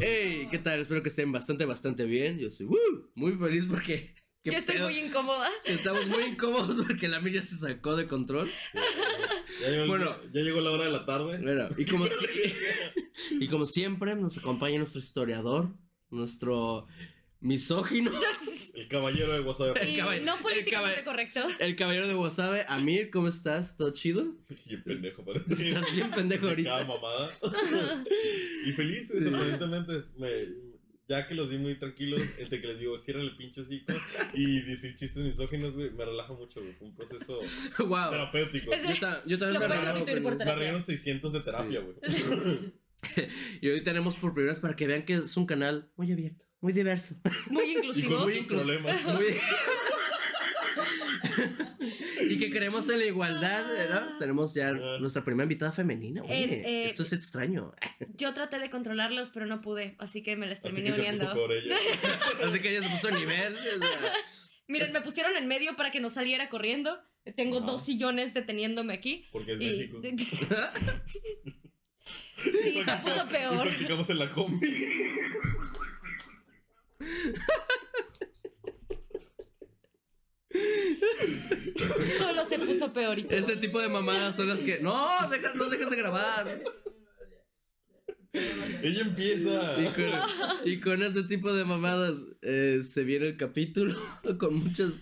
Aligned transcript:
Hey, 0.00 0.48
¿qué 0.50 0.58
tal? 0.58 0.80
Espero 0.80 1.02
que 1.02 1.08
estén 1.08 1.32
bastante, 1.32 1.64
bastante 1.64 2.04
bien. 2.04 2.38
Yo 2.38 2.50
soy 2.50 2.68
muy 3.14 3.32
feliz 3.32 3.66
porque. 3.66 4.14
¿qué 4.44 4.52
Yo 4.52 4.58
estoy 4.58 4.76
pedo? 4.76 4.88
muy 4.88 4.98
incómoda. 4.98 5.48
Estamos 5.64 6.06
muy 6.06 6.22
incómodos 6.24 6.84
porque 6.86 7.08
la 7.08 7.20
mía 7.20 7.42
se 7.42 7.56
sacó 7.56 7.96
de 7.96 8.06
control. 8.06 8.48
Ya 9.60 9.68
llegó, 9.70 9.82
el- 9.82 9.88
Bueno. 9.88 10.16
ya 10.32 10.40
llegó 10.40 10.60
la 10.60 10.70
hora 10.70 10.84
de 10.84 10.90
la 10.92 11.04
tarde. 11.06 11.38
Bueno, 11.42 11.68
y 11.76 11.84
como, 11.84 12.06
si- 12.06 13.34
y 13.40 13.48
como 13.48 13.66
siempre, 13.66 14.14
nos 14.14 14.38
acompaña 14.38 14.78
nuestro 14.78 15.00
historiador, 15.00 15.74
nuestro 16.10 16.86
misógino, 17.40 18.10
El 18.88 18.92
caballero 19.00 19.32
de 19.34 19.40
WhatsApp. 19.40 19.76
El 19.82 19.88
Y 19.90 19.96
caball- 19.98 20.22
no 20.22 20.36
el 20.36 20.42
políticamente 20.42 21.04
correcto. 21.04 21.46
el 21.58 21.76
caballero 21.76 22.08
de 22.08 22.14
Wasabe. 22.14 22.64
Amir, 22.68 23.10
¿cómo 23.10 23.28
estás? 23.28 23.76
¿Todo 23.76 23.90
chido? 23.92 24.34
Y 24.64 24.78
pendejo, 24.78 25.22
parece. 25.22 25.68
Estás 25.68 25.94
bien 25.94 26.10
pendejo 26.10 26.46
Cada 26.46 26.78
ahorita. 26.78 26.84
mamada. 26.86 27.30
y 28.66 28.72
feliz, 28.72 29.10
güey, 29.12 29.24
sorprendentemente. 29.24 30.04
Me, 30.16 30.28
ya 31.06 31.26
que 31.28 31.34
los 31.34 31.50
di 31.50 31.58
muy 31.58 31.74
tranquilos, 31.78 32.22
entre 32.38 32.62
que 32.62 32.66
les 32.68 32.80
digo, 32.80 32.98
cierran 32.98 33.24
el 33.24 33.36
pinche 33.36 33.60
hocico 33.60 33.92
y 34.32 34.60
decir 34.62 34.94
chistes 34.94 35.22
misóginos, 35.22 35.74
güey, 35.74 35.90
me 35.90 36.06
relaja 36.06 36.32
mucho, 36.32 36.60
güey. 36.62 36.72
Fue 36.72 36.88
un 36.88 36.94
proceso 36.96 37.40
Wow. 37.86 38.10
terapéutico. 38.10 38.70
Yo, 38.72 39.00
ta- 39.00 39.22
yo 39.26 39.38
también 39.38 39.54
Lo 39.62 39.68
me 39.68 39.76
relajo 39.76 40.04
Me 40.06 40.50
arreglaron 40.50 40.86
600 40.86 41.32
de 41.34 41.40
terapia, 41.40 41.80
güey. 41.80 42.72
Y 43.60 43.68
hoy 43.68 43.82
tenemos 43.82 44.14
por 44.16 44.34
primera 44.34 44.52
vez 44.52 44.60
para 44.60 44.74
que 44.76 44.86
vean 44.86 45.04
que 45.04 45.14
es 45.14 45.36
un 45.36 45.46
canal 45.46 45.90
muy 45.96 46.10
abierto, 46.12 46.44
muy 46.60 46.72
diverso. 46.72 47.16
Muy 47.50 47.64
Y 47.70 47.74
con 47.74 47.84
inclusivo. 47.84 48.18
muy 48.20 48.36
inclusivo. 48.36 48.66
problemas. 48.66 49.04
Muy- 49.14 49.36
y 52.30 52.38
que 52.38 52.50
creemos 52.50 52.88
en 52.88 52.98
la 52.98 53.06
igualdad, 53.06 53.64
¿no? 53.90 54.18
Tenemos 54.18 54.54
ya 54.54 54.68
Ah. 54.70 54.98
nuestra 55.00 55.24
primera 55.24 55.44
invitada 55.44 55.72
femenina. 55.72 56.22
Oye, 56.22 56.44
El, 56.44 56.50
eh, 56.52 56.84
esto 56.86 57.02
es 57.02 57.12
extraño. 57.12 57.72
Yo 58.14 58.34
traté 58.34 58.58
de 58.58 58.70
controlarlos, 58.70 59.30
pero 59.30 59.46
no 59.46 59.60
pude, 59.62 59.96
así 59.98 60.22
que 60.22 60.36
me 60.36 60.46
les 60.46 60.60
terminé 60.60 60.92
uniendo. 60.92 61.28
Así 62.44 62.60
que 62.60 62.76
ella 62.76 62.86
se 62.88 62.94
puso 62.94 63.08
a 63.08 63.18
nivel. 63.18 63.56
o 63.56 63.60
sea, 63.62 64.12
Miren, 64.66 64.92
me 64.92 65.00
pusieron 65.00 65.34
en 65.36 65.46
medio 65.48 65.76
para 65.76 65.90
que 65.90 66.00
no 66.00 66.10
saliera 66.10 66.48
corriendo. 66.50 67.00
Tengo 67.36 67.60
dos 67.60 67.84
sillones 67.86 68.34
deteniéndome 68.34 68.92
aquí. 68.92 69.26
Porque 69.32 69.52
es 69.52 69.60
Y- 69.60 69.64
México. 69.64 70.00
Sí, 72.42 72.82
se 72.84 72.96
puso 72.96 73.24
Y 73.26 73.32
peor. 73.32 73.62
practicamos 73.62 74.10
en 74.10 74.18
la 74.18 74.30
combi. 74.30 74.84
Solo 82.18 82.46
se 82.48 82.58
puso 82.58 82.92
peor 82.92 83.18
y 83.18 83.24
peor. 83.24 83.40
ese 83.40 83.56
tipo 83.56 83.80
de 83.80 83.88
mamadas 83.88 84.36
son 84.36 84.48
las 84.48 84.60
que. 84.60 84.80
¡No! 84.80 85.06
Deja, 85.30 85.54
¡No 85.54 85.68
dejes 85.68 85.90
de 85.90 85.96
grabar! 85.96 86.62
Ella 88.32 89.00
empieza. 89.00 89.80
Y 89.80 89.86
con, 89.86 90.68
y 90.68 90.80
con 90.80 91.02
ese 91.02 91.22
tipo 91.24 91.52
de 91.52 91.64
mamadas 91.64 92.26
eh, 92.42 92.80
se 92.82 93.04
viene 93.04 93.26
el 93.28 93.36
capítulo 93.36 93.96
con 94.38 94.54
muchas. 94.56 95.00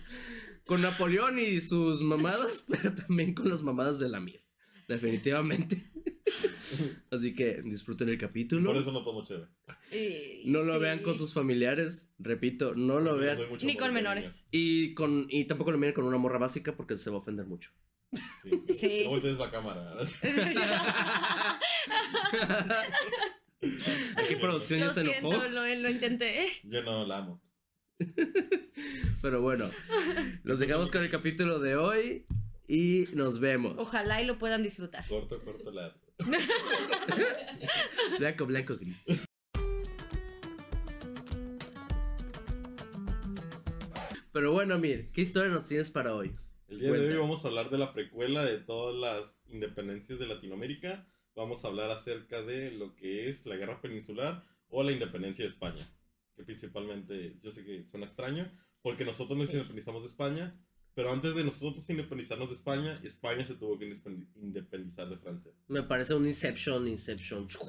Con 0.65 0.81
Napoleón 0.81 1.39
y 1.39 1.61
sus 1.61 2.01
mamadas, 2.01 2.65
pero 2.69 2.93
también 2.93 3.33
con 3.33 3.49
las 3.49 3.61
mamadas 3.63 3.99
de 3.99 4.09
la 4.09 4.19
Mir. 4.19 4.43
Definitivamente. 4.87 5.81
Así 7.11 7.33
que 7.33 7.61
disfruten 7.63 8.09
el 8.09 8.17
capítulo. 8.17 8.71
Por 8.71 8.81
eso 8.81 8.91
no 8.91 9.03
tomo 9.03 9.23
chévere. 9.23 9.47
No 10.45 10.63
lo 10.63 10.75
sí. 10.75 10.79
vean 10.81 10.99
con 10.99 11.17
sus 11.17 11.33
familiares. 11.33 12.13
Repito, 12.19 12.73
no 12.75 12.99
lo 12.99 13.17
vean. 13.17 13.39
Ni 13.63 13.75
con 13.75 13.93
menores. 13.93 14.45
Y, 14.51 14.93
con, 14.93 15.27
y 15.29 15.45
tampoco 15.45 15.71
lo 15.71 15.77
miren 15.77 15.93
con 15.93 16.05
una 16.05 16.17
morra 16.17 16.37
básica 16.37 16.75
porque 16.75 16.95
se 16.95 17.09
va 17.09 17.17
a 17.17 17.19
ofender 17.19 17.45
mucho. 17.45 17.71
Sí. 18.43 18.51
Sí. 18.77 19.01
No 19.05 19.09
voltees 19.11 19.37
la 19.37 19.51
cámara. 19.51 19.95
Aquí 24.17 24.35
producción 24.35 24.79
ya 24.79 24.91
se 24.91 25.01
enojó. 25.01 25.47
lo, 25.47 25.65
lo 25.65 25.89
intenté. 25.89 26.47
Yo 26.63 26.83
no 26.83 27.05
la 27.05 27.17
amo. 27.19 27.41
Pero 29.21 29.41
bueno, 29.41 29.69
los 30.43 30.59
dejamos 30.59 30.91
con 30.91 31.03
el 31.03 31.09
capítulo 31.09 31.59
de 31.59 31.75
hoy 31.75 32.27
y 32.67 33.05
nos 33.13 33.39
vemos. 33.39 33.75
Ojalá 33.77 34.21
y 34.21 34.25
lo 34.25 34.37
puedan 34.37 34.61
disfrutar. 34.61 35.07
Corto, 35.07 35.41
corto, 35.43 35.71
la. 35.71 35.95
Blanco, 38.19 38.45
blanco, 38.45 38.75
gris. 38.77 39.03
Pero 44.31 44.51
bueno, 44.53 44.77
Mir, 44.77 45.11
¿qué 45.11 45.21
historia 45.21 45.49
nos 45.51 45.67
tienes 45.67 45.89
para 45.91 46.13
hoy? 46.13 46.35
El 46.67 46.79
día 46.79 46.91
de 46.91 47.11
hoy 47.13 47.17
vamos 47.17 47.43
a 47.43 47.47
hablar 47.47 47.69
de 47.69 47.77
la 47.77 47.93
precuela 47.93 48.43
de 48.45 48.59
todas 48.59 48.95
las 48.95 49.43
independencias 49.47 50.19
de 50.19 50.27
Latinoamérica. 50.27 51.07
Vamos 51.35 51.63
a 51.63 51.69
hablar 51.69 51.91
acerca 51.91 52.41
de 52.41 52.71
lo 52.71 52.95
que 52.95 53.29
es 53.29 53.45
la 53.45 53.55
guerra 53.55 53.81
peninsular 53.81 54.43
o 54.69 54.83
la 54.83 54.91
independencia 54.91 55.43
de 55.45 55.49
España. 55.49 55.91
Que 56.35 56.43
principalmente, 56.43 57.37
yo 57.41 57.51
sé 57.51 57.63
que 57.63 57.83
suena 57.85 58.05
extraño, 58.05 58.51
porque 58.81 59.05
nosotros 59.05 59.37
nos 59.37 59.49
Sí. 59.49 59.55
independizamos 59.55 60.03
de 60.03 60.09
España, 60.09 60.55
pero 60.97 61.13
antes 61.13 61.35
de 61.35 61.43
nosotros 61.43 61.87
independizarnos 61.91 62.49
de 62.49 62.55
España, 62.55 62.99
España 63.03 63.45
se 63.45 63.53
tuvo 63.53 63.77
que 63.77 63.85
independ- 63.87 64.25
independizar 64.35 65.07
de 65.07 65.17
Francia. 65.17 65.51
Me 65.67 65.83
parece 65.83 66.15
un 66.15 66.25
Inception, 66.25 66.87
Inception. 66.87 67.45
Ah, 67.45 67.67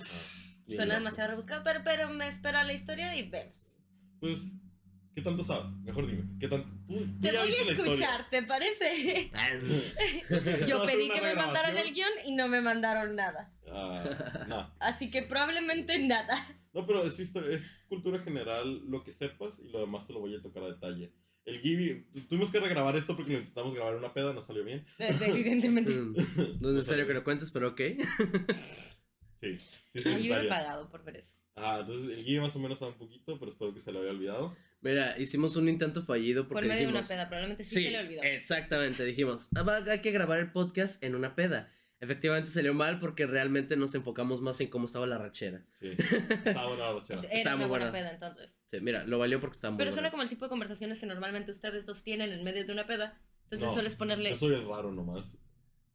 Suena 0.67 0.85
loco. 0.87 0.99
demasiado 1.01 1.29
rebuscado, 1.33 1.63
pero, 1.63 1.83
pero 1.85 2.09
me 2.09 2.27
espera 2.27 2.65
la 2.65 2.73
historia 2.73 3.15
y 3.17 3.29
vemos. 3.29 3.77
Pues, 4.19 4.55
¿qué 5.15 5.21
tanto 5.21 5.45
sabes? 5.45 5.71
Mejor 5.83 6.07
dime, 6.07 6.25
¿qué 6.41 6.49
tanto? 6.49 6.71
Tú, 6.87 6.95
tú 7.01 7.21
Te 7.21 7.33
voy 7.37 7.53
a 7.55 7.71
escuchar, 7.71 8.31
¿te 8.31 8.43
parece? 8.45 9.31
Yo 10.67 10.79
¿Vas 10.79 10.89
a 10.89 10.91
pedí 10.91 11.11
que 11.11 11.21
me 11.21 11.35
mandaran 11.35 11.77
el 11.77 11.93
guion 11.93 12.09
y 12.25 12.35
no 12.35 12.49
me 12.49 12.63
mandaron 12.63 13.15
nada. 13.15 13.53
Ah, 13.71 14.47
no. 14.49 14.75
Así 14.81 15.11
que 15.11 15.21
probablemente 15.23 15.99
nada. 15.99 16.35
No, 16.73 16.87
pero 16.87 17.05
es, 17.05 17.21
historia- 17.21 17.57
es 17.57 17.85
cultura 17.89 18.21
general 18.21 18.85
lo 18.89 19.05
que 19.05 19.13
sepas 19.13 19.59
y 19.59 19.69
lo 19.69 19.81
demás 19.81 20.07
te 20.07 20.15
lo 20.15 20.21
voy 20.21 20.35
a 20.35 20.41
tocar 20.41 20.63
a 20.63 20.69
detalle. 20.69 21.13
El 21.49 21.61
Gibi, 21.61 22.05
tu- 22.13 22.21
tuvimos 22.29 22.51
que 22.51 22.61
regrabar 22.61 22.95
esto 22.97 23.17
porque 23.17 23.33
lo 23.33 23.39
intentamos 23.39 23.75
grabar 23.75 23.95
en 23.95 24.01
una 24.01 24.13
peda, 24.13 24.33
no 24.35 24.43
salió 24.43 24.63
bien. 24.65 24.85
Evidentemente. 24.99 25.93
Mm, 25.99 26.15
No 26.61 26.69
es 26.71 26.75
necesario 26.77 27.07
que 27.07 27.15
lo 27.15 27.25
cuentes, 27.25 27.51
pero 27.51 27.69
ok. 27.69 27.81
Sí, 29.41 29.57
sí, 29.95 30.03
Ay, 30.05 30.23
yo 30.25 30.37
he 30.37 30.49
pagado 30.49 30.91
por 30.91 31.05
ver 31.05 31.17
eso. 31.19 31.33
Ah, 31.55 31.79
entonces 31.81 32.11
el 32.17 32.25
Gibi 32.25 32.41
más 32.41 32.55
o 32.57 32.59
menos 32.59 32.79
sabe 32.79 32.93
un 32.93 32.99
poquito, 32.99 33.39
pero 33.39 33.51
espero 33.53 33.73
que 33.73 33.81
se 33.81 33.93
lo 33.93 34.01
había 34.01 34.11
olvidado. 34.11 34.57
Mira, 34.81 35.19
hicimos 35.19 35.57
un 35.57 35.69
intento 35.69 36.03
fallido 36.05 36.47
porque 36.49 36.65
en 36.65 36.69
medio 36.69 36.83
de 36.83 36.89
una 36.93 37.01
dijimos... 37.01 37.09
peda, 37.09 37.29
probablemente 37.29 37.65
sí, 37.65 37.77
Sí, 37.77 37.85
se 37.85 37.91
le 37.91 37.99
olvidó. 38.01 38.23
exactamente. 38.23 39.05
Dijimos, 39.05 39.51
"Ah, 39.57 39.63
va- 39.63 39.79
hay 39.91 40.01
que 40.01 40.11
grabar 40.13 40.39
el 40.41 40.53
podcast 40.53 41.03
en 41.05 41.15
una 41.15 41.35
peda. 41.35 41.71
Efectivamente 42.01 42.51
salió 42.51 42.75
mal 42.75 42.99
porque 43.01 43.27
realmente 43.27 43.77
nos 43.77 43.95
enfocamos 43.97 44.41
más 44.41 44.61
en 44.61 44.69
cómo 44.69 44.87
estaba 44.87 45.05
la 45.07 45.19
rachera. 45.19 45.65
Sí, 45.81 45.89
estaba 45.99 46.69
buena 46.69 46.85
la 46.87 46.93
rochera. 47.01 47.21
Era 47.23 47.33
Estaba 47.33 47.57
una 47.57 47.65
muy 47.67 47.71
buena 47.71 47.91
buena. 47.91 47.99
peda 47.99 48.11
entonces. 48.15 48.57
Sí, 48.67 48.79
mira, 48.81 49.05
lo 49.05 49.19
valió 49.19 49.41
porque 49.41 49.55
estaba 49.55 49.73
muy 49.73 49.79
Pero 49.79 49.91
suena 49.93 50.11
como 50.13 50.23
el 50.23 50.29
tipo 50.29 50.45
de 50.45 50.49
conversaciones 50.49 51.01
que 51.01 51.07
normalmente 51.07 51.51
ustedes 51.51 51.87
dos 51.87 52.05
tienen 52.05 52.31
en 52.33 52.45
medio 52.45 52.65
de 52.65 52.73
una 52.73 52.87
peda. 52.87 53.21
Entonces 53.45 53.67
No, 53.69 53.75
sueles 53.75 53.95
ponerle. 53.97 54.31
Yo 54.31 54.37
soy 54.37 54.55
el 54.55 54.69
raro 54.69 54.93
nomás. 54.93 55.37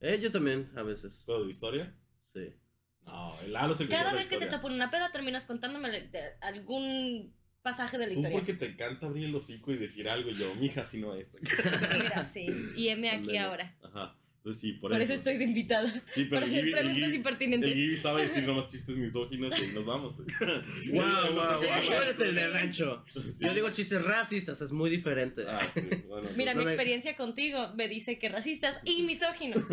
Eh, 0.01 0.19
yo 0.21 0.29
también, 0.31 0.69
a 0.75 0.83
veces. 0.83 1.23
¿Pero 1.25 1.45
de 1.45 1.49
historia? 1.49 1.95
Sí. 2.19 2.53
No, 3.05 3.39
el 3.41 3.53
Lalo 3.53 3.73
es 3.73 3.79
el 3.81 3.87
que 3.87 3.95
Cada 3.95 4.13
vez 4.13 4.27
que 4.27 4.37
te 4.37 4.47
topo 4.47 4.67
en 4.67 4.73
una 4.73 4.89
peda 4.91 5.11
terminas 5.11 5.45
contándome 5.45 5.89
de- 5.91 6.07
de 6.09 6.19
algún 6.41 7.33
pasaje 7.61 7.97
de 7.97 8.07
la 8.07 8.13
Tú 8.13 8.19
historia. 8.19 8.37
porque 8.39 8.53
te 8.53 8.65
encanta 8.65 9.05
abrir 9.05 9.25
el 9.25 9.35
hocico 9.35 9.71
y 9.71 9.77
decir 9.77 10.09
algo 10.09 10.29
y 10.29 10.35
yo, 10.35 10.53
mija, 10.55 10.83
si 10.83 10.99
no 10.99 11.15
es. 11.15 11.31
Mira, 11.93 12.23
sí. 12.25 12.47
Y 12.75 12.89
M 12.89 13.09
aquí 13.09 13.37
ahora. 13.37 13.73
Ajá. 13.83 14.17
Entonces 14.43 14.61
sí, 14.61 14.73
por, 14.73 14.91
Por, 14.91 15.01
eso 15.01 15.13
estoy 15.13 15.37
de 15.37 15.45
invitada. 15.45 15.89
Sí, 16.13 16.25
pero 16.29 16.41
Para 16.41 16.45
el 16.47 16.73
el 16.73 17.63
el 17.63 17.73
Gibi 17.73 17.95
sabe 17.95 18.23
decir 18.23 18.43
nomás 18.43 18.67
chistes 18.67 18.97
misóginos 18.97 19.53
y 19.63 19.67
nos 19.73 19.85
vamos. 19.85 20.17
Wow, 20.17 20.25
wow, 21.33 21.33
wow. 21.33 21.61
Tú 21.61 21.93
eres 21.93 22.19
el 22.19 22.35
de 22.35 22.49
rancho. 22.49 23.05
Sí. 23.13 23.21
Yo 23.45 23.53
digo 23.53 23.69
chistes 23.69 24.03
racistas, 24.03 24.61
es 24.61 24.73
muy 24.73 24.89
diferente. 24.89 25.45
Ah, 25.47 25.61
sí, 25.73 25.79
bueno, 26.09 26.29
Mira, 26.35 26.53
mi 26.55 26.65
me- 26.65 26.71
experiencia 26.71 27.15
contigo 27.15 27.73
me 27.75 27.87
dice 27.87 28.19
que 28.19 28.27
racistas 28.27 28.81
y 28.83 29.03
misóginos. 29.03 29.63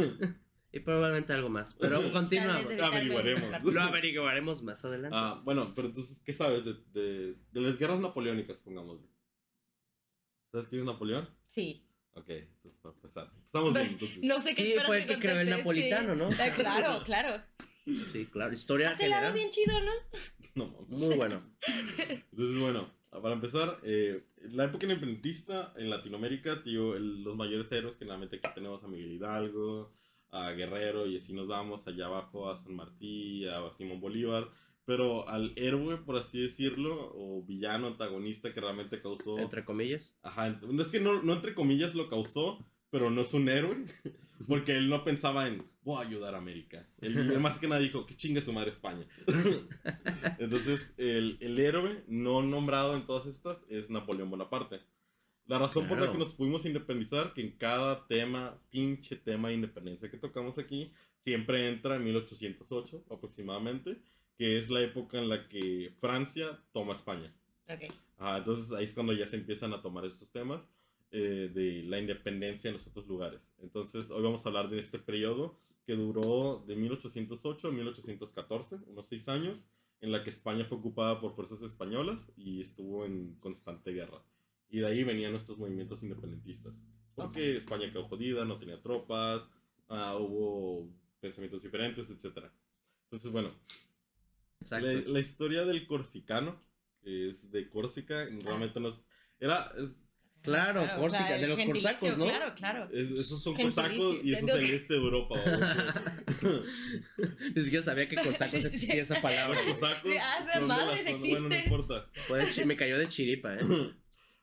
Y 0.73 0.79
probablemente 0.79 1.33
algo 1.33 1.49
más. 1.49 1.75
Pero 1.75 2.01
continuamos. 2.13 2.79
Averiguaremos. 2.81 3.65
Lo 3.65 3.81
averiguaremos 3.83 4.63
más 4.63 4.85
adelante. 4.85 5.17
Ah, 5.19 5.43
bueno, 5.45 5.75
pero 5.75 5.89
entonces, 5.89 6.21
¿qué 6.21 6.33
sabes 6.33 6.65
de, 6.65 6.75
de, 6.93 7.35
de 7.51 7.61
las 7.61 7.77
guerras 7.77 7.99
napoleónicas, 7.99 8.57
pongámosle? 8.59 9.09
¿Sabes 10.53 10.69
quién 10.69 10.83
es 10.83 10.87
Napoleón? 10.87 11.29
Sí. 11.49 11.85
Ok, 12.15 12.29
entonces, 12.29 12.81
para 12.83 12.95
empezar. 12.95 13.31
Empezamos 13.37 13.75
bien, 13.75 13.87
entonces. 13.91 14.23
No 14.23 14.41
sé 14.41 14.55
qué 14.55 14.65
Sí, 14.65 14.75
fue 14.87 14.99
el 14.99 15.07
que 15.07 15.19
creó 15.19 15.41
el 15.41 15.51
napolitano, 15.51 16.15
¿no? 16.15 16.29
Ah, 16.39 16.51
Claro, 16.55 17.03
claro. 17.05 17.43
Sí, 17.85 18.27
claro. 18.27 18.53
Historia 18.53 18.91
Has 18.91 19.01
helado 19.01 19.33
general. 19.33 19.35
bien 19.35 19.51
chido, 19.51 19.81
¿no? 19.81 19.93
No, 20.55 20.67
mames. 20.67 20.89
Muy 20.89 21.17
bueno. 21.17 21.43
Entonces, 22.09 22.59
bueno, 22.61 22.91
para 23.11 23.33
empezar, 23.33 23.79
eh, 23.85 24.25
la 24.51 24.65
época 24.65 24.87
independentista 24.87 25.73
en 25.77 25.91
Latinoamérica, 25.91 26.63
tío, 26.63 26.95
el- 26.97 27.23
los 27.23 27.37
mayores 27.37 27.71
héroes 27.73 27.97
que 27.97 28.05
normalmente 28.05 28.37
aquí 28.37 28.55
tenemos 28.55 28.83
a 28.85 28.89
Miguel 28.89 29.13
Hidalgo, 29.13 29.93
a 30.31 30.51
Guerrero, 30.51 31.07
y 31.07 31.17
así 31.17 31.33
nos 31.33 31.49
vamos 31.49 31.87
allá 31.89 32.07
abajo 32.07 32.51
a 32.51 32.57
San 32.57 32.75
Martín, 32.75 33.49
a 33.49 33.71
Simón 33.73 34.01
Bolívar, 34.01 34.49
pero 34.91 35.29
al 35.29 35.53
héroe, 35.55 35.99
por 35.99 36.17
así 36.17 36.41
decirlo, 36.41 37.13
o 37.15 37.45
villano, 37.45 37.87
antagonista 37.87 38.53
que 38.53 38.61
realmente 38.61 39.01
causó... 39.01 39.39
Entre 39.39 39.65
comillas. 39.65 40.19
Ajá, 40.21 40.49
es 40.49 40.89
que 40.89 40.99
no, 40.99 41.23
no 41.23 41.35
entre 41.35 41.55
comillas 41.55 41.95
lo 41.95 42.09
causó, 42.09 42.59
pero 42.91 43.09
no 43.09 43.21
es 43.21 43.33
un 43.33 43.49
héroe, 43.49 43.85
porque 44.49 44.73
él 44.73 44.89
no 44.89 45.05
pensaba 45.05 45.47
en, 45.47 45.65
voy 45.85 45.99
a 45.99 46.09
ayudar 46.09 46.35
a 46.35 46.39
América. 46.39 46.89
Él, 47.01 47.17
él 47.17 47.39
más 47.39 47.61
que 47.61 47.69
nada 47.69 47.81
dijo, 47.81 48.05
que 48.05 48.17
chingue 48.17 48.41
su 48.41 48.53
madre 48.53 48.71
España. 48.71 49.07
Entonces, 50.41 50.93
el, 50.97 51.39
el 51.39 51.61
héroe 51.61 52.03
no 52.09 52.43
nombrado 52.43 52.97
en 52.97 53.07
todas 53.07 53.27
estas 53.27 53.65
es 53.69 53.91
Napoleón 53.91 54.29
Bonaparte. 54.29 54.81
La 55.47 55.61
razón 55.61 55.87
por 55.87 55.99
la 55.99 56.07
Claro. 56.07 56.13
que 56.15 56.25
nos 56.25 56.35
pudimos 56.35 56.67
independizar, 56.67 57.33
que 57.33 57.43
en 57.43 57.53
cada 57.53 58.09
tema, 58.09 58.59
pinche 58.71 59.15
tema 59.15 59.51
de 59.51 59.55
independencia 59.55 60.11
que 60.11 60.19
tocamos 60.19 60.59
aquí, 60.59 60.93
siempre 61.23 61.69
entra 61.69 61.95
en 61.95 62.03
1808 62.03 63.05
aproximadamente, 63.09 64.03
que 64.41 64.57
es 64.57 64.71
la 64.71 64.81
época 64.81 65.19
en 65.19 65.29
la 65.29 65.47
que 65.49 65.93
Francia 66.01 66.59
toma 66.73 66.95
España. 66.95 67.31
Ok. 67.69 67.93
Ah, 68.17 68.39
entonces 68.39 68.73
ahí 68.73 68.87
es 68.87 68.95
cuando 68.95 69.13
ya 69.13 69.27
se 69.27 69.37
empiezan 69.37 69.75
a 69.75 69.83
tomar 69.83 70.07
estos 70.07 70.31
temas 70.31 70.67
eh, 71.11 71.51
de 71.53 71.83
la 71.83 71.99
independencia 71.99 72.69
en 72.69 72.73
los 72.73 72.87
otros 72.87 73.07
lugares. 73.07 73.53
Entonces 73.59 74.11
hoy 74.11 74.23
vamos 74.23 74.43
a 74.43 74.49
hablar 74.49 74.71
de 74.71 74.79
este 74.79 74.99
periodo 74.99 75.59
que 75.85 75.93
duró 75.93 76.65
de 76.67 76.75
1808 76.75 77.69
a 77.69 77.71
1814, 77.71 78.77
unos 78.87 79.09
seis 79.09 79.29
años, 79.29 79.59
en 80.01 80.11
la 80.11 80.25
que 80.25 80.31
España 80.31 80.65
fue 80.65 80.79
ocupada 80.79 81.21
por 81.21 81.35
fuerzas 81.35 81.61
españolas 81.61 82.33
y 82.35 82.63
estuvo 82.63 83.05
en 83.05 83.35
constante 83.41 83.93
guerra. 83.93 84.23
Y 84.71 84.79
de 84.79 84.87
ahí 84.87 85.05
venían 85.05 85.33
nuestros 85.33 85.59
movimientos 85.59 86.03
independentistas. 86.03 86.73
Porque 87.15 87.59
España 87.59 87.93
quedó 87.93 88.05
jodida, 88.05 88.47
no 88.47 88.57
tenía 88.57 88.81
tropas, 88.81 89.51
ah, 89.91 90.17
hubo 90.17 90.89
pensamientos 91.21 91.63
diferentes, 91.63 92.09
etc. 92.09 92.47
Entonces, 93.05 93.31
bueno, 93.31 93.53
Exacto. 94.61 94.87
la, 94.87 94.93
la 95.09 95.21
historia 95.21 95.65
del 95.65 95.87
corsicano, 95.87 96.61
que 97.03 97.31
es 97.31 97.51
de 97.51 97.69
Córsica, 97.69 98.27
realmente 98.43 98.79
nos... 98.81 99.03
Era... 99.41 99.73
es- 99.79 100.07
Claro, 100.43 100.85
Claro, 100.85 101.01
Córsica, 101.03 101.27
claro, 101.27 101.43
de 101.43 101.49
los 101.49 101.61
corsacos, 101.67 102.17
¿no? 102.17 102.25
Claro, 102.25 102.55
claro. 102.55 102.89
es- 102.95 103.11
esos 103.11 103.43
son 103.43 103.55
Gentilicio. 103.57 103.83
corsacos 103.83 104.25
y 104.25 104.33
eso 104.33 104.47
es 104.47 104.55
el 104.55 104.71
este 104.71 104.95
de 104.95 105.01
Europa. 105.01 105.35
Ni 107.55 107.63
siquiera 107.65 107.85
sabía 107.85 108.09
que 108.09 108.17
corsacos 108.17 108.55
existía 108.65 109.03
esa 109.03 109.21
palabra. 109.21 109.57
Los 109.63 109.79
cosacos 109.79 110.13
Ah, 110.19 110.61
madres, 110.67 111.07
zona- 111.07 111.19
Bueno, 111.21 111.49
no 111.49 111.55
importa. 111.57 112.07
Chi- 112.53 112.65
me 112.65 112.77
cayó 112.77 112.99
de 112.99 113.09
chiripa, 113.09 113.55
¿eh? 113.55 113.59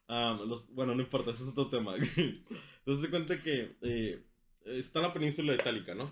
Ah, 0.10 0.40
los- 0.48 0.74
bueno, 0.74 0.96
no 0.96 1.02
importa, 1.02 1.32
ese 1.32 1.44
es 1.44 1.50
otro 1.50 1.68
tema. 1.68 1.94
Entonces 1.98 3.02
se 3.04 3.10
cuenta 3.10 3.42
que 3.44 3.76
eh, 3.82 4.24
está 4.66 5.02
la 5.02 5.14
península 5.14 5.54
itálica, 5.54 5.94
¿no? 5.96 6.06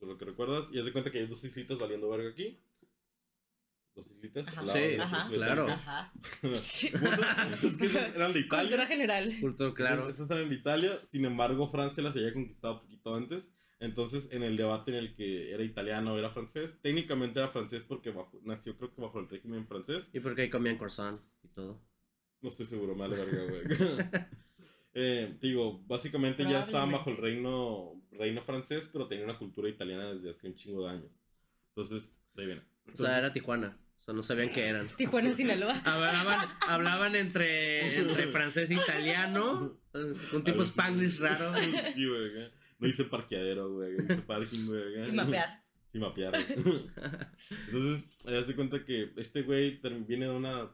De 0.00 0.06
lo 0.08 0.18
que 0.18 0.24
recuerdas. 0.24 0.70
Y 0.72 0.78
haz 0.80 0.86
de 0.86 0.92
cuenta 0.92 1.12
que 1.12 1.18
hay 1.20 1.26
dos 1.26 1.44
islitas 1.44 1.78
valiendo 1.78 2.08
verga 2.08 2.30
aquí. 2.30 2.58
Islitas. 4.06 4.48
Ajá. 4.48 4.62
la 4.62 4.72
Sí, 4.72 4.78
península 4.96 5.46
claro. 5.46 5.68
Ajá. 5.68 6.12
Es 6.42 7.76
que 7.76 7.86
eran 8.14 8.32
de 8.32 8.40
Italia. 8.40 8.68
Cultura 8.70 8.86
general. 8.86 9.34
Cultura, 9.40 9.74
claro. 9.74 10.02
Esas, 10.02 10.14
esas 10.16 10.30
eran 10.30 10.48
de 10.48 10.54
Italia, 10.54 10.96
sin 10.96 11.24
embargo 11.24 11.70
Francia 11.70 12.02
las 12.02 12.16
había 12.16 12.32
conquistado 12.32 12.74
un 12.74 12.80
poquito 12.80 13.14
antes. 13.14 13.50
Entonces, 13.80 14.28
en 14.32 14.42
el 14.42 14.56
debate 14.56 14.90
en 14.90 14.96
el 14.96 15.14
que 15.14 15.52
era 15.52 15.62
italiano 15.62 16.14
o 16.14 16.18
era 16.18 16.30
francés, 16.30 16.80
técnicamente 16.82 17.38
era 17.38 17.48
francés 17.48 17.84
porque 17.84 18.10
bajo- 18.10 18.40
nació 18.42 18.76
creo 18.76 18.92
que 18.92 19.00
bajo 19.00 19.20
el 19.20 19.28
régimen 19.28 19.66
francés. 19.68 20.10
Y 20.12 20.20
porque 20.20 20.42
ahí 20.42 20.50
comían 20.50 20.78
croissant 20.78 21.20
y 21.44 21.48
todo. 21.48 21.80
No 22.40 22.48
estoy 22.48 22.66
seguro, 22.66 22.94
me 22.96 23.06
verga, 23.08 23.44
güey. 23.44 23.62
eh, 24.94 25.36
digo, 25.40 25.80
básicamente 25.86 26.42
ya 26.44 26.60
estaban 26.62 26.90
bajo 26.90 27.10
el 27.10 27.16
reino, 27.18 28.02
reino 28.10 28.42
francés, 28.42 28.88
pero 28.92 29.06
tenían 29.06 29.28
una 29.30 29.38
cultura 29.38 29.68
italiana 29.68 30.12
desde 30.12 30.30
hace 30.30 30.48
un 30.48 30.54
chingo 30.54 30.84
de 30.84 30.90
años. 30.90 31.12
Entonces, 31.68 32.12
ahí 32.36 32.46
viene. 32.46 32.62
O 32.92 32.96
sea, 32.96 33.18
era 33.18 33.32
Tijuana. 33.32 33.78
Sea, 34.08 34.14
no 34.14 34.22
sabían 34.22 34.48
qué 34.48 34.66
eran. 34.66 34.86
Tijuana, 34.86 35.34
Sinaloa. 35.34 35.74
Hablaban, 35.84 36.48
hablaban 36.66 37.14
entre, 37.14 37.98
entre 37.98 38.28
francés 38.28 38.70
e 38.70 38.74
italiano. 38.74 39.78
Un 40.32 40.44
tipo 40.44 40.62
así. 40.62 40.70
spanglish 40.70 41.20
raro. 41.20 41.52
Sí, 41.94 42.06
güey. 42.06 42.30
acá. 42.30 42.54
No 42.78 42.86
dice 42.86 43.04
parqueadero, 43.04 43.70
güey. 43.70 43.98
Dice 43.98 44.22
parking, 44.22 44.66
güey. 44.66 45.10
Y 45.10 45.12
mapear. 45.12 45.62
Sí, 45.92 45.98
mapear. 45.98 46.32
güey. 46.32 46.86
Entonces, 47.66 48.16
haz 48.24 48.46
de 48.46 48.56
cuenta 48.56 48.82
que 48.82 49.12
este 49.16 49.42
güey 49.42 49.78
viene 50.06 50.24
de 50.24 50.32
una, 50.32 50.70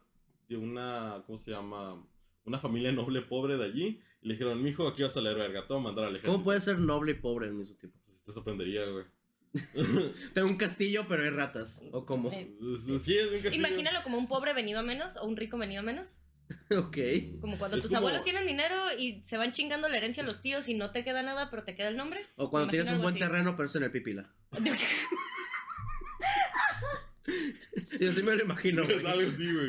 de 0.48 0.56
una, 0.56 1.20
¿cómo 1.26 1.36
se 1.36 1.50
llama? 1.50 2.06
Una 2.44 2.60
familia 2.60 2.92
noble 2.92 3.20
pobre 3.22 3.56
de 3.56 3.64
allí. 3.64 4.00
Y 4.22 4.28
le 4.28 4.34
dijeron, 4.34 4.62
mijo, 4.62 4.86
aquí 4.86 5.02
vas 5.02 5.16
a 5.16 5.20
leer 5.20 5.36
verga, 5.36 5.66
te 5.66 5.72
voy 5.72 5.80
a 5.80 5.84
mandar 5.86 6.04
al 6.04 6.10
ejército. 6.12 6.32
¿Cómo 6.34 6.44
puede 6.44 6.60
ser 6.60 6.78
noble 6.78 7.10
y 7.10 7.14
pobre 7.14 7.48
al 7.48 7.54
mismo 7.54 7.74
tiempo? 7.74 7.98
Te 8.24 8.32
sorprendería, 8.32 8.86
güey. 8.86 9.04
Tengo 10.34 10.48
un 10.48 10.56
castillo, 10.56 11.06
pero 11.08 11.22
hay 11.22 11.30
ratas. 11.30 11.82
¿O 11.92 12.04
cómo? 12.04 12.30
Eh, 12.32 12.54
Sí, 13.02 13.16
es 13.16 13.28
un 13.30 13.40
castillo. 13.40 13.54
Imagínalo 13.54 14.02
como 14.02 14.18
un 14.18 14.26
pobre 14.28 14.52
venido 14.52 14.80
a 14.80 14.82
menos 14.82 15.16
o 15.16 15.26
un 15.26 15.36
rico 15.36 15.56
venido 15.58 15.80
a 15.80 15.84
menos. 15.84 16.20
Ok. 16.76 16.98
Como 17.40 17.56
cuando 17.58 17.76
Es 17.78 17.82
tus 17.84 17.90
como- 17.90 17.98
abuelos 18.00 18.22
tienen 18.24 18.46
dinero 18.46 18.76
y 18.98 19.22
se 19.22 19.38
van 19.38 19.52
chingando 19.52 19.88
la 19.88 19.96
herencia 19.96 20.22
a 20.22 20.26
los 20.26 20.42
tíos 20.42 20.68
y 20.68 20.74
no 20.74 20.90
te 20.92 21.02
queda 21.04 21.22
nada, 21.22 21.48
pero 21.50 21.64
te 21.64 21.74
queda 21.74 21.88
el 21.88 21.96
nombre. 21.96 22.20
O 22.36 22.50
cuando 22.50 22.70
tienes 22.70 22.90
un 22.90 22.98
buen 23.00 23.14
así. 23.14 23.18
terreno, 23.20 23.56
pero 23.56 23.66
es 23.66 23.74
en 23.76 23.84
el 23.84 23.90
pipila. 23.90 24.30
Y 27.98 28.06
así 28.06 28.22
me 28.22 28.34
lo 28.36 28.44
imagino, 28.44 28.84
güey. 28.84 28.98
Es 28.98 29.06
algo 29.06 29.22
así, 29.28 29.52
güey. 29.52 29.68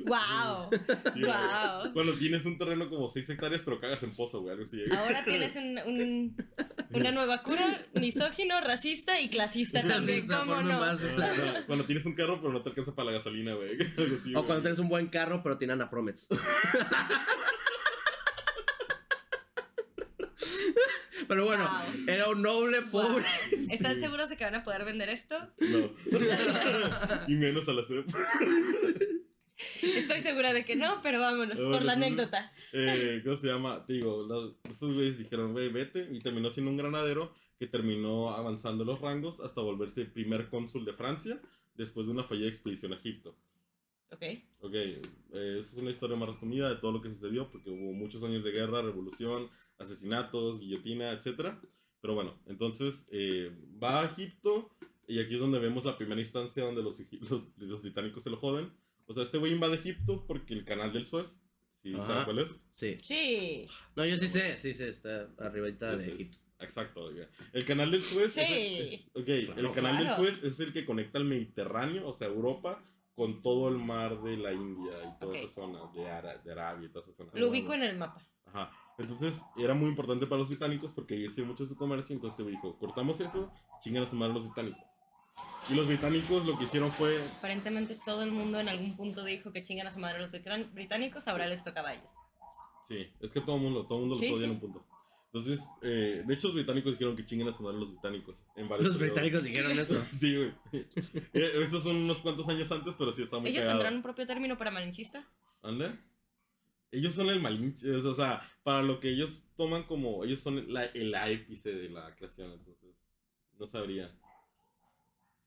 ¡Wow! 0.00 0.70
Sí. 1.14 1.92
Cuando 1.92 2.12
tienes 2.14 2.44
un 2.44 2.56
terreno 2.58 2.88
como 2.88 3.08
6 3.08 3.28
hectáreas, 3.30 3.62
pero 3.64 3.80
cagas 3.80 4.02
en 4.02 4.14
pozo, 4.14 4.40
güey. 4.40 4.52
Algo 4.52 4.64
así. 4.64 4.76
güey. 4.86 4.96
Ahora 4.98 5.24
tienes 5.24 5.56
un, 5.56 5.78
un- 5.78 6.36
una 6.94 7.10
nueva 7.12 7.42
cura, 7.42 7.82
misógino, 7.94 8.60
racista 8.60 9.20
y 9.20 9.28
clasista 9.28 9.80
también, 9.82 10.20
Racista, 10.20 10.38
¿cómo 10.40 10.60
no? 10.62 10.80
más, 10.80 11.00
claro. 11.00 11.64
cuando- 11.66 11.84
tienes 11.84 12.04
un 12.06 12.14
carro, 12.14 12.40
pero 12.40 12.52
no 12.52 12.62
te 12.62 12.68
alcanza 12.70 12.94
para 12.94 13.06
la 13.06 13.12
gasolina, 13.18 13.54
güey. 13.54 13.70
O 13.98 14.06
güey. 14.20 14.32
cuando 14.32 14.60
tienes 14.60 14.78
un 14.78 14.88
buen 14.88 15.08
carro, 15.08 15.42
pero 15.42 15.58
tiene 15.58 15.72
Anapromets. 15.74 16.28
Pero 21.28 21.46
bueno, 21.46 21.64
Wow. 21.64 22.04
era 22.08 22.28
un 22.28 22.42
noble 22.42 22.82
pobre. 22.82 23.24
¿Están 23.70 23.94
Sí. 23.94 24.00
seguros 24.02 24.28
de 24.28 24.36
que 24.36 24.44
van 24.44 24.56
a 24.56 24.64
poder 24.64 24.84
vender 24.84 25.08
esto? 25.08 25.36
No. 25.58 25.90
y 27.28 27.34
menos 27.34 27.66
a 27.68 27.72
la 27.72 27.82
CEP. 27.84 28.06
Estoy 29.82 30.20
segura 30.20 30.52
de 30.52 30.64
que 30.64 30.76
no, 30.76 31.00
pero 31.02 31.20
vámonos, 31.20 31.56
por 31.56 31.82
la 31.82 31.94
entonces- 31.94 31.96
anécdota. 31.96 32.52
Eh, 32.76 33.20
¿Cómo 33.22 33.36
se 33.36 33.46
llama? 33.46 33.84
Digo, 33.86 34.24
los- 34.26 34.56
estos 34.68 34.94
güeyes 34.94 35.16
dijeron, 35.16 35.52
güey, 35.52 35.68
vete. 35.68 36.08
Y 36.12 36.18
terminó 36.18 36.50
siendo 36.50 36.70
un 36.72 36.76
granadero 36.76 37.32
que 37.58 37.68
terminó 37.68 38.30
avanzando 38.30 38.84
los 38.84 39.00
rangos 39.00 39.38
hasta 39.40 39.60
volverse 39.60 40.00
el 40.02 40.10
primer 40.10 40.48
cónsul 40.48 40.84
de 40.84 40.92
Francia 40.92 41.40
después 41.74 42.06
de 42.06 42.12
una 42.12 42.24
fallida 42.24 42.48
expedición 42.48 42.92
a 42.92 42.96
Egipto. 42.96 43.36
Ok. 44.10 44.22
Ok, 44.60 44.74
eh, 44.74 45.02
es 45.60 45.72
una 45.74 45.90
historia 45.90 46.16
más 46.16 46.28
resumida 46.28 46.68
de 46.68 46.76
todo 46.76 46.92
lo 46.92 47.00
que 47.00 47.10
sucedió, 47.10 47.48
porque 47.50 47.70
hubo 47.70 47.92
muchos 47.92 48.22
años 48.24 48.42
de 48.44 48.50
guerra, 48.50 48.82
revolución, 48.82 49.48
asesinatos, 49.78 50.60
guillotina, 50.60 51.12
etc. 51.12 51.54
Pero 52.00 52.14
bueno, 52.14 52.34
entonces 52.46 53.06
eh, 53.12 53.52
va 53.82 54.00
a 54.02 54.04
Egipto 54.06 54.70
y 55.06 55.20
aquí 55.20 55.34
es 55.34 55.40
donde 55.40 55.58
vemos 55.58 55.84
la 55.84 55.96
primera 55.96 56.20
instancia 56.20 56.64
donde 56.64 56.82
los, 56.82 56.98
los 57.58 57.82
británicos 57.82 58.22
se 58.22 58.30
lo 58.30 58.36
joden. 58.36 58.70
O 59.06 59.14
sea, 59.14 59.22
este 59.22 59.38
güey 59.38 59.52
invade 59.52 59.74
Egipto 59.76 60.24
porque 60.26 60.54
el 60.54 60.64
canal 60.64 60.92
del 60.92 61.06
Suez, 61.06 61.40
¿sí 61.84 61.94
Ajá. 61.94 62.06
saben 62.06 62.24
cuál 62.24 62.38
es? 62.40 62.60
Sí. 62.70 62.98
Sí. 63.02 63.66
No, 63.94 64.04
yo 64.04 64.18
sí 64.18 64.26
sé, 64.28 64.58
sí 64.58 64.74
sé, 64.74 64.88
está 64.88 65.28
arribita 65.38 65.94
de 65.96 66.12
Egipto. 66.12 66.38
Exacto, 66.60 67.04
oiga. 67.04 67.28
El 67.52 67.64
canal 67.64 67.90
del 67.90 68.02
Suez. 68.02 68.32
Sí. 68.32 68.40
es 68.40 68.50
el- 68.50 68.94
es- 68.94 69.06
ok, 69.14 69.28
el 69.28 69.46
Claro. 69.46 69.72
canal 69.72 69.98
del. 69.98 70.14
Suez 70.16 70.42
es 70.42 70.58
el 70.60 70.72
que 70.72 70.84
conecta 70.86 71.18
al 71.18 71.24
Mediterráneo, 71.24 72.08
o 72.08 72.12
sea, 72.12 72.26
Europa, 72.28 72.82
con 73.14 73.42
todo 73.42 73.68
el 73.68 73.76
mar 73.76 74.20
de 74.22 74.36
la 74.36 74.52
India 74.52 74.92
y 75.04 75.18
toda 75.20 75.32
Ok. 75.32 75.44
esa 75.44 75.54
zona, 75.54 75.78
de, 75.94 76.08
Ara- 76.08 76.38
de 76.38 76.50
Arabia 76.52 76.86
y 76.86 76.90
toda 76.90 77.04
esa 77.06 77.14
zona. 77.16 77.30
Lo 77.34 77.48
ubico 77.50 77.74
en 77.74 77.82
el 77.82 77.96
mapa. 77.96 78.26
Ajá. 78.46 78.72
Entonces 78.98 79.40
era 79.56 79.74
muy 79.74 79.88
importante 79.88 80.26
para 80.26 80.40
los 80.40 80.48
británicos 80.48 80.90
porque 80.94 81.14
ahí 81.14 81.26
hacía 81.26 81.44
mucho 81.44 81.66
su 81.66 81.76
comercio. 81.76 82.14
Entonces 82.14 82.36
te 82.44 82.48
dijo: 82.50 82.78
cortamos 82.78 83.20
eso, 83.20 83.52
chingan 83.82 84.04
a 84.04 84.06
su 84.06 84.16
madre 84.16 84.34
los 84.34 84.44
británicos. 84.44 84.80
Y 85.70 85.74
los 85.74 85.86
británicos 85.86 86.44
lo 86.46 86.58
que 86.58 86.64
hicieron 86.64 86.90
fue. 86.90 87.18
Aparentemente 87.38 87.96
todo 88.04 88.22
el 88.22 88.30
mundo 88.30 88.60
en 88.60 88.68
algún 88.68 88.96
punto 88.96 89.24
dijo 89.24 89.50
que 89.52 89.62
chingan 89.62 89.86
a 89.86 89.92
su 89.92 89.98
madre 89.98 90.18
los 90.18 90.30
britán- 90.30 90.70
británicos, 90.74 91.26
ahora 91.26 91.46
les 91.46 91.64
toca 91.64 91.80
a 91.86 91.94
ellos. 91.94 92.10
Sí, 92.88 93.06
es 93.20 93.32
que 93.32 93.40
todo 93.40 93.56
el 93.56 93.62
mundo, 93.62 93.86
todo 93.86 93.98
el 93.98 94.04
mundo 94.06 94.16
Sí, 94.16 94.28
los 94.28 94.38
odia 94.38 94.40
sí. 94.40 94.44
en 94.44 94.50
un 94.50 94.60
punto. 94.60 94.86
Entonces, 95.32 95.60
eh, 95.82 96.22
de 96.24 96.34
hecho, 96.34 96.48
los 96.48 96.54
británicos 96.54 96.92
dijeron 96.92 97.16
que 97.16 97.24
chinguen 97.24 97.48
a 97.48 97.52
su 97.56 97.62
madre 97.62 97.78
los 97.78 97.90
británicos. 97.90 98.36
En 98.56 98.68
varios 98.68 98.88
Los 98.88 98.96
periodos. 98.98 99.14
británicos 99.22 99.42
dijeron 99.42 99.78
eso. 99.78 99.94
Sí, 100.20 100.36
güey. 100.36 100.52
Eh, 101.32 101.52
Esos 101.62 101.82
son 101.82 101.96
unos 101.96 102.18
cuantos 102.20 102.48
años 102.48 102.70
antes, 102.70 102.94
pero 102.96 103.10
sí 103.12 103.22
está 103.22 103.38
muy 103.38 103.48
¿Ellos 103.50 103.62
cagado. 103.62 103.78
tendrán 103.78 103.96
un 103.96 104.02
propio 104.02 104.26
término 104.26 104.56
para 104.58 104.70
malinchista? 104.70 105.26
¿Ande? 105.62 105.98
Ellos 106.92 107.14
son 107.14 107.28
el 107.30 107.40
malinche, 107.40 107.90
o 107.90 108.14
sea, 108.14 108.48
para 108.62 108.82
lo 108.82 109.00
que 109.00 109.08
ellos 109.08 109.42
toman 109.56 109.82
como, 109.84 110.22
ellos 110.24 110.38
son 110.40 110.72
la, 110.72 110.84
el 110.84 111.12
ápice 111.16 111.72
de 111.72 111.88
la 111.88 112.14
creación, 112.14 112.52
entonces, 112.52 112.94
no 113.58 113.66
sabría. 113.66 114.14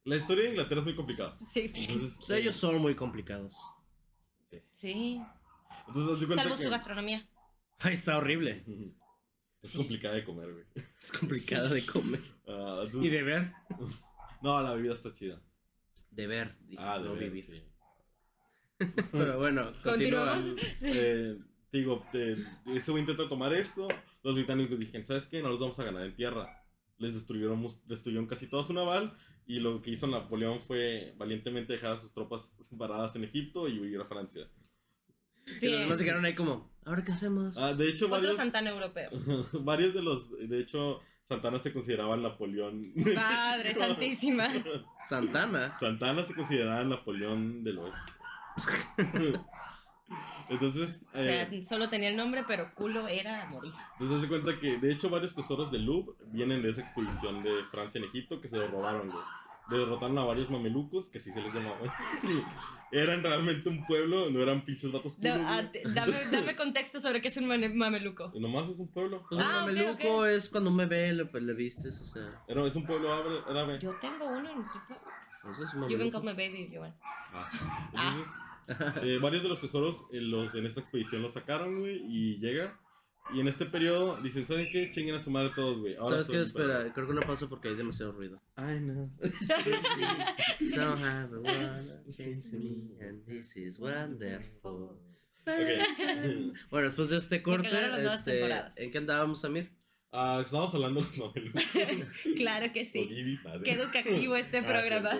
La 0.07 0.15
historia 0.15 0.43
de 0.45 0.49
Inglaterra 0.51 0.79
es 0.79 0.85
muy 0.85 0.95
complicada. 0.95 1.37
Sí. 1.49 1.71
Entonces, 1.75 2.29
ellos 2.29 2.55
son 2.55 2.79
muy 2.81 2.95
complicados. 2.95 3.55
Sí. 4.71 5.19
entonces 5.87 6.27
Salvo 6.35 6.55
que- 6.57 6.63
su 6.63 6.69
gastronomía. 6.69 7.27
Ay, 7.79 7.93
está 7.93 8.17
horrible. 8.17 8.63
Es 9.61 9.71
Sí. 9.71 9.77
complicada 9.79 10.13
de 10.15 10.23
comer, 10.23 10.53
güey. 10.53 10.65
Es 11.01 11.11
complicado 11.11 11.69
de 11.69 11.83
comer. 11.85 12.21
Ah, 12.47 12.83
entonces- 12.85 13.03
Y 13.03 13.09
de 13.09 13.23
ver. 13.23 13.51
No, 14.41 14.61
la 14.61 14.73
bebida 14.75 14.93
está 14.93 15.11
chida. 15.13 15.41
De 16.11 16.27
ver, 16.27 16.55
dije, 16.67 16.81
Ah, 16.81 16.99
de 16.99 17.05
no 17.05 17.15
ver, 17.15 17.23
vivir. 17.31 17.45
sí. 17.45 17.63
Pero 19.11 19.39
bueno, 19.39 19.71
continúa. 19.83 20.35
Continuamos. 20.35 20.61
Eh, 20.81 21.37
digo, 21.71 22.05
te- 22.11 22.37
ese 22.67 22.91
güey 22.91 23.01
intenta 23.01 23.27
tomar 23.27 23.51
esto. 23.53 23.87
Los 24.23 24.35
británicos 24.35 24.77
dijeron, 24.79 25.05
¿sabes 25.07 25.25
qué? 25.27 25.41
No 25.41 25.49
los 25.49 25.59
vamos 25.59 25.77
a 25.79 25.83
ganar 25.83 26.05
en 26.05 26.15
tierra. 26.15 26.56
Les 26.97 27.13
destruyeron, 27.13 27.65
destruyeron 27.85 28.27
casi 28.27 28.47
todo 28.47 28.63
su 28.63 28.73
naval. 28.73 29.15
Y 29.45 29.59
lo 29.59 29.81
que 29.81 29.91
hizo 29.91 30.07
Napoleón 30.07 30.61
fue 30.67 31.13
valientemente 31.17 31.73
dejar 31.73 31.93
a 31.93 31.97
sus 31.97 32.13
tropas 32.13 32.53
paradas 32.77 33.15
en 33.15 33.23
Egipto 33.23 33.67
y 33.67 33.79
huir 33.79 34.01
a 34.01 34.05
Francia. 34.05 34.49
Y 35.61 35.85
los 35.85 35.97
se 35.97 36.03
quedaron 36.03 36.25
ahí 36.25 36.35
como, 36.35 36.69
¿ahora 36.85 37.03
qué 37.03 37.13
hacemos? 37.13 37.57
Ah, 37.57 37.73
de 37.73 37.87
hecho, 37.87 38.05
Otro 38.05 38.17
varios, 38.17 38.35
Santana 38.35 38.69
europeo. 38.69 39.09
varios 39.53 39.93
de 39.93 40.01
los. 40.01 40.37
De 40.49 40.59
hecho, 40.59 40.99
Santana 41.27 41.59
se 41.59 41.73
consideraba 41.73 42.17
Napoleón. 42.17 42.81
Padre 43.15 43.73
santísima. 43.75 44.49
Santana. 45.07 45.77
Santana 45.79 46.23
se 46.23 46.33
consideraba 46.33 46.83
Napoleón 46.83 47.63
del 47.63 47.79
Oeste. 47.79 48.13
Entonces, 50.49 51.01
O 51.13 51.17
sea, 51.17 51.43
eh, 51.43 51.63
solo 51.63 51.89
tenía 51.89 52.09
el 52.09 52.15
nombre, 52.15 52.43
pero 52.47 52.73
culo 52.73 53.07
era 53.07 53.43
a 53.43 53.45
morir. 53.47 53.73
entonces 53.99 54.21
se 54.21 54.27
cuenta 54.27 54.57
que 54.59 54.77
de 54.77 54.91
hecho 54.91 55.09
varios 55.09 55.35
tesoros 55.35 55.71
del 55.71 55.85
Louvre 55.85 56.15
vienen 56.31 56.61
de 56.61 56.69
esa 56.69 56.81
expedición 56.81 57.43
de 57.43 57.63
Francia 57.71 57.99
en 57.99 58.05
Egipto 58.05 58.39
que 58.39 58.47
se 58.47 58.57
los 58.57 58.71
robaron, 58.71 59.09
güey. 59.09 59.23
Le 59.69 59.79
derrotaron 59.79 60.17
a 60.17 60.23
varios 60.23 60.49
mamelucos, 60.49 61.09
que 61.09 61.19
sí 61.19 61.29
se 61.33 61.41
les 61.41 61.53
llamaban. 61.53 61.91
Eran 62.91 63.21
realmente 63.21 63.67
un 63.67 63.85
pueblo, 63.85 64.29
no 64.29 64.41
eran 64.41 64.63
pinches 64.63 64.93
datos 64.93 65.19
Da- 65.19 65.33
culos, 65.33 65.45
ah, 65.49 65.55
güey. 65.61 65.71
te- 65.73 65.83
dame, 65.93 66.13
dame 66.31 66.55
contexto 66.55 67.01
sobre 67.01 67.19
qué 67.21 67.27
es 67.27 67.35
un 67.35 67.47
mameluco. 67.47 68.31
Y 68.33 68.39
nomás 68.39 68.69
es 68.69 68.79
un 68.79 68.87
pueblo. 68.87 69.25
Pues 69.29 69.41
un 69.43 69.45
Ah, 69.45 69.65
mameluco 69.65 70.19
ok. 70.21 70.27
es 70.27 70.49
cuando 70.49 70.69
un 70.69 70.77
bebé 70.77 71.11
le, 71.11 71.25
le 71.25 71.53
vistes, 71.53 71.99
o 72.01 72.05
sea. 72.05 72.41
Era, 72.47 72.65
es 72.65 72.75
un 72.77 72.85
pueblo 72.85 73.11
árabe. 73.13 73.77
Yo 73.81 73.93
tengo 73.99 74.25
uno 74.29 74.49
en 74.49 74.63
tipo. 74.71 75.01
Eso 75.51 75.63
es 75.65 75.73
un 75.73 75.81
You 75.89 75.97
can 75.97 76.09
mameluco. 76.11 76.11
call 76.11 76.23
me 76.23 76.31
baby, 76.33 76.71
Joan. 76.73 76.95
Ah, 77.33 77.49
Entonces, 77.91 78.33
eh, 79.03 79.19
varios 79.21 79.43
de 79.43 79.49
los 79.49 79.61
tesoros 79.61 80.05
eh, 80.11 80.21
los, 80.21 80.53
en 80.55 80.65
esta 80.65 80.79
expedición 80.79 81.21
los 81.21 81.33
sacaron, 81.33 81.79
güey, 81.79 82.01
y 82.07 82.37
llega. 82.39 82.79
Y 83.33 83.41
en 83.41 83.47
este 83.49 83.65
periodo 83.65 84.21
dicen, 84.21 84.45
¿saben 84.47 84.67
qué? 84.71 84.89
Chinguen 84.89 85.15
a 85.15 85.19
su 85.19 85.29
madre 85.29 85.51
todos, 85.53 85.79
güey. 85.79 85.95
Ahora 85.95 86.23
¿Sabes 86.23 86.29
qué? 86.29 86.41
Espera, 86.41 86.79
perro". 86.79 86.93
creo 86.93 87.07
que 87.07 87.13
no 87.15 87.21
paso 87.21 87.49
porque 87.49 87.67
hay 87.67 87.75
demasiado 87.75 88.13
ruido. 88.13 88.41
Ay, 88.55 88.79
no. 88.79 89.11
So 90.73 90.81
have 90.81 91.35
a 91.35 91.39
wanna 91.39 92.03
chase 92.09 92.57
me 92.57 92.95
and 93.05 93.25
this 93.25 93.57
is 93.57 93.79
wonderful. 93.79 94.97
Ok. 95.45 95.47
Bueno, 96.69 96.87
después 96.87 97.09
de 97.09 97.17
este 97.17 97.41
corte, 97.41 97.69
este. 98.05 98.45
¿en 98.77 98.91
qué 98.91 98.97
andábamos, 98.97 99.43
Amir? 99.45 99.71
Ah, 100.11 100.41
estábamos 100.43 100.73
hablando 100.73 101.01
de 101.01 101.07
los 101.07 101.17
mamelucos. 101.17 101.63
Claro 102.37 102.71
que 102.71 102.85
sí. 102.85 103.07
Qué 103.63 103.71
educativo 103.71 104.35
este 104.35 104.57
Ah, 104.63 104.65
programa. 104.65 105.11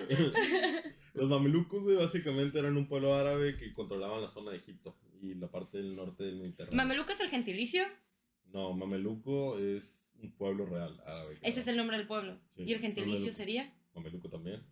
Los 1.18 1.28
mamelucos, 1.28 1.82
güey, 1.82 1.96
básicamente 1.96 2.58
eran 2.58 2.76
un 2.76 2.86
pueblo 2.88 3.14
árabe 3.14 3.56
que 3.56 3.72
controlaban 3.72 4.22
la 4.22 4.30
zona 4.30 4.50
de 4.52 4.58
Egipto 4.58 4.96
y 5.20 5.34
la 5.34 5.48
parte 5.50 5.78
del 5.78 5.94
norte 5.96 6.24
del 6.24 6.36
Mediterráneo. 6.36 6.76
¿Mameluco 6.76 7.12
es 7.12 7.20
el 7.20 7.28
gentilicio? 7.28 7.84
No, 8.46 8.72
mameluco 8.74 9.58
es 9.58 10.10
un 10.22 10.32
pueblo 10.32 10.64
real 10.66 11.00
árabe. 11.06 11.38
Ese 11.42 11.60
es 11.60 11.66
el 11.68 11.76
nombre 11.76 11.96
del 11.98 12.06
pueblo. 12.06 12.38
Sí, 12.56 12.62
¿Y 12.64 12.72
el 12.72 12.80
gentilicio 12.80 13.14
mameluco. 13.18 13.36
sería? 13.36 13.74
Mameluco 13.94 14.28
también. 14.30 14.62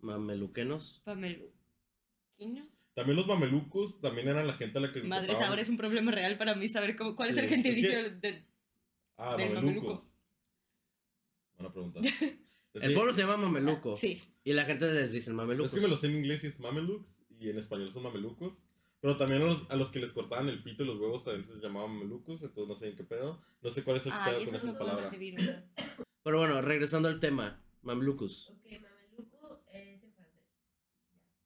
Mameluquenos. 0.00 1.02
¿Mameluquinos? 1.04 2.90
También 2.94 3.16
los 3.16 3.26
mamelucos 3.26 4.00
también 4.00 4.28
eran 4.28 4.46
la 4.46 4.54
gente 4.54 4.78
a 4.78 4.80
la 4.80 4.92
que 4.92 5.02
Madres, 5.02 5.30
tocaban- 5.36 5.50
ahora 5.50 5.62
es 5.62 5.68
un 5.68 5.76
problema 5.76 6.10
real 6.10 6.36
para 6.38 6.54
mí 6.54 6.68
saber 6.68 6.96
cómo, 6.96 7.14
cuál 7.16 7.28
Sí, 7.28 7.32
es 7.32 7.38
el 7.38 7.44
es 7.44 7.50
gentilicio 7.50 7.90
que- 8.04 8.10
de... 8.10 8.44
Ah, 9.16 9.36
del 9.36 9.52
mamelucos. 9.54 10.04
mameluco. 10.04 10.12
Buena 11.56 11.72
pregunta. 11.72 12.00
El 12.74 12.94
pueblo 12.94 13.12
se 13.14 13.22
llama 13.22 13.36
Mameluco. 13.36 13.94
Sí. 13.94 14.20
Y 14.44 14.52
la 14.52 14.64
gente 14.64 14.90
les 14.92 15.12
dice 15.12 15.32
Mamelucos. 15.32 15.72
Es 15.72 15.78
que 15.78 15.84
me 15.84 15.88
lo 15.88 15.96
sé 15.96 16.06
en 16.08 16.16
inglés 16.16 16.44
y 16.44 16.48
es 16.48 16.60
mamelux 16.60 17.22
y 17.40 17.50
en 17.50 17.58
español 17.58 17.92
son 17.92 18.02
mamelucos. 18.04 18.62
Pero 19.00 19.16
también 19.16 19.42
a 19.42 19.44
los, 19.46 19.70
a 19.70 19.76
los 19.76 19.90
que 19.92 20.00
les 20.00 20.12
cortaban 20.12 20.48
el 20.48 20.62
pito 20.62 20.82
y 20.82 20.86
los 20.86 20.98
huevos 20.98 21.26
a 21.28 21.32
veces 21.32 21.56
se 21.56 21.62
llamaban 21.62 21.90
mamelucos, 21.92 22.42
entonces 22.42 22.66
no 22.68 22.74
sé 22.74 22.88
en 22.88 22.96
qué 22.96 23.04
pedo. 23.04 23.40
No 23.62 23.70
sé 23.70 23.82
cuál 23.84 23.96
es 23.98 24.06
el 24.06 24.12
Ay, 24.12 24.32
pedo 24.32 24.42
eso 24.42 24.50
con 24.50 24.60
esas 24.60 24.76
palabras. 24.76 25.10
Pero 26.24 26.38
bueno, 26.38 26.60
regresando 26.60 27.08
al 27.08 27.20
tema. 27.20 27.62
Mamelucos. 27.82 28.50
Ok, 28.50 28.64
mameluco 28.80 29.62
es 29.72 30.02
en 30.02 30.12
francés. 30.12 30.44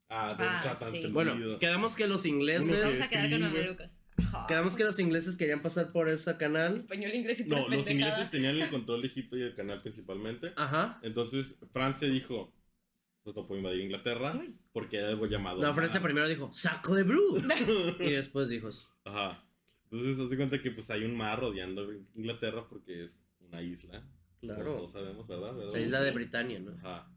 Ah, 0.09 0.35
Ah, 0.39 0.57
está 0.65 0.79
tan 0.79 0.91
sí. 0.91 0.97
entendido. 0.97 1.13
Bueno, 1.13 1.59
quedamos 1.59 1.95
que 1.95 2.07
los 2.07 2.25
ingleses. 2.27 2.83
Vamos 2.85 3.01
a 3.01 3.09
quedar 3.11 3.31
con 3.31 3.41
mamelucos. 3.43 3.99
Quedamos 4.49 4.77
que 4.77 4.85
los 4.85 4.99
ingleses 4.99 5.37
querían 5.37 5.61
pasar 5.61 5.93
por 5.93 6.09
ese 6.09 6.37
canal. 6.37 6.77
Español, 6.77 7.15
inglés 7.15 7.41
y 7.41 7.45
No, 7.45 7.65
puras 7.65 7.77
los 7.79 7.85
pendejadas. 7.87 8.19
ingleses 8.19 8.31
tenían 8.31 8.57
el 8.57 8.69
control 8.71 9.03
de 9.03 9.09
Egipto 9.09 9.37
y 9.37 9.43
el 9.43 9.55
canal 9.55 9.81
principalmente. 9.83 10.53
Ajá. 10.57 10.99
Entonces 11.03 11.57
Francia 11.73 12.09
dijo, 12.09 12.53
pues 13.23 13.37
no 13.37 13.47
puedo 13.47 13.59
invadir 13.59 13.81
Inglaterra 13.83 14.35
Uy. 14.39 14.57
porque 14.73 14.99
hay 14.99 15.05
algo 15.05 15.27
llamado... 15.27 15.61
No, 15.63 15.75
Francia 15.75 16.01
mar". 16.01 16.09
primero 16.09 16.29
dijo, 16.29 16.53
saco 16.53 16.95
de 16.95 17.05
Bru. 17.05 17.37
y 18.01 18.11
después 18.11 18.49
dijo, 18.49 18.69
Ajá. 19.05 19.45
Entonces 19.91 20.19
hace 20.19 20.37
cuenta 20.37 20.61
que 20.61 20.71
pues 20.71 20.91
hay 20.91 21.05
un 21.05 21.17
mar 21.17 21.39
rodeando 21.41 21.93
Inglaterra 22.15 22.67
porque 22.69 23.05
es 23.05 23.21
una 23.41 23.61
isla. 23.63 24.03
Como 24.41 24.55
claro, 24.55 24.75
todos 24.75 24.93
sabemos, 24.93 25.29
¿verdad? 25.29 25.55
¿Verdad? 25.55 25.73
la 25.73 25.81
isla 25.81 26.01
de 26.01 26.11
Britania, 26.13 26.59
¿no? 26.61 26.73
Ajá. 26.79 27.09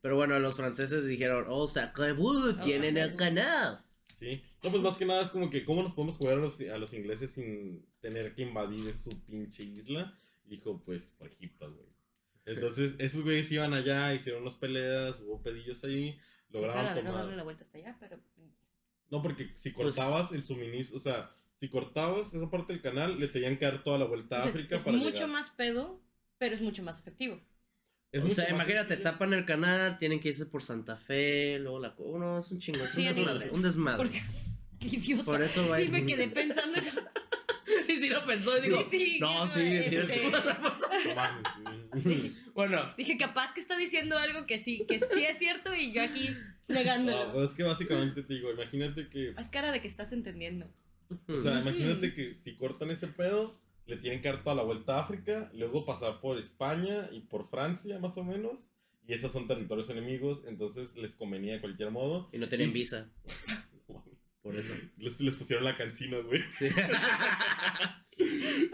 Pero 0.00 0.16
bueno, 0.16 0.38
los 0.40 0.56
franceses 0.56 1.06
dijeron, 1.06 1.44
oh, 1.48 1.68
saco 1.68 2.02
de 2.02 2.12
Bru, 2.12 2.54
tienen 2.64 2.96
el 2.96 3.14
canal. 3.14 3.84
Sí. 4.22 4.42
No, 4.62 4.70
pues 4.70 4.82
más 4.82 4.96
que 4.96 5.04
nada 5.04 5.22
es 5.22 5.30
como 5.30 5.50
que, 5.50 5.64
¿cómo 5.64 5.82
nos 5.82 5.94
podemos 5.94 6.16
jugar 6.16 6.34
a 6.34 6.40
los, 6.40 6.60
a 6.60 6.78
los 6.78 6.94
ingleses 6.94 7.32
sin 7.32 7.84
tener 8.00 8.34
que 8.34 8.42
invadir 8.42 8.94
su 8.94 9.10
pinche 9.24 9.64
isla? 9.64 10.16
Dijo, 10.44 10.80
pues, 10.84 11.10
por 11.10 11.28
Egipto, 11.28 11.72
güey. 11.72 11.88
Entonces, 12.44 12.94
esos 12.98 13.22
güeyes 13.22 13.50
iban 13.50 13.74
allá, 13.74 14.14
hicieron 14.14 14.42
unas 14.42 14.56
peleas, 14.56 15.20
hubo 15.20 15.42
pedillos 15.42 15.82
ahí, 15.84 16.18
no 16.50 16.60
darle 16.60 17.02
tomar... 17.02 17.24
la 17.26 17.42
vuelta 17.42 17.64
hasta 17.64 17.78
allá, 17.78 17.96
pero... 17.98 18.18
No, 19.10 19.22
porque 19.22 19.50
si 19.56 19.70
Pues- 19.70 19.94
cortabas 19.94 20.32
el 20.32 20.42
suministro, 20.42 20.98
o 20.98 21.00
sea, 21.00 21.34
si 21.56 21.68
cortabas 21.68 22.32
esa 22.32 22.50
parte 22.50 22.72
del 22.72 22.82
canal, 22.82 23.18
le 23.20 23.28
tenían 23.28 23.58
que 23.58 23.64
dar 23.64 23.82
toda 23.84 23.98
la 23.98 24.06
vuelta 24.06 24.42
a 24.42 24.44
África 24.46 24.76
es 24.76 24.82
para 24.82 24.96
mucho 24.96 25.10
llegar. 25.10 25.28
más 25.28 25.50
pedo, 25.50 26.00
pero 26.38 26.54
es 26.54 26.60
mucho 26.60 26.82
más 26.82 26.98
efectivo. 26.98 27.40
Es 28.12 28.22
o 28.22 28.28
sea, 28.30 28.50
imagínate, 28.50 28.88
sencillo. 28.88 29.10
tapan 29.10 29.32
el 29.32 29.44
canal, 29.46 29.96
tienen 29.98 30.20
que 30.20 30.28
irse 30.28 30.44
por 30.46 30.62
Santa 30.62 30.96
Fe, 30.96 31.58
luego 31.58 31.80
la... 31.80 31.94
co- 31.94 32.18
No, 32.18 32.38
es 32.38 32.50
un 32.50 32.58
chingo, 32.58 32.84
es 32.84 32.94
un 32.94 33.04
desmadre, 33.06 33.50
un 33.50 33.62
desmadre. 33.62 34.10
Qué 34.78 34.88
idiota. 34.88 35.24
Por 35.24 35.42
eso 35.42 35.66
va 35.68 35.80
Y 35.80 35.88
me 35.88 36.04
quedé 36.04 36.28
pensando... 36.28 36.78
y 37.88 37.92
si 37.92 38.08
lo 38.10 38.24
pensó 38.26 38.58
y 38.58 38.60
digo, 38.62 38.84
Sí, 38.90 38.98
sí, 38.98 39.18
no, 39.20 39.46
sí, 39.48 39.60
este- 39.62 39.88
tienes 39.90 40.10
que 40.10 42.00
sí. 42.00 42.36
Bueno, 42.54 42.92
Dije, 42.96 43.16
capaz 43.16 43.54
que 43.54 43.60
está 43.60 43.76
diciendo 43.76 44.18
algo 44.18 44.46
que 44.46 44.58
sí, 44.58 44.84
que 44.86 44.98
sí 44.98 45.24
es 45.24 45.38
cierto 45.38 45.74
y 45.74 45.92
yo 45.92 46.02
aquí 46.02 46.36
negándolo. 46.68 47.26
No, 47.26 47.32
pero 47.32 47.44
es 47.44 47.50
que 47.54 47.62
básicamente 47.62 48.22
te 48.22 48.34
digo, 48.34 48.50
imagínate 48.52 49.08
que 49.08 49.32
Haz 49.36 49.48
cara 49.48 49.72
de 49.72 49.80
que 49.80 49.86
estás 49.86 50.12
entendiendo. 50.12 50.68
O 51.28 51.38
sea, 51.38 51.60
imagínate 51.60 52.14
que 52.14 52.34
si 52.34 52.54
cortan 52.56 52.90
ese 52.90 53.06
pedo, 53.08 53.54
le 53.86 53.96
tienen 53.96 54.20
que 54.22 54.28
dar 54.28 54.42
toda 54.42 54.56
la 54.56 54.62
vuelta 54.62 54.96
a 54.96 55.00
África, 55.00 55.50
luego 55.54 55.84
pasar 55.84 56.20
por 56.20 56.38
España 56.38 57.08
y 57.12 57.20
por 57.20 57.48
Francia, 57.50 57.98
más 57.98 58.16
o 58.16 58.24
menos. 58.24 58.70
Y 59.06 59.14
esos 59.14 59.32
son 59.32 59.48
territorios 59.48 59.90
enemigos, 59.90 60.44
entonces 60.46 60.96
les 60.96 61.16
convenía 61.16 61.54
de 61.54 61.60
cualquier 61.60 61.90
modo. 61.90 62.28
y 62.32 62.38
no 62.38 62.48
tenían 62.48 62.70
Y- 62.70 62.72
visa, 62.74 63.10
por 64.42 64.54
eso. 64.56 64.72
Les, 64.96 65.20
les 65.20 65.36
pusieron 65.36 65.64
la 65.64 65.76
cancina, 65.76 66.18
güey. 66.18 66.40
Sí. 66.52 66.68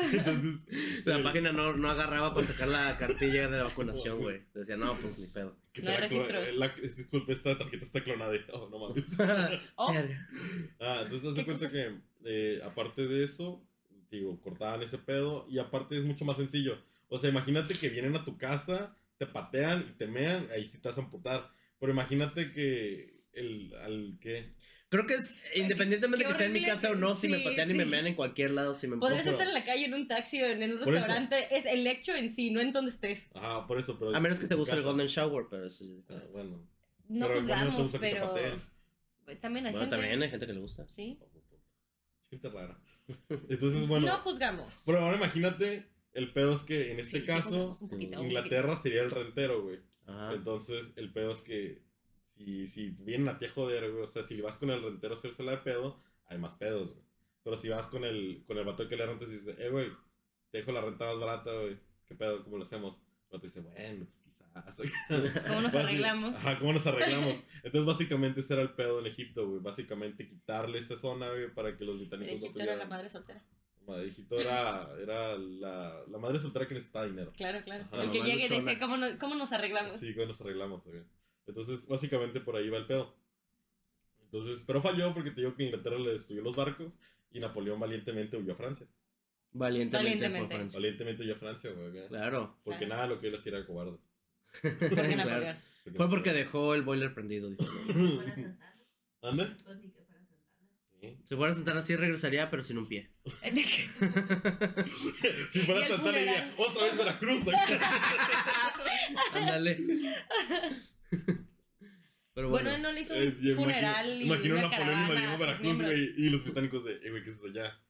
Entonces, 0.00 0.66
La 1.04 1.22
página 1.22 1.52
no, 1.52 1.74
no 1.76 1.88
agarraba 1.88 2.34
para 2.34 2.46
sacar 2.46 2.68
la 2.68 2.96
cartilla 2.98 3.48
de 3.48 3.62
vacunación, 3.62 4.18
güey. 4.20 4.40
Decía, 4.54 4.76
no, 4.76 4.94
pues 5.00 5.18
ni 5.18 5.26
pedo. 5.28 5.56
que 5.72 5.82
No 5.82 5.90
hay 5.90 5.96
la 5.96 6.00
registros. 6.08 6.54
la- 6.56 6.74
disculpe, 6.74 7.32
esta 7.32 7.56
tarjeta 7.58 7.84
está 7.84 8.02
clonada. 8.02 8.32
Oh, 8.52 8.68
no 8.68 8.78
mames. 8.78 9.16
Oh. 9.76 9.92
Ah, 10.80 11.00
entonces 11.04 11.28
haz 11.28 11.34
de 11.34 11.40
¿Qué 11.40 11.44
cuenta 11.44 11.66
cosas? 11.68 11.72
que, 11.72 11.98
eh, 12.24 12.60
aparte 12.64 13.06
de 13.06 13.24
eso, 13.24 13.64
digo, 14.10 14.40
cortaban 14.40 14.82
ese 14.82 14.98
pedo 14.98 15.46
y 15.48 15.58
aparte 15.58 15.96
es 15.96 16.04
mucho 16.04 16.24
más 16.24 16.36
sencillo. 16.36 16.78
O 17.08 17.18
sea, 17.18 17.30
imagínate 17.30 17.74
que 17.74 17.88
vienen 17.88 18.16
a 18.16 18.24
tu 18.24 18.36
casa, 18.36 18.94
te 19.16 19.26
patean 19.26 19.86
y 19.88 19.92
te 19.92 20.06
mean, 20.06 20.46
ahí 20.52 20.64
sí 20.64 20.78
te 20.78 20.88
vas 20.88 20.98
a 20.98 21.02
amputar. 21.02 21.50
Pero 21.80 21.92
imagínate 21.92 22.52
que 22.52 23.24
el, 23.32 23.72
al 23.82 24.18
que... 24.20 24.54
Creo 24.90 25.06
que 25.06 25.14
es, 25.14 25.36
independientemente 25.54 26.24
de 26.24 26.24
que 26.24 26.30
esté 26.32 26.44
en 26.46 26.52
mi 26.54 26.64
casa 26.64 26.90
o 26.90 26.94
no, 26.94 27.14
si 27.14 27.28
me 27.28 27.38
sí, 27.38 27.44
patean 27.44 27.70
y 27.70 27.74
me 27.74 27.84
mean 27.84 28.06
en 28.06 28.14
cualquier 28.14 28.52
lado, 28.52 28.74
si 28.74 28.88
me 28.88 28.96
Podrías 28.96 29.26
estar 29.26 29.46
en 29.46 29.52
la 29.52 29.62
calle, 29.62 29.84
en 29.84 29.92
un 29.92 30.08
taxi 30.08 30.42
o 30.42 30.46
en 30.46 30.62
un 30.62 30.78
Por 30.78 30.80
eso. 30.82 30.90
restaurante. 30.92 31.46
Es 31.54 31.66
el 31.66 31.86
hecho 31.86 32.14
en 32.14 32.32
sí, 32.34 32.50
no 32.50 32.60
en 32.60 32.72
donde 32.72 32.90
estés. 32.90 33.28
Ajá, 33.34 33.66
por 33.66 33.78
eso, 33.78 33.98
pero... 33.98 34.16
A 34.16 34.20
menos 34.20 34.38
que 34.40 34.46
te 34.46 34.54
guste 34.54 34.74
el. 34.76 34.82
Golden 34.82 35.06
Shower, 35.06 35.44
pero 35.50 35.66
eso 35.66 35.84
es 35.84 35.90
Ah, 36.08 36.22
bueno. 36.32 36.66
No 37.08 37.26
Pero 37.26 37.40
no 37.40 37.40
juzgamos, 37.40 37.96
pero. 38.00 38.32
También 39.40 39.66
hay 39.66 39.72
Bueno, 39.72 39.80
gente. 39.80 39.96
también 39.96 40.22
hay 40.22 40.30
gente 40.30 40.46
que 40.46 40.52
le 40.54 40.60
gusta. 40.60 40.88
Sí. 40.88 41.18
Gente 42.30 42.48
rara. 42.48 42.80
Entonces, 43.48 43.86
bueno... 43.86 44.06
No 44.06 44.18
juzgamos. 44.18 44.72
Pero 44.84 45.00
ahora 45.00 45.16
imagínate, 45.16 45.86
el 46.12 46.32
pedo 46.32 46.54
es 46.54 46.62
que 46.62 46.92
en 46.92 47.00
este 47.00 47.18
Sí, 47.18 47.20
sí 47.20 47.26
caso, 47.26 47.76
un 47.80 47.88
poquito, 47.88 48.22
Inglaterra 48.22 48.76
sería 48.76 49.02
el 49.02 49.10
rentero, 49.10 49.62
güey. 49.62 49.80
Ajá. 50.06 50.32
Entonces, 50.34 50.92
el 50.96 51.12
pedo 51.12 51.32
es 51.32 51.42
que 51.42 51.82
si, 52.36 52.66
si 52.66 52.90
vienen 52.90 53.28
a 53.28 53.38
ti 53.38 53.46
a 53.46 53.50
joder, 53.50 53.90
güey, 53.90 54.04
o 54.04 54.06
sea, 54.06 54.22
si 54.22 54.40
vas 54.40 54.58
con 54.58 54.70
el 54.70 54.82
rentero 54.82 55.14
a 55.14 55.18
hacerse 55.18 55.42
la 55.42 55.52
de 55.52 55.58
pedo, 55.58 56.02
hay 56.26 56.38
más 56.38 56.56
pedos, 56.56 56.92
güey. 56.92 57.04
Pero 57.42 57.56
si 57.56 57.68
vas 57.68 57.88
con 57.88 58.04
el, 58.04 58.44
con 58.46 58.58
el 58.58 58.64
vato 58.64 58.88
que 58.88 58.96
le 58.96 59.06
rentas 59.06 59.28
y 59.30 59.32
dices, 59.32 59.58
eh, 59.58 59.70
güey, 59.70 59.90
te 60.50 60.58
dejo 60.58 60.72
la 60.72 60.80
renta 60.80 61.06
más 61.06 61.18
barata, 61.18 61.52
güey, 61.52 61.78
¿qué 62.06 62.14
pedo? 62.14 62.44
¿Cómo 62.44 62.58
lo 62.58 62.64
hacemos? 62.64 62.96
El 62.96 63.32
vato 63.32 63.46
dice, 63.46 63.60
bueno, 63.60 64.06
pues 64.06 64.27
¿Cómo 65.48 65.60
nos 65.60 65.74
arreglamos? 65.74 66.34
Ajá, 66.34 66.58
¿cómo 66.58 66.72
nos 66.72 66.86
arreglamos? 66.86 67.36
Entonces, 67.62 67.86
básicamente, 67.86 68.40
ese 68.40 68.54
era 68.54 68.62
el 68.62 68.70
pedo 68.70 69.00
en 69.00 69.06
Egipto, 69.06 69.48
güey. 69.48 69.60
Básicamente, 69.60 70.26
quitarle 70.28 70.78
esa 70.78 70.96
zona, 70.96 71.28
güey, 71.30 71.52
para 71.54 71.76
que 71.76 71.84
los 71.84 71.98
británicos 71.98 72.32
no 72.32 72.38
Egipto 72.38 72.60
era 72.62 72.72
la 72.76 72.84
pudieran- 72.84 72.88
madre 72.88 73.10
soltera. 73.10 73.44
Egipto 74.04 74.38
era, 74.38 74.86
era 75.02 75.38
la, 75.38 76.04
la 76.06 76.18
madre 76.18 76.38
soltera 76.38 76.68
que 76.68 76.74
necesitaba 76.74 77.06
dinero. 77.06 77.32
Claro, 77.34 77.58
claro. 77.64 77.84
Ajá, 77.90 78.02
el 78.02 78.10
que 78.10 78.20
llegue 78.22 78.44
y 78.44 78.48
dice, 78.48 78.78
¿cómo, 78.78 78.98
no- 78.98 79.18
¿cómo 79.18 79.34
nos 79.34 79.50
arreglamos? 79.52 79.94
Sí, 79.94 80.14
¿cómo 80.14 80.26
nos 80.26 80.40
arreglamos, 80.42 80.84
güey? 80.84 81.02
Entonces, 81.46 81.86
básicamente, 81.88 82.40
por 82.40 82.56
ahí 82.56 82.68
va 82.68 82.76
el 82.76 82.86
pedo. 82.86 83.14
Entonces, 84.24 84.62
pero 84.66 84.82
falló 84.82 85.14
porque 85.14 85.30
te 85.30 85.40
digo 85.40 85.54
que 85.54 85.64
Inglaterra 85.64 85.98
le 85.98 86.12
destruyó 86.12 86.42
los 86.42 86.54
barcos 86.54 86.92
y 87.30 87.40
Napoleón 87.40 87.80
valientemente 87.80 88.36
huyó 88.36 88.52
a 88.52 88.56
Francia. 88.56 88.86
Valientemente. 89.52 89.96
Valientemente. 90.18 90.54
Francia. 90.54 90.78
Valientemente 90.78 91.22
huyó 91.22 91.32
a 91.34 91.38
Francia, 91.38 91.70
güey. 91.70 91.90
güey. 91.90 92.08
Claro. 92.08 92.58
Porque 92.62 92.84
Claro. 92.84 92.94
nada, 92.94 93.06
lo 93.06 93.18
que 93.18 93.28
él 93.28 93.34
hacía 93.36 93.56
era 93.56 93.66
cobarde. 93.66 93.96
Claro. 94.82 95.56
Fue 95.96 96.10
porque 96.10 96.32
dejó 96.32 96.74
el 96.74 96.82
boiler 96.82 97.14
prendido. 97.14 97.48
dice. 97.50 97.66
¿Ande? 99.22 99.46
Pues 99.64 99.78
ni 99.78 99.90
que 99.90 100.02
fuera 100.04 100.20
Santana. 100.20 100.42
Sí. 101.00 101.18
Si 101.24 101.36
fuera 101.36 101.52
a 101.52 101.54
Santana 101.54 101.82
sí 101.82 101.96
regresaría, 101.96 102.50
pero 102.50 102.62
sin 102.62 102.78
un 102.78 102.88
pie. 102.88 103.10
Si 105.52 105.60
fuera 105.60 105.86
el 105.86 105.92
Santana 105.92 106.18
diría, 106.18 106.54
otra 106.58 106.84
vez 106.84 106.96
Veracruz. 106.96 107.44
Ándale. 109.32 109.78
Pero 112.34 112.50
bueno. 112.50 112.70
bueno, 112.70 112.76
él 112.76 112.82
no 112.82 112.92
le 112.92 113.00
hizo 113.00 113.14
Eh, 113.14 113.34
un 113.50 113.54
funeral 113.56 114.22
imagino, 114.22 114.22
y 114.22 114.26
imagino 114.26 114.54
una 114.54 114.62
Napoleón 114.62 114.88
caravana 115.08 115.28
a 115.28 115.30
sus 115.30 115.40
Veracruz, 115.40 115.82
güey, 115.82 116.14
y 116.16 116.28
los 116.30 116.44
británicos 116.44 116.84
de, 116.84 116.92
eh, 116.94 117.10
güey, 117.10 117.24
¿qué 117.24 117.30
es 117.30 117.40
allá? 117.44 117.80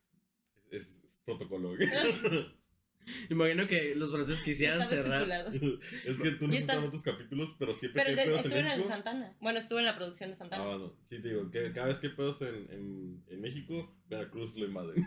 Es, 0.71 0.83
es- 0.83 1.05
es 1.05 1.21
protocolo, 1.25 1.77
güey. 1.77 1.89
Imagino 3.31 3.67
que 3.67 3.95
los 3.95 4.11
franceses 4.11 4.43
quisieran 4.43 4.87
cerrar. 4.87 5.53
es 5.55 6.19
que 6.19 6.31
tú 6.33 6.49
no 6.49 6.55
en 6.55 6.85
otros 6.85 7.03
capítulos, 7.03 7.57
pero 7.59 7.75
siempre 7.75 8.03
Pero 8.03 8.15
que 8.15 8.21
hay 8.21 8.27
pedos 8.29 8.45
en 8.45 8.53
estuvo 8.53 8.59
en 8.59 8.67
el 8.67 8.71
de 8.73 8.77
México... 8.77 8.95
Santana. 8.95 9.37
Bueno, 9.41 9.59
estuvo 9.59 9.79
en 9.79 9.85
la 9.85 9.97
producción 9.97 10.31
de 10.31 10.37
Santana. 10.37 10.63
Ah, 10.63 10.67
bueno, 10.67 10.97
sí 11.05 11.21
te 11.21 11.29
digo, 11.29 11.51
que 11.51 11.73
cada 11.73 11.89
vez 11.89 11.99
que 11.99 12.09
hay 12.09 12.13
pedos 12.15 12.43
en, 12.43 12.67
en, 12.71 13.25
en 13.29 13.41
México, 13.41 13.97
Veracruz 14.09 14.55
lo 14.57 14.67
invaden. 14.67 15.07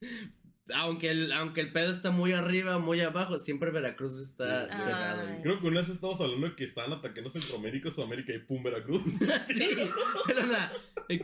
Aunque 0.72 1.10
el, 1.10 1.32
aunque 1.32 1.62
el 1.62 1.72
pedo 1.72 1.90
está 1.90 2.12
muy 2.12 2.32
arriba, 2.32 2.78
muy 2.78 3.00
abajo, 3.00 3.38
siempre 3.38 3.72
Veracruz 3.72 4.20
está 4.20 4.68
cerrado. 4.76 5.28
Creo 5.42 5.60
que 5.60 5.66
una 5.66 5.80
vez 5.80 5.90
estamos 5.90 6.20
hablando 6.20 6.48
de 6.48 6.54
que 6.54 6.62
estaban 6.62 6.92
atacando 6.92 7.28
Centroamérica, 7.28 7.90
Sudamérica 7.90 8.32
y 8.32 8.38
pum, 8.38 8.62
Veracruz. 8.62 9.02
Sí, 9.48 9.68
pero 10.26 10.46
nada, 10.46 10.72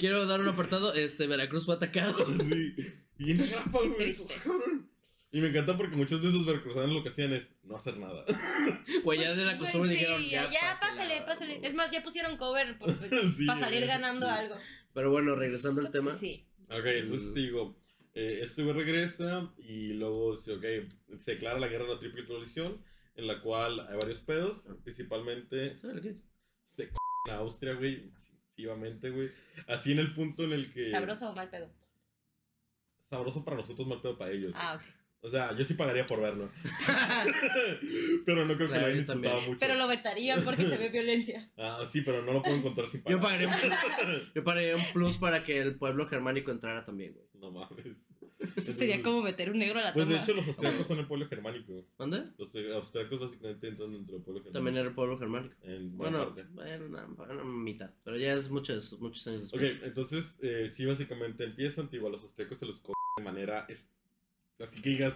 quiero 0.00 0.26
dar 0.26 0.40
un 0.40 0.49
apartado. 0.49 0.95
Este, 0.95 1.28
Veracruz 1.28 1.64
fue 1.64 1.76
atacado. 1.76 2.26
sí. 2.43 2.75
Y 3.19 3.31
en 3.31 3.38
la 3.38 3.47
grapa, 3.47 3.78
güey. 3.97 4.14
cabrón. 4.43 4.90
Y 5.37 5.40
me 5.43 5.49
encanta 5.49 5.76
porque 5.76 5.97
muchas 5.97 6.23
veces 6.23 6.35
los 6.35 6.47
veracruzanos 6.47 6.95
lo 6.95 7.02
que 7.02 7.11
hacían 7.11 7.35
es 7.35 7.52
no 7.62 7.76
hacer 7.76 7.99
nada. 7.99 8.25
Güey, 9.05 9.21
ya 9.21 9.35
de 9.35 9.45
la 9.45 9.59
costumbre 9.59 9.90
sí, 9.90 9.99
dijeron. 9.99 10.23
ya, 10.23 10.50
ya, 10.50 10.78
pásale, 10.81 11.21
pásale. 11.26 11.61
Es 11.62 11.75
más, 11.75 11.90
ya 11.90 12.02
pusieron 12.02 12.38
cover 12.38 12.78
por- 12.78 12.90
Sí, 13.37 13.45
para 13.45 13.61
salir 13.61 13.81
güey, 13.81 13.88
ganando 13.88 14.25
sí. 14.25 14.33
algo. 14.33 14.55
Pero 14.95 15.11
bueno, 15.11 15.37
regresando 15.37 15.83
al 15.83 15.90
tema. 15.90 16.12
Sí. 16.12 16.47
Ok, 16.71 16.87
entonces 16.87 17.35
te 17.35 17.40
digo, 17.40 17.76
eh, 18.14 18.40
este 18.45 18.62
güey 18.62 18.76
regresa 18.76 19.52
y 19.59 19.88
luego 19.93 20.37
dice, 20.37 20.55
ok, 20.55 21.19
se 21.19 21.33
declara 21.33 21.59
la 21.61 21.69
guerra 21.69 21.85
de 21.85 21.95
la 21.97 22.00
triple 22.00 22.25
coalición, 22.25 22.83
en 23.14 23.26
la 23.26 23.43
cual 23.43 23.81
hay 23.81 23.97
varios 23.99 24.23
pedos, 24.23 24.71
principalmente 24.85 25.78
se 26.76 26.85
c 27.26 27.31
a 27.31 27.37
Austria, 27.37 27.75
güey, 27.75 28.11
masivamente, 28.11 29.11
güey. 29.11 29.28
Así 29.69 29.93
en 29.93 29.99
el 29.99 30.14
punto 30.14 30.45
en 30.45 30.55
el 30.55 30.73
que... 30.73 30.90
¿Sabroso 30.90 31.28
o 31.28 31.35
mal 31.35 31.50
pedo? 31.50 31.69
Sabroso 33.11 33.45
para 33.45 33.59
nosotros, 33.59 33.87
mal 33.87 34.00
pedo 34.00 34.16
para 34.16 34.31
ellos. 34.31 34.55
Ah, 34.57 34.76
ok. 34.76 34.95
O 35.20 35.30
sea, 35.30 35.56
yo 35.56 35.64
sí 35.64 35.75
pagaría 35.75 36.06
por 36.06 36.20
verlo. 36.20 36.50
pero 38.26 38.44
no 38.44 38.56
creo 38.56 38.68
que 38.70 38.78
lo 38.78 38.87
hayan 38.87 38.99
disfrutado 38.99 39.23
también. 39.23 39.49
mucho. 39.49 39.58
Pero 39.61 39.75
lo 39.75 39.88
vetarían 39.88 40.44
porque 40.44 40.64
se 40.64 40.76
ve 40.76 40.88
violencia. 40.88 41.50
Ah, 41.58 41.85
sí, 41.88 42.02
pero 42.02 42.23
no 42.23 42.32
lo 42.32 42.42
puedo 42.42 42.56
encontrar 42.56 42.87
sin 42.87 43.02
pagar. 43.02 43.18
Yo 43.18 43.23
pagaría, 43.25 43.49
un, 43.49 43.54
yo 44.35 44.44
pagaría 44.44 44.76
un 44.76 44.85
plus 44.92 45.18
para 45.18 45.42
que 45.42 45.58
el 45.61 45.76
pueblo 45.76 46.06
germánico 46.06 46.50
entrara 46.50 46.85
también, 46.85 47.14
güey. 47.14 47.26
No 47.35 47.50
mames. 47.50 48.12
Eso 48.54 48.73
sería 48.73 49.02
como 49.02 49.23
meter 49.23 49.50
un 49.50 49.58
negro 49.58 49.78
a 49.80 49.85
la 49.85 49.92
Pues 49.94 50.08
de 50.08 50.16
hecho 50.16 50.35
los 50.35 50.46
austriacos 50.46 50.87
son 50.87 50.99
el 50.99 51.06
pueblo 51.06 51.26
germánico. 51.28 51.87
¿Dónde? 51.99 52.25
Los 52.38 52.54
eh, 52.54 52.73
austriacos 52.75 53.18
básicamente 53.20 53.68
entran 53.68 53.92
dentro 53.92 54.16
del 54.16 54.25
pueblo 54.25 54.42
germánico. 54.42 54.52
También 54.52 54.76
era 54.76 54.88
el 54.88 54.94
pueblo 54.94 55.18
germánico. 55.18 55.54
En 55.62 55.96
Bueno, 55.96 56.35
bueno, 56.52 56.87
una, 56.87 57.04
una 57.06 57.44
mitad. 57.44 57.90
Pero 58.04 58.16
ya 58.16 58.35
es 58.35 58.50
muchos, 58.50 58.99
muchos 59.00 59.26
años 59.26 59.52
Ok, 59.52 59.61
después. 59.61 59.88
entonces 59.88 60.37
sí, 60.40 60.70
sí, 60.70 60.87
básicamente 60.87 61.44
empiezan, 61.44 61.88
tipo, 61.88 62.06
a 62.06 62.11
los 62.11 62.23
austriacos 62.23 62.58
se 62.58 62.66
los 62.66 62.80
co 62.80 62.92
de 63.18 63.25
manera. 63.25 63.66
Así 64.61 64.81
que 64.83 64.90
digas, 64.90 65.14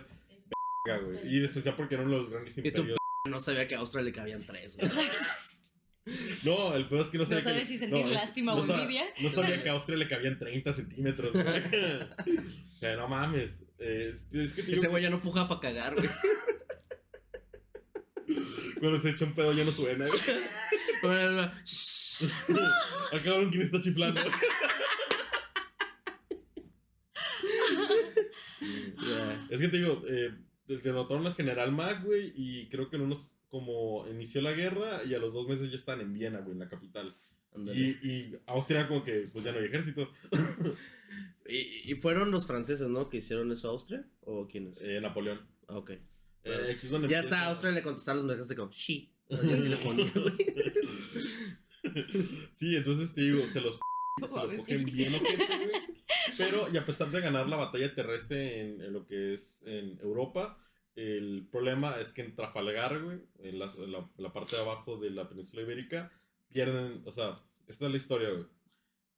"Verga, 0.85 1.05
güey. 1.05 1.35
Y 1.35 1.38
en 1.38 1.44
especial 1.44 1.76
porque 1.76 1.94
eran 1.94 2.11
los 2.11 2.31
grandes 2.31 2.57
Y 2.59 2.62
tú, 2.62 2.68
imperios. 2.68 2.98
No 3.29 3.40
sabía 3.40 3.68
que 3.68 3.74
a 3.74 3.79
Austria 3.81 4.03
le 4.03 4.12
cabían 4.12 4.44
tres, 4.46 4.76
güey. 4.76 4.90
No, 6.44 6.74
el 6.74 6.88
peor 6.88 7.03
es 7.05 7.11
que 7.11 7.18
no 7.18 7.24
No 7.24 7.29
sabía. 7.29 7.44
sabes 7.44 7.61
que, 7.61 7.66
si 7.68 7.79
sentir 7.79 8.05
es- 8.07 8.11
lástima 8.11 8.55
o 8.55 8.66
sa- 8.66 8.74
envidia. 8.74 9.05
No 9.20 9.31
sabía 9.31 9.62
que 9.62 9.68
a 9.68 9.72
Austria 9.72 9.98
le 9.98 10.09
cabían 10.09 10.38
30 10.38 10.72
centímetros. 10.72 11.31
güey. 11.33 11.46
o 11.46 12.79
sea, 12.79 12.96
no 12.96 13.07
mames. 13.07 13.62
Eh, 13.79 14.12
es, 14.14 14.22
es 14.33 14.53
que 14.55 14.62
te 14.62 14.68
digo 14.68 14.79
Ese 14.81 14.88
güey 14.88 15.03
ya 15.03 15.11
no 15.11 15.20
puja 15.22 15.46
para 15.46 15.61
cagar, 15.61 15.94
güey. 15.94 16.09
cuando 18.81 19.00
se 19.00 19.11
echa 19.11 19.24
un 19.26 19.35
pedo 19.35 19.53
ya 19.53 19.64
no 19.64 19.70
suena. 19.72 20.07
güey. 20.07 20.20
Bueno, 21.03 21.53
no, 22.48 22.61
Acabaron 23.18 23.50
quién 23.50 23.62
está 23.62 23.81
chiflando. 23.81 24.20
Es 29.60 29.66
que 29.66 29.68
te 29.68 29.78
digo, 29.78 30.02
eh, 30.08 30.30
derrotaron 30.66 31.26
al 31.26 31.34
general 31.34 31.72
Mack, 31.72 32.04
güey, 32.04 32.32
y 32.34 32.68
creo 32.68 32.88
que 32.88 32.96
en 32.96 33.02
unos, 33.02 33.28
como 33.48 34.06
inició 34.08 34.40
la 34.42 34.52
guerra 34.52 35.02
y 35.04 35.14
a 35.14 35.18
los 35.18 35.32
dos 35.34 35.46
meses 35.48 35.70
ya 35.70 35.76
están 35.76 36.00
en 36.00 36.12
Viena, 36.14 36.38
güey, 36.40 36.52
en 36.52 36.60
la 36.60 36.68
capital. 36.68 37.14
Y, 37.74 37.82
y 38.08 38.36
Austria 38.46 38.86
como 38.86 39.02
que, 39.02 39.28
pues 39.32 39.44
ya 39.44 39.52
no 39.52 39.58
hay 39.58 39.66
ejército. 39.66 40.08
Y, 41.48 41.90
y 41.90 41.94
fueron 41.96 42.30
los 42.30 42.46
franceses, 42.46 42.86
¿no? 42.88 43.08
Que 43.08 43.16
hicieron 43.16 43.50
eso 43.50 43.66
a 43.66 43.72
Austria. 43.72 44.06
¿O 44.20 44.46
quiénes? 44.46 44.80
Eh, 44.84 45.00
Napoleón. 45.00 45.40
Ah, 45.66 45.78
ok. 45.78 45.90
Eh, 45.90 46.00
Ya 46.44 46.96
empieza- 46.96 47.18
está, 47.18 47.40
a 47.40 47.46
Austria 47.48 47.72
le 47.72 47.82
contestaron 47.82 48.24
los 48.24 48.36
mensajes 48.36 48.56
como, 48.56 48.70
sí. 48.72 49.12
Así 49.28 49.68
le 49.68 49.76
ponía, 49.78 50.12
güey. 50.14 50.36
sí, 52.54 52.76
entonces 52.76 53.12
te 53.14 53.22
digo, 53.22 53.44
se 53.52 53.60
los, 53.60 53.80
se 54.20 54.36
lo 54.36 54.56
cogen 54.58 54.84
bien 54.84 55.12
güey. 55.18 55.32
Pero, 56.44 56.68
y 56.72 56.76
a 56.76 56.85
pesar 56.87 57.11
de 57.11 57.20
ganar 57.20 57.48
la 57.48 57.57
batalla 57.57 57.94
terrestre 57.94 58.61
en, 58.61 58.81
en 58.81 58.92
lo 58.92 59.07
que 59.07 59.35
es 59.35 59.61
en 59.64 59.98
Europa, 60.00 60.59
el 60.96 61.46
problema 61.50 61.98
es 62.00 62.12
que 62.12 62.22
en 62.22 62.35
Trafalgar, 62.35 63.03
güey, 63.03 63.18
en 63.40 63.59
la, 63.59 63.66
la- 63.87 64.09
la 64.16 64.33
parte 64.33 64.57
de 64.57 64.62
abajo 64.62 64.96
de 64.98 65.11
la 65.11 65.29
península 65.29 65.62
ibérica, 65.62 66.11
pierden, 66.48 67.03
o 67.07 67.12
sea, 67.12 67.40
esta 67.68 67.87
es 67.87 67.90
la 67.90 67.96
historia, 67.96 68.31
güey. 68.31 68.44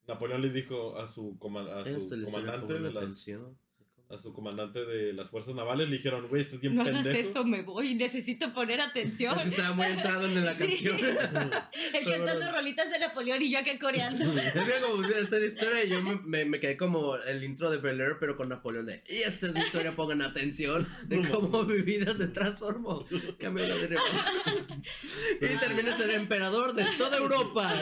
Napoleón 0.07 0.43
le 0.43 0.51
dijo 0.51 0.99
a 0.99 1.07
su, 1.09 1.39
coma- 1.39 1.63
a 1.63 1.85
su 2.01 2.09
comandante 2.33 2.75
de 2.75 2.81
las. 2.93 3.05
A 4.13 4.19
su 4.19 4.33
comandante 4.35 4.85
de 4.85 5.13
las 5.15 5.31
fuerzas 5.31 5.55
navales 5.55 5.89
le 5.89 5.97
dijeron, 5.97 6.29
güey, 6.29 6.43
estás 6.43 6.61
bien 6.61 6.75
No 6.77 6.83
hagas 6.83 7.03
pendejo. 7.03 7.31
eso, 7.31 7.45
me 7.45 7.63
voy. 7.63 7.95
Necesito 7.95 8.53
poner 8.53 8.81
atención. 8.81 9.39
Estaba 9.39 9.73
muy 9.75 9.87
entrado 9.87 10.27
en 10.27 10.45
la 10.45 10.55
Sí. 10.55 10.67
canción. 10.67 10.99
El 11.95 12.05
cantando 12.05 12.53
rolitas 12.53 12.91
de 12.91 12.99
Napoleón 12.99 13.41
y 13.43 13.51
yo 13.51 13.59
acá 13.59 13.79
coreando. 13.79 14.25
Es 14.37 14.53
que 14.53 14.81
como 14.87 15.03
esta 15.05 15.39
historia, 15.41 15.85
yo 15.85 16.03
me, 16.03 16.17
me, 16.25 16.45
me 16.45 16.61
quedé 16.61 16.77
como 16.77 17.17
el 17.17 17.43
intro 17.43 17.71
de 17.71 17.79
Bel 17.79 18.01
Air, 18.01 18.17
pero 18.21 18.37
con 18.37 18.49
Napoleón 18.51 18.87
de, 18.87 19.03
y 19.09 19.23
esta 19.23 19.47
es 19.47 19.55
mi 19.55 19.61
historia, 19.61 19.93
pongan 19.93 20.21
atención, 20.23 20.87
de 21.07 21.17
No 21.19 21.31
cómo 21.31 21.63
mi 21.65 21.81
vida 21.83 22.13
se 22.15 22.29
transformó. 22.29 23.07
Cambió 23.39 23.67
la 23.67 23.75
dirección. 23.77 24.83
y 25.41 25.57
terminé 25.59 25.97
ser 25.97 26.11
emperador 26.11 26.75
de 26.75 26.85
toda 26.99 27.17
Europa. 27.19 27.73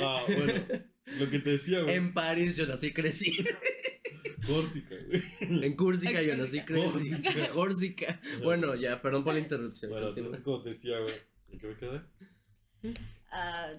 Ah, 0.00 0.22
bueno, 0.26 0.52
lo 1.18 1.30
que 1.30 1.38
te 1.38 1.50
decía, 1.50 1.82
güey. 1.82 1.94
En 1.94 2.12
París 2.14 2.56
yo 2.56 2.66
nací 2.66 2.88
y 2.88 2.92
crecí. 2.92 3.44
Córsica, 4.46 4.94
güey. 5.06 5.64
En 5.64 5.76
Cúrsica 5.76 6.20
En 6.20 6.28
yo 6.28 6.36
nací 6.36 6.58
y 6.58 6.60
Córsica. 6.60 7.30
crecí. 7.30 7.48
Córsica. 7.52 8.20
Bueno, 8.42 8.74
ya, 8.74 9.00
perdón 9.02 9.24
por 9.24 9.34
la 9.34 9.40
interrupción. 9.40 9.90
Bueno, 9.90 10.08
entonces 10.08 10.40
como 10.42 10.62
te 10.62 10.70
decía, 10.70 10.98
güey. 10.98 11.14
¿En 11.52 11.58
qué 11.58 11.66
me 11.66 11.76
quedé? 11.76 12.00
Ah, 13.30 13.72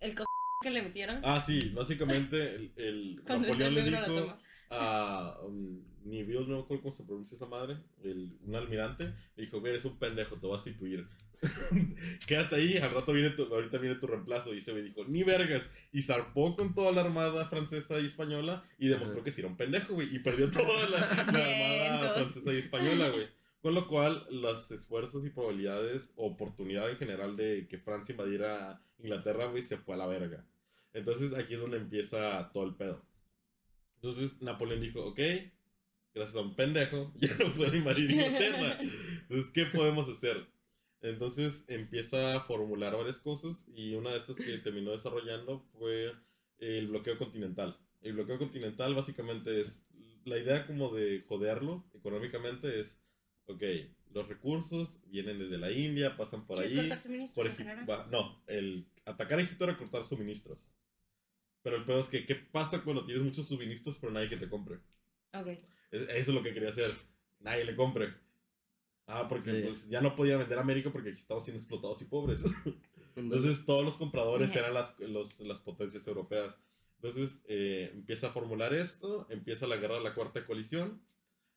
el 0.00 0.14
co 0.14 0.24
que 0.62 0.70
le 0.70 0.82
metieron. 0.82 1.20
Ah, 1.24 1.42
sí, 1.44 1.70
básicamente 1.74 2.54
el, 2.54 2.72
el 2.76 3.16
Napoleón 3.26 3.62
el 3.62 3.74
le 3.74 3.82
dijo 3.84 4.38
a 4.70 5.38
um, 5.44 5.82
Neville, 6.04 6.46
no 6.46 6.56
me 6.56 6.62
acuerdo 6.62 6.82
cómo 6.82 6.94
se 6.94 7.04
pronuncia 7.04 7.36
esa 7.36 7.46
madre, 7.46 7.76
el, 8.02 8.38
un 8.42 8.54
almirante, 8.54 9.12
le 9.36 9.44
dijo, 9.44 9.64
eres 9.66 9.84
un 9.84 9.98
pendejo, 9.98 10.36
te 10.36 10.46
voy 10.46 10.54
a 10.56 10.56
instituir. 10.56 11.06
Quédate 12.26 12.56
ahí, 12.56 12.76
al 12.78 12.92
rato 12.92 13.12
viene 13.12 13.30
tu, 13.30 13.44
ahorita 13.44 13.78
viene 13.78 13.96
tu 13.96 14.06
reemplazo. 14.06 14.54
Y 14.54 14.58
ese 14.58 14.72
güey 14.72 14.84
dijo, 14.84 15.04
ni 15.06 15.22
vergas. 15.22 15.62
Y 15.92 16.02
zarpó 16.02 16.56
con 16.56 16.74
toda 16.74 16.92
la 16.92 17.02
armada 17.02 17.48
francesa 17.48 18.00
y 18.00 18.06
española 18.06 18.64
y 18.78 18.88
demostró 18.88 19.16
Ajá. 19.16 19.24
que 19.24 19.30
sí 19.30 19.40
era 19.40 19.48
un 19.48 19.56
pendejo, 19.56 19.94
güey. 19.94 20.14
Y 20.14 20.20
perdió 20.20 20.50
toda 20.50 20.88
la, 20.88 20.98
la 20.98 21.06
armada 21.94 22.14
francesa 22.14 22.52
y 22.52 22.58
española, 22.58 23.08
güey. 23.10 23.26
Con 23.60 23.74
lo 23.74 23.86
cual, 23.86 24.26
los 24.30 24.70
esfuerzos 24.70 25.24
y 25.24 25.30
probabilidades, 25.30 26.12
oportunidad 26.16 26.90
en 26.90 26.96
general 26.96 27.36
de 27.36 27.68
que 27.68 27.78
Francia 27.78 28.12
invadiera 28.12 28.82
Inglaterra, 28.98 29.46
güey, 29.46 29.62
se 29.62 29.76
fue 29.76 29.94
a 29.94 29.98
la 29.98 30.06
verga. 30.06 30.44
Entonces 30.92 31.32
aquí 31.34 31.54
es 31.54 31.60
donde 31.60 31.78
empieza 31.78 32.50
todo 32.52 32.64
el 32.64 32.74
pedo. 32.74 33.04
Entonces 33.96 34.42
Napoleón 34.42 34.80
dijo, 34.80 35.00
ok, 35.04 35.20
gracias 36.14 36.36
a 36.36 36.40
un 36.40 36.54
pendejo, 36.54 37.12
ya 37.18 37.34
no 37.38 37.52
puede 37.54 37.78
invadir 37.78 38.10
Inglaterra. 38.10 38.78
Entonces, 38.80 39.50
¿qué 39.52 39.66
podemos 39.66 40.08
hacer? 40.08 40.46
Entonces 41.02 41.64
empieza 41.68 42.36
a 42.36 42.40
formular 42.40 42.96
varias 42.96 43.18
cosas 43.18 43.66
y 43.74 43.94
una 43.94 44.10
de 44.10 44.18
estas 44.18 44.36
que 44.36 44.58
terminó 44.58 44.92
desarrollando 44.92 45.60
fue 45.78 46.12
el 46.58 46.88
bloqueo 46.88 47.18
continental. 47.18 47.76
El 48.02 48.14
bloqueo 48.14 48.38
continental 48.38 48.94
básicamente 48.94 49.60
es 49.60 49.84
la 50.24 50.38
idea 50.38 50.66
como 50.66 50.94
de 50.94 51.24
joderlos 51.28 51.82
económicamente 51.94 52.80
es, 52.80 52.96
ok, 53.46 53.62
los 54.12 54.28
recursos 54.28 55.00
vienen 55.06 55.40
desde 55.40 55.58
la 55.58 55.72
India, 55.72 56.16
pasan 56.16 56.46
por 56.46 56.58
¿Quieres 56.58 56.72
ahí. 56.72 56.78
Por 57.34 57.46
Egipto, 57.48 58.06
no, 58.10 58.42
el 58.46 58.86
atacar 59.04 59.40
a 59.40 59.42
Egipto 59.42 59.64
era 59.64 59.76
cortar 59.76 60.06
suministros. 60.06 60.58
Pero 61.62 61.76
el 61.76 61.84
peor 61.84 62.00
es 62.00 62.08
que, 62.08 62.26
¿qué 62.26 62.34
pasa 62.36 62.82
cuando 62.82 63.04
tienes 63.04 63.24
muchos 63.24 63.48
suministros 63.48 63.98
pero 64.00 64.12
nadie 64.12 64.28
que 64.28 64.36
te 64.36 64.48
compre? 64.48 64.76
Ok. 65.32 65.48
Es- 65.90 66.02
eso 66.02 66.08
es 66.10 66.28
lo 66.28 66.42
que 66.42 66.52
quería 66.54 66.68
hacer. 66.68 66.90
Nadie 67.40 67.64
le 67.64 67.74
compre. 67.74 68.14
Ah, 69.06 69.26
porque 69.28 69.50
Sí. 69.52 69.62
pues, 69.66 69.88
ya 69.88 70.00
no 70.00 70.14
podía 70.16 70.36
vender 70.36 70.58
a 70.58 70.62
América 70.62 70.90
porque 70.92 71.10
aquí 71.10 71.18
estaban 71.18 71.42
siendo 71.42 71.58
explotados 71.60 72.00
y 72.02 72.04
pobres. 72.06 72.42
Entonces 73.16 73.66
todos 73.66 73.84
los 73.84 73.96
compradores 73.96 74.54
eran 74.56 74.72
las, 74.74 74.98
los- 75.00 75.38
las 75.40 75.60
potencias 75.60 76.06
europeas. 76.06 76.56
Entonces 76.96 77.42
eh, 77.48 77.90
empieza 77.94 78.28
a 78.28 78.32
formular 78.32 78.72
esto, 78.72 79.26
empieza 79.28 79.66
la 79.66 79.76
guerra 79.76 79.96
de 79.96 80.04
la 80.04 80.14
cuarta 80.14 80.46
coalición. 80.46 81.02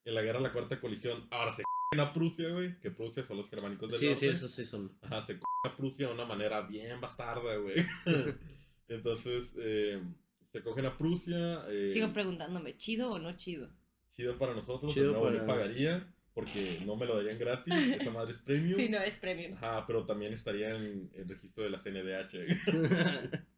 En 0.04 0.14
la 0.16 0.22
guerra 0.22 0.40
de 0.40 0.44
la 0.46 0.54
cuarta 0.54 0.80
coalición, 0.80 1.28
ahora 1.32 1.54
se 1.54 1.64
a 2.00 2.14
Prusia, 2.14 2.50
güey, 2.50 2.80
que 2.80 2.92
Prusia 2.92 3.24
son 3.24 3.38
los 3.38 3.50
germánicos 3.50 3.90
del 3.90 4.00
Sí, 4.00 4.06
norte. 4.08 4.20
sí, 4.20 4.28
eso 4.28 4.48
sí 4.48 4.66
son. 4.66 4.98
Ajá, 5.02 5.22
se 5.22 5.40
a 5.66 5.76
Prusia 5.78 6.08
de 6.08 6.14
una 6.14 6.26
manera 6.26 6.62
bien 6.62 7.00
bastarda, 7.00 7.56
güey. 7.58 7.76
Entonces, 8.88 9.54
eh, 9.58 10.02
se 10.52 10.62
cogen 10.64 10.86
a 10.86 10.98
Prusia. 10.98 11.64
eh, 11.70 11.90
Sigo 11.94 12.12
preguntándome, 12.14 12.78
¿chido 12.78 13.12
o 13.12 13.20
no 13.20 13.36
chido? 13.36 13.70
chido 14.12 14.38
para 14.38 14.54
nosotros, 14.54 14.94
Chido 14.94 15.12
nuevo 15.12 15.26
para- 15.26 15.46
pagaría, 15.46 16.14
porque 16.36 16.80
no 16.86 16.98
me 16.98 17.06
lo 17.06 17.16
darían 17.16 17.40
gratis, 17.40 17.74
esa 18.02 18.12
madre 18.12 18.34
es 18.34 18.42
premium. 18.42 18.78
Sí, 18.78 18.90
no, 18.90 19.00
es 19.00 19.18
premium. 19.18 19.54
Ajá, 19.56 19.88
pero 19.88 20.06
también 20.06 20.34
estaría 20.34 20.76
en 20.76 21.10
el 21.16 21.28
registro 21.28 21.64
de 21.64 21.70
la 21.72 21.80
CNDH. 21.80 23.46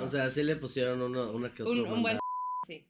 O 0.00 0.06
sea, 0.06 0.30
sí 0.30 0.44
le 0.44 0.54
pusieron 0.54 1.02
una, 1.02 1.22
una 1.22 1.52
que 1.52 1.64
otra. 1.64 1.82
Un, 1.82 1.88
un 1.90 2.02
buen... 2.02 2.18
Sí. 2.68 2.86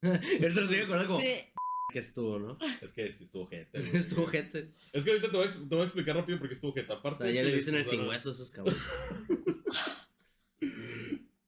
Él 0.00 0.52
se 0.54 0.60
lo 0.62 0.68
sigue 0.68 0.84
acordando 0.84 1.08
como 1.08 1.20
Sí. 1.20 1.34
que 1.92 1.98
estuvo, 1.98 2.38
¿no? 2.38 2.56
es 2.80 2.94
que 2.94 3.12
sí 3.12 3.24
estuvo 3.24 3.46
gente. 3.46 3.78
estuvo 3.78 4.26
gente. 4.26 4.70
Es 4.90 5.04
que 5.04 5.10
ahorita 5.10 5.30
te 5.30 5.36
voy, 5.36 5.46
a, 5.48 5.52
te 5.52 5.58
voy 5.58 5.80
a 5.80 5.84
explicar 5.84 6.16
rápido 6.16 6.38
porque 6.38 6.54
estuvo 6.54 6.72
gente. 6.72 6.90
O 6.90 6.96
Aparte 6.96 7.18
sea, 7.18 7.26
de 7.26 7.34
ya 7.34 7.42
le 7.42 7.54
dicen 7.54 7.74
el 7.74 7.84
sin 7.84 8.06
hueso 8.08 8.30
a 8.30 8.32
esos 8.32 8.50
cabrones. 8.50 8.80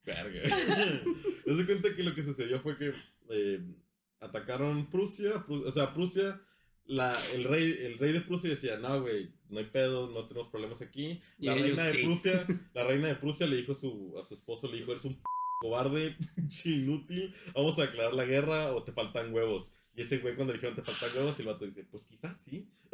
Verga. 0.05 0.43
Te 0.43 1.51
das 1.51 1.65
cuenta 1.67 1.97
que 1.97 2.03
lo 2.03 2.15
que 2.15 2.23
sucedió 2.23 2.61
fue 2.61 2.77
que 2.77 2.93
eh, 3.31 3.63
atacaron 4.25 4.91
Prusia, 4.91 5.45
Pru- 5.47 5.65
o 5.67 5.73
sea, 5.73 5.93
Prusia, 5.95 6.41
la, 6.87 7.17
el, 7.35 7.45
rey, 7.45 7.77
el 7.81 7.99
rey 7.99 8.13
de 8.13 8.21
Prusia 8.21 8.51
decía, 8.51 8.77
no, 8.79 9.01
güey, 9.03 9.33
no 9.49 9.59
hay 9.59 9.67
pedo, 9.67 10.11
no 10.11 10.27
tenemos 10.27 10.49
problemas 10.49 10.81
aquí. 10.83 11.21
La 11.39 11.55
reina 11.55 11.83
de 11.85 11.93
sí. 11.93 12.03
Prusia, 12.03 12.47
la 12.75 12.85
reina 12.85 13.09
de 13.09 13.15
Prusia 13.17 13.47
le 13.47 13.57
dijo 13.57 13.73
a 13.73 13.77
su, 13.77 14.15
a 14.19 14.23
su 14.23 14.35
esposo, 14.35 14.69
le 14.71 14.79
dijo, 14.79 14.93
eres 14.93 15.05
un 15.05 15.15
p- 15.15 15.23
cobarde, 15.61 16.17
pinche 16.37 16.71
inútil, 16.71 17.35
vamos 17.55 17.79
a 17.79 17.83
declarar 17.83 18.13
la 18.15 18.25
guerra 18.25 18.75
o 18.75 18.83
te 18.83 18.93
faltan 18.93 19.33
huevos. 19.33 19.71
Y 19.97 20.03
ese 20.03 20.19
güey 20.19 20.35
cuando 20.35 20.53
le 20.53 20.59
dijeron 20.59 20.75
te 20.77 20.83
faltan 20.83 21.17
huevos, 21.17 21.39
el 21.39 21.47
vato 21.47 21.65
dice, 21.65 21.85
pues 21.85 22.05
quizás 22.07 22.37
sí. 22.41 22.69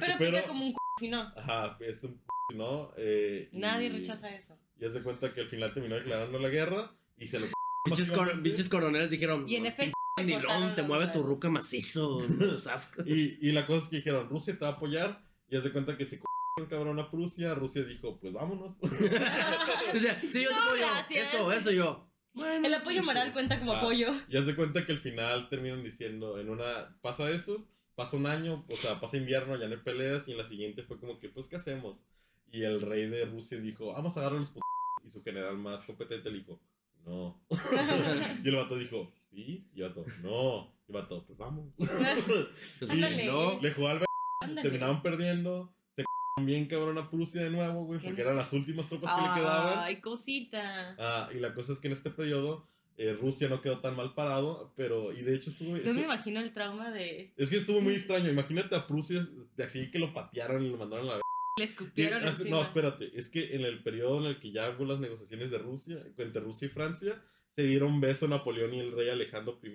Pero, 0.00 0.18
pica 0.18 0.46
como 0.46 0.66
un 0.66 0.72
c... 0.72 0.76
si 1.00 1.08
no. 1.08 1.20
Ajá, 1.36 1.76
es 1.80 2.02
un 2.04 2.14
p- 2.14 2.56
¿no? 2.56 2.92
Eh, 2.96 3.48
Nadie 3.52 3.86
y- 3.88 3.90
rechaza 3.90 4.34
eso. 4.34 4.58
Y 4.80 4.84
haz 4.84 4.94
de 4.94 5.02
cuenta 5.02 5.32
que 5.32 5.40
al 5.42 5.48
final 5.48 5.72
terminó 5.74 5.94
declarando 5.96 6.38
la 6.38 6.48
guerra 6.48 6.94
y 7.18 7.28
se 7.28 7.38
lo 7.40 7.46
Pinches, 7.84 8.10
cor- 8.12 8.40
coroneles 8.70 9.10
dijeron. 9.10 9.48
Y 9.48 9.56
en 9.56 9.66
efecto, 9.66 9.92
Cortaron 10.16 10.74
te 10.74 10.82
mueve 10.82 11.08
tu 11.08 11.22
ruca 11.22 11.48
macizo. 11.48 12.20
asco. 12.72 13.02
Y, 13.06 13.38
y 13.40 13.52
la 13.52 13.66
cosa 13.66 13.84
es 13.84 13.88
que 13.88 13.96
dijeron, 13.96 14.28
Rusia 14.28 14.54
te 14.54 14.60
va 14.60 14.68
a 14.68 14.72
apoyar. 14.74 15.22
Y 15.48 15.56
haz 15.56 15.64
de 15.64 15.72
cuenta 15.72 15.96
que 15.96 16.04
se 16.04 16.16
c***ron 16.16 16.66
cabrón 16.68 16.98
a 17.00 17.10
Prusia. 17.10 17.54
Rusia 17.54 17.82
dijo, 17.84 18.18
pues 18.20 18.32
vámonos. 18.32 18.76
O 18.82 19.98
sea, 19.98 20.20
sí, 20.20 20.42
yo 20.42 20.48
te 20.50 20.54
No, 20.54 20.62
apoyo. 20.62 20.82
gracias. 20.94 21.34
Eso, 21.34 21.52
eso 21.52 21.70
yo. 21.70 22.08
Bueno, 22.34 22.66
El 22.66 22.74
apoyo 22.74 23.02
moral 23.02 23.32
cuenta 23.32 23.58
como 23.58 23.72
Ah. 23.74 23.78
apoyo. 23.78 24.12
y 24.28 24.36
haz 24.38 24.46
de 24.46 24.56
cuenta 24.56 24.86
que 24.86 24.92
al 24.92 25.00
final 25.00 25.48
terminan 25.50 25.82
diciendo, 25.82 26.38
en 26.38 26.48
una, 26.48 26.96
pasa 27.02 27.30
eso, 27.30 27.66
pasa 27.94 28.16
un 28.16 28.26
año, 28.26 28.64
o 28.70 28.76
sea, 28.76 28.98
pasa 29.00 29.18
invierno, 29.18 29.56
ya 29.58 29.66
no 29.68 29.74
hay 29.74 29.80
peleas. 29.82 30.28
Y 30.28 30.32
en 30.32 30.38
la 30.38 30.44
siguiente 30.46 30.82
fue 30.82 30.98
como 30.98 31.18
que, 31.18 31.28
pues, 31.28 31.48
¿qué 31.48 31.56
hacemos? 31.56 32.04
Y 32.50 32.62
el 32.62 32.80
rey 32.80 33.08
de 33.08 33.24
Rusia 33.26 33.58
dijo, 33.58 33.92
vamos 33.92 34.16
a 34.16 34.20
agarrar 34.20 34.40
los 34.40 34.50
p 34.50 34.60
Y 35.06 35.10
su 35.10 35.22
general 35.22 35.58
más 35.58 35.84
competente 35.84 36.30
le 36.30 36.38
dijo, 36.38 36.60
no. 37.04 37.42
y 38.44 38.48
el 38.48 38.56
vato 38.56 38.76
dijo, 38.78 39.12
sí. 39.32 39.66
Y 39.74 39.82
el 39.82 39.88
vato, 39.88 40.04
no. 40.22 40.72
Y 40.88 40.92
el 40.92 40.94
vato, 41.02 41.24
pues 41.26 41.38
vamos. 41.38 41.72
Ándale. 42.88 43.26
No, 43.26 43.60
Le 43.60 43.72
jugó 43.72 43.88
al 43.88 43.98
b- 44.00 44.04
Ándale. 44.42 44.62
terminaron 44.62 45.02
perdiendo. 45.02 45.74
Se 45.96 46.02
c***aron 46.02 46.46
bien 46.46 46.66
cabrón 46.66 46.98
a 46.98 47.10
Prusia 47.10 47.42
de 47.42 47.50
nuevo, 47.50 47.84
güey, 47.84 48.00
Qué 48.00 48.06
porque 48.08 48.22
eran 48.22 48.36
las 48.36 48.52
últimas 48.52 48.88
tropas 48.88 49.14
que 49.14 49.28
le 49.28 49.34
quedaban. 49.34 49.78
Ay, 49.78 50.00
cosita. 50.00 50.94
Ah, 50.98 51.28
y 51.34 51.38
la 51.38 51.54
cosa 51.54 51.72
es 51.72 51.80
que 51.80 51.88
en 51.88 51.92
este 51.94 52.10
periodo 52.10 52.66
eh, 52.96 53.12
Rusia 53.18 53.48
no 53.48 53.60
quedó 53.60 53.80
tan 53.80 53.96
mal 53.96 54.14
parado, 54.14 54.72
pero, 54.76 55.12
y 55.12 55.22
de 55.22 55.34
hecho 55.34 55.50
estuvo... 55.50 55.76
No 55.76 55.94
me 55.94 56.02
imagino 56.04 56.40
el 56.40 56.52
trauma 56.52 56.90
de... 56.90 57.32
es 57.36 57.48
que 57.50 57.56
estuvo 57.56 57.80
muy 57.80 57.94
extraño, 57.94 58.30
imagínate 58.30 58.74
a 58.74 58.86
Prusia 58.86 59.26
de 59.56 59.64
así 59.64 59.90
que 59.90 59.98
lo 59.98 60.12
patearon 60.12 60.62
y 60.64 60.70
lo 60.70 60.76
mandaron 60.76 61.06
a 61.08 61.12
la... 61.16 61.20
Le 61.58 61.64
Y- 61.64 61.68
escupieron 61.68 62.24
encima. 62.24 62.50
no, 62.58 62.62
espérate, 62.62 63.10
es 63.18 63.28
que 63.28 63.54
en 63.54 63.62
el 63.62 63.82
periodo 63.82 64.18
en 64.20 64.26
el 64.26 64.40
que 64.40 64.52
ya 64.52 64.70
hubo 64.70 64.84
las 64.86 65.00
negociaciones 65.00 65.50
de 65.50 65.58
Rusia, 65.58 65.96
entre 66.16 66.40
Rusia 66.40 66.66
y 66.66 66.70
Francia, 66.70 67.22
se 67.54 67.62
dieron 67.62 68.00
beso 68.00 68.28
Napoleón 68.28 68.74
y 68.74 68.80
el 68.80 68.92
rey 68.92 69.10
Alejandro 69.10 69.58
I, 69.62 69.70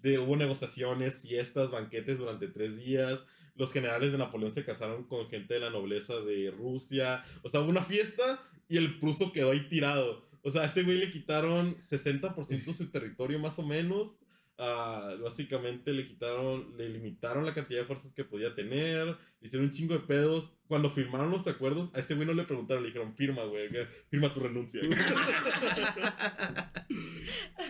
de, 0.00 0.18
hubo 0.18 0.36
negociaciones, 0.36 1.22
fiestas, 1.22 1.70
banquetes 1.70 2.18
durante 2.18 2.48
tres 2.48 2.76
días, 2.76 3.24
los 3.56 3.72
generales 3.72 4.12
de 4.12 4.18
Napoleón 4.18 4.54
se 4.54 4.64
casaron 4.64 5.04
con 5.04 5.28
gente 5.28 5.54
de 5.54 5.60
la 5.60 5.70
nobleza 5.70 6.14
de 6.20 6.50
Rusia, 6.50 7.24
o 7.42 7.48
sea, 7.48 7.60
hubo 7.60 7.70
una 7.70 7.84
fiesta 7.84 8.40
y 8.68 8.76
el 8.76 8.98
pruso 8.98 9.32
quedó 9.32 9.52
ahí 9.52 9.68
tirado. 9.68 10.24
O 10.42 10.50
sea, 10.50 10.62
a 10.62 10.66
ese 10.66 10.82
güey 10.82 10.98
le 10.98 11.10
quitaron 11.10 11.76
60% 11.76 12.64
de 12.64 12.74
su 12.74 12.86
territorio 12.92 13.38
más 13.38 13.58
o 13.58 13.62
menos. 13.62 14.18
Ah, 14.56 15.16
básicamente 15.20 15.92
le 15.92 16.06
quitaron, 16.06 16.76
le 16.76 16.88
limitaron 16.88 17.44
la 17.44 17.54
cantidad 17.54 17.80
de 17.80 17.86
fuerzas 17.86 18.14
que 18.14 18.22
podía 18.24 18.54
tener, 18.54 19.08
le 19.40 19.46
hicieron 19.48 19.66
un 19.66 19.72
chingo 19.72 19.94
de 19.94 20.00
pedos. 20.00 20.52
Cuando 20.68 20.90
firmaron 20.90 21.30
los 21.30 21.46
acuerdos, 21.46 21.90
a 21.94 22.00
ese 22.00 22.14
güey 22.14 22.26
no 22.26 22.32
le 22.34 22.44
preguntaron, 22.44 22.82
le 22.84 22.88
dijeron, 22.90 23.14
firma, 23.16 23.44
güey, 23.44 23.68
firma 24.10 24.32
tu 24.32 24.40
renuncia. 24.40 24.80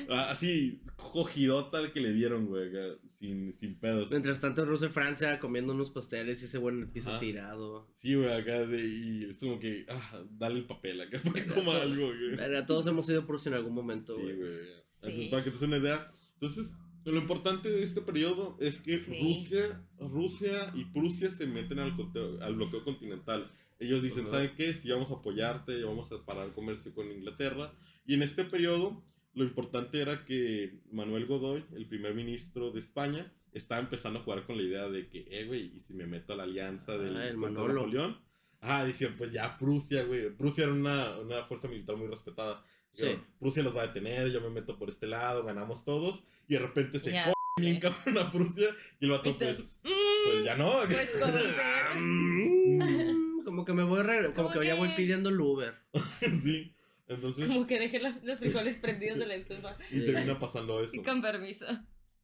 Ah, 0.09 0.31
así, 0.31 0.83
cogidota 0.97 1.81
el 1.81 1.92
que 1.92 2.01
le 2.01 2.12
dieron, 2.12 2.47
güey, 2.47 2.70
sin, 3.18 3.53
sin 3.53 3.79
pedos. 3.79 4.11
Mientras 4.11 4.40
tanto, 4.40 4.64
Rusia 4.64 4.88
y 4.88 4.92
Francia 4.92 5.38
comiendo 5.38 5.73
unos 5.73 5.90
pasteles 5.90 6.42
y 6.42 6.44
ese 6.47 6.59
güey 6.59 6.75
en 6.75 6.83
el 6.83 6.88
piso 6.90 7.11
Ajá. 7.11 7.18
tirado. 7.18 7.88
Sí, 7.97 8.14
güey, 8.14 8.33
acá 8.33 8.66
de, 8.66 8.85
y 8.85 9.25
es 9.25 9.38
como 9.38 9.59
que, 9.59 9.87
ah, 9.88 10.23
dale 10.31 10.59
el 10.59 10.66
papel 10.66 11.01
acá 11.01 11.20
para 11.23 11.35
que 11.35 11.47
coma 11.47 11.77
algo, 11.83 12.09
güey. 12.09 12.66
Todos 12.66 12.87
hemos 12.87 13.09
ido 13.09 13.23
por 13.25 13.37
Rusia 13.37 13.51
en 13.51 13.57
algún 13.57 13.75
momento, 13.75 14.14
Sí, 14.16 14.23
güey. 14.23 14.37
güey. 14.37 14.55
Sí. 15.03 15.11
Entonces, 15.11 15.29
para 15.31 15.44
que 15.44 15.51
te 15.51 15.55
des 15.57 15.62
una 15.62 15.79
idea. 15.79 16.13
Entonces, 16.35 16.75
lo 17.05 17.16
importante 17.18 17.70
de 17.70 17.83
este 17.83 18.01
periodo 18.01 18.57
es 18.61 18.81
que 18.81 18.99
Sí. 18.99 19.18
Rusia, 19.20 19.87
Rusia 19.99 20.73
y 20.75 20.85
Prusia 20.87 21.31
se 21.31 21.47
meten 21.47 21.79
al, 21.79 21.94
al 22.40 22.55
bloqueo 22.57 22.85
continental. 22.85 23.51
Ellos 23.79 24.03
dicen, 24.03 24.23
Ajá. 24.23 24.31
¿saben 24.37 24.53
qué? 24.57 24.73
Si 24.73 24.90
vamos 24.90 25.11
a 25.11 25.14
apoyarte, 25.14 25.83
vamos 25.85 26.11
a 26.12 26.25
parar 26.25 26.47
el 26.47 26.53
comercio 26.53 26.94
con 26.94 27.11
Inglaterra. 27.11 27.73
Y 28.07 28.14
en 28.14 28.23
este 28.23 28.44
periodo, 28.44 29.03
lo 29.35 29.44
importante 29.44 30.01
era 30.01 30.25
que 30.25 30.81
Manuel 30.92 31.27
Godoy, 31.27 31.64
el 31.75 31.87
primer 31.87 32.14
ministro 32.14 32.70
de 32.70 32.81
España, 32.81 33.33
estaba 33.53 33.81
empezando 33.81 34.18
a 34.20 34.23
jugar 34.23 34.47
con 34.47 34.57
la 34.57 34.62
idea 34.62 34.88
de 34.88 35.09
que, 35.09 35.27
eh, 35.31 35.44
güey, 35.47 35.73
¿y 35.77 35.81
si 35.81 35.94
me 35.94 36.07
meto 36.07 36.33
a 36.33 36.37
la 36.37 36.42
alianza 36.44 36.97
del 36.99 37.16
Ah, 37.16 37.29
el 37.29 37.35
contra 37.37 37.51
Manolo. 37.62 37.75
Napoleón? 37.83 38.16
Ah, 38.61 38.85
decían, 38.85 39.14
pues 39.18 39.33
ya 39.33 39.59
Prusia, 39.59 40.05
güey. 40.05 40.31
Prusia 40.31 40.64
era 40.64 40.73
una, 40.73 41.18
una 41.18 41.44
fuerza 41.44 41.68
militar 41.68 41.97
muy 41.97 42.07
respetada. 42.09 42.64
Sí. 42.94 43.18
Prusia 43.38 43.62
los 43.62 43.76
va 43.76 43.83
a 43.83 43.87
detener, 43.88 44.30
yo 44.30 44.40
me 44.40 44.50
meto 44.50 44.78
por 44.78 44.88
este 44.88 45.07
lado, 45.07 45.44
ganamos 45.44 45.85
todos. 45.85 46.22
Y 46.48 46.54
de 46.54 46.61
repente 46.61 46.98
se 47.00 47.11
co 47.11 47.33
bien 47.61 47.80
cabrón 47.80 48.18
a 48.18 48.30
Prusia. 48.33 48.68
Y 49.00 49.04
el 49.07 49.11
vato, 49.12 49.37
pues, 49.37 49.78
Mm, 49.85 50.30
pues 50.30 50.44
ya 50.44 50.57
no. 50.57 50.72
Pues 50.87 51.11
como 51.20 51.33
Ah, 51.59 51.92
que- 51.94 52.00
mm, 52.00 53.44
Como 53.44 53.64
que 53.64 53.72
me 53.72 53.83
voy 53.83 54.02
como, 54.04 54.35
Como 54.35 54.50
que, 54.61 54.66
ya 54.66 54.74
voy 54.74 54.88
pidiendo 54.96 55.28
el 55.28 55.40
Uber. 55.40 55.74
sí. 56.42 56.74
Entonces, 57.07 57.46
Como 57.48 57.66
que 57.66 57.78
dejé 57.78 58.00
los 58.00 58.38
frijoles 58.38 58.78
prendidos 58.78 59.18
de 59.18 59.26
la 59.26 59.35
estufa. 59.35 59.76
y 59.90 60.00
termina 60.07 60.38
pasando 60.38 60.83
eso. 60.83 60.96
Y 60.96 61.02
con 61.02 61.20
permiso. 61.20 61.66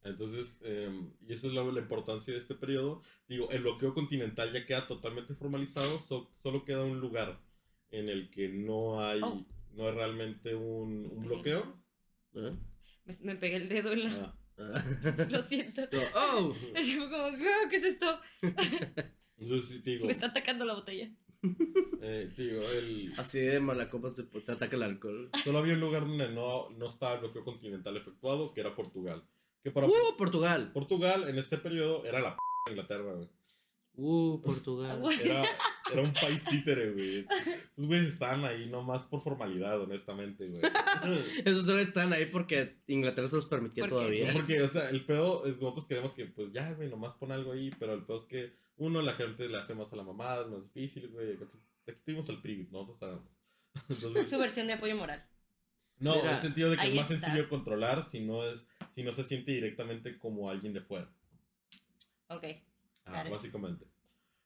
Entonces, 0.03 0.57
eh, 0.63 0.89
y 1.27 1.33
esa 1.33 1.45
es 1.47 1.53
la, 1.53 1.63
la 1.63 1.79
importancia 1.79 2.33
de 2.33 2.39
este 2.39 2.55
periodo. 2.55 3.03
Digo, 3.27 3.51
el 3.51 3.61
bloqueo 3.61 3.93
continental 3.93 4.51
ya 4.51 4.65
queda 4.65 4.87
totalmente 4.87 5.35
formalizado, 5.35 5.99
so- 5.99 6.31
solo 6.41 6.65
queda 6.65 6.83
un 6.83 6.99
lugar 6.99 7.39
en 7.91 8.09
el 8.09 8.31
que 8.31 8.49
no 8.49 9.03
hay, 9.05 9.19
Oh. 9.21 9.45
No 9.73 9.87
hay 9.87 9.93
realmente 9.95 10.53
un, 10.55 11.07
un 11.11 11.23
bloqueo. 11.25 11.81
¿Eh? 12.35 12.55
Me, 13.05 13.17
me 13.21 13.35
pegué 13.35 13.55
el 13.57 13.69
dedo 13.69 13.93
en 13.93 14.03
la... 14.05 14.11
Ah, 14.25 14.37
Ah. 14.57 14.83
Lo 15.31 15.41
siento. 15.41 15.81
No, 15.91 15.99
¡Oh! 16.13 16.53
Es 16.75 16.95
como, 16.95 17.15
"Ah, 17.15 17.67
¿qué 17.69 17.77
es 17.77 17.83
esto? 17.83 18.19
entonces, 19.37 19.83
digo, 19.83 20.05
Me 20.05 20.11
está 20.11 20.27
atacando 20.27 20.65
la 20.65 20.75
botella. 20.75 21.09
Eh, 22.01 22.31
te 22.35 22.43
digo, 22.43 22.61
el, 22.69 23.13
Así 23.17 23.39
de 23.39 23.59
malacopas 23.59 24.15
te, 24.15 24.23
te 24.23 24.51
ataca 24.51 24.75
el 24.75 24.83
alcohol. 24.83 25.31
solo 25.43 25.57
había 25.57 25.73
un 25.73 25.79
lugar 25.79 26.01
donde 26.05 26.29
no, 26.29 26.69
no 26.71 26.85
estaba 26.85 27.15
el 27.15 27.21
bloqueo 27.21 27.43
continental 27.43 27.97
efectuado, 27.97 28.53
que 28.53 28.61
era 28.61 28.75
Portugal. 28.75 29.23
Que 29.63 29.71
para 29.71 29.87
¡Uh, 29.87 29.93
Portugal! 30.17 30.71
Portugal 30.73 31.27
en 31.27 31.39
este 31.39 31.57
periodo 31.57 32.05
era 32.05 32.19
la 32.19 32.35
p 32.35 32.71
Inglaterra, 32.71 33.13
güey. 33.13 33.29
¡Uh, 34.03 34.41
Portugal! 34.41 34.99
Era, 35.23 35.43
era 35.91 36.01
un 36.01 36.13
país 36.13 36.43
títere, 36.45 36.91
güey. 36.91 37.27
Esos 37.77 37.85
güeyes 37.87 38.07
estaban 38.07 38.43
ahí 38.45 38.67
nomás 38.67 39.05
por 39.05 39.21
formalidad, 39.21 39.79
honestamente, 39.79 40.47
güey. 40.47 40.61
Esos 41.45 41.65
güeyes 41.65 41.89
están 41.89 42.11
ahí 42.13 42.25
porque 42.25 42.77
Inglaterra 42.87 43.27
se 43.27 43.35
los 43.35 43.45
permitía 43.45 43.83
Porque 43.83 43.95
todavía. 43.95 44.31
sí. 44.31 44.37
Porque, 44.37 44.61
o 44.63 44.67
sea, 44.67 44.89
el 44.89 45.05
pedo 45.05 45.45
es 45.45 45.59
nosotros 45.61 45.85
queremos 45.87 46.13
que, 46.13 46.25
pues 46.25 46.51
ya, 46.51 46.71
güey, 46.73 46.89
nomás 46.89 47.13
pon 47.13 47.31
algo 47.31 47.51
ahí, 47.51 47.69
pero 47.77 47.93
el 47.93 48.03
pedo 48.03 48.17
es 48.17 48.25
que, 48.25 48.53
uno, 48.77 49.01
la 49.03 49.13
gente 49.13 49.47
le 49.47 49.57
hace 49.57 49.75
más 49.75 49.93
a 49.93 49.95
la 49.95 50.03
mamada, 50.03 50.45
es 50.45 50.47
más 50.49 50.63
difícil, 50.63 51.07
güey. 51.09 51.37
que, 51.37 51.45
Pues, 51.45 51.63
aquí 51.87 51.99
tuvimos 52.03 52.27
el 52.29 52.41
PRI, 52.41 52.67
nosotros 52.71 53.03
hagamos. 53.03 53.29
Entonces, 53.89 54.29
Su 54.29 54.39
versión 54.39 54.65
de 54.67 54.73
apoyo 54.73 54.95
moral. 54.95 55.23
no, 55.99 56.15
Mira, 56.15 56.29
en 56.29 56.35
el 56.35 56.41
sentido 56.41 56.69
de 56.71 56.77
que 56.77 56.87
es 56.87 56.95
más 56.95 57.11
está. 57.11 57.27
sencillo 57.27 57.47
controlar 57.49 58.03
si 58.05 58.21
no, 58.21 58.43
es, 58.45 58.65
si 58.95 59.03
no 59.03 59.11
se 59.13 59.23
siente 59.23 59.51
directamente 59.51 60.17
como 60.17 60.49
alguien 60.49 60.73
de 60.73 60.81
fuera. 60.81 61.07
Ok. 62.29 62.45
Ah, 63.05 63.25
básicamente. 63.29 63.85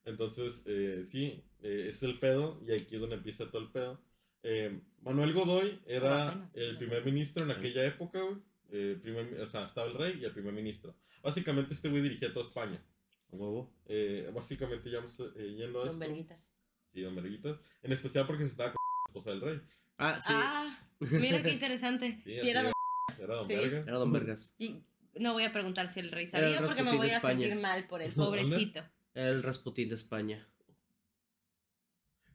Entonces, 0.05 0.61
eh, 0.65 1.03
sí, 1.05 1.43
eh, 1.61 1.87
es 1.89 2.03
el 2.03 2.19
pedo, 2.19 2.61
y 2.65 2.71
aquí 2.73 2.95
es 2.95 3.01
donde 3.01 3.15
empieza 3.15 3.49
todo 3.49 3.61
el 3.61 3.69
pedo. 3.71 3.99
Eh, 4.43 4.79
Manuel 5.01 5.33
Godoy 5.33 5.79
era 5.87 6.29
apenas 6.29 6.49
el 6.53 6.77
primer 6.77 7.03
ministro 7.03 7.43
en 7.43 7.51
aquella 7.51 7.83
época, 7.85 8.21
güey. 8.21 8.37
Eh, 8.71 8.97
primer- 9.01 9.39
o 9.41 9.47
sea, 9.47 9.65
estaba 9.65 9.87
el 9.87 9.93
rey 9.95 10.19
y 10.21 10.25
el 10.25 10.31
primer 10.31 10.53
ministro. 10.53 10.95
Básicamente, 11.23 11.73
este 11.73 11.89
güey 11.89 12.03
dirigía 12.03 12.31
toda 12.33 12.45
España. 12.45 12.79
Huevo. 13.31 13.73
Eh, 13.87 14.29
básicamente, 14.33 14.89
ya 14.91 14.99
vamos 14.99 15.19
eh, 15.35 15.55
yendo 15.57 15.79
a 15.79 15.85
Don 15.85 15.87
esto. 15.93 15.99
Verguitas. 15.99 16.53
Sí, 16.93 17.01
don 17.01 17.15
Verguitas. 17.15 17.57
En 17.83 17.91
especial 17.91 18.25
porque 18.27 18.43
se 18.43 18.51
estaba 18.51 18.69
con 18.73 18.77
la 18.77 19.09
esposa 19.09 19.29
del 19.31 19.41
rey. 19.41 19.61
Ah, 19.97 20.19
sí. 20.19 20.33
Ah, 20.35 20.79
mira 20.99 21.41
qué 21.41 21.51
interesante. 21.51 22.21
Sí, 22.23 22.31
era 22.49 22.61
era. 22.61 22.63
don... 22.63 22.71
Era 23.19 23.35
don 23.35 23.47
Sí. 23.47 23.55
Verga. 23.55 23.79
Era 23.79 23.97
Don 23.97 24.11
Vergas. 24.11 24.55
Y 24.59 24.83
no 25.15 25.33
voy 25.33 25.43
a 25.43 25.51
preguntar 25.51 25.87
si 25.87 25.99
el 25.99 26.11
rey 26.11 26.27
sabía 26.27 26.59
porque 26.61 26.83
me 26.83 26.95
voy 26.95 27.09
a 27.09 27.17
España. 27.17 27.39
sentir 27.39 27.55
mal 27.61 27.87
por 27.87 28.01
el 28.01 28.13
¿Dónde? 28.15 28.41
pobrecito. 28.43 28.83
El 29.15 29.41
Rasputín 29.41 29.89
de 29.89 29.95
España. 29.95 30.47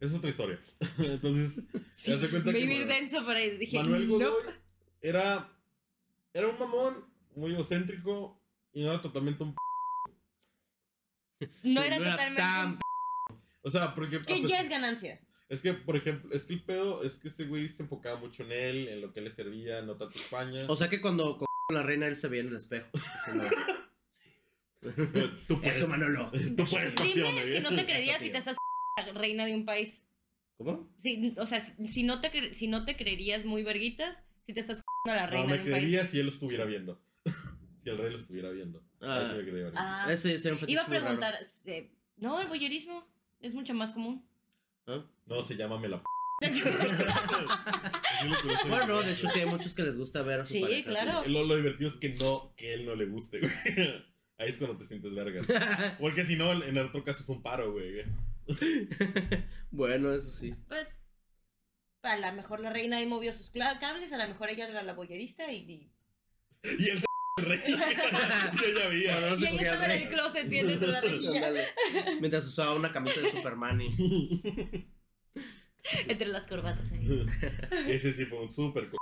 Esa 0.00 0.12
es 0.12 0.18
otra 0.18 0.30
historia. 0.30 0.58
Entonces, 0.98 1.62
Sí, 1.94 2.18
cuenta 2.18 2.52
que 2.52 2.64
Manuel- 2.66 2.88
denso 2.88 3.24
por 3.24 3.36
ahí. 3.36 3.56
Dije, 3.58 3.76
Manuel 3.78 4.08
no. 4.08 4.14
Godoy 4.14 4.54
era, 5.02 5.48
era 6.32 6.48
un 6.48 6.58
mamón, 6.58 7.04
muy 7.36 7.52
egocéntrico 7.52 8.42
y 8.72 8.82
no 8.82 8.92
era 8.92 9.02
totalmente 9.02 9.42
un 9.42 9.54
p. 9.54 9.60
No 11.62 11.82
era 11.82 11.98
No 11.98 12.04
era 12.06 12.10
totalmente... 12.12 12.42
tan 12.42 12.78
O 13.62 13.70
sea, 13.70 13.94
porque. 13.94 14.20
Que 14.22 14.42
ya 14.46 14.60
es 14.60 14.68
ganancia. 14.68 15.20
Es 15.50 15.60
que, 15.60 15.74
por 15.74 15.96
ejemplo, 15.96 16.32
es 16.34 16.44
que 16.46 16.54
el 16.54 16.62
pedo 16.64 17.02
es 17.02 17.14
que 17.18 17.28
este 17.28 17.44
güey 17.44 17.68
se 17.68 17.82
enfocaba 17.82 18.18
mucho 18.20 18.44
en 18.44 18.52
él, 18.52 18.88
en 18.88 19.00
lo 19.00 19.12
que 19.12 19.20
le 19.20 19.30
servía, 19.30 19.82
no 19.82 19.96
tanto 19.96 20.16
España. 20.18 20.64
O 20.68 20.76
sea 20.76 20.88
que 20.88 21.00
cuando 21.00 21.36
con 21.38 21.46
la 21.72 21.82
reina 21.82 22.06
él 22.06 22.16
se 22.16 22.28
veía 22.28 22.42
en 22.42 22.48
el 22.48 22.56
espejo. 22.56 22.88
tú 25.48 25.60
puedes, 25.60 25.76
Eso, 25.76 25.88
Manolo. 25.88 26.30
tú 26.30 26.64
puedes, 26.64 26.94
campeón, 26.94 27.34
Dime 27.34 27.42
¿eh? 27.42 27.56
si 27.56 27.60
no 27.62 27.68
te 27.74 27.84
creerías 27.84 28.20
si 28.22 28.30
te 28.30 28.38
estás 28.38 28.56
reina 29.14 29.44
de 29.46 29.54
un 29.54 29.64
país. 29.64 30.06
¿Cómo? 30.56 30.90
Si- 30.98 31.34
o 31.38 31.46
sea, 31.46 31.60
si, 31.60 31.88
si 31.88 32.02
no 32.02 32.20
te 32.20 32.52
si 32.54 32.66
no 32.68 32.84
te 32.84 32.96
creerías 32.96 33.44
muy 33.44 33.62
verguitas, 33.62 34.24
si 34.46 34.52
te 34.54 34.60
estás 34.60 34.80
a 35.06 35.14
la 35.14 35.24
No, 35.26 35.30
reina 35.30 35.46
me 35.46 35.52
de 35.58 35.58
un 35.64 35.70
país. 35.70 35.82
creería 35.84 36.06
si 36.06 36.18
él 36.18 36.26
lo 36.26 36.32
estuviera 36.32 36.64
viendo. 36.64 37.02
si 37.82 37.90
el 37.90 37.98
rey 37.98 38.10
lo 38.10 38.18
estuviera 38.18 38.50
viendo. 38.50 38.82
Ah. 39.00 39.18
Ahí 39.20 39.26
sí 39.30 39.36
me 39.36 39.42
creería. 39.50 39.72
Ah, 39.76 40.06
Ese 40.10 40.38
sería 40.38 40.52
un 40.54 40.58
fetiche 40.60 40.72
iba 40.72 40.82
a 40.82 40.86
preguntar, 40.86 41.34
eh, 41.66 41.90
no, 42.16 42.40
el 42.40 42.48
voyerismo 42.48 43.06
es 43.40 43.54
mucho 43.54 43.74
más 43.74 43.92
común. 43.92 44.26
¿Ah? 44.86 45.04
No, 45.26 45.42
se 45.42 45.56
llama 45.56 45.78
me 45.78 45.88
la 45.88 45.98
p. 45.98 46.04
Bueno, 48.68 48.86
no, 48.86 49.02
de 49.02 49.12
hecho 49.12 49.28
sí 49.28 49.40
hay 49.40 49.46
muchos 49.46 49.74
que 49.74 49.82
les 49.82 49.96
gusta 49.98 50.22
ver 50.22 50.40
a 50.40 50.44
su 50.44 50.54
Sí, 50.54 50.60
pareja. 50.62 50.88
claro. 50.90 51.28
Lo, 51.28 51.44
lo 51.44 51.56
divertido 51.56 51.90
es 51.90 51.96
que 51.96 52.10
no, 52.10 52.54
que 52.56 52.72
él 52.74 52.86
no 52.86 52.94
le 52.94 53.06
guste, 53.06 53.40
güey. 53.40 53.52
Ahí 54.40 54.48
es 54.48 54.56
cuando 54.56 54.78
te 54.78 54.86
sientes 54.86 55.14
verga. 55.14 55.42
Porque 56.00 56.24
si 56.24 56.34
no, 56.34 56.52
en 56.52 56.76
el 56.78 56.86
otro 56.86 57.04
caso 57.04 57.22
es 57.22 57.28
un 57.28 57.42
paro, 57.42 57.72
güey. 57.72 58.04
bueno, 59.70 60.14
eso 60.14 60.30
sí. 60.30 60.54
Pues, 60.66 60.88
a 62.02 62.16
lo 62.16 62.32
mejor 62.32 62.60
la 62.60 62.70
reina 62.70 62.96
ahí 62.96 63.06
movió 63.06 63.34
sus 63.34 63.50
cables, 63.50 64.12
a 64.12 64.16
lo 64.16 64.26
mejor 64.28 64.48
ella 64.48 64.66
era 64.66 64.82
la 64.82 64.94
boyerista 64.94 65.52
y, 65.52 65.56
y, 65.56 65.92
Y 66.78 66.88
el 66.88 67.02
rey. 67.36 67.60
Yo 67.66 68.78
ya 68.78 68.88
vi. 68.88 69.04
No 69.04 69.34
y 69.34 69.40
se 69.40 69.48
ella 69.48 69.50
cogía 69.50 69.72
estaba 69.72 69.94
en 69.94 70.02
el 70.02 70.08
closet 70.08 70.48
viendo 70.48 70.86
la 70.86 71.00
rejilla. 71.02 71.52
Mientras 72.18 72.46
usaba 72.46 72.74
una 72.74 72.92
camisa 72.92 73.20
de 73.20 73.30
Superman 73.30 73.82
y... 73.82 74.88
entre 76.08 76.28
las 76.28 76.44
corbatas 76.44 76.90
ahí. 76.92 77.26
Ese 77.88 78.14
sí 78.14 78.24
fue 78.24 78.40
un 78.40 78.50
súper 78.50 78.88
co. 78.88 78.96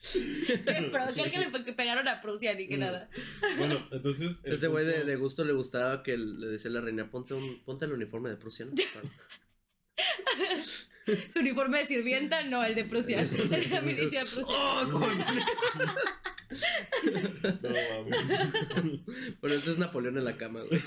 Creo 0.00 1.30
que 1.30 1.38
le 1.38 1.50
pe- 1.50 1.64
que 1.64 1.72
pegaron 1.72 2.06
a 2.08 2.20
Prusia 2.20 2.54
ni 2.54 2.68
que 2.68 2.76
nada. 2.76 3.08
Bueno, 3.56 3.86
entonces. 3.90 4.36
Ese 4.44 4.68
güey 4.68 4.84
de, 4.86 4.92
punto- 4.92 5.06
de 5.06 5.16
gusto 5.16 5.44
le 5.44 5.52
gustaba 5.52 6.02
que 6.02 6.16
le 6.16 6.46
decía 6.46 6.70
a 6.70 6.74
la 6.74 6.80
reina, 6.80 7.10
ponte, 7.10 7.34
un, 7.34 7.62
ponte 7.64 7.84
el 7.84 7.92
uniforme 7.92 8.30
de 8.30 8.36
prusiano. 8.36 8.72
Su 11.32 11.38
uniforme 11.40 11.78
de 11.78 11.86
sirvienta, 11.86 12.42
no, 12.42 12.62
el 12.62 12.74
de 12.74 12.84
Prusia. 12.84 13.20
El 13.22 13.30
de 13.48 13.66
la 13.68 13.80
milicia 13.80 14.20
de 14.24 14.26
Prusia. 14.30 14.44
¡Oh, 14.56 14.88
cómo! 14.90 15.06
No 17.62 17.68
mames. 17.70 19.00
Bueno, 19.40 19.56
ese 19.56 19.70
es 19.72 19.78
Napoleón 19.78 20.16
en 20.18 20.24
la 20.24 20.36
cama, 20.36 20.62
güey. 20.62 20.80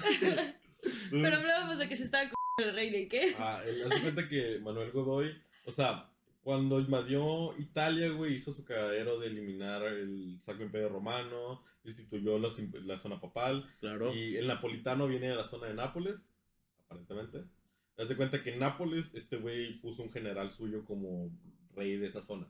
Pero 1.11 1.35
hablábamos 1.37 1.77
de 1.77 1.87
que 1.87 1.95
se 1.95 2.03
estaba 2.05 2.27
con 2.29 2.65
el 2.65 2.73
rey 2.73 2.95
y 2.95 3.07
qué. 3.07 3.35
Ah, 3.37 3.61
de 3.63 4.01
cuenta 4.01 4.27
que 4.27 4.59
Manuel 4.59 4.89
Godoy, 4.91 5.39
o 5.65 5.71
sea, 5.71 6.09
cuando 6.41 6.79
invadió 6.79 7.55
Italia, 7.59 8.09
güey, 8.09 8.33
hizo 8.35 8.53
su 8.53 8.63
cagadero 8.63 9.19
de 9.19 9.27
eliminar 9.27 9.83
el 9.83 10.39
Sacro 10.41 10.65
Imperio 10.65 10.89
Romano, 10.89 11.63
destituyó 11.83 12.37
los 12.39 12.59
imp- 12.59 12.81
la 12.83 12.97
zona 12.97 13.19
papal, 13.21 13.69
Claro. 13.79 14.13
y 14.13 14.35
el 14.37 14.47
napolitano 14.47 15.07
viene 15.07 15.29
de 15.29 15.35
la 15.35 15.47
zona 15.47 15.67
de 15.67 15.75
Nápoles, 15.75 16.29
aparentemente. 16.85 17.43
Haz 17.97 18.09
de 18.09 18.15
cuenta 18.17 18.41
que 18.41 18.53
en 18.53 18.59
Nápoles, 18.59 19.13
este 19.13 19.37
güey 19.37 19.79
puso 19.81 20.01
un 20.03 20.11
general 20.11 20.51
suyo 20.51 20.83
como 20.85 21.29
rey 21.75 21.97
de 21.97 22.07
esa 22.07 22.23
zona. 22.23 22.47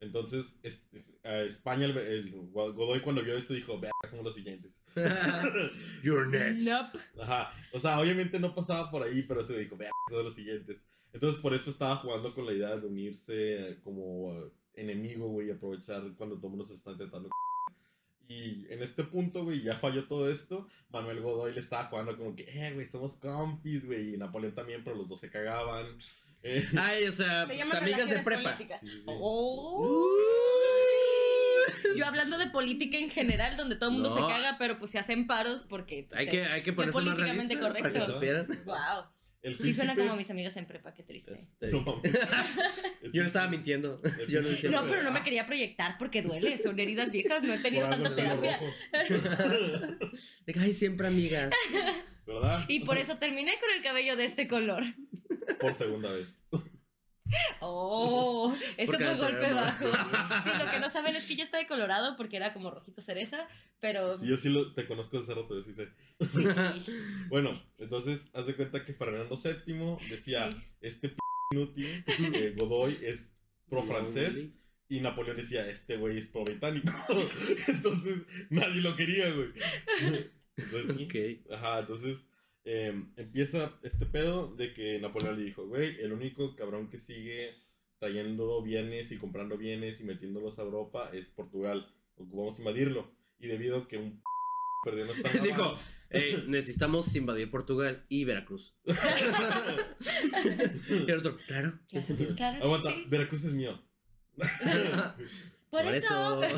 Entonces, 0.00 0.44
este, 0.62 1.04
a 1.24 1.38
España, 1.40 1.86
el, 1.86 1.96
el 1.96 2.30
Godoy 2.52 3.00
cuando 3.00 3.22
vio 3.22 3.36
esto 3.36 3.54
dijo, 3.54 3.78
vea, 3.80 3.90
somos 4.10 4.24
los 4.26 4.34
siguientes. 4.34 4.82
You're 6.02 6.26
next. 6.28 6.66
Nope. 6.66 7.04
Ajá, 7.22 7.52
o 7.72 7.78
sea, 7.78 7.98
obviamente 8.00 8.38
no 8.38 8.54
pasaba 8.54 8.90
por 8.90 9.02
ahí, 9.02 9.22
pero 9.22 9.42
se 9.42 9.56
dijo, 9.58 9.76
vea, 9.76 9.90
son 10.10 10.24
los 10.24 10.34
siguientes. 10.34 10.82
Entonces, 11.16 11.40
por 11.40 11.54
eso 11.54 11.70
estaba 11.70 11.96
jugando 11.96 12.34
con 12.34 12.44
la 12.44 12.52
idea 12.52 12.76
de 12.76 12.86
unirse 12.86 13.70
eh, 13.70 13.80
como 13.82 14.34
eh, 14.34 14.50
enemigo, 14.74 15.28
güey, 15.28 15.48
y 15.48 15.50
aprovechar 15.50 16.02
cuando 16.18 16.36
todo 16.36 16.48
el 16.48 16.50
mundo 16.50 16.66
se 16.66 16.74
está 16.74 16.90
intentando. 16.92 17.30
Y 18.28 18.66
en 18.70 18.82
este 18.82 19.02
punto, 19.04 19.44
güey, 19.44 19.62
ya 19.62 19.76
falló 19.78 20.06
todo 20.06 20.28
esto. 20.28 20.68
Manuel 20.90 21.20
Godoy 21.22 21.54
le 21.54 21.60
estaba 21.60 21.84
jugando 21.86 22.16
como 22.18 22.36
que, 22.36 22.42
eh, 22.42 22.72
güey, 22.74 22.84
somos 22.86 23.16
compis, 23.16 23.86
güey. 23.86 24.14
Y 24.14 24.16
Napoleón 24.18 24.54
también, 24.54 24.84
pero 24.84 24.96
los 24.96 25.08
dos 25.08 25.20
se 25.20 25.30
cagaban. 25.30 25.86
Eh, 26.42 26.66
Ay, 26.78 27.06
o 27.06 27.12
sea, 27.12 27.46
Se 27.46 27.54
pues, 27.54 27.74
amigas 27.74 28.10
de 28.10 28.18
prepa. 28.18 28.58
sí, 28.58 28.66
sí. 28.88 29.04
Oh. 29.06 30.06
Yo 31.96 32.04
hablando 32.04 32.36
de 32.36 32.46
política 32.50 32.98
en 32.98 33.08
general, 33.10 33.56
donde 33.56 33.76
todo 33.76 33.88
el 33.88 33.94
mundo 33.94 34.10
No. 34.10 34.16
se 34.28 34.32
caga, 34.34 34.56
pero 34.58 34.78
pues 34.78 34.90
se 34.90 34.98
hacen 34.98 35.26
paros 35.26 35.64
porque. 35.66 36.04
pues, 36.08 36.20
Hay 36.20 36.28
que, 36.28 36.44
hay 36.44 36.62
que 36.62 36.72
ponerse 36.74 37.00
más 37.00 37.16
realista 37.16 37.58
para 37.60 37.74
que 37.74 37.80
correcto. 37.82 38.12
supieran. 38.12 38.46
Wow. 38.66 39.15
El 39.46 39.58
Sí 39.60 39.72
suena 39.72 39.94
como 39.94 40.16
mis 40.16 40.28
amigas 40.28 40.56
en 40.56 40.66
prepa, 40.66 40.92
qué 40.92 41.04
triste. 41.04 41.32
Este, 41.34 41.70
No 41.70 42.02
Yo 43.12 43.22
no 43.22 43.26
estaba 43.28 43.46
mintiendo. 43.48 44.02
Yo 44.28 44.42
no 44.42 44.48
decía 44.48 44.70
No, 44.70 44.78
príncipe- 44.80 44.88
pero 44.90 45.02
no 45.04 45.12
me 45.12 45.22
quería 45.22 45.46
proyectar 45.46 45.96
porque 45.98 46.22
duele, 46.22 46.58
son 46.58 46.80
heridas 46.80 47.12
viejas, 47.12 47.44
no 47.44 47.54
he 47.54 47.58
tenido 47.58 47.88
tanta 47.88 48.12
terapia. 48.16 48.58
De 50.46 50.52
que, 50.52 50.58
Ay, 50.58 50.74
siempre 50.74 51.06
amigas. 51.06 51.52
¿Verdad? 52.26 52.64
Y 52.66 52.80
por 52.80 52.98
eso 52.98 53.18
terminé 53.18 53.52
con 53.60 53.70
el 53.76 53.82
cabello 53.84 54.16
de 54.16 54.24
este 54.24 54.48
color. 54.48 54.82
Por 55.60 55.74
segunda 55.76 56.10
vez. 56.12 56.36
Oh, 57.60 58.54
eso 58.76 58.92
fue 58.92 59.00
la 59.04 59.16
golpe 59.16 59.52
bajo. 59.52 59.84
Sí, 60.44 60.50
lo 60.64 60.70
que 60.70 60.78
no 60.80 60.90
saben 60.90 61.16
es 61.16 61.26
que 61.26 61.36
ya 61.36 61.44
está 61.44 61.58
de 61.58 61.66
colorado 61.66 62.16
porque 62.16 62.36
era 62.36 62.52
como 62.52 62.70
rojito 62.70 63.00
cereza, 63.00 63.48
pero 63.80 64.18
Sí, 64.18 64.26
yo 64.28 64.36
sí 64.36 64.48
lo, 64.48 64.72
te 64.72 64.86
conozco 64.86 65.16
de 65.16 65.22
hace 65.24 65.34
rato, 65.34 65.54
yo 65.54 65.64
sí 65.64 65.72
sé. 65.72 65.88
sí. 66.20 66.92
Bueno, 67.28 67.60
entonces 67.78 68.20
haz 68.34 68.46
de 68.46 68.54
cuenta 68.54 68.84
que 68.84 68.92
Fernando 68.94 69.36
VII 69.36 70.08
decía, 70.08 70.50
Sí. 70.50 70.58
este 70.80 71.08
p 71.10 71.16
inútil, 71.52 72.04
eh, 72.06 72.54
Godoy 72.58 72.96
es 73.02 73.32
pro 73.68 73.82
francés, 73.84 74.48
y 74.88 75.00
Napoleón 75.00 75.36
decía, 75.36 75.66
este 75.66 75.96
güey 75.96 76.18
es 76.18 76.28
pro 76.28 76.44
británico. 76.44 76.92
entonces 77.66 78.22
nadie 78.50 78.80
lo 78.82 78.94
quería, 78.94 79.30
güey. 79.32 79.48
Entonces, 80.58 80.96
sí. 80.96 81.04
Ok. 81.44 81.52
Ajá, 81.52 81.80
entonces 81.80 82.24
eh, 82.68 82.92
empieza 83.16 83.78
este 83.84 84.06
pedo 84.06 84.52
de 84.56 84.74
que 84.74 84.98
Napoleón 84.98 85.38
le 85.38 85.44
dijo, 85.44 85.66
güey, 85.68 86.00
el 86.00 86.12
único 86.12 86.56
cabrón 86.56 86.90
que 86.90 86.98
sigue 86.98 87.54
trayendo 88.00 88.60
bienes 88.60 89.12
y 89.12 89.18
comprando 89.18 89.56
bienes 89.56 90.00
y 90.00 90.04
metiéndolos 90.04 90.58
a 90.58 90.62
Europa 90.62 91.10
es 91.12 91.26
Portugal. 91.26 91.86
Vamos 92.16 92.58
a 92.58 92.62
invadirlo. 92.62 93.08
Y 93.38 93.46
debido 93.46 93.78
a 93.78 93.86
que 93.86 93.98
un 93.98 94.20
perdió 94.84 95.04
nuestra 95.04 95.30
Dijo. 95.42 95.78
"Ey, 96.10 96.44
necesitamos 96.48 97.14
invadir 97.14 97.50
Portugal 97.52 98.04
y 98.08 98.24
Veracruz. 98.24 98.74
y 100.90 101.10
el 101.10 101.18
otro, 101.18 101.36
claro, 101.46 101.78
tiene 101.86 102.04
sentido. 102.04 102.34
Claro 102.34 102.64
Aguanta, 102.64 102.90
sí. 102.90 103.04
Veracruz 103.08 103.44
es 103.44 103.52
mío. 103.52 103.80
Por, 105.70 105.84
eso. 105.86 106.42
Eh, 106.42 106.52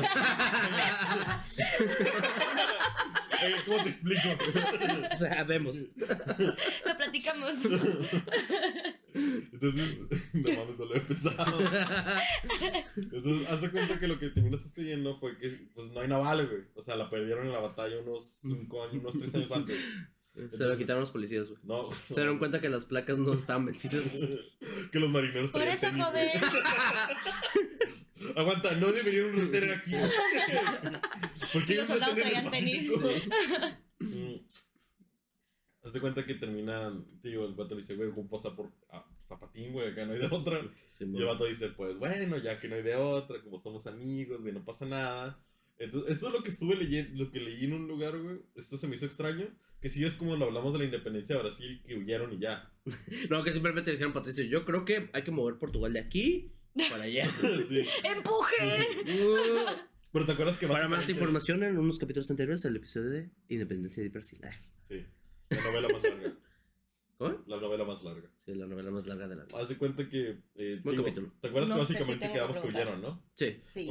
¿Cómo 3.65 3.83
te 3.83 3.89
explico? 3.89 4.29
Sabemos. 5.17 5.87
Lo 6.85 6.97
platicamos. 6.97 7.57
Entonces, 9.13 9.97
no 10.33 10.49
mames, 10.57 10.79
no 10.79 10.85
lo 10.85 10.95
he 10.95 11.01
pensado. 11.01 11.59
Entonces, 12.95 13.49
haz 13.49 13.61
de 13.61 13.71
cuenta 13.71 13.99
que 13.99 14.07
lo 14.07 14.19
que 14.19 14.29
terminó 14.29 14.57
sucediendo 14.57 15.19
fue 15.19 15.37
que 15.37 15.49
pues 15.73 15.91
no 15.91 16.01
hay 16.01 16.07
naval, 16.07 16.47
güey. 16.47 16.63
O 16.75 16.83
sea, 16.83 16.95
la 16.95 17.09
perdieron 17.09 17.47
en 17.47 17.53
la 17.53 17.59
batalla 17.59 17.99
unos 17.99 18.37
5 18.41 18.83
años, 18.83 18.95
unos 18.95 19.19
3 19.19 19.35
años 19.35 19.51
antes. 19.51 19.77
Se 20.49 20.65
lo 20.65 20.77
quitaron 20.77 21.01
los 21.01 21.11
policías, 21.11 21.49
güey. 21.49 21.61
No. 21.63 21.91
Se 21.91 22.15
dieron 22.15 22.39
cuenta 22.39 22.61
que 22.61 22.69
las 22.69 22.85
placas 22.85 23.17
no 23.17 23.33
estaban 23.33 23.65
vencidas. 23.65 24.17
que 24.91 24.99
los 24.99 25.09
marineros 25.09 25.51
Por 25.51 25.63
eso, 25.63 25.81
tenis, 25.81 26.03
joven. 26.03 26.29
Aguanta, 28.35 28.75
no 28.75 28.91
deberían 28.91 29.33
retener 29.33 29.77
aquí. 29.77 29.91
¿Por 31.53 31.65
qué 31.65 31.73
Y 31.73 31.75
los 31.77 31.87
soldados 31.87 32.15
traían 32.15 32.51
tenis. 32.51 32.89
Mm. 33.99 34.35
Haz 35.81 35.93
de 35.93 36.01
cuenta 36.01 36.25
que 36.25 36.35
terminan, 36.35 37.05
tío, 37.21 37.45
el 37.45 37.53
vato 37.53 37.75
dice, 37.75 37.95
güey, 37.95 38.09
ocupo 38.09 38.41
por 38.55 38.71
ah, 38.89 39.05
zapatín, 39.27 39.71
güey, 39.71 39.89
acá 39.89 40.05
no 40.05 40.13
hay 40.13 40.19
de 40.19 40.27
otra. 40.27 40.61
Sí, 40.87 41.05
Y 41.05 41.17
el 41.17 41.25
vato 41.25 41.45
dice, 41.45 41.69
pues 41.69 41.97
bueno, 41.97 42.37
ya 42.37 42.59
que 42.59 42.67
no 42.67 42.75
hay 42.75 42.83
de 42.83 42.95
otra, 42.95 43.41
como 43.41 43.59
somos 43.59 43.87
amigos, 43.87 44.41
güey, 44.41 44.53
no 44.53 44.65
pasa 44.65 44.85
nada. 44.85 45.41
Entonces, 45.77 46.17
eso 46.17 46.27
es 46.27 46.33
lo 46.33 46.43
que 46.43 46.49
estuve 46.49 46.75
leyendo, 46.75 47.23
lo 47.23 47.31
que 47.31 47.39
leí 47.39 47.63
en 47.63 47.73
un 47.73 47.87
lugar, 47.87 48.19
güey. 48.19 48.41
Esto 48.55 48.77
se 48.77 48.87
me 48.87 48.97
hizo 48.97 49.05
extraño. 49.05 49.47
Que 49.81 49.89
sí 49.89 50.03
es 50.03 50.15
como 50.15 50.35
lo 50.35 50.45
hablamos 50.45 50.73
de 50.73 50.79
la 50.79 50.85
independencia 50.85 51.35
de 51.37 51.41
Brasil, 51.43 51.81
que 51.85 51.95
huyeron 51.95 52.33
y 52.33 52.39
ya. 52.39 52.71
No, 53.29 53.43
que 53.43 53.51
simplemente 53.51 53.89
le 53.89 53.93
dijeron 53.93 54.13
Patricio, 54.13 54.43
yo 54.43 54.65
creo 54.65 54.83
que 54.85 55.09
hay 55.13 55.21
que 55.23 55.31
mover 55.31 55.57
Portugal 55.57 55.93
de 55.93 55.99
aquí 55.99 56.53
para 56.89 57.03
allá. 57.03 57.25
Sí. 57.69 57.83
¡Empuje! 58.03 58.87
Uh, 59.05 59.69
Pero 60.11 60.25
te 60.25 60.31
acuerdas 60.33 60.57
que 60.57 60.67
para 60.67 60.87
más 60.87 61.07
información 61.09 61.63
en 61.63 61.77
unos 61.77 61.99
capítulos 61.99 62.29
anteriores 62.29 62.65
al 62.65 62.75
episodio 62.75 63.09
de 63.09 63.29
Independencia 63.47 64.03
de 64.03 64.09
Brasil. 64.09 64.39
Ay, 64.43 64.57
Sí, 64.89 65.05
la 65.55 65.61
novela 65.63 65.87
más 65.89 66.03
larga. 66.03 66.33
¿Cómo? 67.17 67.43
La 67.47 67.57
novela 67.59 67.83
más 67.83 68.03
larga. 68.03 68.29
Sí, 68.37 68.53
la 68.55 68.65
novela 68.65 68.91
más 68.91 69.05
larga 69.07 69.27
de 69.27 69.35
la 69.35 69.43
vida. 69.45 69.59
Haz 69.59 69.69
de 69.69 69.77
cuenta 69.77 70.07
que. 70.07 70.37
eh, 70.55 70.79
Buen 70.83 70.95
digo, 70.95 71.03
capítulo. 71.03 71.33
¿Te 71.41 71.47
acuerdas 71.49 71.69
No 71.69 71.79
que 71.79 71.85
si 71.85 71.93
básicamente 71.93 72.31
quedamos 72.31 72.57
que 72.57 72.67
huyeron, 72.67 73.01
no? 73.01 73.23
Sí. 73.35 73.61
Sí. 73.73 73.89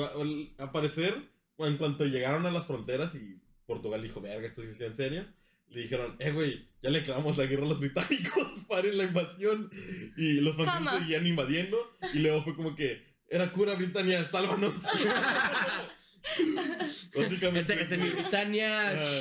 Al 0.59 0.70
parecer, 0.72 1.14
en 1.59 1.77
cuanto 1.77 2.05
llegaron 2.07 2.46
a 2.46 2.51
las 2.51 2.66
fronteras 2.66 3.14
y 3.14 3.38
Portugal 3.66 4.03
dijo, 4.03 4.20
verga, 4.20 4.46
esto 4.46 4.62
es 4.62 4.81
en 4.81 4.96
serio, 4.96 5.27
le 5.70 5.83
dijeron, 5.83 6.16
eh, 6.18 6.31
güey, 6.33 6.68
ya 6.83 6.90
le 6.90 7.02
clavamos 7.02 7.37
la 7.37 7.46
guerra 7.46 7.64
a 7.64 7.68
los 7.68 7.81
británicos, 7.81 8.61
paren 8.68 8.96
la 8.98 9.04
invasión. 9.04 9.70
Y 10.16 10.35
los 10.40 10.54
franceses 10.57 10.83
¿Cómo? 10.88 10.98
seguían 10.98 11.26
invadiendo. 11.26 11.76
Y 12.14 12.18
luego 12.20 12.42
fue 12.44 12.54
como 12.57 12.74
que, 12.74 13.07
era 13.28 13.50
cura 13.52 13.74
Britannia, 13.74 14.28
sálvanos. 14.31 14.74
Básicamente. 17.14 17.61
Ese, 17.61 17.81
ese 17.83 17.96
mi 17.98 18.09
Britannia. 18.11 18.90
Ah, 18.90 19.20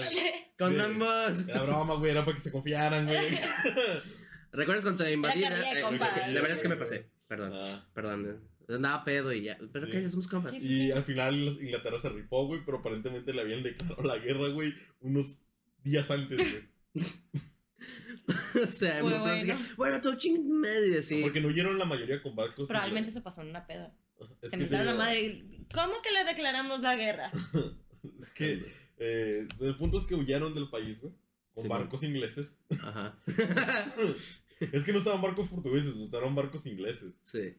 Con 0.57 0.75
sí. 0.75 0.81
ambos. 0.81 1.47
Era 1.47 1.63
broma, 1.63 1.95
güey, 1.95 2.11
era 2.11 2.25
para 2.25 2.35
que 2.35 2.41
se 2.43 2.51
confiaran, 2.51 3.05
güey. 3.05 3.19
¿Recuerdas 4.51 4.83
cuando 4.83 5.03
de 5.03 5.13
Eh, 5.13 5.81
compas. 5.81 6.09
es 6.09 6.13
que 6.13 6.19
La 6.31 6.41
verdad 6.41 6.51
es 6.57 6.61
que 6.61 6.69
me 6.69 6.75
pasé. 6.77 7.09
Perdón, 7.27 7.51
Ah, 7.53 7.87
perdón. 7.93 8.41
Andaba 8.69 9.03
pedo 9.05 9.31
y 9.31 9.43
ya. 9.43 9.57
Pero 9.71 9.85
Sí. 9.85 9.91
que 9.91 10.01
ya 10.01 10.09
somos 10.09 10.27
compas. 10.27 10.53
Y 10.59 10.91
al 10.91 11.03
final 11.03 11.35
Inglaterra 11.61 11.99
se 12.01 12.09
rifó, 12.09 12.45
güey, 12.47 12.61
pero 12.65 12.79
aparentemente 12.79 13.33
le 13.33 13.41
habían 13.41 13.63
declarado 13.63 14.03
la 14.03 14.17
guerra, 14.17 14.49
güey, 14.49 14.73
unos 14.99 15.39
días 15.87 16.09
antes, 16.11 16.37
güey. 16.37 16.69
o 18.67 18.71
sea, 18.71 19.01
Muy 19.03 19.13
me 19.13 19.19
parece 19.19 19.45
bueno. 19.45 19.61
que, 19.67 19.75
bueno, 19.75 20.01
todo 20.01 20.15
ching 20.17 20.47
medio, 20.49 21.01
sí. 21.01 21.21
Porque 21.21 21.41
no 21.41 21.47
huyeron 21.49 21.77
la 21.77 21.85
mayoría 21.85 22.21
con 22.21 22.35
barcos. 22.35 22.67
Probablemente 22.67 23.09
eso 23.11 23.23
pasó 23.23 23.41
en 23.41 23.49
una 23.49 23.65
peda. 23.65 23.95
Es 24.41 24.51
Se 24.51 24.57
te 24.57 24.83
la 24.83 24.93
madre. 24.95 25.21
y, 25.21 25.65
¿Cómo 25.73 26.01
que 26.01 26.11
le 26.11 26.23
declaramos 26.23 26.81
la 26.81 26.95
guerra? 26.95 27.31
Es 28.21 28.31
que 28.33 28.63
eh, 28.99 29.47
el 29.59 29.75
punto 29.77 29.97
es 29.97 30.05
que 30.05 30.15
huyeron 30.15 30.53
del 30.53 30.69
país, 30.69 31.01
güey. 31.01 31.13
Con 31.53 31.63
Sí, 31.63 31.67
barcos 31.69 32.03
ingleses. 32.03 32.55
Ajá. 32.81 33.19
Es 34.71 34.83
que 34.85 34.91
no 34.93 34.99
estaban 34.99 35.21
barcos 35.21 35.49
portugueses, 35.49 35.93
estaban 35.97 36.33
barcos 36.35 36.65
ingleses. 36.65 37.13
sí. 37.23 37.55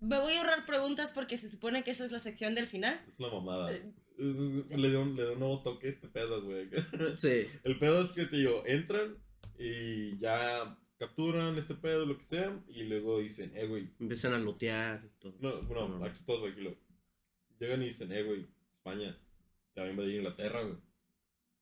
Me 0.00 0.20
voy 0.20 0.34
a 0.34 0.40
ahorrar 0.40 0.64
preguntas 0.64 1.10
porque 1.10 1.36
se 1.36 1.48
supone 1.50 1.82
que 1.82 1.90
esa 1.90 2.04
es 2.04 2.12
la 2.12 2.20
sección 2.20 2.54
del 2.54 2.68
final. 2.68 3.00
Es 3.08 3.18
una 3.18 3.30
mamada. 3.30 3.72
Eh. 3.72 3.92
Le 4.18 4.90
dio, 4.90 5.00
un- 5.02 5.16
le 5.16 5.22
dio 5.22 5.32
un 5.32 5.38
nuevo 5.38 5.62
toque 5.62 5.86
a 5.86 5.90
este 5.90 6.08
pedo, 6.08 6.42
güey. 6.42 6.68
Sí. 7.18 7.46
El 7.64 7.78
pedo 7.78 8.02
es 8.04 8.12
que, 8.12 8.26
digo, 8.26 8.62
entran 8.66 9.16
y 9.58 10.18
ya 10.18 10.76
capturan 10.98 11.56
este 11.56 11.74
pedo, 11.74 12.04
lo 12.04 12.18
que 12.18 12.24
sea, 12.24 12.60
y 12.68 12.82
luego 12.84 13.20
dicen, 13.20 13.52
eh, 13.56 13.66
güey. 13.66 13.90
Empiezan 14.00 14.34
a 14.34 14.38
lootear 14.38 15.04
y 15.04 15.20
todo. 15.20 15.34
No, 15.40 15.62
No. 15.62 16.04
aquí 16.04 16.18
todos, 16.26 16.50
aquí 16.50 16.60
lo. 16.60 16.74
Llegan 17.60 17.82
y 17.82 17.86
dicen, 17.86 18.12
eh, 18.12 18.22
güey, 18.24 18.46
España, 18.76 19.16
te 19.74 19.80
va 19.80 19.86
a 19.86 19.90
invadir 19.90 20.16
Inglaterra, 20.16 20.62
güey. 20.62 20.76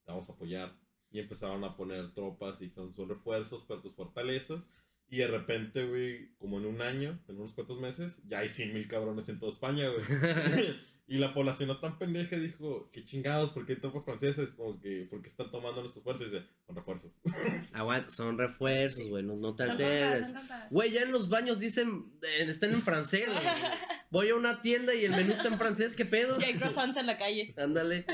Te 0.05 0.11
vamos 0.11 0.27
a 0.29 0.33
apoyar. 0.33 0.75
Y 1.11 1.19
empezaron 1.19 1.63
a 1.63 1.75
poner 1.77 2.11
tropas 2.13 2.61
y 2.61 2.69
son, 2.69 2.93
son 2.93 3.09
refuerzos 3.09 3.63
para 3.65 3.81
tus 3.81 3.93
fortalezas. 3.95 4.63
Y 5.09 5.17
de 5.17 5.27
repente, 5.27 5.85
güey, 5.85 6.35
como 6.37 6.59
en 6.59 6.65
un 6.65 6.81
año, 6.81 7.17
en 7.27 7.37
unos 7.39 7.53
cuantos 7.53 7.79
meses, 7.79 8.19
ya 8.27 8.39
hay 8.39 8.49
100 8.49 8.73
mil 8.73 8.87
cabrones 8.87 9.29
en 9.29 9.39
toda 9.39 9.51
España, 9.51 9.87
güey. 9.89 10.01
y 11.09 11.19
la 11.19 11.33
población 11.33 11.69
no 11.69 11.79
tan 11.79 11.97
pendeja 11.97 12.35
dijo, 12.37 12.89
qué 12.91 13.05
chingados, 13.05 13.51
¿por 13.51 13.65
qué 13.65 13.73
hay 13.73 13.79
tropas 13.79 14.03
francesas? 14.03 14.49
Como 14.49 14.77
que, 14.77 15.07
¿por 15.09 15.21
qué 15.21 15.29
están 15.29 15.49
tomando 15.49 15.79
nuestros 15.79 16.03
fuertes? 16.03 16.33
Dice, 16.33 16.45
con 16.65 16.75
refuerzos. 16.75 17.11
Aguanta, 17.71 18.09
son 18.09 18.37
refuerzos, 18.37 19.07
güey. 19.07 19.23
No, 19.23 19.37
no 19.37 19.55
te 19.55 19.63
Son 19.63 19.71
alteres. 19.71 20.27
son. 20.27 20.41
Güey, 20.69 20.91
ya 20.91 21.03
en 21.03 21.13
los 21.13 21.29
baños 21.29 21.59
dicen, 21.59 22.11
eh, 22.21 22.43
están 22.49 22.71
en 22.73 22.81
francés. 22.81 23.27
güey. 23.27 23.45
Voy 24.11 24.29
a 24.29 24.35
una 24.35 24.61
tienda 24.61 24.93
y 24.93 25.05
el 25.05 25.11
menú 25.11 25.31
está 25.31 25.47
en 25.47 25.57
francés, 25.57 25.95
¿qué 25.95 26.05
pedo? 26.05 26.41
Y 26.41 26.43
hay 26.43 26.55
croissants 26.55 26.97
en 26.97 27.05
la 27.05 27.17
calle. 27.17 27.53
Ándale. 27.57 28.05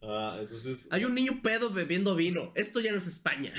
Ah, 0.00 0.38
entonces... 0.40 0.86
Hay 0.90 1.04
un 1.04 1.16
niño 1.16 1.40
pedo 1.42 1.70
bebiendo 1.70 2.14
vino. 2.14 2.52
Esto 2.54 2.78
ya 2.80 2.92
no 2.92 2.98
es 2.98 3.08
España. 3.08 3.54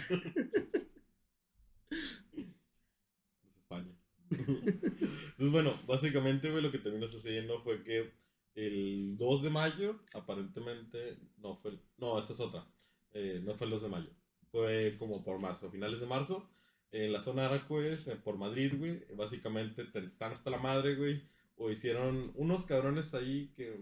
es 1.91 3.57
España. 3.57 3.91
Entonces, 4.29 5.51
bueno, 5.51 5.77
básicamente, 5.85 6.49
güey, 6.51 6.63
lo 6.63 6.71
que 6.71 6.79
terminó 6.79 7.09
sucediendo 7.09 7.61
fue 7.63 7.83
que 7.83 8.26
el 8.57 9.15
2 9.17 9.43
de 9.43 9.49
mayo, 9.51 9.99
aparentemente, 10.13 11.17
no 11.37 11.55
fue, 11.55 11.79
no, 11.97 12.19
esta 12.19 12.33
es 12.33 12.39
otra, 12.41 12.65
Eh, 13.13 13.41
no 13.43 13.55
fue 13.55 13.65
el 13.67 13.71
2 13.71 13.83
de 13.83 13.89
mayo, 13.89 14.09
fue 14.51 14.95
como 14.99 15.23
por 15.23 15.39
marzo, 15.39 15.71
finales 15.71 15.99
de 16.01 16.05
marzo, 16.07 16.49
en 16.91 17.11
la 17.13 17.21
zona 17.21 17.43
de 17.43 17.47
Aranjuez, 17.55 18.07
eh, 18.07 18.15
por 18.17 18.37
Madrid, 18.37 18.73
güey, 18.77 19.03
básicamente 19.15 19.85
te- 19.85 20.05
están 20.05 20.31
hasta 20.33 20.49
la 20.51 20.57
madre, 20.59 20.95
güey, 20.95 21.23
o 21.57 21.71
hicieron 21.71 22.31
unos 22.35 22.65
cabrones 22.65 23.13
ahí 23.13 23.51
que 23.55 23.77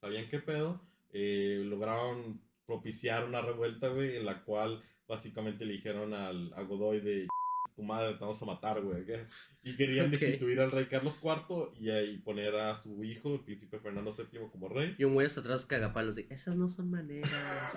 sabían 0.00 0.28
qué 0.28 0.38
pedo, 0.40 0.80
eh, 1.12 1.62
lograron 1.64 2.40
propiciar 2.66 3.24
una 3.24 3.40
revuelta, 3.42 3.88
güey, 3.88 4.16
en 4.16 4.26
la 4.26 4.44
cual 4.44 4.82
básicamente 5.08 5.64
le 5.64 5.74
dijeron 5.74 6.14
al, 6.14 6.52
a 6.54 6.62
Godoy 6.62 7.00
de 7.00 7.28
tu 7.76 7.82
madre 7.82 8.14
te 8.14 8.20
vamos 8.20 8.40
a 8.42 8.44
matar, 8.46 8.80
güey. 8.80 9.04
Y 9.62 9.76
querían 9.76 10.06
Ok. 10.06 10.12
destituir 10.12 10.58
al 10.60 10.70
rey 10.70 10.86
Carlos 10.86 11.14
IV 11.22 11.72
y 11.78 11.90
ahí 11.90 12.18
poner 12.18 12.54
a 12.56 12.74
su 12.74 13.04
hijo, 13.04 13.34
el 13.34 13.40
príncipe 13.40 13.78
Fernando 13.78 14.12
VII, 14.16 14.48
como 14.50 14.68
rey. 14.68 14.94
Y 14.98 15.04
un 15.04 15.14
güey 15.14 15.26
hasta 15.26 15.40
atrás 15.40 15.66
cagapalos 15.66 16.16
de, 16.16 16.26
esas 16.30 16.56
no 16.56 16.68
son 16.68 16.90
maneras. 16.90 17.30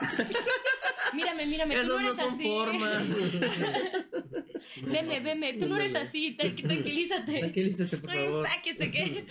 Mírame, 1.14 1.46
mírame, 1.48 1.74
tú 1.76 1.80
Esas 1.82 1.90
no 1.90 2.00
no 2.00 2.06
eres 2.08 2.18
son 2.18 2.34
así. 2.36 2.44
formas. 2.48 3.08
Veme, 4.86 5.20
veme, 5.22 5.54
tú 5.54 5.68
no 5.68 5.78
eres 5.78 5.96
así, 5.96 6.38
tranqui- 6.38 6.62
tranquilízate. 6.64 7.40
Tranquilízate, 7.40 7.98
por 7.98 8.12
favor. 8.14 8.48
Sáquese 8.48 8.92
que. 8.92 9.26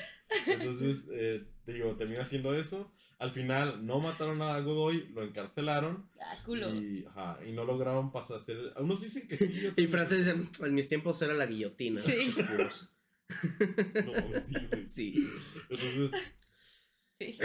Entonces, 0.47 1.07
eh, 1.13 1.45
te 1.65 1.73
digo, 1.75 1.95
termina 1.97 2.23
haciendo 2.23 2.55
eso. 2.55 2.93
Al 3.19 3.33
final 3.33 3.85
no 3.85 3.99
mataron 3.99 4.41
a 4.43 4.59
Godoy, 4.61 5.09
lo 5.09 5.25
encarcelaron 5.25 6.09
Ah, 6.21 6.37
culo. 6.45 6.73
y, 6.75 7.05
ajá, 7.07 7.39
y 7.45 7.51
no 7.53 7.65
lograron 7.65 8.13
pasar 8.13 8.37
a 8.37 8.41
ser... 8.41 8.57
Unos 8.79 9.01
dicen 9.03 9.27
que 9.27 9.37
sí. 9.37 9.51
Y 9.61 9.67
otros 9.67 9.91
francés 9.91 10.19
dicen, 10.25 10.49
en 10.65 10.75
mis 10.75 10.89
tiempos 10.89 11.21
era 11.23 11.35
la 11.35 11.47
guillotina. 11.47 12.01
Sí. 12.01 12.33
No, 14.05 14.15
sí, 14.41 14.67
güey. 14.71 14.89
Sí. 14.89 15.29
Entonces, 15.69 16.11
Sí. 17.21 17.37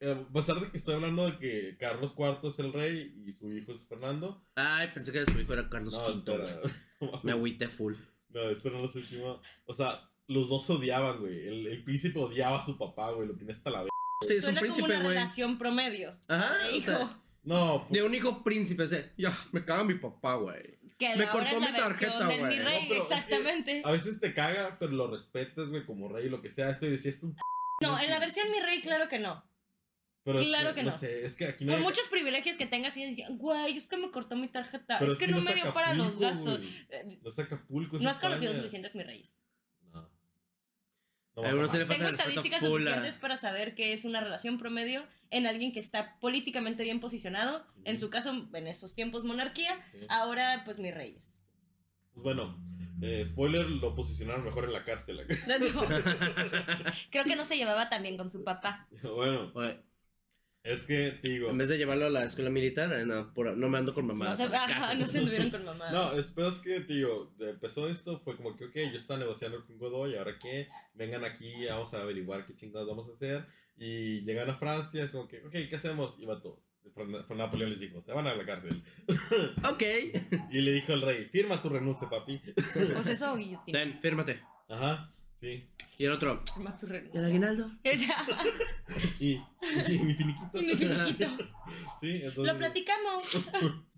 eh, 0.00 0.10
a 0.28 0.32
pesar 0.32 0.60
de 0.60 0.70
que 0.70 0.78
estoy 0.78 0.94
hablando 0.94 1.30
de 1.30 1.38
que 1.38 1.76
Carlos 1.78 2.14
IV 2.18 2.48
es 2.48 2.58
el 2.58 2.72
rey 2.72 3.22
y 3.24 3.32
su 3.32 3.52
hijo 3.52 3.72
es 3.72 3.86
Fernando, 3.86 4.44
Ay, 4.56 4.88
pensé 4.92 5.12
que 5.12 5.24
su 5.24 5.38
hijo 5.38 5.52
era 5.52 5.68
Carlos 5.68 5.94
no, 5.94 6.34
V. 6.34 7.20
Me 7.22 7.32
agüité 7.32 7.68
full. 7.68 7.94
No, 8.30 8.50
es 8.50 8.60
Fernando 8.62 8.90
VII. 8.92 9.22
O 9.66 9.74
sea, 9.74 10.10
los 10.26 10.48
dos 10.48 10.66
se 10.66 10.72
odiaban, 10.72 11.20
güey. 11.20 11.46
El, 11.46 11.66
el 11.68 11.84
príncipe 11.84 12.18
odiaba 12.18 12.58
a 12.60 12.66
su 12.66 12.76
papá, 12.76 13.12
güey. 13.12 13.28
Lo 13.28 13.34
tiene 13.36 13.52
hasta 13.52 13.70
la 13.70 13.82
vez. 13.82 13.90
Sí, 14.22 14.34
es 14.34 14.38
un 14.40 14.42
Suena 14.42 14.60
como 14.60 14.72
príncipe, 14.74 14.86
una 14.96 15.02
güey. 15.04 15.14
relación 15.14 15.58
promedio. 15.58 16.16
Ajá. 16.28 16.58
de 16.58 16.64
o 16.72 16.76
hijo. 16.76 16.86
sea, 16.90 17.18
No, 17.42 17.86
de 17.90 18.02
un 18.02 18.14
hijo 18.14 18.44
príncipe. 18.44 18.82
O 18.82 18.88
sea, 18.88 19.10
ya, 19.16 19.36
me 19.52 19.64
caga 19.64 19.84
mi 19.84 19.94
papá, 19.94 20.34
güey. 20.36 20.78
que 20.98 21.08
me 21.16 21.24
ahora 21.24 21.32
cortó 21.32 21.46
es 21.56 21.60
la 21.62 21.70
mi 21.70 21.78
tarjeta, 21.78 22.10
versión 22.12 22.28
del 22.28 22.38
güey. 22.40 22.58
mi 22.58 22.62
rey, 22.64 22.82
No, 22.82 22.88
pero 22.88 23.02
es 23.02 23.08
que- 23.08 23.14
exactamente. 23.14 23.82
a 23.86 23.90
veces 23.90 24.20
te 24.20 24.34
caga, 24.34 24.76
pero 24.78 24.92
lo 24.92 25.10
respetas, 25.10 25.68
güey, 25.68 25.86
como 25.86 26.08
rey, 26.08 26.28
lo 26.28 26.42
que 26.42 26.50
sea. 26.50 26.68
Esto 26.68 26.84
y 26.86 26.90
decías, 26.90 27.14
es 27.16 27.22
un 27.22 27.36
No, 27.80 27.98
en 27.98 28.10
la 28.10 28.18
versión 28.18 28.50
mi 28.50 28.60
rey, 28.60 28.82
claro 28.82 29.08
que 29.08 29.18
no. 29.18 29.42
Pero 30.22 30.38
es 30.38 30.48
Claro 30.48 30.74
que 30.74 30.82
no. 30.82 30.92
sé, 30.92 31.24
es 31.24 31.34
que 31.34 31.46
aquí 31.46 31.64
no 31.64 31.72
Por 31.72 31.78
hay- 31.78 31.84
muchos 31.84 32.06
privilegios 32.08 32.58
que 32.58 32.66
tengas 32.66 32.94
y 32.98 33.06
decían, 33.06 33.38
güey, 33.38 33.74
es 33.74 33.84
que 33.86 33.96
me 33.96 34.10
cortó 34.10 34.36
mi 34.36 34.48
tarjeta, 34.48 34.98
pero 34.98 35.12
es 35.14 35.18
que 35.18 35.28
no 35.28 35.40
me 35.40 35.54
dio 35.54 35.72
para 35.72 35.94
los 35.94 36.08
Acapulco, 36.08 36.28
gastos. 36.44 36.58
güey. 36.58 36.86
Eh, 36.90 37.18
No 37.22 37.30
es 37.30 37.38
Acapulco, 37.38 37.96
es 37.96 38.02
No 38.02 38.10
has 38.10 38.18
conocido 38.20 38.52
suficientes 38.52 38.94
mis 38.94 39.06
reyes. 39.06 39.39
No. 41.42 41.62
Le 41.78 41.84
Tengo 41.84 42.08
estadísticas 42.08 42.60
full 42.60 42.82
a- 42.82 42.84
suficientes 42.84 43.16
para 43.18 43.36
saber 43.36 43.74
que 43.74 43.92
es 43.92 44.04
una 44.04 44.20
relación 44.20 44.58
promedio 44.58 45.04
en 45.30 45.46
alguien 45.46 45.72
que 45.72 45.80
está 45.80 46.18
políticamente 46.20 46.82
bien 46.82 47.00
posicionado. 47.00 47.64
En 47.84 47.98
su 47.98 48.10
caso, 48.10 48.48
en 48.52 48.66
esos 48.66 48.94
tiempos 48.94 49.24
monarquía. 49.24 49.78
Sí. 49.92 49.98
Ahora, 50.08 50.62
pues 50.64 50.78
mis 50.78 50.94
reyes. 50.94 51.38
Pues 52.12 52.24
bueno, 52.24 52.58
eh, 53.02 53.24
spoiler, 53.26 53.66
lo 53.66 53.94
posicionaron 53.94 54.44
mejor 54.44 54.64
en 54.64 54.72
la 54.72 54.84
cárcel. 54.84 55.20
Creo 57.10 57.24
que 57.24 57.36
no 57.36 57.44
se 57.44 57.56
llevaba 57.56 57.88
tan 57.88 58.02
bien 58.02 58.16
con 58.16 58.30
su 58.30 58.44
papá. 58.44 58.86
bueno, 59.02 59.50
Oye, 59.54 59.80
es 60.62 60.84
que 60.84 61.18
digo. 61.22 61.48
en 61.50 61.58
vez 61.58 61.68
de 61.68 61.78
llevarlo 61.78 62.06
a 62.06 62.10
la 62.10 62.24
escuela 62.24 62.50
militar, 62.50 62.92
eh, 62.92 63.06
no, 63.06 63.32
por- 63.32 63.56
no 63.56 63.68
me 63.68 63.78
ando 63.78 63.94
con 63.94 64.06
No 64.06 64.14
mamadas. 64.14 64.38
se, 64.38 64.44
a 64.44 64.48
la 64.48 64.64
ajá, 64.64 64.80
casa. 64.80 64.94
no 64.98 65.06
se 65.06 65.18
anduvieron 65.18 65.50
con 65.50 65.64
mamá. 65.64 65.90
No, 65.90 66.12
es, 66.18 66.30
pero 66.32 66.48
es 66.48 66.56
que, 66.58 66.80
te 66.80 66.94
digo, 66.94 67.32
empezó 67.40 67.88
esto, 67.88 68.20
fue 68.20 68.36
como 68.36 68.56
que, 68.56 68.64
ok, 68.66 68.74
yo 68.92 68.98
estaba 68.98 69.20
negociando 69.20 69.64
con 69.66 69.78
Godoy, 69.78 70.16
ahora 70.16 70.38
qué, 70.38 70.68
vengan 70.94 71.24
aquí, 71.24 71.52
vamos 71.68 71.92
a 71.94 72.02
averiguar 72.02 72.46
qué 72.46 72.54
chingados 72.54 72.86
vamos 72.88 73.08
a 73.08 73.14
hacer. 73.14 73.46
Y 73.78 74.20
llegan 74.26 74.50
a 74.50 74.56
Francia, 74.56 75.02
es 75.04 75.10
como 75.12 75.26
que, 75.26 75.38
ok, 75.44 75.52
¿qué 75.70 75.76
hacemos? 75.76 76.14
Y 76.18 76.26
va 76.26 76.40
todos. 76.42 76.58
Fran- 76.94 77.36
Napoleón 77.36 77.70
les 77.70 77.80
dijo, 77.80 78.02
se 78.02 78.12
van 78.12 78.26
a 78.26 78.34
la 78.34 78.44
cárcel. 78.44 78.82
Ok. 79.70 79.82
Y 80.50 80.60
le 80.60 80.72
dijo 80.72 80.92
al 80.92 81.02
rey, 81.02 81.24
firma 81.32 81.62
tu 81.62 81.68
renuncia, 81.70 82.08
papi. 82.08 82.40
Pues 82.74 83.06
eso. 83.06 83.36
Ten, 83.70 83.98
fírmate. 84.00 84.42
Ajá, 84.68 85.12
sí. 85.40 85.66
Y 85.98 86.04
el 86.06 86.12
otro. 86.12 86.42
Firma 86.54 86.78
tu 86.78 86.86
¿Y 86.86 86.88
renuncia. 86.90 87.20
el 87.20 87.26
aguinaldo? 87.26 87.70
Y, 89.20 89.32
y 89.32 89.98
mi 89.98 90.14
finiquito. 90.14 90.60
y 90.60 90.66
mi 90.66 90.74
finiquito. 90.74 91.26
Sí, 92.00 92.20
entonces. 92.24 92.52
Lo 92.52 92.56
platicamos. 92.58 93.24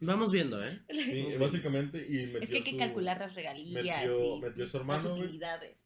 Vamos 0.00 0.32
viendo, 0.32 0.62
¿eh? 0.62 0.82
Sí, 0.92 1.26
básicamente, 1.38 2.04
y 2.06 2.26
metió 2.26 2.40
Es 2.40 2.50
que 2.50 2.56
hay 2.56 2.62
que 2.64 2.72
su- 2.72 2.76
calcular 2.76 3.18
las 3.20 3.34
regalías 3.34 3.72
Metió, 4.04 4.36
y 4.36 4.40
metió 4.40 4.64
a 4.64 4.66
su 4.66 4.76
hermano. 4.76 5.16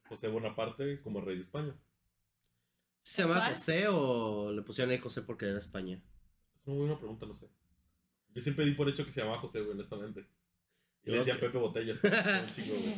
José 0.09 0.29
Bonaparte, 0.29 1.01
como 1.03 1.21
rey 1.21 1.37
de 1.37 1.43
España. 1.43 1.75
¿Se 3.03 3.23
llama. 3.23 3.49
José 3.49 3.87
o 3.89 4.51
le 4.53 4.63
pusieron 4.63 4.91
ahí 4.93 4.99
José 4.99 5.23
porque 5.23 5.47
era 5.47 5.59
España? 5.59 5.97
Es 6.63 6.67
una 6.67 6.77
buena 6.79 6.99
pregunta, 6.99 7.27
no 7.27 7.35
sé. 7.35 7.47
Yo 8.35 8.43
siempre 8.43 8.65
di 8.65 8.73
por 8.73 8.89
hecho 8.89 9.05
que 9.05 9.13
se 9.13 9.21
llamaba 9.21 9.39
José, 9.41 9.61
güey, 9.61 9.73
honestamente. 9.73 10.27
Y 11.05 11.11
le 11.11 11.19
Ok. 11.21 11.25
decían 11.27 11.39
Pepe 11.39 11.59
Botellas. 11.59 11.99
un 12.03 12.51
chingo, 12.53 12.79
güey. 12.81 12.95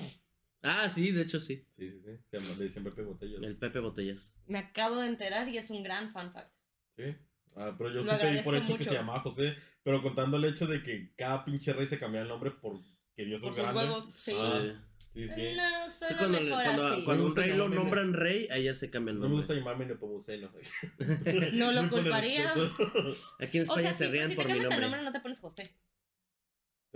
Ah, 0.63 0.89
sí, 0.91 1.13
de 1.13 1.23
hecho 1.23 1.39
sí. 1.41 1.65
Sí, 1.79 1.91
sí, 1.91 2.01
sí. 2.05 2.11
Se 2.31 2.39
llama- 2.41 2.55
le 2.59 2.65
decían 2.65 2.85
Pepe 2.85 3.03
Botellas. 3.03 3.43
El 3.43 3.57
Pepe 3.57 3.79
Botellas. 3.81 4.35
Me 4.47 4.59
acabo 4.59 4.97
de 4.97 5.07
enterar 5.07 5.49
y 5.49 5.57
es 5.59 5.71
un 5.71 5.83
gran 5.83 6.13
fun 6.13 6.33
fact. 6.33 6.51
Sí. 6.97 7.15
Ah, 7.57 7.75
pero 7.79 7.91
yo 7.91 7.97
Lo 8.03 8.05
siempre 8.07 8.33
di 8.35 8.43
por 8.43 8.57
hecho 8.57 8.77
que 8.77 8.85
se 8.85 8.93
llamaba 8.95 9.21
José, 9.21 9.57
pero 9.83 10.03
contando 10.03 10.37
el 10.37 10.45
hecho 10.45 10.67
de 10.67 10.83
que 10.83 11.13
cada 11.17 11.45
pinche 11.45 11.73
rey 11.73 11.87
se 11.87 11.99
cambiaba 11.99 12.23
el 12.25 12.29
nombre 12.29 12.51
porque 12.51 12.85
Dios 13.17 13.41
Por 13.41 13.51
es 13.53 13.57
grande. 13.57 13.81
huevos, 13.81 14.11
sí. 14.13 14.33
Ah, 14.37 14.61
Sí. 14.63 14.73
Sí, 15.15 15.29
sí. 15.35 15.57
No, 15.57 15.91
Sí, 15.91 16.15
cuando, 16.17 16.41
mejor 16.41 16.63
cuando, 16.63 16.87
así. 16.87 17.05
cuando 17.05 17.25
Me 17.25 17.31
un 17.31 17.37
rey 17.37 17.57
lo 17.57 17.69
nombran 17.69 18.13
rey, 18.13 18.47
ahí 18.53 18.65
ya 18.65 18.75
se 18.75 18.89
cambia 18.91 19.11
el 19.13 19.19
No 19.19 19.23
me 19.25 19.29
nombre. 19.31 19.39
gusta 19.47 19.55
llamarme 19.55 19.87
Nepomuceno. 19.87 20.51
No 21.55 21.73
lo 21.73 21.81
por 21.89 22.03
culparía. 22.03 22.53
Aquí 23.41 23.59
en 23.59 23.63
O 23.63 23.65
España 23.65 23.83
sea, 23.83 23.95
se 23.95 24.07
sí, 24.07 24.11
ríen 24.13 24.29
si 24.29 24.31
te 24.33 24.37
por 24.37 24.45
mi 24.47 24.53
cambias 24.53 24.65
el 24.73 24.81
nombre. 24.81 24.81
nombre 24.83 25.03
no 25.05 25.13
te 25.13 25.21
pones 25.21 25.41
José. 25.41 25.75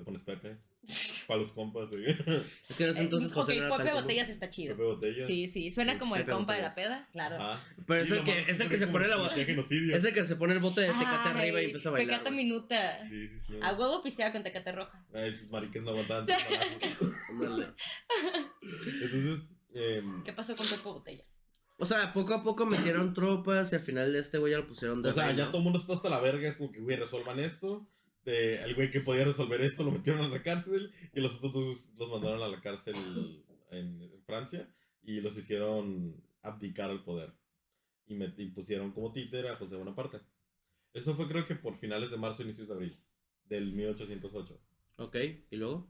Te 0.03 0.07
pones 0.07 0.23
Pepe. 0.23 0.59
Para 1.29 1.39
los 1.39 1.53
compas, 1.53 1.89
güey. 1.91 2.05
Es 2.69 2.77
que 2.77 2.83
en 2.85 2.91
ese 2.91 3.03
entonces 3.03 3.31
Eh, 3.31 3.35
José 3.35 3.53
ok, 3.53 3.59
no 3.61 3.67
era 3.77 3.85
Pepe. 3.85 3.93
Botellas 3.93 4.29
está 4.31 4.49
chido. 4.49 4.75
Pepe 4.75 4.85
Botellas. 4.89 5.27
Sí, 5.29 5.47
sí, 5.47 5.71
suena 5.71 5.97
como 5.97 6.17
el 6.17 6.23
Pepe 6.23 6.33
compa 6.33 6.55
de 6.55 6.63
la 6.63 6.69
Botellas. 6.71 6.89
peda, 6.91 7.09
claro. 7.13 7.37
Ajá. 7.41 7.65
Pero 7.87 8.03
es 8.03 8.11
el 8.11 8.25
que, 8.25 8.41
es 8.51 8.59
el 8.59 8.69
que 8.69 8.79
se 8.79 8.89
pone 8.89 9.07
la 9.07 9.29
genocidio. 9.29 9.97
Es 9.97 10.05
el 10.05 10.13
que 10.13 10.25
se 10.25 10.35
pone 10.35 10.55
el 10.55 10.59
bote 10.59 10.81
de 10.81 10.89
tecate 10.89 11.29
Ay, 11.29 11.41
arriba 11.41 11.63
y 11.63 11.65
empieza 11.67 11.89
a 11.91 11.93
bailar. 11.93 12.09
Pecata 12.19 12.31
güey. 12.31 12.45
minuta. 12.45 13.05
Sí, 13.07 13.29
sí, 13.29 13.39
sí. 13.39 13.59
A 13.63 13.75
huevo 13.75 14.03
pisteaba 14.03 14.33
con 14.33 14.43
tecate 14.43 14.73
roja. 14.73 15.07
Ay, 15.15 15.31
esos 15.35 15.51
mariques 15.51 15.83
no 15.85 15.91
aguantaban. 15.91 16.27
Entonces, 19.03 19.47
em, 19.75 20.25
¿Qué 20.25 20.33
pasó 20.33 20.57
con 20.57 20.67
Pepe 20.67 20.83
Botellas? 20.83 21.27
O 21.79 21.87
sea, 21.87 22.13
poco 22.13 22.35
a 22.35 22.43
poco 22.43 22.67
metieron 22.67 23.13
tropas 23.15 23.73
y 23.73 23.77
al 23.77 23.83
final 23.83 24.13
de 24.13 24.19
este 24.21 24.39
güey 24.39 24.53
ya 24.53 24.59
lo 24.59 24.67
pusieron 24.69 25.03
de 25.03 25.11
o 25.11 25.13
sea, 25.13 25.29
rey, 25.29 25.37
ya 25.37 25.45
¿no? 25.47 25.51
todo 25.51 25.59
el 25.59 25.65
mundo 25.65 25.79
está 25.81 25.95
hasta 25.95 26.11
la 26.11 26.21
verga. 26.21 26.49
Es 26.49 26.57
como 26.59 26.71
que, 26.71 26.81
güey, 26.81 26.97
resuelvan 26.97 27.41
esto. 27.41 27.89
Eh, 28.25 28.61
el 28.65 28.75
güey 28.75 28.91
que 28.91 29.01
podía 29.01 29.25
resolver 29.25 29.61
esto 29.63 29.83
lo 29.85 29.91
metieron 29.93 30.23
a 30.25 30.29
la 30.29 30.43
cárcel. 30.43 30.93
Y 31.13 31.21
los 31.21 31.37
otros 31.37 31.53
dos 31.53 31.93
los 31.99 32.11
mandaron 32.11 32.43
a 32.43 32.49
la 32.49 32.61
cárcel 32.61 32.95
en, 33.71 34.03
en 34.03 34.23
Francia. 34.25 34.69
Y 35.03 35.21
los 35.21 35.37
hicieron 35.37 36.23
abdicar 36.43 36.91
al 36.91 37.05
poder. 37.05 37.33
Y, 38.07 38.15
met- 38.15 38.35
y 38.39 38.47
pusieron 38.51 38.93
como 38.93 39.13
títer 39.13 39.47
a 39.49 39.57
José 39.57 39.77
Bonaparte. 39.77 40.21
Eso 40.93 41.15
fue, 41.15 41.29
creo 41.29 41.47
que 41.47 41.55
por 41.55 41.79
finales 41.79 42.11
de 42.11 42.17
marzo, 42.19 42.43
inicios 42.43 42.69
de 42.69 42.75
abril. 42.75 42.97
Del 43.45 43.73
1808. 43.73 44.61
Ok, 44.99 45.17
¿y 45.51 45.57
luego? 45.57 45.89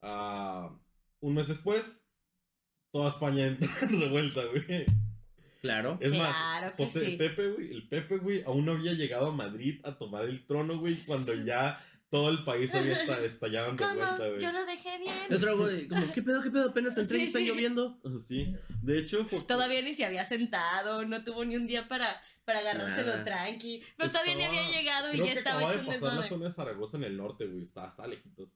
Ah, 0.00 0.78
un 1.20 1.34
mes 1.34 1.48
después, 1.48 2.02
toda 2.92 3.10
España 3.10 3.46
entra 3.46 3.68
en 3.82 4.00
revuelta, 4.00 4.42
güey. 4.46 4.86
Claro. 5.64 5.96
Es 5.98 6.12
más, 6.12 6.30
Claro 6.36 6.76
que 6.76 6.84
José, 6.84 7.00
sí. 7.00 7.06
el 7.12 7.16
Pepe, 7.16 7.48
güey, 7.52 7.70
el 7.72 7.88
Pepe, 7.88 8.18
güey, 8.18 8.42
aún 8.44 8.66
no 8.66 8.72
había 8.72 8.92
llegado 8.92 9.28
a 9.28 9.32
Madrid 9.32 9.80
a 9.84 9.96
tomar 9.96 10.24
el 10.26 10.44
trono, 10.44 10.78
güey, 10.78 10.94
cuando 11.06 11.32
ya 11.32 11.82
todo 12.10 12.28
el 12.28 12.44
país 12.44 12.72
había 12.74 13.00
esta- 13.00 13.24
estallado 13.24 13.70
en 13.70 13.76
¿Cómo? 13.78 13.90
revuelta, 13.92 14.28
güey. 14.28 14.40
Yo 14.40 14.52
lo 14.52 14.66
dejé 14.66 14.94
El 14.96 15.00
bien. 15.00 15.34
otro 15.34 15.56
güey, 15.56 15.88
como, 15.88 16.12
¿qué 16.12 16.22
pedo, 16.22 16.42
qué 16.42 16.50
pedo? 16.50 16.68
Apenas 16.68 16.98
entré 16.98 17.18
y 17.18 17.22
está 17.22 17.38
sí. 17.38 17.46
lloviendo. 17.46 17.98
Sí, 18.28 18.54
de 18.82 18.98
hecho, 18.98 19.26
Todavía 19.48 19.80
ni 19.80 19.94
se 19.94 20.04
había 20.04 20.26
sentado, 20.26 21.06
no 21.06 21.24
tuvo 21.24 21.46
ni 21.46 21.56
un 21.56 21.66
día 21.66 21.88
para, 21.88 22.20
para 22.44 22.58
agarrárselo 22.58 23.12
Nada. 23.12 23.24
tranqui. 23.24 23.82
Pero 23.96 24.10
todavía 24.10 24.34
ni 24.36 24.44
había 24.44 24.70
llegado 24.70 25.08
y 25.08 25.12
creo 25.16 25.26
ya 25.26 25.32
que 25.32 25.38
estaba 25.38 25.62
hecho 25.62 25.72
de 25.72 25.78
un 25.80 25.86
pasar 25.86 26.02
la 26.02 26.08
desmadre. 26.10 26.28
zona 26.28 26.44
de 26.44 26.52
Zaragoza 26.52 26.96
en 26.98 27.04
el 27.04 27.16
norte, 27.16 27.46
güey, 27.46 27.62
estaba, 27.64 27.88
estaba 27.88 28.08
lejitos. 28.08 28.50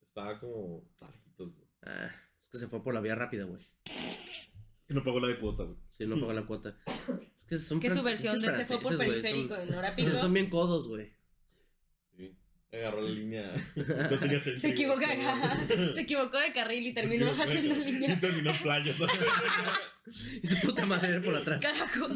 Estaba 0.00 0.40
como, 0.40 0.82
estaba 0.90 1.12
lejitos, 1.12 1.54
güey. 1.54 1.68
Ah, 1.84 2.10
es 2.40 2.48
que 2.48 2.56
se 2.58 2.66
fue 2.68 2.82
por 2.82 2.94
la 2.94 3.00
vía 3.00 3.14
rápida, 3.14 3.44
güey. 3.44 3.62
Y 4.88 4.94
no 4.94 5.04
pagó 5.04 5.20
la 5.20 5.28
de 5.28 5.38
cuota, 5.38 5.64
güey. 5.64 5.76
Sí, 5.98 6.06
no 6.06 6.18
pagó 6.20 6.32
la 6.32 6.46
cuota. 6.46 6.76
Es 7.36 7.44
que 7.44 7.58
son 7.58 7.80
Que 7.80 7.90
su 7.90 8.02
versión 8.04 8.40
de 8.40 8.48
pinches 8.48 8.68
se 8.68 8.78
fue 8.78 8.82
por 8.82 8.98
periférico 8.98 9.56
son- 9.56 9.68
en 9.68 9.74
hora 9.74 9.88
Son, 9.88 9.96
pico. 9.96 10.10
son 10.16 10.32
bien 10.32 10.48
codos, 10.48 10.86
güey. 10.86 11.10
Sí, 12.16 12.32
agarró 12.72 13.02
la 13.02 13.10
línea. 13.10 13.50
No 13.74 14.18
tenía 14.20 14.38
sentido. 14.40 14.60
Se 14.60 14.68
equivocó, 14.68 15.00
se 15.94 16.00
equivocó 16.00 16.38
de 16.38 16.52
carril 16.52 16.86
y 16.86 16.92
terminó 16.94 17.30
haciendo 17.32 17.74
Y 17.74 17.92
línea. 17.92 18.20
terminó 18.20 18.50
en 18.52 18.58
playa. 18.58 18.94
Y 20.42 20.46
su 20.46 20.56
puta 20.66 20.86
madre 20.86 21.20
por 21.20 21.34
atrás. 21.34 21.60
Carajo. 21.62 22.06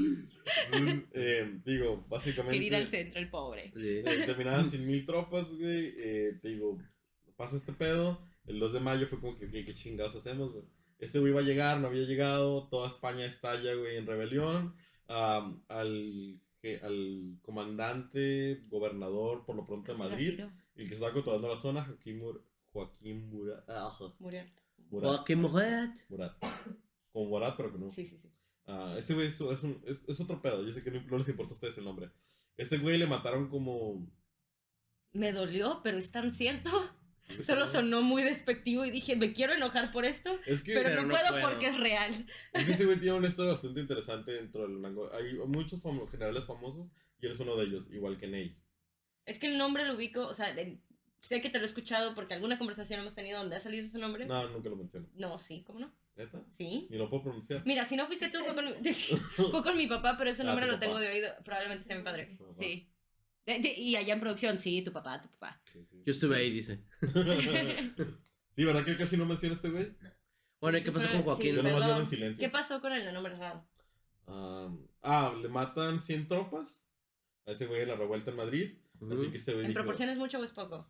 Entonces, 0.73 1.03
eh, 1.15 1.59
digo, 1.65 2.07
básicamente. 2.09 2.55
Quería 2.55 2.69
ir 2.69 2.75
al 2.77 2.87
centro, 2.87 3.21
el 3.21 3.29
pobre. 3.31 3.73
Sí. 3.75 3.81
eh, 4.05 4.23
terminaban 4.27 4.71
sin 4.71 4.87
mil 4.87 5.05
tropas, 5.07 5.49
güey. 5.49 5.93
Eh, 5.99 6.39
te 6.41 6.49
digo, 6.51 6.79
pasa 7.37 7.57
este 7.57 7.73
pedo. 7.73 8.25
El 8.47 8.59
2 8.61 8.73
de 8.75 8.81
mayo 8.81 9.07
fue 9.09 9.21
como 9.21 9.37
que, 9.39 9.47
ok, 9.47 9.53
¿qué 9.67 9.75
chingados 9.75 10.15
hacemos, 10.17 10.53
güey? 10.53 10.65
Este 11.03 11.19
güey 11.19 11.33
iba 11.33 11.41
a 11.41 11.45
llegar, 11.45 11.81
no 11.81 11.89
había 11.89 12.05
llegado. 12.05 12.69
Toda 12.69 12.89
España 12.89 13.25
estalla, 13.25 13.75
güey, 13.75 13.97
en 13.97 14.07
rebelión. 14.07 14.75
Am, 15.09 15.63
al, 15.69 16.41
al 16.83 17.39
comandante, 17.43 18.65
gobernador, 18.69 19.45
por 19.45 19.57
lo 19.57 19.67
pronto 19.67 19.93
de 19.93 19.99
Madrid, 19.99 20.41
el 20.77 20.89
que 20.89 20.95
estaba 20.95 21.13
controlando 21.13 21.49
la 21.49 21.57
zona, 21.57 21.85
Joaquín, 21.85 22.19
Mur- 22.21 22.45
Joaquín 22.73 23.29
Murat. 23.31 23.69
ajá, 23.69 24.15
Murió. 24.21 24.45
Murat. 24.91 25.11
Joaquín 25.17 25.41
Murat. 25.41 25.97
Murat. 26.09 26.37
Como 27.13 27.29
Murat, 27.29 27.57
pero 27.57 27.73
que 27.73 27.79
no. 27.79 27.91
Sí, 27.91 28.07
sí, 28.07 28.17
sí. 28.17 28.31
Ah, 28.67 28.95
este 28.97 29.13
güey 29.15 29.27
es, 29.27 29.41
es, 29.41 29.63
un- 29.65 29.83
es- 29.87 30.05
es 30.07 30.21
otro 30.21 30.41
pedo. 30.41 30.65
Yo 30.65 30.73
sé 30.73 30.83
que 30.85 30.91
no, 30.93 31.03
no 31.03 31.19
les 31.19 31.29
importa 31.29 31.51
a 31.51 31.55
ustedes 31.55 31.77
el 31.79 31.85
nombre. 31.85 32.11
Este 32.57 32.79
güey 32.79 32.97
le 32.97 33.07
mataron 33.09 33.49
como. 33.49 34.07
Me 35.13 35.33
dolió, 35.33 35.81
pero 35.83 35.99
es 35.99 36.11
tan 36.13 36.33
cierto. 36.33 36.71
Solo 37.45 37.67
sonó 37.67 38.03
muy 38.03 38.23
despectivo 38.23 38.85
y 38.85 38.91
dije, 38.91 39.17
me 39.17 39.33
quiero 39.33 39.53
enojar 39.55 39.91
por 39.91 40.05
esto, 40.05 40.39
Es 40.47 40.63
que, 40.63 40.75
pero, 40.75 40.89
Pero 40.91 41.03
no, 41.03 41.09
no 41.09 41.15
puedo, 41.15 41.29
puedo. 41.31 41.49
porque 41.49 41.67
es 41.69 41.79
real. 41.79 42.13
es 42.53 42.65
que 42.65 42.73
ese 42.73 42.85
güey 42.85 42.99
tiene 42.99 43.17
una 43.17 43.29
historia 43.29 43.53
bastante 43.53 43.81
interesante 43.81 44.33
dentro 44.33 44.67
del 44.69 44.83
rango. 44.83 45.11
Hay 45.15 45.35
muchos 45.47 45.81
generales 46.11 46.45
famosos 46.45 46.89
y 47.21 47.27
él 47.27 47.33
es 47.33 47.41
uno 47.41 47.57
de 47.57 47.65
ellos, 47.65 47.89
igual 47.91 48.19
que 48.19 48.27
Nace. 48.27 48.63
Es 49.25 49.39
que 49.39 49.47
el 49.47 49.57
nombre 49.57 49.87
lo 49.87 49.95
ubico, 49.95 50.27
o 50.27 50.35
sea, 50.35 50.53
de- 50.53 50.81
sé 51.21 51.41
que 51.41 51.49
te 51.49 51.59
lo 51.59 51.65
he 51.65 51.69
escuchado 51.69 52.15
porque 52.15 52.35
alguna 52.35 52.59
conversación 52.59 53.01
hemos 53.01 53.15
tenido 53.15 53.39
donde 53.39 53.57
ha 53.57 53.61
salido 53.61 53.87
ese 53.87 53.99
nombre. 53.99 54.27
No, 54.27 54.49
nunca 54.51 54.69
lo 54.69 54.77
menciono. 54.77 55.07
No, 55.15 55.39
sí, 55.39 55.63
¿cómo 55.67 55.79
no? 55.79 55.95
¿Neta? 56.17 56.43
Sí. 56.51 56.89
Ni 56.91 56.99
lo 56.99 57.09
puedo 57.09 57.23
pronunciar. 57.23 57.63
Mira, 57.65 57.87
si 57.87 57.97
no 57.97 58.07
fuiste 58.07 58.29
tú, 58.29 58.41
fue 58.41 58.55
con 58.55 58.67
mi, 58.67 58.73
fue 59.51 59.63
con 59.63 59.77
mi 59.77 59.87
papá, 59.87 60.17
pero 60.19 60.29
ese 60.31 60.43
Ah, 60.43 60.47
nombre 60.47 60.67
lo 60.67 60.79
tengo 60.79 60.99
de 60.99 61.09
oído. 61.09 61.29
Probablemente 61.45 61.85
sea 61.85 61.97
mi 61.97 62.03
padre. 62.03 62.37
Sí. 62.51 62.92
De- 63.47 63.59
de- 63.59 63.75
y 63.75 63.97
allá 63.97 64.15
en 64.15 64.21
producción, 64.21 64.59
sí, 64.59 64.83
tu 64.83 64.93
papá, 64.93 65.21
tu 65.21 65.29
papá. 65.29 65.61
Sí, 65.65 65.85
sí. 65.91 66.03
Yo 66.07 66.11
estuve 66.11 66.37
ahí, 66.37 66.51
dice. 66.51 66.81
sí, 68.57 68.65
¿verdad 68.65 68.85
que 68.85 68.97
casi 68.97 69.17
no 69.17 69.27
menciona 69.27 69.55
este 69.55 69.71
güey? 69.71 69.93
Bueno, 70.61 70.79
¿y 70.79 70.85
qué 70.85 70.93
pasó 70.93 71.11
con 71.11 71.23
Joaquín? 71.23 71.57
Yo 71.57 71.63
nomás 71.63 71.73
perdón. 71.73 71.89
llevo 71.89 72.01
en 72.01 72.07
silencio. 72.07 72.41
¿Qué 72.41 72.49
pasó 72.49 72.81
con 72.81 72.93
el 72.93 73.13
nombre 73.13 73.35
raro? 73.35 73.67
Ah, 74.29 74.69
ah, 75.03 75.35
le 75.41 75.49
matan 75.49 76.01
100 76.01 76.29
tropas 76.29 76.85
a 77.47 77.51
ese 77.53 77.67
güey 77.67 77.83
en 77.83 77.89
la 77.89 77.97
revuelta 77.97 78.31
en 78.31 78.37
Madrid. 78.37 78.79
Así 79.11 79.31
que 79.31 79.37
este 79.37 79.53
güey 79.53 79.65
¿En 79.65 79.71
dijo, 79.71 79.81
proporciones 79.81 80.17
mucho 80.17 80.39
o 80.39 80.45
es 80.45 80.53
poco? 80.53 80.89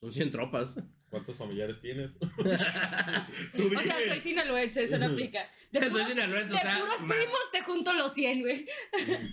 Son 0.00 0.12
100 0.12 0.30
tropas. 0.30 0.78
¿Cuántos 1.10 1.36
familiares 1.36 1.80
tienes? 1.80 2.12
Tú 2.18 3.66
O 3.76 3.80
sea, 3.80 3.96
soy 4.08 4.20
sinaloense, 4.20 4.84
eso 4.84 4.98
no 4.98 5.06
aplica. 5.06 5.48
De, 5.72 5.80
Soy 5.80 5.90
puros- 5.90 6.08
sinaloense, 6.08 6.52
o 6.52 6.56
de 6.56 6.60
sea, 6.62 6.78
puros 6.78 7.00
más. 7.02 7.16
primos 7.18 7.40
te 7.52 7.62
junto 7.62 7.92
los 7.92 8.14
100, 8.14 8.40
güey. 8.40 8.66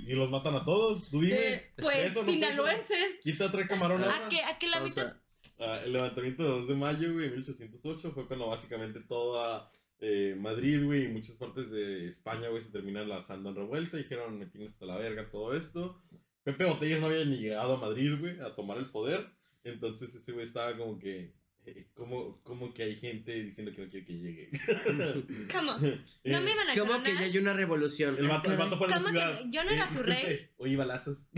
Y, 0.07 0.11
y 0.11 0.15
los 0.15 0.29
matan 0.29 0.55
a 0.55 0.65
todos. 0.65 1.09
Tú 1.09 1.21
dime. 1.21 1.35
Eh, 1.35 1.71
pues 1.77 2.15
no 2.15 2.23
sinaloenses. 2.25 3.19
Quita 3.21 3.51
tres 3.51 3.67
camarones. 3.67 4.07
¿A 4.07 4.27
qué, 4.29 4.41
a 4.43 4.57
qué 4.57 4.67
la 4.67 4.81
O 4.81 4.83
mitad? 4.83 5.03
sea, 5.03 5.21
Ah, 5.59 5.81
el 5.83 5.93
levantamiento 5.93 6.43
del 6.43 6.51
2 6.51 6.67
de 6.67 6.75
mayo, 6.75 7.13
güey, 7.13 7.29
1808, 7.31 8.11
fue 8.11 8.27
cuando 8.27 8.45
básicamente 8.47 8.99
toda 8.99 9.71
eh, 9.99 10.35
Madrid, 10.37 10.83
güey, 10.85 11.05
y 11.05 11.07
muchas 11.07 11.35
partes 11.37 11.71
de 11.71 12.07
España, 12.07 12.49
güey, 12.49 12.61
se 12.61 12.69
terminan 12.69 13.09
lanzando 13.09 13.49
en 13.49 13.55
revuelta. 13.55 13.97
Dijeron, 13.97 14.37
me 14.37 14.45
tienes 14.45 14.73
hasta 14.73 14.85
la 14.85 14.97
verga 14.97 15.31
todo 15.31 15.55
esto. 15.55 15.99
Pepe 16.43 16.63
Botellas 16.65 16.99
no 16.99 17.07
había 17.07 17.25
ni 17.25 17.37
llegado 17.37 17.73
a 17.73 17.77
Madrid, 17.79 18.13
güey, 18.19 18.39
a 18.39 18.53
tomar 18.55 18.77
el 18.77 18.91
poder. 18.91 19.27
Entonces 19.63 20.13
ese 20.13 20.31
güey 20.31 20.45
estaba 20.45 20.77
como 20.77 20.99
que, 20.99 21.33
como, 21.93 22.41
como 22.43 22.73
que 22.73 22.83
hay 22.83 22.95
gente 22.95 23.43
diciendo 23.43 23.73
que 23.73 23.81
no 23.83 23.89
quiere 23.89 24.05
que 24.05 24.13
llegue. 24.13 24.49
¿Cómo? 25.53 25.77
Eh, 26.23 26.31
No 26.31 26.41
me 26.41 26.55
van 26.55 26.69
a 26.69 26.75
¿Cómo 26.75 27.03
que 27.03 27.13
ya 27.13 27.19
hay 27.21 27.37
una 27.37 27.53
revolución? 27.53 28.17
el 28.17 28.27
vato, 28.27 28.51
el 28.51 28.57
vato 28.57 28.77
fue 28.77 28.87
a 28.87 28.89
la 28.89 28.95
¿Cómo 28.97 29.07
que 29.07 29.11
ciudad. 29.13 29.41
yo 29.49 29.63
no 29.63 29.69
era 29.71 29.89
su 29.89 30.03
rey? 30.03 30.49
balazos. 30.75 31.29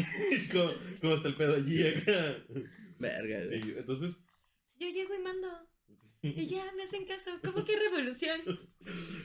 ¿Cómo, 0.52 0.72
cómo 1.02 1.14
está 1.16 1.28
el 1.30 1.36
pedo 1.36 1.56
allí? 1.56 1.86
acá? 1.88 2.38
Verga. 2.98 3.42
Sí, 3.48 3.74
entonces... 3.78 4.24
Yo 4.80 4.90
llego 4.90 5.14
y 5.14 5.20
mando. 5.20 5.48
Y 6.22 6.48
ya 6.48 6.72
me 6.76 6.84
hacen 6.84 7.06
caso. 7.06 7.32
¿Cómo 7.44 7.64
que 7.64 7.78
revolución? 7.78 8.42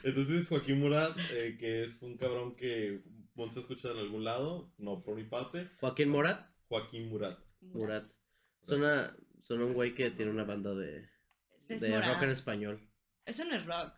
Entonces 0.05 0.46
Joaquín 0.48 0.78
Murat, 0.80 1.16
eh, 1.32 1.57
que 1.59 1.84
es 1.84 2.02
un 2.02 2.16
cabrón 2.16 2.55
que 2.57 3.02
Monse 3.34 3.59
ha 3.59 3.62
escuchado 3.62 3.94
en 3.94 4.00
algún 4.00 4.22
lado, 4.24 4.72
no 4.78 5.02
por 5.02 5.16
mi 5.16 5.24
parte, 5.24 5.68
Joaquín 5.80 6.09
Morat. 6.11 6.48
Joaquín 6.68 7.09
Murat. 7.09 7.38
Murat. 7.61 8.09
Suena, 8.66 9.16
suena 9.45 9.64
un 9.64 9.72
güey 9.74 9.95
que 9.95 10.11
tiene 10.11 10.30
una 10.32 10.42
banda 10.45 10.74
de, 10.74 11.09
de 11.68 12.01
rock 12.03 12.22
en 12.22 12.30
español. 12.30 12.80
Eso 13.24 13.45
no 13.45 13.55
es 13.55 13.64
rock. 13.64 13.95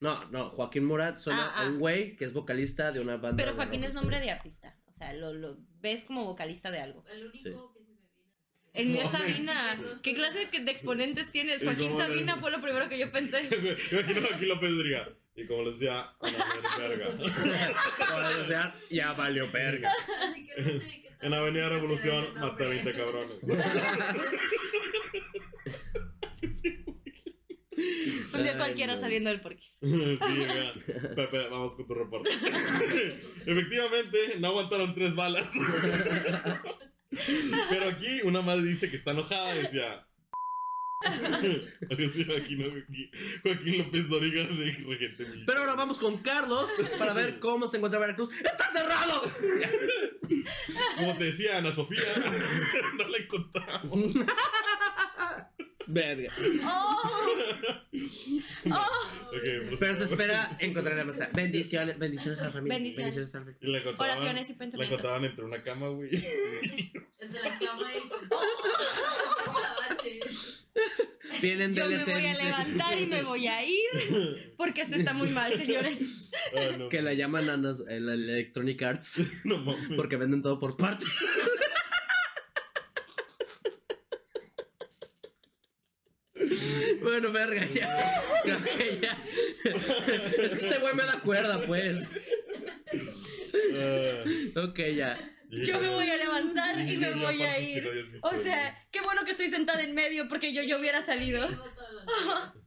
No, 0.00 0.24
no, 0.30 0.50
Joaquín 0.50 0.84
Morat 0.84 1.18
suena 1.18 1.46
Ah, 1.48 1.52
ah. 1.56 1.62
a 1.64 1.66
un 1.68 1.78
güey 1.78 2.16
que 2.16 2.24
es 2.24 2.32
vocalista 2.32 2.92
de 2.92 3.00
una 3.00 3.16
banda. 3.16 3.36
Pero 3.36 3.50
de 3.50 3.56
Joaquín 3.56 3.80
rock 3.80 3.88
es 3.88 3.94
nombre 3.94 4.16
español. 4.16 4.26
de 4.34 4.38
artista. 4.38 4.78
O 4.86 4.92
sea, 4.92 5.12
lo, 5.14 5.32
lo 5.34 5.58
ves 5.80 6.04
como 6.04 6.24
vocalista 6.24 6.70
de 6.70 6.80
algo. 6.80 7.04
El 7.12 7.26
único 7.26 7.38
Sí. 7.38 7.50
que 7.50 7.50
se 7.50 7.80
me 7.80 7.86
viene. 7.86 8.00
El 8.72 8.86
mío 8.88 9.02
es 9.02 9.10
Sabina. 9.10 9.78
¿Qué 10.02 10.14
clase 10.14 10.46
de 10.46 10.60
de 10.60 10.70
exponentes 10.70 11.30
tienes? 11.32 11.56
Es 11.56 11.64
Joaquín 11.64 11.88
como 11.92 12.00
Sabina 12.00 12.36
fue 12.36 12.50
lo 12.50 12.60
primero 12.62 12.88
que 12.88 12.98
yo 12.98 13.10
pensé. 13.10 13.40
Imagino 13.92 14.20
a 14.20 14.28
Joaquín 14.28 14.48
López 14.48 14.70
diría, 14.70 15.08
y 15.34 15.46
como 15.46 15.62
les 15.64 15.80
decía, 15.80 16.10
una 16.20 16.78
verga. 16.78 17.18
Para 18.10 18.36
desear, 18.38 18.74
ya 18.90 19.12
valió 19.12 19.50
verga. 19.50 19.92
Así 20.30 20.46
que 20.46 20.62
no 20.62 20.80
sé 20.80 21.02
En 21.22 21.34
Avenida 21.34 21.64
se 21.64 21.70
Revolución 21.74 22.24
maté 22.34 22.38
a 22.38 22.40
nombre. 22.40 22.68
20 22.68 22.92
cabrones. 22.92 23.40
Un 28.34 28.42
día 28.42 28.56
cualquiera 28.56 28.96
saliendo 28.96 29.30
del 29.30 29.40
porquis. 29.40 29.78
Sí, 29.80 29.88
mira. 29.90 30.72
Pepe, 31.14 31.48
vamos 31.48 31.74
con 31.74 31.86
tu 31.86 31.94
reporte. 31.94 32.30
Efectivamente, 33.46 34.36
no 34.38 34.48
aguantaron 34.48 34.94
tres 34.94 35.14
balas. 35.14 35.48
Pero 37.68 37.88
aquí 37.88 38.20
una 38.24 38.42
madre 38.42 38.64
dice 38.64 38.90
que 38.90 38.96
está 38.96 39.12
enojada 39.12 39.56
y 39.56 39.62
decía. 39.62 40.06
Joaquín, 41.00 42.70
Joaquín, 43.42 43.78
López 43.78 44.08
Doriga 44.08 44.44
de 44.44 44.72
regente 44.72 45.24
militar. 45.24 45.44
Pero 45.46 45.60
ahora 45.60 45.74
vamos 45.74 45.98
con 45.98 46.18
Carlos 46.18 46.70
para 46.98 47.14
ver 47.14 47.38
cómo 47.38 47.68
se 47.68 47.78
encuentra 47.78 48.00
Veracruz. 48.00 48.30
¡Está 48.34 48.70
cerrado! 48.72 49.22
Como 50.96 51.16
te 51.16 51.24
decía 51.24 51.58
Ana 51.58 51.74
Sofía, 51.74 52.02
no 52.98 53.08
la 53.08 53.18
encontramos. 53.18 54.14
Verga. 55.92 56.32
¡Oh! 56.64 57.26
Ok, 59.32 59.44
Pero 59.44 59.60
se 59.62 59.76
prosigamos. 59.76 60.10
espera 60.12 60.56
encontrar 60.58 60.96
la 60.96 61.04
maestra. 61.04 61.30
Bendiciones, 61.32 61.98
bendiciones 61.98 62.40
a 62.40 62.46
la 62.46 62.52
familia. 62.52 62.78
Bendiciones. 62.78 63.16
a 63.16 63.20
la 63.20 63.26
familia. 63.26 63.58
Y 63.60 63.66
la 63.70 63.90
Oraciones 63.96 64.48
y 64.48 64.52
la 64.52 64.58
pensamientos. 64.58 64.98
encontraban 64.98 65.24
entre 65.24 65.44
una 65.44 65.62
cama, 65.62 65.88
güey. 65.88 66.10
Entre 67.20 67.40
la 67.42 67.58
cama 67.58 67.88
y 67.94 67.98
la 69.60 69.94
base. 69.94 70.20
Vienen 71.42 71.74
Yo 71.74 71.86
me 71.88 72.02
voy 72.04 72.26
a 72.26 72.34
levantar 72.34 72.98
y 72.98 73.06
me 73.06 73.22
voy 73.22 73.46
a 73.46 73.62
ir. 73.64 74.54
Porque 74.56 74.80
esto 74.82 74.96
está 74.96 75.12
muy 75.12 75.28
mal, 75.28 75.52
señores. 75.52 76.32
Ah, 76.56 76.76
no, 76.78 76.88
Que 76.88 77.02
la 77.02 77.12
llaman 77.14 77.48
a 77.50 77.54
en 77.54 78.06
la 78.06 78.14
Electronic 78.14 78.82
Arts 78.82 79.20
no 79.44 79.58
mames. 79.58 79.96
porque 79.96 80.16
venden 80.16 80.42
todo 80.42 80.58
por 80.58 80.76
parte. 80.76 81.04
Bueno, 87.02 87.32
verga, 87.32 87.64
ya. 87.66 88.22
Creo 88.42 88.62
que 88.64 88.98
ya. 89.00 89.24
Es 89.64 90.58
que 90.58 90.66
este 90.66 90.78
güey 90.78 90.94
me 90.94 91.04
da 91.04 91.20
cuerda, 91.20 91.62
pues. 91.66 92.06
Ah, 93.74 94.60
Ok, 94.64 94.78
ya. 94.94 95.18
Yo 95.50 95.80
me 95.80 95.88
voy 95.88 96.08
a 96.08 96.16
levantar 96.16 96.78
y 96.80 96.96
me 96.96 97.12
voy 97.12 97.42
a 97.42 97.58
ir. 97.58 97.88
O 98.22 98.32
sea, 98.34 98.78
qué 98.92 99.00
bueno 99.00 99.24
que 99.24 99.32
estoy 99.32 99.48
sentada 99.48 99.82
en 99.82 99.94
medio 99.94 100.28
porque 100.28 100.52
yo, 100.52 100.62
yo 100.62 100.78
hubiera 100.78 101.04
salido. 101.04 101.48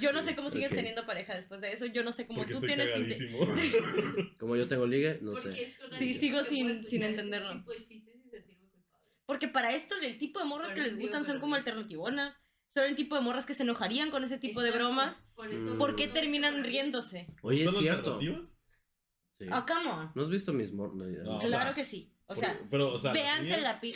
Yo 0.00 0.12
no 0.12 0.22
sé 0.22 0.36
cómo 0.36 0.50
sigues 0.50 0.70
teniendo 0.70 1.04
pareja 1.04 1.34
después 1.34 1.60
de 1.60 1.72
eso. 1.72 1.84
Yo 1.86 2.04
no 2.04 2.12
sé 2.12 2.28
cómo 2.28 2.40
Porque 2.40 2.54
tú 2.54 2.60
soy 2.60 2.68
tienes. 2.68 2.90
Como 4.38 4.54
yo 4.54 4.68
tengo 4.68 4.86
ligue, 4.86 5.18
no 5.20 5.32
Porque 5.32 5.52
sé. 5.52 5.62
es 5.64 5.78
con 5.78 5.90
Sí, 5.98 6.14
sigo 6.14 6.44
sin- 6.44 6.84
sin 6.84 7.02
entenderlo. 7.02 7.52
tipo 7.54 7.72
de 7.72 7.78
chistes 7.82 8.14
y 8.24 8.30
sentirme 8.30 8.68
culpable. 8.70 9.10
Porque 9.26 9.48
para 9.48 9.72
esto 9.74 9.96
el 10.00 10.16
tipo 10.18 10.38
de 10.38 10.44
morras 10.44 10.70
que 10.72 10.80
les 10.82 10.96
gustan 10.96 11.24
son 11.26 11.40
como 11.40 11.56
alternativonas. 11.56 12.36
Son 12.76 12.84
el 12.84 12.94
tipo 12.94 13.14
de 13.14 13.22
morras 13.22 13.46
que 13.46 13.54
se 13.54 13.62
enojarían 13.62 14.10
con 14.10 14.22
ese 14.22 14.36
tipo 14.38 14.60
de 14.60 14.68
Exacto, 14.68 14.86
bromas. 14.88 15.22
Por, 15.34 15.48
eso 15.50 15.74
Mm. 15.74 15.78
¿Por 15.78 15.96
qué 15.96 16.08
no 16.08 16.12
terminan 16.12 16.62
riéndose? 16.62 17.26
Oye, 17.42 17.64
es 17.64 17.72
¿Son 17.72 17.80
cierto. 17.82 18.20
Sí. 18.20 19.46
Ah, 19.50 19.64
come 19.66 19.88
on. 19.90 20.12
¿No 20.14 20.22
has 20.22 20.28
visto 20.30 20.52
mis 20.52 20.72
mor... 20.72 20.94
no. 20.94 21.04
O 21.36 21.40
claro 21.40 21.48
sea, 21.48 21.74
que 21.74 21.84
sí. 21.84 22.12
O 22.26 22.34
Por- 22.34 22.36
sea, 22.38 22.60
pero, 22.70 22.92
o 22.92 22.98
sea, 22.98 23.12
véanse 23.12 23.60
la 23.62 23.80
pi... 23.80 23.94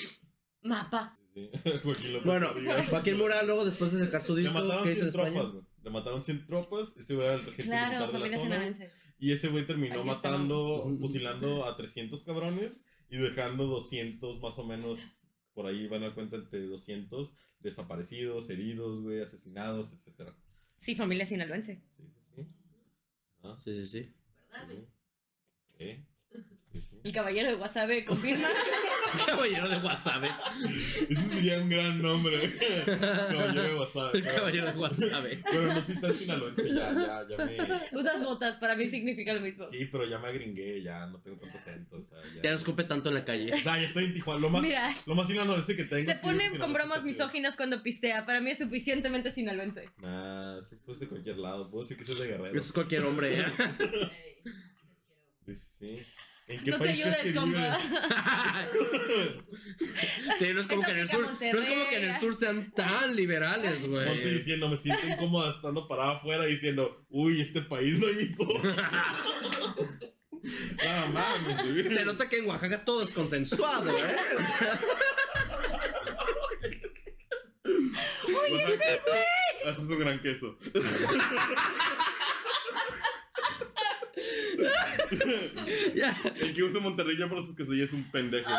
Mapa. 0.62 1.18
Sí, 1.34 1.50
Bueno. 2.24 2.52
Joaquín 2.90 3.16
Mura 3.18 3.42
luego 3.42 3.64
después 3.64 3.92
de 3.92 4.04
sacar 4.04 4.22
su 4.22 4.34
Le 4.34 4.42
disco 4.42 4.58
mataron 4.60 4.84
que 4.84 4.92
hizo 4.92 5.04
en 5.04 5.12
100 5.12 5.20
España. 5.26 5.40
tropas, 5.40 5.52
güey. 5.52 5.66
Le 5.82 5.90
mataron 5.90 6.24
100 6.24 6.46
tropas. 6.46 6.88
Este 6.96 7.14
güey 7.14 7.26
era 7.26 7.34
el 7.36 7.44
regente 7.46 7.62
militar 7.64 7.88
Claro, 7.90 8.06
de 8.06 8.12
la 8.12 8.18
familia 8.18 8.38
zona. 8.38 8.88
Y 9.18 9.32
ese 9.32 9.48
güey 9.48 9.66
terminó 9.66 10.00
Ahí 10.00 10.04
matando, 10.06 10.96
fusilando 11.00 11.64
a 11.66 11.76
300 11.76 12.22
cabrones 12.22 12.82
y 13.10 13.16
dejando 13.18 13.66
200 13.66 14.40
más 14.40 14.58
o 14.58 14.64
menos, 14.64 14.98
por 15.54 15.66
ahí 15.66 15.86
van 15.88 16.04
a 16.04 16.14
cuenta 16.14 16.36
entre 16.36 16.66
200 16.66 17.32
desaparecidos, 17.60 18.48
heridos, 18.50 19.02
güey, 19.02 19.20
asesinados, 19.20 19.92
etcétera. 19.92 20.34
Sí, 20.80 20.94
familia 20.94 21.26
sinaloense. 21.26 21.82
Sí, 21.96 22.04
sí, 22.06 22.42
sí. 22.42 22.48
Ah, 23.42 23.56
Sí, 23.62 23.84
sí, 23.84 24.02
sí. 24.04 24.14
¿Verdad, 24.50 24.66
güey? 24.66 24.86
¿Qué? 25.76 26.04
Sí, 26.80 26.86
sí. 26.90 27.00
El 27.04 27.12
caballero 27.12 27.48
de 27.48 27.54
Wasabe 27.54 28.04
confirma. 28.04 28.48
Caballero 29.26 29.68
de 29.68 29.76
Wasabi. 29.78 30.28
Ese 31.08 31.22
sería 31.28 31.58
un 31.58 31.68
gran 31.68 32.00
nombre. 32.00 32.54
Caballero 32.86 33.62
de 33.62 33.74
WhatsApp. 33.74 34.14
El 34.14 34.24
caballero 34.24 34.72
de 34.72 34.78
Wasabi. 34.78 35.38
Pero 35.50 35.66
no 35.66 35.80
soy 35.80 36.00
tan 36.00 36.14
sinaloense, 36.14 36.68
ya, 36.68 36.92
ya, 36.92 37.26
ya 37.28 37.44
me... 37.44 37.98
Usas 37.98 38.22
botas, 38.22 38.56
para 38.58 38.76
mí 38.76 38.88
significa 38.88 39.32
lo 39.32 39.40
mismo. 39.40 39.66
Sí, 39.68 39.86
pero 39.90 40.06
ya 40.06 40.18
me 40.18 40.28
agringué, 40.28 40.82
ya 40.82 41.06
no 41.06 41.18
tengo 41.20 41.38
tanto 41.38 41.58
acento, 41.58 41.96
o 41.96 42.04
sea, 42.04 42.18
ya... 42.36 42.42
Ya 42.42 42.50
no 42.50 42.56
escupe 42.56 42.84
tanto 42.84 43.08
en 43.08 43.14
la 43.16 43.24
calle. 43.24 43.52
O 43.60 43.62
sea, 43.62 43.78
ya 43.78 43.86
estoy 43.86 44.04
en 44.04 44.14
Tijuana, 44.14 44.40
lo 44.40 44.50
más, 44.50 44.62
Mira, 44.62 44.94
lo 45.06 45.14
más 45.14 45.26
sinaloense 45.26 45.76
que 45.76 45.84
tengo. 45.84 46.04
se 46.04 46.12
es 46.12 46.16
que 46.16 46.22
pone 46.22 46.48
digo 46.48 46.60
con 46.60 46.72
bromas 46.72 47.02
misóginas 47.02 47.56
cuando 47.56 47.82
pistea. 47.82 48.24
Para 48.24 48.40
mí 48.40 48.50
es 48.50 48.58
suficientemente 48.58 49.30
sinaloense. 49.32 49.88
Nah, 49.98 50.58
eso 50.58 50.76
es 50.92 51.00
de 51.00 51.08
cualquier 51.08 51.38
lado. 51.38 51.70
Puedo 51.70 51.82
decir 51.82 51.96
que 51.96 52.04
soy 52.04 52.16
de 52.20 52.26
Guerrero. 52.28 52.56
Eso 52.56 52.66
es 52.66 52.72
cualquier 52.72 53.02
hombre. 53.04 53.40
¿eh? 53.40 53.44
Sí, 55.46 55.54
sí, 55.56 55.66
sí. 55.78 55.86
¿En 55.86 55.96
qué 55.96 56.04
No 56.66 56.78
te 56.78 56.88
ayudes, 56.90 57.34
compa. 57.34 57.78
Sí, 60.38 60.46
no 60.54 60.60
es 60.62 60.66
como 60.66 60.82
que 60.82 60.90
en 60.90 60.98
el 60.98 61.08
sur. 61.08 61.24
Monterrey. 61.24 61.52
No 61.52 61.60
es 61.60 61.66
como 61.66 61.88
que 61.88 61.96
en 61.96 62.10
el 62.10 62.16
sur 62.20 62.34
sean 62.34 62.70
tan 62.72 63.14
liberales, 63.14 63.86
güey. 63.86 64.34
diciendo, 64.34 64.68
me 64.68 64.76
siento 64.76 65.06
incómoda 65.06 65.52
estando 65.56 65.86
parada 65.86 66.16
afuera 66.16 66.44
diciendo, 66.46 67.04
uy, 67.10 67.40
este 67.40 67.62
país 67.62 67.98
no 67.98 68.08
hizo. 68.10 68.46
Nada 70.84 71.06
mames, 71.12 71.72
güey. 71.72 71.94
Se 71.94 72.04
nota 72.04 72.28
que 72.28 72.38
en 72.38 72.46
Oaxaca 72.48 72.84
todo 72.84 73.02
es 73.02 73.12
consensuado, 73.12 73.90
¿eh? 73.90 74.16
O 74.36 74.42
sea, 74.42 74.80
Oaxaca, 78.34 78.84
Haces 79.66 79.84
un 79.84 79.98
gran 79.98 80.20
queso. 80.22 80.56
El 86.40 86.54
que 86.54 86.62
usa 86.62 86.80
Monterrey 86.80 87.16
ya 87.18 87.28
por 87.28 87.44
sus 87.44 87.56
quesadillas 87.56 87.88
es 87.88 87.94
un 87.94 88.10
pendejo. 88.10 88.50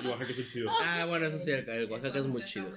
El 0.00 0.06
Oaxaca 0.08 0.30
es 0.30 0.52
chido. 0.52 0.70
Ah, 0.82 1.06
bueno, 1.06 1.26
eso 1.26 1.38
sí, 1.38 1.50
el, 1.50 1.68
el 1.68 1.90
Oaxaca 1.90 2.18
es 2.18 2.26
muy 2.26 2.44
chido. 2.44 2.72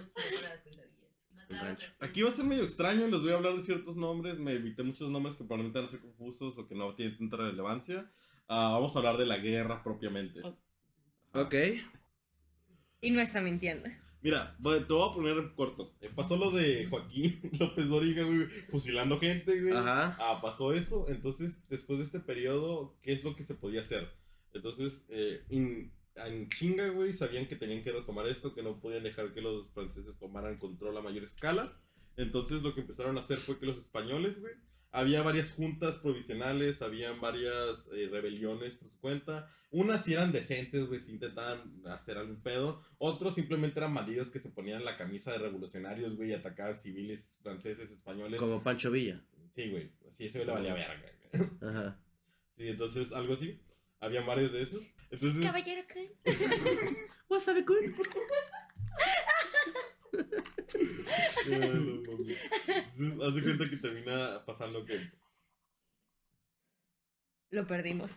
Aquí 2.00 2.22
va 2.22 2.30
a 2.30 2.34
ser 2.34 2.46
medio 2.46 2.64
extraño, 2.64 3.08
les 3.08 3.22
voy 3.22 3.32
a 3.32 3.36
hablar 3.36 3.56
de 3.56 3.62
ciertos 3.62 3.96
nombres. 3.96 4.40
Me 4.40 4.54
evité 4.54 4.84
muchos 4.84 5.10
nombres 5.10 5.36
que 5.36 5.44
probablemente 5.44 5.80
van 5.80 5.88
a 5.88 5.92
ser 5.92 6.00
confusos 6.00 6.58
o 6.58 6.68
que 6.68 6.76
no 6.76 6.96
tienen 6.96 7.18
tanta 7.18 7.38
relevancia. 7.38 8.12
Ah, 8.48 8.72
vamos 8.74 8.96
a 8.96 9.00
hablar 9.00 9.18
de 9.18 9.26
la 9.26 9.38
guerra 9.38 9.84
propiamente. 9.84 10.42
Ok. 10.42 10.58
Ok. 11.34 11.56
Y 13.02 13.12
no 13.12 13.22
está 13.22 13.42
mintiendo. 13.42 13.90
Mira, 14.24 14.56
bueno, 14.58 14.86
te 14.88 14.94
voy 14.94 15.10
a 15.10 15.14
poner 15.14 15.38
en 15.38 15.50
corto. 15.50 15.94
Eh, 16.02 16.10
pasó 16.16 16.38
lo 16.38 16.50
de 16.52 16.88
Joaquín 16.90 17.40
López 17.60 17.88
Dóriga, 17.90 18.24
güey, 18.24 18.46
fusilando 18.70 19.20
gente, 19.20 19.62
güey. 19.62 19.74
Ajá. 19.76 20.16
Ah, 20.20 20.40
pasó 20.42 20.72
eso. 20.74 21.06
Entonces, 21.10 21.62
después 21.70 22.00
de 22.00 22.06
este 22.06 22.20
periodo, 22.22 22.96
¿qué 23.02 23.12
es 23.14 23.24
lo 23.24 23.36
que 23.36 23.44
se 23.44 23.54
podía 23.54 23.82
hacer? 23.82 24.10
Entonces, 24.54 25.06
eh, 25.10 25.44
in- 25.50 25.92
en 26.16 26.48
chinga, 26.50 26.88
güey, 26.90 27.12
sabían 27.12 27.48
que 27.48 27.56
tenían 27.56 27.84
que 27.84 27.92
retomar 27.92 28.28
esto, 28.28 28.54
que 28.54 28.64
no 28.64 28.80
podían 28.80 29.04
dejar 29.04 29.34
que 29.34 29.42
los 29.42 29.68
franceses 29.74 30.18
tomaran 30.20 30.58
control 30.58 30.96
a 30.98 31.02
mayor 31.02 31.24
escala. 31.24 31.78
Entonces, 32.16 32.62
lo 32.62 32.74
que 32.76 32.82
empezaron 32.82 33.18
a 33.18 33.22
hacer 33.22 33.40
fue 33.40 33.60
que 33.60 33.66
los 33.66 33.78
españoles, 33.80 34.40
güey, 34.40 34.54
había 34.94 35.24
varias 35.24 35.52
juntas 35.52 35.98
provisionales, 35.98 36.84
habían 36.84 37.20
varias 37.20 37.90
eh, 37.94 38.08
rebeliones 38.12 38.76
por 38.76 38.90
su 38.90 39.00
cuenta. 39.00 39.50
Unas 39.72 40.06
sí 40.06 40.14
eran 40.14 40.32
decentes, 40.32 40.86
güey, 40.88 41.00
sí 41.00 41.12
intentaban 41.12 41.82
hacer 41.88 42.20
algún 42.20 42.42
pedo. 42.42 42.84
Otros 43.00 43.34
simplemente 43.34 43.80
eran 43.80 43.96
bandidos 43.96 44.30
que 44.30 44.38
se 44.38 44.50
ponían 44.50 44.86
la 44.86 44.96
camisa 44.96 45.32
de 45.32 45.40
revolucionarios, 45.40 46.16
güey, 46.16 46.30
y 46.30 46.34
atacaban 46.34 46.80
civiles 46.80 47.40
franceses, 47.42 47.90
españoles. 47.90 48.40
Como 48.40 48.62
Pancho 48.62 48.92
Villa. 48.92 49.20
Sí, 49.56 49.72
güey. 49.72 49.92
Sí, 50.16 50.26
ese 50.26 50.46
güey 50.46 50.48
le 50.48 50.54
valía 50.54 50.74
verga. 50.76 51.12
Ajá. 51.62 52.00
Sí, 52.56 52.68
entonces 52.68 53.12
algo 53.12 53.34
así. 53.34 53.60
Había 54.00 54.22
varios 54.22 54.54
de 54.54 54.62
esos. 54.62 54.84
Entonces, 55.10 55.44
Caballero 55.44 55.82
Kun. 55.92 56.08
Wasabi 57.30 57.66
kun. 57.66 57.96
No 62.98 63.24
haz 63.24 63.36
de 63.36 63.44
cuenta 63.44 63.70
que 63.70 63.78
termina 63.78 64.44
pasando 64.46 64.86
que. 64.86 65.00
Lo 67.50 67.68
perdimos. 67.68 68.12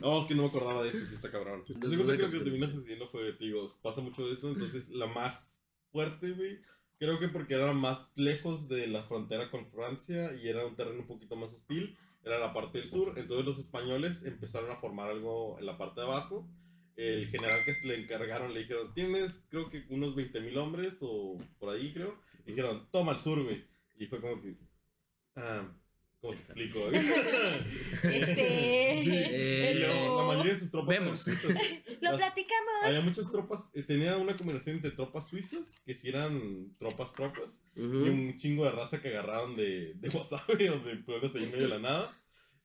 Vamos, 0.00 0.26
que 0.26 0.34
no 0.34 0.42
me 0.42 0.48
acordaba 0.48 0.82
de 0.82 0.88
esto, 0.88 1.06
sí 1.06 1.14
está 1.14 1.30
cabrón. 1.30 1.62
Haz 1.62 1.90
de 1.90 1.96
cuenta 1.96 2.16
que 2.16 2.22
lo 2.22 2.30
que 2.32 2.40
termina 2.40 2.68
sucediendo 2.68 3.08
fue, 3.08 3.32
digo, 3.34 3.72
pasa 3.80 4.00
mucho 4.00 4.26
de 4.26 4.34
esto. 4.34 4.50
Entonces, 4.50 4.88
la 4.88 5.06
más 5.06 5.56
fuerte, 5.92 6.32
güey. 6.32 6.58
Creo 6.98 7.20
que 7.20 7.28
porque 7.28 7.54
era 7.54 7.72
más 7.74 8.10
lejos 8.16 8.68
de 8.68 8.88
la 8.88 9.04
frontera 9.04 9.52
con 9.52 9.70
Francia 9.70 10.34
y 10.34 10.48
era 10.48 10.66
un 10.66 10.74
terreno 10.74 11.00
un 11.00 11.06
poquito 11.06 11.36
más 11.36 11.52
hostil. 11.52 11.96
Era 12.24 12.40
la 12.40 12.52
parte 12.52 12.78
del 12.78 12.88
sur. 12.88 13.14
Entonces, 13.16 13.46
los 13.46 13.60
españoles 13.60 14.24
empezaron 14.24 14.72
a 14.72 14.80
formar 14.80 15.10
algo 15.10 15.56
en 15.60 15.66
la 15.66 15.78
parte 15.78 16.00
de 16.00 16.08
abajo. 16.08 16.48
El 16.98 17.28
general 17.28 17.64
que 17.64 17.74
le 17.86 18.00
encargaron 18.00 18.52
le 18.52 18.60
dijeron: 18.60 18.92
Tienes, 18.92 19.46
creo 19.48 19.70
que 19.70 19.84
unos 19.88 20.14
20 20.16 20.40
mil 20.40 20.58
hombres 20.58 20.96
o 21.00 21.38
por 21.58 21.74
ahí, 21.74 21.92
creo. 21.92 22.20
Y 22.44 22.50
dijeron: 22.50 22.88
Toma 22.90 23.12
el 23.12 23.18
sur, 23.20 23.42
güey. 23.42 23.64
Y 23.98 24.06
fue 24.06 24.20
como 24.20 24.40
que. 24.42 24.56
Ah, 25.36 25.64
¿Cómo 26.20 26.34
te 26.34 26.40
explico? 26.40 26.80
güey? 26.90 26.96
Este. 26.96 29.04
Sí, 29.04 29.10
Eh, 29.12 29.72
y 29.74 29.78
la, 29.80 30.08
la 30.16 30.22
mayoría 30.24 30.54
de 30.54 30.58
sus 30.60 30.70
tropas 30.70 30.98
Vemos. 30.98 31.20
suizas. 31.20 31.52
Lo 32.00 32.10
Las- 32.10 32.16
platicamos. 32.16 32.72
Había 32.84 33.00
muchas 33.00 33.30
tropas, 33.30 33.60
eh, 33.74 33.82
tenía 33.82 34.16
una 34.16 34.36
combinación 34.36 34.76
entre 34.76 34.90
tropas 34.92 35.28
suizas, 35.28 35.74
que 35.84 35.94
sí 35.94 36.08
eran 36.08 36.74
tropas, 36.78 37.12
tropas, 37.12 37.60
y 37.76 37.82
Ujú. 37.82 38.04
un 38.06 38.36
chingo 38.36 38.64
de 38.64 38.70
raza 38.72 39.00
que 39.00 39.08
agarraron 39.08 39.56
de, 39.56 39.94
de 39.94 40.08
Wasabi 40.08 40.68
o 40.68 40.78
de 40.80 40.96
pueblos 40.96 41.32
ahí 41.34 41.44
en 41.44 41.50
medio 41.50 41.64
de 41.64 41.68
la 41.70 41.78
nada. 41.80 42.18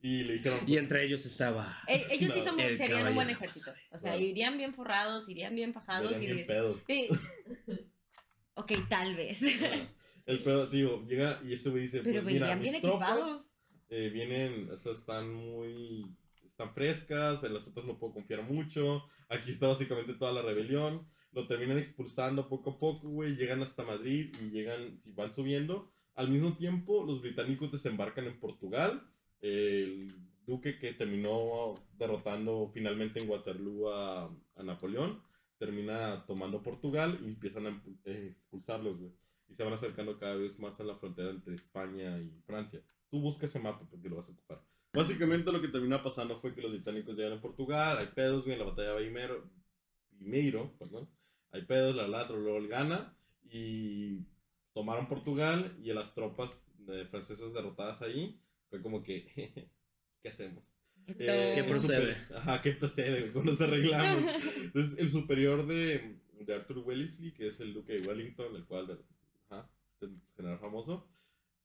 Y 0.05 0.23
le 0.25 0.33
dijeron, 0.33 0.59
Y 0.67 0.75
entre 0.77 1.05
ellos 1.05 1.25
estaba. 1.25 1.77
Eh, 1.87 2.05
ellos 2.11 2.33
sí 2.33 2.39
No, 2.39 2.45
son, 2.45 2.59
el 2.59 2.77
serían 2.77 3.07
un 3.07 3.15
buen 3.15 3.29
ejército. 3.29 3.73
O 3.89 3.97
sea, 3.97 4.17
irían 4.17 4.57
bien 4.57 4.73
forrados, 4.73 5.29
irían 5.29 5.55
bien 5.55 5.73
fajados. 5.73 6.11
"Venían 6.11 6.35
bien 6.35 6.39
irían- 6.39 6.47
pedos. 6.47 6.81
Sí. 6.85 7.07
Ok, 8.55 8.71
tal 8.87 9.15
vez. 9.15 9.41
El 10.27 10.43
pedo, 10.43 10.67
digo, 10.67 11.03
llega 11.07 11.39
y 11.43 11.53
ese 11.53 11.69
güey 11.71 11.83
dice, 11.83 12.01
Pero 12.03 12.21
pues 12.21 12.33
mira, 12.33 12.53
bien 12.55 12.59
mis 12.73 12.81
tropas 12.81 13.09
equipados. 13.17 13.51
eh, 13.89 14.09
vienen, 14.13 14.69
o 14.69 14.77
sea, 14.77 14.91
están 14.91 15.33
muy, 15.33 16.05
están 16.45 16.71
frescas, 16.73 17.43
en 17.43 17.53
las 17.55 17.67
otras 17.67 17.85
no 17.85 17.97
puedo 17.97 18.13
confiar 18.13 18.43
mucho, 18.43 19.05
aquí 19.27 19.49
está 19.49 19.67
básicamente 19.67 20.13
toda 20.13 20.31
la 20.33 20.43
rebelión, 20.43 21.07
lo 21.31 21.47
terminan 21.47 21.79
expulsando 21.79 22.47
poco 22.47 22.69
a 22.71 22.79
poco, 22.79 23.09
güey, 23.09 23.35
llegan 23.35 23.63
hasta 23.63 23.83
Madrid 23.83 24.33
y 24.39 24.51
llegan, 24.51 24.99
si 25.03 25.11
van 25.13 25.33
subiendo, 25.33 25.91
al 26.13 26.29
mismo 26.29 26.55
tiempo 26.55 27.03
los 27.03 27.21
británicos 27.23 27.71
desembarcan 27.71 28.25
en 28.27 28.39
Portugal, 28.39 29.03
el 29.43 30.15
duque 30.45 30.79
que 30.79 30.93
terminó 30.93 31.75
derrotando 31.97 32.71
finalmente 32.73 33.19
en 33.19 33.29
Waterloo 33.29 33.89
a, 33.89 34.25
a 34.55 34.63
Napoleón, 34.63 35.21
termina 35.57 36.25
tomando 36.25 36.63
Portugal 36.63 37.19
y 37.21 37.25
empiezan 37.25 37.67
a 37.67 37.83
eh, 38.05 38.29
expulsarlos, 38.31 38.97
güey. 38.97 39.11
Y 39.49 39.53
se 39.53 39.63
van 39.63 39.73
acercando 39.73 40.17
cada 40.17 40.35
vez 40.35 40.57
más 40.59 40.79
a 40.79 40.83
la 40.83 40.95
frontera 40.95 41.29
entre 41.29 41.55
España 41.55 42.17
y 42.19 42.41
Francia. 42.45 42.81
Tú 43.09 43.19
busca 43.19 43.45
ese 43.45 43.59
mapa 43.59 43.85
porque 43.89 44.09
lo 44.09 44.15
vas 44.15 44.29
a 44.29 44.31
ocupar. 44.31 44.63
Básicamente 44.93 45.51
lo 45.51 45.61
que 45.61 45.67
termina 45.67 46.01
pasando 46.01 46.39
fue 46.39 46.55
que 46.55 46.61
los 46.61 46.71
británicos 46.71 47.15
llegan 47.15 47.33
a 47.33 47.41
Portugal, 47.41 47.97
hay 47.97 48.07
pedos, 48.07 48.45
güey, 48.45 48.53
en 48.53 48.59
la 48.59 48.69
batalla 48.71 48.93
de 48.93 49.03
Vimeiro, 49.03 49.49
Vimeiro, 50.11 50.77
perdón. 50.77 51.09
Hay 51.51 51.63
pedos, 51.63 51.95
la 51.95 52.07
ladro, 52.07 52.39
luego 52.39 52.57
él 52.57 52.67
gana 52.67 53.15
y 53.43 54.19
tomaron 54.73 55.07
Portugal 55.07 55.77
y 55.83 55.91
las 55.93 56.13
tropas 56.13 56.59
eh, 56.87 57.05
francesas 57.09 57.53
derrotadas 57.53 58.01
ahí 58.01 58.39
fue 58.73 58.81
como 58.81 59.03
que, 59.03 59.27
¿qué 60.23 60.29
hacemos? 60.29 60.63
Eh, 61.05 61.15
¿Qué 61.53 61.59
el 61.59 61.65
procede? 61.67 62.15
super- 62.15 62.37
Ajá, 62.37 62.59
¿qué 62.63 62.71
procede? 62.71 63.31
¿Cómo 63.31 63.51
nos 63.51 63.61
arreglamos? 63.61 64.23
Entonces, 64.63 64.97
el 64.99 65.09
superior 65.11 65.67
de, 65.67 66.15
de 66.39 66.53
Arthur 66.55 66.79
Wellesley, 66.79 67.33
que 67.33 67.49
es 67.49 67.59
el 67.59 67.71
duque 67.75 67.93
de 67.99 68.07
Wellington, 68.07 68.55
el 68.55 68.65
cual, 68.65 68.87
de- 68.87 68.97
ajá, 69.49 69.69
este 69.93 70.15
general 70.35 70.57
famoso, 70.57 71.07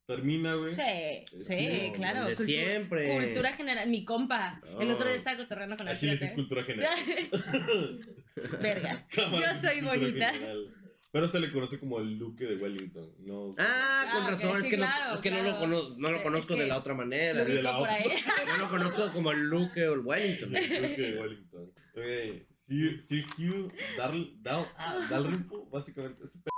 termina, 0.07 0.55
güey. 0.55 0.75
Sí, 0.75 0.83
sí, 1.31 1.45
Sí, 1.47 1.93
claro. 1.95 2.27
De 2.27 2.37
siempre. 2.37 3.17
Cultura 3.25 3.55
general. 3.55 3.89
Mi 3.89 4.05
compa. 4.05 4.61
El 4.79 4.91
otro 4.91 5.07
día 5.07 5.15
Oh. 5.15 5.17
estaba 5.17 5.37
cotorreando 5.39 5.79
con 5.79 5.89
A 5.89 5.93
el 5.93 5.99
Chile 5.99 6.17
sí 6.19 6.25
es 6.27 6.33
cultura 6.35 6.63
general. 6.65 6.95
Verga. 8.61 9.07
Cámara, 9.15 9.55
Yo 9.55 9.69
soy 9.69 9.81
bonita. 9.81 10.31
general. 10.33 10.69
Pero 11.11 11.27
se 11.29 11.41
le 11.41 11.51
conoce 11.53 11.79
como 11.81 12.01
el 12.01 12.19
duque 12.19 12.45
de 12.45 12.57
Wellington, 12.57 13.15
¿no? 13.21 13.55
Ah, 13.59 14.11
con 14.13 14.25
Ah, 14.25 14.31
razón, 14.31 14.57
es 14.59 14.65
sí, 14.65 14.71
que, 14.71 14.77
claro, 14.77 15.07
no, 15.09 15.15
es 15.15 15.21
que 15.23 15.31
no, 15.31 15.37
lo 15.39 15.43
claro. 15.43 15.59
cono- 15.61 15.95
no 15.97 16.11
lo 16.11 16.17
Es 16.19 16.23
conozco 16.23 16.55
que 16.55 16.61
de 16.61 16.67
la 16.67 16.77
otra 16.79 16.93
Lo 16.93 16.99
manera. 16.99 17.45
la. 17.45 17.99
Yo 18.47 18.57
lo 18.59 18.69
conozco 18.69 19.13
como 19.15 19.31
el 19.33 19.41
Luke 19.49 19.89
o 19.89 19.95
el 19.95 20.01
Wellington. 20.01 20.55
El 20.57 20.69
duque 20.91 21.03
de 21.03 21.21
Wellington. 21.21 21.73
Ok, 21.95 22.47
Sir, 22.51 23.01
Sir 23.01 23.25
Hugh 23.39 23.73
Darl, 23.97 24.43
Dal, 24.43 24.71
ah, 24.77 25.07
Dalrymple, 25.09 25.61
básicamente, 25.73 26.23
este 26.25 26.39
pe- 26.41 26.51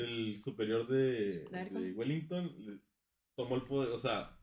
el 0.00 0.40
superior 0.40 0.86
de, 0.86 1.40
de 1.44 1.92
Wellington, 1.92 2.54
le- 2.64 2.78
tomó 3.34 3.56
el 3.56 3.62
poder, 3.62 3.90
o 3.90 3.98
sea, 3.98 4.38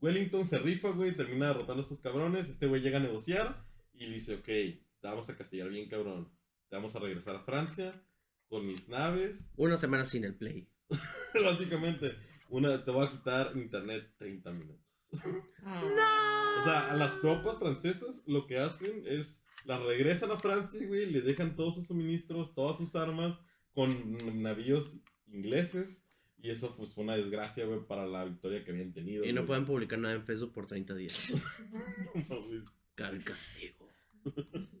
Wellington 0.00 0.46
se 0.46 0.58
rifa, 0.58 0.90
güey, 0.90 1.12
termina 1.12 1.48
derrotando 1.48 1.80
a 1.80 1.82
estos 1.82 2.00
cabrones, 2.00 2.48
este 2.48 2.66
güey 2.66 2.80
llega 2.80 2.96
a 2.98 3.02
negociar 3.02 3.62
y 3.92 4.06
dice, 4.06 4.36
ok, 4.36 4.44
te 4.46 4.80
vamos 5.02 5.28
a 5.28 5.36
castigar 5.36 5.68
bien, 5.68 5.88
cabrón, 5.88 6.32
te 6.70 6.76
vamos 6.76 6.96
a 6.96 7.00
regresar 7.00 7.36
a 7.36 7.40
Francia 7.44 8.02
con 8.48 8.66
mis 8.66 8.88
naves, 8.88 9.50
Una 9.56 9.76
semana 9.76 10.04
sin 10.04 10.24
el 10.24 10.34
play. 10.34 10.68
básicamente, 11.44 12.16
una, 12.48 12.84
te 12.84 12.90
voy 12.90 13.06
a 13.06 13.10
quitar 13.10 13.52
internet 13.56 14.14
30 14.18 14.52
minutos. 14.52 14.84
Ah. 15.64 16.56
O 16.60 16.64
sea, 16.64 16.92
a 16.92 16.96
las 16.96 17.20
tropas 17.20 17.58
francesas 17.58 18.22
lo 18.26 18.46
que 18.46 18.58
hacen 18.58 19.02
es 19.06 19.42
las 19.64 19.82
regresan 19.82 20.30
a 20.30 20.38
Francia, 20.38 20.86
güey, 20.86 21.06
le 21.10 21.20
dejan 21.20 21.56
todos 21.56 21.74
sus 21.74 21.86
suministros, 21.88 22.54
todas 22.54 22.78
sus 22.78 22.94
armas 22.96 23.38
con 23.72 24.16
navíos 24.42 24.98
ingleses 25.26 26.04
y 26.40 26.50
eso 26.50 26.74
pues 26.76 26.94
fue 26.94 27.04
una 27.04 27.16
desgracia, 27.16 27.66
güey, 27.66 27.80
para 27.86 28.06
la 28.06 28.24
victoria 28.24 28.64
que 28.64 28.70
habían 28.70 28.92
tenido. 28.92 29.24
Y 29.24 29.32
no 29.32 29.40
güey. 29.40 29.46
pueden 29.46 29.66
publicar 29.66 29.98
nada 29.98 30.14
en 30.14 30.24
Facebook 30.24 30.52
por 30.52 30.66
30 30.66 30.94
días. 30.94 31.32
No. 32.14 32.40
Cal 32.94 33.22
castigo. 33.22 33.86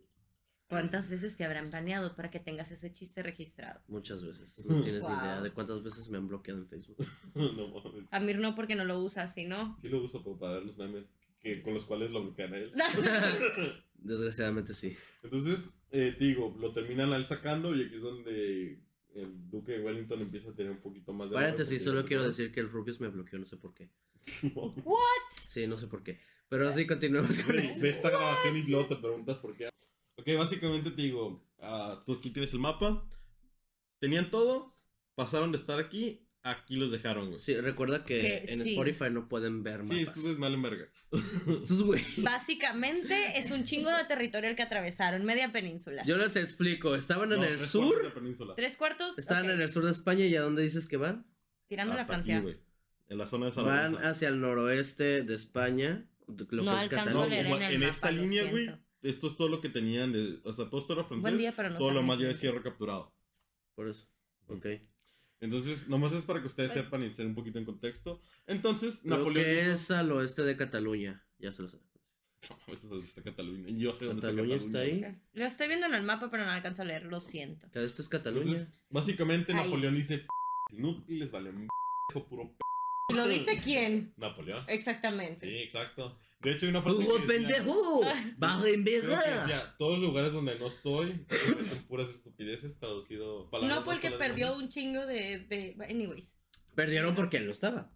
¿Cuántas 0.68 1.08
veces 1.08 1.34
te 1.36 1.44
habrán 1.44 1.70
baneado 1.70 2.14
para 2.14 2.30
que 2.30 2.40
tengas 2.40 2.70
ese 2.70 2.92
chiste 2.92 3.22
registrado? 3.22 3.80
Muchas 3.88 4.22
veces. 4.24 4.64
No 4.68 4.82
tienes 4.82 5.02
ni 5.02 5.14
idea 5.14 5.40
de 5.40 5.50
cuántas 5.50 5.82
veces 5.82 6.08
me 6.10 6.18
han 6.18 6.28
bloqueado 6.28 6.60
en 6.60 6.68
Facebook. 6.68 6.98
No 7.34 7.68
mames. 7.68 8.04
Amir 8.10 8.38
no 8.38 8.54
porque 8.54 8.74
no 8.74 8.84
lo 8.84 8.98
usa, 9.00 9.26
sino. 9.28 9.76
Sí 9.80 9.88
lo 9.88 10.02
uso 10.02 10.22
pero 10.22 10.38
para 10.38 10.54
ver 10.54 10.66
los 10.66 10.76
memes 10.76 11.06
que, 11.40 11.62
con 11.62 11.72
los 11.74 11.86
cuales 11.86 12.10
lo 12.10 12.22
bloquean 12.22 12.52
a 12.52 12.58
él. 12.58 12.72
Desgraciadamente 13.94 14.74
sí. 14.74 14.96
Entonces, 15.22 15.72
eh, 15.90 16.14
te 16.18 16.24
digo, 16.24 16.54
lo 16.60 16.72
terminan 16.72 17.12
a 17.12 17.16
él 17.16 17.24
sacando 17.24 17.74
y 17.74 17.84
aquí 17.84 17.96
es 17.96 18.02
donde 18.02 18.78
el 19.14 19.50
duque 19.50 19.72
de 19.72 19.80
Wellington 19.80 20.20
empieza 20.20 20.50
a 20.50 20.54
tener 20.54 20.70
un 20.70 20.80
poquito 20.80 21.12
más 21.12 21.30
de... 21.30 21.34
Paréntesis, 21.34 21.82
solo 21.82 22.04
quiero 22.04 22.24
decir 22.24 22.52
que 22.52 22.60
el 22.60 22.70
Rubius 22.70 23.00
me 23.00 23.08
bloqueó, 23.08 23.38
no 23.38 23.46
sé 23.46 23.56
por 23.56 23.74
qué. 23.74 23.90
¿What? 24.54 24.98
Sí, 25.30 25.66
no 25.66 25.76
sé 25.76 25.86
por 25.86 26.02
qué. 26.02 26.20
Pero 26.48 26.68
así 26.68 26.86
continuemos 26.86 27.38
con 27.40 27.58
esto. 27.58 27.80
Ve 27.80 27.88
esta 27.88 28.10
grabación 28.10 28.56
y 28.56 28.70
luego 28.70 28.88
te 28.88 28.96
preguntas 28.96 29.38
por 29.38 29.56
qué. 29.56 29.70
Ok, 30.18 30.26
básicamente 30.36 30.90
te 30.90 31.02
digo, 31.02 31.42
ah, 31.60 32.02
tú 32.04 32.14
aquí 32.14 32.30
tienes 32.30 32.52
el 32.52 32.58
mapa. 32.58 33.08
Tenían 34.00 34.30
todo, 34.30 34.76
pasaron 35.14 35.50
de 35.52 35.58
estar 35.58 35.78
aquí, 35.78 36.26
aquí 36.42 36.76
los 36.76 36.90
dejaron, 36.90 37.28
güey. 37.28 37.38
Sí, 37.38 37.54
Sí, 37.54 37.60
recuerda 37.60 38.04
que, 38.04 38.18
Que 38.20 38.36
en 38.52 38.60
sí. 38.60 38.70
Spotify 38.70 39.10
no 39.10 39.28
pueden 39.28 39.62
ver 39.62 39.82
mapas. 39.84 39.96
esto 40.16 40.30
es 40.30 40.38
mal 40.38 40.54
en 40.54 40.62
verga. 40.62 40.86
Estos 41.48 41.82
güey. 41.84 42.02
Básicamente 42.18 43.38
es 43.38 43.50
un 43.50 43.64
chingo 43.64 43.90
de 43.90 44.04
territorio 44.04 44.50
el 44.50 44.56
que 44.56 44.62
atravesaron, 44.62 45.24
media 45.24 45.50
península. 45.52 46.04
Yo 46.04 46.16
les 46.16 46.36
explico. 46.36 46.94
Estaban 46.94 47.32
en 47.32 47.38
No, 47.40 47.44
el 47.44 47.56
tres 47.56 47.70
sur. 47.70 47.86
cuartos 47.88 48.14
de 48.14 48.20
península. 48.20 48.54
¿Tres 48.54 48.76
cuartos? 48.76 49.18
Estaban 49.18 49.44
Ok. 49.46 49.50
en 49.52 49.60
el 49.62 49.70
sur 49.70 49.84
de 49.84 49.92
España 49.92 50.26
y 50.26 50.36
¿a 50.36 50.42
dónde 50.42 50.62
dices 50.62 50.86
que 50.86 50.96
van? 50.96 51.26
Tirando 51.68 51.94
la 51.94 52.02
Hasta 52.02 52.14
aquí, 52.16 52.22
Francia. 52.30 52.40
güey. 52.40 52.60
En 53.08 53.18
la 53.18 53.26
zona 53.26 53.46
de 53.46 53.52
Van 53.62 53.64
Zaragoza. 53.94 54.10
hacia 54.10 54.28
el 54.28 54.40
noroeste 54.40 55.22
de 55.22 55.34
España. 55.34 56.06
Lo 56.26 56.46
que 56.46 56.56
no 56.56 56.76
es 56.76 56.82
alcanzo 56.82 57.22
a 57.22 57.24
Cataluña. 57.24 57.28
leer 57.28 57.46
en 57.46 57.62
el 57.62 57.72
en 57.74 57.80
mapa, 57.80 57.90
esta 57.92 58.10
lo 58.12 58.22
línea, 58.22 58.50
güey. 58.50 58.70
Esto 59.02 59.28
es 59.28 59.36
todo 59.36 59.48
lo 59.48 59.60
que 59.60 59.68
tenían, 59.68 60.12
de- 60.12 60.40
o 60.44 60.52
sea, 60.52 60.68
todo 60.68 60.80
esto 60.80 60.92
era 60.94 61.04
francés. 61.04 61.22
Buen 61.22 61.38
día 61.38 61.52
para 61.54 61.70
no 61.70 61.78
todo 61.78 61.92
lo 61.92 62.02
más 62.02 62.18
ya 62.18 62.26
decía 62.28 62.50
recapturado. 62.52 63.12
Por 63.74 63.88
eso. 63.88 64.06
Ok. 64.48 64.66
Entonces, 65.40 65.88
nomás 65.88 66.12
es 66.12 66.24
para 66.24 66.40
que 66.40 66.46
ustedes 66.48 66.72
sepan 66.72 67.04
y 67.04 67.06
estén 67.06 67.28
un 67.28 67.34
poquito 67.36 67.58
en 67.60 67.64
contexto. 67.64 68.20
Entonces, 68.46 69.04
Lo 69.04 69.18
Napoleón. 69.18 69.44
que 69.46 69.70
es 69.72 69.90
al 69.92 70.10
oeste 70.10 70.42
de 70.42 70.56
Cataluña. 70.56 71.24
Ya 71.38 71.52
se 71.52 71.62
lo 71.62 71.68
sé. 71.68 71.78
No, 72.68 72.88
¿dónde 72.90 73.04
está 73.06 73.20
Cataluña. 73.22 73.68
Yo 73.70 73.92
sé 73.94 74.04
dónde 74.06 74.20
Cataluña 74.22 74.54
está 74.56 74.66
está 74.68 74.78
Cataluña. 74.80 75.08
ahí. 75.08 75.22
Lo 75.34 75.44
estoy 75.44 75.66
viendo 75.68 75.86
en 75.86 75.94
el 75.94 76.02
mapa, 76.04 76.30
pero 76.30 76.44
no 76.44 76.50
alcanzo 76.52 76.82
a 76.82 76.84
leer, 76.84 77.04
lo 77.04 77.20
siento. 77.20 77.66
Esto 77.72 78.00
es 78.02 78.08
Cataluña. 78.08 78.44
Entonces, 78.46 78.72
básicamente, 78.90 79.52
Ahí. 79.52 79.64
Napoleón 79.64 79.94
dice: 79.96 80.18
"P- 80.18 80.76
inútiles, 80.76 81.30
valen 81.32 81.66
p- 82.14 82.20
puro 82.20 82.48
p. 82.48 82.56
¿Y 83.08 83.14
lo 83.14 83.26
dice 83.26 83.58
quién? 83.62 84.12
Napoleón. 84.18 84.64
Exactamente. 84.68 85.40
Sí, 85.40 85.56
exacto. 85.56 86.18
De 86.40 86.52
hecho, 86.52 86.66
hay 86.66 86.70
una 86.70 86.82
frase. 86.82 86.98
¡Hugo 86.98 87.26
pendejo! 87.26 88.00
¡Baja 88.36 88.68
en 88.68 88.84
verga! 88.84 89.74
todos 89.78 89.98
los 89.98 90.08
lugares 90.08 90.32
donde 90.32 90.58
no 90.58 90.66
estoy 90.66 91.24
son 91.28 91.84
puras 91.88 92.10
estupideces 92.10 92.78
traducido 92.78 93.48
palabras 93.50 93.78
No 93.78 93.82
fue 93.82 93.94
el 93.94 94.00
que 94.00 94.10
perdió 94.10 94.54
un 94.56 94.68
chingo 94.68 95.06
de, 95.06 95.38
de... 95.38 95.76
Anyways. 95.88 96.36
Perdieron 96.74 97.14
porque 97.14 97.38
él 97.38 97.46
no 97.46 97.52
estaba. 97.52 97.90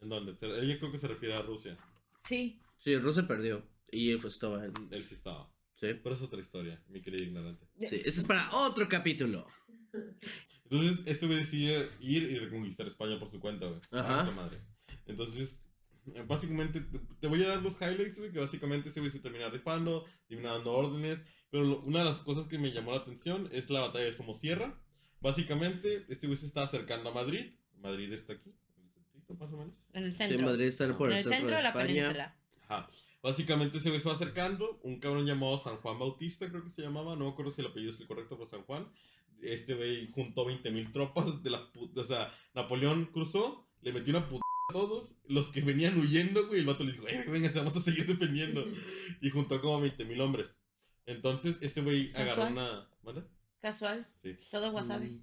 ¿En 0.00 0.10
dónde? 0.10 0.36
Ella 0.40 0.78
creo 0.78 0.92
que 0.92 0.98
se 0.98 1.08
refiere 1.08 1.34
a 1.34 1.42
Rusia. 1.42 1.78
Sí. 2.24 2.60
Sí, 2.78 2.96
Rusia 2.98 3.26
perdió. 3.26 3.66
Y 3.90 4.10
él 4.10 4.18
pues 4.20 4.34
estaba 4.34 4.64
él. 4.64 4.72
Él 4.90 5.02
sí 5.02 5.14
estaba. 5.14 5.50
Sí. 5.76 5.94
Pero 5.94 6.14
es 6.14 6.22
otra 6.22 6.40
historia, 6.40 6.80
mi 6.88 7.00
querido 7.00 7.24
ignorante. 7.24 7.66
Sí, 7.78 8.02
ese 8.04 8.20
es 8.20 8.24
para 8.24 8.50
otro 8.52 8.86
capítulo. 8.86 9.46
Entonces, 10.70 11.00
este 11.06 11.26
güey 11.26 11.38
decide 11.40 11.88
ir 12.00 12.22
y 12.24 12.38
reconquistar 12.38 12.86
España 12.86 13.18
por 13.18 13.28
su 13.30 13.40
cuenta, 13.40 13.66
güey. 13.66 13.80
Ajá. 13.90 14.20
A 14.20 14.22
esa 14.22 14.30
madre. 14.32 14.58
Entonces, 15.06 15.66
eh, 16.14 16.24
básicamente, 16.26 16.80
te, 17.20 17.26
voy 17.26 17.42
a 17.42 17.48
dar 17.48 17.62
los 17.62 17.80
highlights, 17.80 18.18
güey, 18.18 18.30
que 18.32 18.38
básicamente 18.38 18.88
este 18.88 19.00
güey 19.00 19.10
se 19.12 19.18
termina 19.18 19.48
rifando, 19.48 20.04
termina 20.28 20.52
dando 20.52 20.72
órdenes. 20.72 21.22
Pero 21.50 21.64
lo- 21.64 21.80
una 21.80 21.98
de 22.00 22.04
las 22.04 22.18
cosas 22.18 22.46
que 22.46 22.58
me 22.58 22.70
llamó 22.72 22.92
la 22.92 22.98
atención 22.98 23.48
es 23.52 23.68
la 23.70 23.80
batalla 23.80 24.04
de 24.04 24.12
Somosierra. 24.12 24.78
Básicamente, 25.20 26.06
este 26.08 26.26
güey 26.28 26.38
se 26.38 26.46
está 26.46 26.62
acercando 26.62 27.10
a 27.10 27.12
Madrid. 27.12 27.52
Madrid 27.78 28.12
está 28.12 28.34
aquí, 28.34 28.50
en 28.76 28.84
el 28.84 28.92
centrito, 28.92 29.34
más 29.34 29.52
o 29.52 29.56
menos. 29.56 29.74
En 29.92 30.04
el 30.04 30.12
Sí, 30.12 30.18
centro. 30.18 30.46
Madrid 30.46 30.66
está 30.66 30.96
por 30.96 31.08
en 31.10 31.12
el, 31.14 31.18
el 31.18 31.24
centro, 31.24 31.38
centro 31.38 31.50
de 31.50 31.56
de 31.56 31.62
la 31.62 31.68
España. 31.70 31.86
península. 31.86 32.36
Ajá. 32.68 32.90
Básicamente 33.22 33.78
ese 33.78 33.88
güey 33.90 34.00
se 34.00 34.08
va 34.08 34.14
acercando, 34.14 34.80
un 34.82 34.98
cabrón 34.98 35.26
llamado 35.26 35.58
San 35.58 35.76
Juan 35.76 35.98
Bautista, 35.98 36.48
creo 36.48 36.64
que 36.64 36.70
se 36.70 36.80
llamaba, 36.80 37.16
no 37.16 37.26
me 37.26 37.30
acuerdo 37.32 37.50
si 37.50 37.60
el 37.60 37.66
apellido 37.66 37.90
es 37.92 38.00
el 38.00 38.06
correcto, 38.06 38.36
pero 38.38 38.48
San 38.48 38.62
Juan. 38.62 38.88
Este 39.42 39.74
güey 39.74 40.10
juntó 40.12 40.46
20.000 40.46 40.92
tropas 40.92 41.42
de 41.42 41.50
la 41.50 41.72
puta, 41.72 42.02
o 42.02 42.04
sea, 42.04 42.32
Napoleón 42.54 43.06
cruzó, 43.06 43.68
le 43.80 43.92
metió 43.92 44.16
una 44.16 44.28
puta 44.28 44.42
a 44.68 44.72
todos, 44.72 45.16
los 45.26 45.48
que 45.48 45.62
venían 45.62 45.98
huyendo, 45.98 46.46
güey, 46.46 46.60
el 46.60 46.66
vato 46.66 46.84
le 46.84 46.92
dijo, 46.92 47.08
eh, 47.08 47.24
venga, 47.28 47.50
vamos 47.54 47.76
a 47.76 47.80
seguir 47.80 48.06
defendiendo. 48.06 48.64
Y 49.20 49.30
juntó 49.30 49.60
como 49.60 49.84
20.000 49.84 50.20
hombres. 50.20 50.56
Entonces, 51.06 51.58
este 51.60 51.80
güey 51.80 52.12
agarró 52.14 52.48
una... 52.48 52.88
¿Vale? 53.02 53.24
Casual. 53.60 54.06
Sí. 54.22 54.36
Todo 54.50 54.70
wasabi. 54.70 55.10
Mm. 55.10 55.22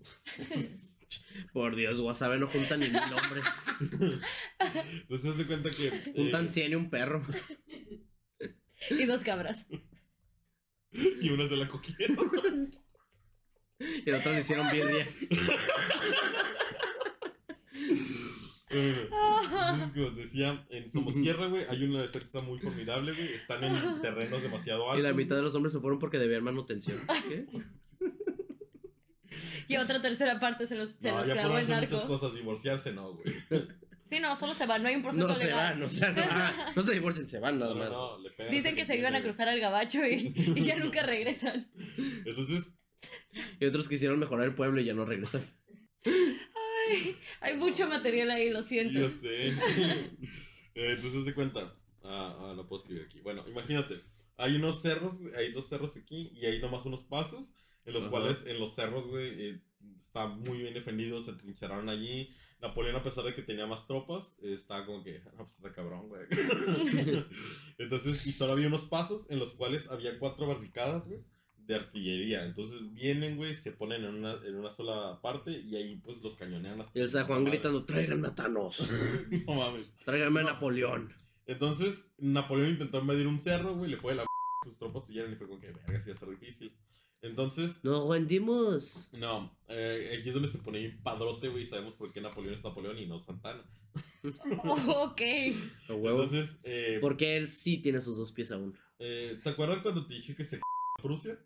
Por 1.53 1.75
Dios, 1.75 1.99
Wasabi 1.99 2.39
no 2.39 2.47
juntan 2.47 2.79
ni 2.81 2.89
mil 2.89 2.99
hombres. 2.99 3.45
Entonces 5.01 5.35
se 5.35 5.45
cuenta 5.45 5.69
que... 5.71 5.89
Juntan 6.13 6.45
eh, 6.45 6.49
100 6.49 6.71
y 6.71 6.75
un 6.75 6.89
perro. 6.89 7.21
Y 8.89 9.05
dos 9.05 9.23
cabras. 9.23 9.67
y 10.91 11.29
una 11.29 11.47
se 11.47 11.55
la 11.55 11.67
cogieron. 11.67 12.77
Y 14.05 14.09
los 14.09 14.19
otros 14.19 14.35
le 14.35 14.41
hicieron 14.41 14.69
birria. 14.71 15.07
Eh, 18.69 19.07
Entonces, 19.09 19.91
como 19.93 20.09
decía, 20.11 20.65
en 20.69 20.91
Somosierra, 20.91 21.47
güey, 21.47 21.63
hay 21.69 21.83
una 21.83 22.01
defensa 22.01 22.41
muy 22.41 22.59
formidable, 22.59 23.13
güey. 23.13 23.33
Están 23.33 23.63
en 23.63 24.01
terrenos 24.01 24.41
demasiado 24.41 24.89
altos. 24.91 24.99
Y 24.99 25.03
la 25.07 25.13
mitad 25.13 25.35
de 25.37 25.41
los 25.41 25.55
hombres 25.55 25.71
se 25.73 25.79
fueron 25.79 25.99
porque 25.99 26.17
debían 26.19 26.43
manutención. 26.43 26.97
¿Qué? 27.29 27.45
Y 29.69 29.77
otra 29.77 30.01
tercera 30.01 30.39
parte 30.39 30.65
se 30.67 30.75
los, 30.75 30.89
se 30.99 31.11
No, 31.11 31.17
los 31.19 31.27
ya 31.27 31.33
clavó 31.33 31.57
el 31.57 31.63
hacer 31.65 31.75
muchas 31.75 31.91
narco. 31.91 32.07
cosas, 32.07 32.33
divorciarse 32.35 32.91
no, 32.93 33.13
güey. 33.13 33.35
Sí, 34.09 34.19
no, 34.21 34.35
solo 34.37 34.53
se 34.53 34.65
van, 34.65 34.81
no 34.81 34.87
hay 34.89 34.95
un 34.95 35.01
proceso 35.03 35.27
No 35.27 35.35
se 35.35 35.45
legal. 35.45 35.73
van, 35.79 35.83
o 35.83 35.91
sea, 35.91 36.11
no, 36.11 36.21
ah, 36.29 36.71
no 36.75 36.83
se 36.83 36.93
divorcian, 36.93 37.27
se 37.27 37.39
van 37.39 37.59
nada 37.59 37.73
No, 37.73 37.79
no, 37.79 37.83
más. 37.83 37.91
no, 37.91 38.19
le 38.19 38.29
pegan 38.31 38.51
Dicen 38.53 38.75
que 38.75 38.85
se 38.85 38.97
iban 38.97 39.15
a 39.15 39.21
cruzar 39.21 39.49
al 39.49 39.59
gabacho 39.59 40.05
y, 40.07 40.33
y 40.35 40.61
ya 40.61 40.77
nunca 40.77 41.03
regresan. 41.03 41.69
Entonces, 42.25 42.73
Y 43.59 43.65
otros 43.65 43.89
quisieron 43.89 44.19
mejorar 44.19 44.45
el 44.47 44.55
pueblo 44.55 44.79
y 44.81 44.85
ya 44.85 44.93
no 44.93 45.05
regresan. 45.05 45.43
Ay, 46.05 47.15
hay 47.41 47.55
mucho 47.57 47.87
material 47.87 48.31
ahí, 48.31 48.49
lo 48.49 48.61
siento. 48.61 48.99
yo 48.99 49.11
sé. 49.11 49.53
Eh, 50.79 50.93
Entonces, 50.95 51.25
de 51.25 51.33
cuenta. 51.33 51.73
Ah, 52.03 52.37
ah, 52.39 52.53
no 52.55 52.67
puedo 52.67 52.79
escribir 52.83 53.05
aquí. 53.07 53.19
Bueno, 53.21 53.43
imagínate. 53.47 53.99
Hay 54.37 54.55
unos 54.57 54.79
cerros, 54.83 55.15
hay 55.35 55.51
dos 55.51 55.67
cerros 55.67 55.97
aquí 55.97 56.29
y 56.35 56.45
hay 56.45 56.59
nomás 56.59 56.85
unos 56.85 57.03
pasos 57.03 57.51
en 57.85 57.93
los 57.95 58.03
Ajá. 58.03 58.11
cuales 58.11 58.45
en 58.45 58.59
los 58.59 58.75
cerros, 58.75 59.07
güey, 59.07 59.41
eh, 59.41 59.61
están 60.05 60.39
muy 60.41 60.59
bien 60.59 60.75
defendidos, 60.75 61.25
se 61.25 61.33
trincheraron 61.33 61.89
allí. 61.89 62.29
Napoleón, 62.61 62.95
a 62.95 63.01
pesar 63.03 63.23
de 63.23 63.33
que 63.33 63.41
tenía 63.41 63.65
más 63.65 63.87
tropas, 63.87 64.35
eh, 64.43 64.53
estaba 64.53 64.85
como 64.85 65.03
que, 65.03 65.19
no, 65.35 65.45
pues 65.45 65.55
está 65.55 65.71
cabrón, 65.73 66.09
güey. 66.09 66.27
Entonces, 67.79 68.27
y 68.27 68.31
solo 68.31 68.53
había 68.53 68.67
unos 68.67 68.85
pasos 68.85 69.25
en 69.31 69.39
los 69.39 69.55
cuales 69.55 69.87
había 69.89 70.19
cuatro 70.19 70.45
barricadas, 70.45 71.07
güey, 71.07 71.21
de 71.67 71.75
artillería. 71.75 72.45
Entonces 72.45 72.79
vienen, 72.93 73.35
güey, 73.37 73.53
se 73.53 73.71
ponen 73.71 74.03
en 74.05 74.15
una, 74.15 74.33
en 74.45 74.55
una 74.55 74.71
sola 74.71 75.19
parte 75.21 75.51
y 75.51 75.75
ahí, 75.75 75.97
pues, 76.03 76.21
los 76.23 76.35
cañonean. 76.35 76.79
hasta 76.81 76.97
Y 76.97 77.01
el 77.01 77.07
San 77.09 77.27
Juan 77.27 77.43
madre. 77.43 77.57
gritando, 77.57 77.83
tráiganme 77.85 78.27
a 78.29 78.35
Thanos, 78.35 78.89
no 79.47 79.53
mames. 79.55 79.93
tráiganme 80.05 80.39
a 80.39 80.43
No. 80.43 80.49
Napoleón. 80.53 81.13
Entonces, 81.45 82.05
Napoleón 82.17 82.69
intentó 82.71 82.99
invadir 82.99 83.27
un 83.27 83.39
cerro, 83.41 83.75
güey, 83.75 83.91
le 83.91 83.97
fue 83.97 84.11
de 84.13 84.17
la 84.17 84.25
sus 84.65 84.77
tropas 84.77 85.07
huyeron 85.07 85.31
y 85.31 85.35
fue 85.35 85.47
como 85.47 85.59
que, 85.61 85.67
verga, 85.67 85.99
sí 86.01 86.07
va 86.09 86.11
a 86.11 86.13
estar 86.15 86.29
difícil. 86.29 86.73
Entonces, 87.21 87.83
Nos 87.83 88.07
rendimos. 88.09 89.09
no, 89.13 89.57
eh, 89.67 90.17
aquí 90.19 90.27
es 90.29 90.33
donde 90.33 90.49
se 90.49 90.57
pone 90.59 90.79
bien 90.79 91.01
padrote, 91.01 91.47
güey, 91.49 91.63
y 91.63 91.65
sabemos 91.65 91.93
por 91.95 92.11
qué 92.13 92.21
Napoleón 92.21 92.53
es 92.55 92.63
Napoleón 92.63 92.97
y 92.99 93.05
no 93.07 93.19
Santana. 93.21 93.63
ok. 94.63 95.21
A 95.89 95.93
huevo. 95.93 96.23
Entonces, 96.23 96.59
eh, 96.63 96.97
Porque 97.01 97.37
él 97.37 97.49
sí 97.49 97.77
tiene 97.77 98.01
sus 98.01 98.17
dos 98.17 98.31
pies 98.31 98.51
aún. 98.51 98.77
eh, 98.99 99.39
¿te 99.43 99.49
acuerdas 99.49 99.79
cuando 99.79 100.05
te 100.05 100.13
dije 100.15 100.35
que 100.35 100.43
se 100.43 100.59
Prusia? 101.01 101.39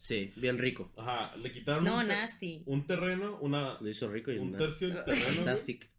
Sí, 0.00 0.32
bien 0.36 0.56
rico. 0.56 0.90
Ajá, 0.96 1.36
le 1.36 1.52
quitaron 1.52 1.84
No, 1.84 1.98
un, 1.98 2.08
nasty. 2.08 2.62
un 2.64 2.86
terreno, 2.86 3.36
una, 3.42 3.76
Lo 3.82 3.86
hizo 3.86 4.10
rico 4.10 4.32
y 4.32 4.38
un 4.38 4.48
un 4.48 4.56
tercio 4.56 4.88
del 4.88 5.04
terreno. 5.04 5.26
Fantastic. 5.26 5.90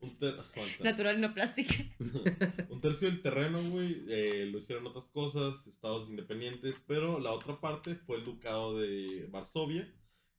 Un, 0.00 0.18
ter-. 0.18 0.34
Natural, 0.80 1.20
no 1.20 1.32
plástico. 1.32 1.72
Un 2.70 2.80
tercio 2.80 3.08
del 3.08 3.22
terreno, 3.22 3.62
güey, 3.70 4.04
eh, 4.08 4.46
lo 4.50 4.58
hicieron 4.58 4.84
otras 4.88 5.08
cosas, 5.10 5.64
estados 5.68 6.10
independientes, 6.10 6.82
pero 6.88 7.20
la 7.20 7.30
otra 7.30 7.60
parte 7.60 7.94
fue 7.94 8.16
el 8.16 8.24
ducado 8.24 8.78
de 8.80 9.28
Varsovia, 9.30 9.88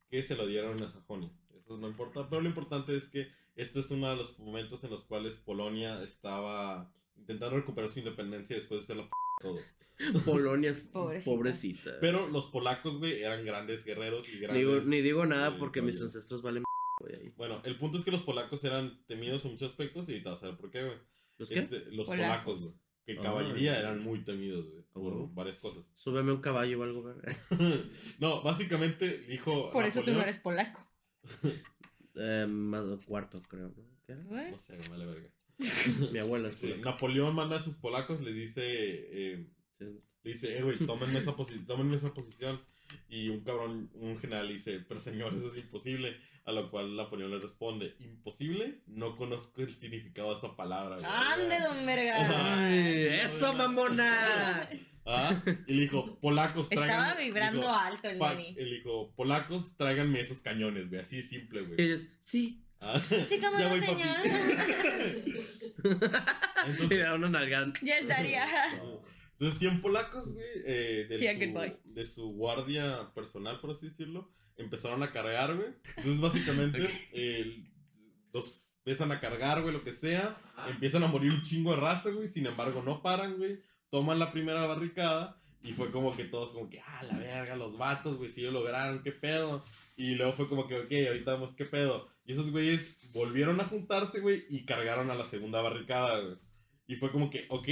que 0.10 0.22
se 0.22 0.36
lo 0.36 0.46
dieron 0.46 0.84
a 0.84 0.92
Sajonia. 0.92 1.32
Eso 1.56 1.78
no 1.78 1.88
importa, 1.88 2.30
pero 2.30 2.42
lo 2.42 2.50
importante 2.50 2.96
es 2.96 3.08
que 3.08 3.30
este 3.56 3.80
es 3.80 3.90
uno 3.90 4.10
de 4.10 4.18
los 4.18 4.38
momentos 4.38 4.84
en 4.84 4.90
los 4.90 5.06
cuales 5.06 5.36
Polonia 5.38 6.04
estaba 6.04 6.94
intentando 7.16 7.56
recuperar 7.56 7.90
su 7.90 8.00
independencia 8.00 8.58
después 8.58 8.82
de 8.82 8.88
ser 8.88 8.98
la 8.98 9.04
p 9.04 9.10
todos. 9.42 9.62
Polonia 10.26 10.70
es 10.72 10.86
Pobrecita. 10.88 11.26
pobrecita. 11.32 11.92
Pero 12.02 12.28
los 12.28 12.48
polacos, 12.50 13.00
güey, 13.00 13.22
eran 13.24 13.44
grandes 13.46 13.84
guerreros 13.84 14.28
y 14.30 14.34
Ni 14.34 14.40
grandes... 14.42 14.66
digo, 14.66 14.80
ni 14.86 15.02
digo 15.02 15.26
nada 15.26 15.58
porque 15.58 15.82
mis 15.82 16.00
ancestros 16.02 16.42
valen 16.44 16.64
güey, 17.02 17.16
ahí. 17.16 17.34
Bueno, 17.36 17.62
el 17.66 17.78
punto 17.80 17.98
es 17.98 18.06
que 18.06 18.12
los 18.12 18.22
polacos 18.22 18.64
eran 18.64 19.04
temidos 19.08 19.44
en 19.46 19.52
muchos 19.52 19.70
aspectos 19.72 20.08
y 20.10 20.22
te 20.22 20.30
vas 20.30 20.44
a 20.44 20.48
ver 20.48 20.58
por 20.58 20.70
qué, 20.70 20.84
güey. 20.84 20.98
¿Los 21.40 21.50
qué? 21.50 21.60
Este, 21.60 21.80
los 21.92 22.06
Polacos. 22.08 22.16
polacos, 22.56 22.62
güey. 22.62 22.74
Que 23.06 23.12
en 23.14 23.20
Ah. 23.20 23.24
caballería 23.24 23.80
eran 23.80 24.04
muy 24.04 24.24
temidos, 24.24 24.70
güey, 24.70 24.84
por 24.92 25.14
Oh. 25.14 25.28
varias 25.30 25.58
cosas. 25.58 25.92
Súbeme 25.96 26.32
un 26.32 26.42
caballo 26.42 26.80
o 26.80 26.84
algo, 26.84 27.02
güey. 27.04 27.16
no, 28.20 28.42
básicamente 28.44 29.18
dijo. 29.20 29.72
Por 29.72 29.86
eso 29.86 30.04
tú 30.04 30.12
no 30.12 30.22
eres 30.22 30.40
polaco. 30.40 30.80
Eh, 32.20 32.48
más 32.50 32.84
cuarto, 33.06 33.40
creo. 33.48 33.68
¿no? 33.70 33.84
¿Qué. 34.08 34.16
No 34.16 34.58
sé, 34.58 34.76
vale 34.90 35.06
verga. 35.06 35.30
Mi 36.12 36.20
abuela 36.20 36.48
es 36.50 36.56
Sí. 36.56 36.76
Napoleón 36.84 37.36
manda 37.36 37.58
a 37.58 37.62
sus 37.64 37.76
polacos, 37.78 38.22
le 38.22 38.32
dice. 38.34 38.62
eh, 38.66 39.48
le 39.80 40.34
dice, 40.34 40.58
eh, 40.58 40.62
güey, 40.62 40.78
tómenme 40.80 41.20
esa, 41.20 41.36
posi- 41.36 41.66
tómenme 41.66 41.96
esa 41.96 42.14
posición. 42.14 42.62
Y 43.10 43.30
un 43.30 43.42
cabrón, 43.42 43.90
un 43.94 44.18
general 44.20 44.48
dice, 44.50 44.80
pero 44.88 45.00
señor, 45.00 45.34
eso 45.36 45.52
es 45.52 45.58
imposible. 45.58 46.18
A 46.46 46.52
lo 46.54 46.72
cual 46.72 46.96
Napoleón 46.96 47.32
le 47.32 47.40
responde, 47.40 47.96
¿imposible? 48.00 48.82
No 48.88 49.18
conozco 49.18 49.62
el 49.62 49.76
significado 49.76 50.30
de 50.32 50.36
esa 50.38 50.56
palabra. 50.56 50.96
güey". 50.96 51.06
¡Ande, 51.10 51.56
don 51.60 51.86
verga! 51.86 52.58
¡Ay, 52.66 53.08
¡Eso, 53.26 53.54
mamona! 53.54 54.70
Ah, 55.06 55.42
Y 55.68 55.74
le 55.74 55.82
dijo, 55.84 56.18
polacos, 56.20 56.70
traigan. 56.70 56.90
Estaba 56.90 57.20
vibrando 57.20 57.62
dijo, 57.62 57.74
alto 57.74 58.10
el 58.10 58.20
Lenny. 58.20 58.56
Él 58.58 58.70
dijo, 58.72 59.14
polacos, 59.16 59.76
tráiganme 59.78 60.20
esos 60.22 60.40
cañones, 60.40 60.90
güey. 60.90 61.02
Así 61.02 61.18
de 61.18 61.24
simple, 61.24 61.62
Y 61.62 61.66
güey. 61.66 61.82
ellos, 61.82 62.08
sí. 62.20 62.64
Ah, 62.80 63.02
Sí, 63.28 63.40
cómo 63.40 63.58
ya 63.58 63.64
no, 63.66 63.70
voy, 63.72 63.80
papi. 63.82 63.92
señor. 64.02 64.18
Y 65.86 66.70
Entonces, 66.70 66.90
le 66.90 66.98
da 66.98 67.16
una 67.16 67.30
nalgada. 67.30 67.74
Ya 67.82 67.98
estaría. 67.98 68.46
Entonces, 69.40 69.60
100 69.60 69.82
polacos, 69.82 70.34
güey, 70.34 70.46
eh, 70.66 71.06
de, 71.10 71.18
su, 71.20 71.52
goodbye. 71.54 71.78
de 71.86 72.06
su 72.06 72.30
guardia 72.34 73.12
personal, 73.14 73.60
por 73.60 73.72
así 73.72 73.88
decirlo, 73.90 74.32
empezaron 74.58 75.04
a 75.04 75.12
cargar, 75.12 75.56
güey. 75.56 75.70
Entonces, 75.98 76.22
básicamente, 76.22 76.82
Ok. 76.86 76.92
eh, 77.14 77.64
los 78.34 78.64
empiezan 78.80 79.12
a 79.12 79.20
cargar, 79.20 79.62
güey, 79.62 79.74
lo 79.74 79.84
que 79.84 79.94
sea. 79.94 80.38
Empiezan 80.70 81.04
a 81.04 81.08
morir 81.08 81.32
un 81.32 81.44
chingo 81.44 81.72
de 81.72 81.78
raza, 81.82 82.10
güey. 82.10 82.28
Sin 82.28 82.46
embargo, 82.46 82.82
no 82.84 83.02
paran, 83.02 83.38
güey. 83.38 83.60
Toman 83.90 84.20
la 84.20 84.32
primera 84.32 84.66
barricada 84.66 85.40
Y 85.64 85.72
fue 85.74 85.92
como 85.92 86.16
que 86.16 86.24
todos 86.26 86.52
como 86.54 86.70
que, 86.70 86.80
ah, 86.82 87.04
la 87.04 87.18
verga, 87.18 87.56
los 87.56 87.78
vatos, 87.78 88.18
güey, 88.18 88.30
si 88.30 88.42
lo 88.44 88.52
lograron, 88.52 89.02
qué 89.04 89.12
pedo. 89.12 89.64
Y 89.98 90.16
luego 90.16 90.32
fue 90.34 90.48
como 90.48 90.68
que, 90.68 90.78
ok, 90.78 90.92
ahorita 91.08 91.34
vemos 91.34 91.56
qué 91.56 91.66
pedo. 91.66 92.08
Y 92.24 92.34
esos 92.34 92.52
güeyes 92.52 92.96
volvieron 93.14 93.60
a 93.60 93.66
juntarse, 93.66 94.20
güey, 94.20 94.46
y 94.50 94.64
cargaron 94.66 95.10
a 95.12 95.16
la 95.16 95.26
segunda 95.26 95.60
barricada, 95.62 96.20
güey. 96.20 96.36
Y 96.88 96.96
fue 96.96 97.12
como 97.12 97.30
que, 97.30 97.46
ok, 97.50 97.68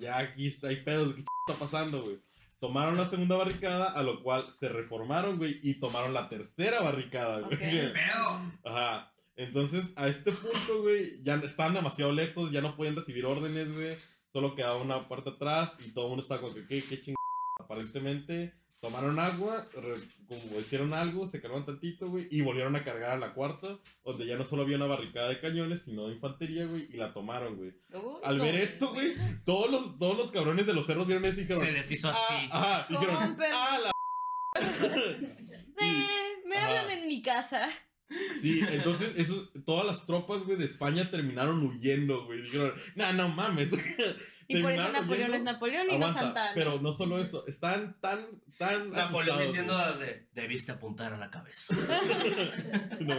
ya 0.00 0.18
aquí 0.18 0.46
está, 0.46 0.68
hay 0.68 0.76
pedos, 0.76 1.14
¿qué 1.14 1.20
ch- 1.22 1.26
está 1.46 1.60
pasando, 1.64 2.02
güey? 2.02 2.16
Tomaron 2.58 2.96
la 2.96 3.08
segunda 3.08 3.36
barricada, 3.36 3.90
a 3.92 4.02
lo 4.02 4.22
cual 4.22 4.50
se 4.52 4.68
reformaron, 4.68 5.36
güey, 5.38 5.60
y 5.62 5.74
tomaron 5.74 6.12
la 6.14 6.28
tercera 6.28 6.80
barricada, 6.82 7.40
güey. 7.40 7.54
Ok. 7.54 7.60
Pedo. 7.60 8.52
Ajá. 8.64 9.12
Entonces, 9.36 9.84
a 9.96 10.08
este 10.08 10.32
punto, 10.32 10.82
güey, 10.82 11.22
ya 11.22 11.36
estaban 11.36 11.74
demasiado 11.74 12.12
lejos, 12.12 12.50
ya 12.52 12.60
no 12.60 12.76
podían 12.76 12.96
recibir 12.96 13.24
órdenes, 13.26 13.72
güey. 13.74 13.94
Solo 14.32 14.54
quedaba 14.54 14.76
una 14.76 15.08
puerta 15.08 15.30
atrás 15.30 15.72
y 15.86 15.92
todo 15.92 16.04
el 16.06 16.08
mundo 16.10 16.22
estaba 16.22 16.40
como 16.40 16.54
que, 16.54 16.66
¿qué, 16.66 16.82
qué 16.82 17.00
ching... 17.00 17.14
Aparentemente, 17.58 18.52
tomaron 18.80 19.18
agua, 19.18 19.66
re- 19.74 20.00
como 20.26 20.58
hicieron 20.58 20.94
algo, 20.94 21.26
se 21.28 21.40
calmaron 21.40 21.66
tantito, 21.66 22.08
güey, 22.08 22.26
y 22.30 22.40
volvieron 22.40 22.74
a 22.76 22.82
cargar 22.84 23.10
a 23.10 23.18
la 23.18 23.34
cuarta, 23.34 23.78
donde 24.04 24.26
ya 24.26 24.36
no 24.36 24.44
solo 24.44 24.62
había 24.62 24.76
una 24.76 24.86
barricada 24.86 25.28
de 25.28 25.38
cañones, 25.40 25.82
sino 25.82 26.06
de 26.08 26.14
infantería, 26.14 26.64
güey, 26.66 26.86
y 26.90 26.96
la 26.96 27.12
tomaron, 27.12 27.56
güey. 27.56 27.74
Uy, 27.92 28.20
Al 28.24 28.38
ver 28.40 28.54
esto, 28.56 28.92
güey, 28.92 29.12
todos 29.44 29.70
los, 29.70 29.98
todos 29.98 30.16
los 30.16 30.30
cabrones 30.30 30.66
de 30.66 30.72
los 30.72 30.86
cerros 30.86 31.06
vieron 31.06 31.24
eso 31.26 31.38
y 31.38 31.42
dijeron, 31.42 31.62
Se 31.64 31.72
les 31.72 31.90
hizo 31.90 32.08
así. 32.08 32.18
ah, 32.50 32.50
ajá, 32.50 32.86
dijeron, 32.88 33.36
ah, 33.52 33.78
la... 33.84 33.90
Me 36.46 36.56
Ajá. 36.56 36.80
hablan 36.80 36.98
en 36.98 37.08
mi 37.08 37.22
casa. 37.22 37.68
Sí, 38.40 38.60
entonces 38.68 39.16
esos, 39.16 39.50
todas 39.64 39.86
las 39.86 40.04
tropas, 40.04 40.42
güey, 40.42 40.58
de 40.58 40.64
España 40.64 41.08
terminaron 41.10 41.62
huyendo, 41.62 42.24
güey. 42.26 42.42
Dijeron, 42.42 42.72
no, 42.96 43.12
no 43.12 43.28
mames. 43.28 43.68
Y 44.58 44.62
por 44.62 44.72
eso 44.72 44.92
Napoleón 44.92 45.34
es 45.34 45.42
Napoleón 45.42 45.86
y 45.86 45.98
no 45.98 46.06
Aguanta, 46.06 46.20
Santana. 46.20 46.50
pero 46.54 46.80
no 46.80 46.92
solo 46.92 47.18
eso, 47.18 47.46
están 47.46 47.96
tan, 48.00 48.18
tan 48.58 48.90
Napoleón 48.90 49.38
asustados, 49.38 49.46
diciéndole, 50.00 50.26
debiste 50.34 50.72
apuntar 50.72 51.12
a 51.12 51.16
la 51.18 51.30
cabeza. 51.30 51.74
No, 53.00 53.16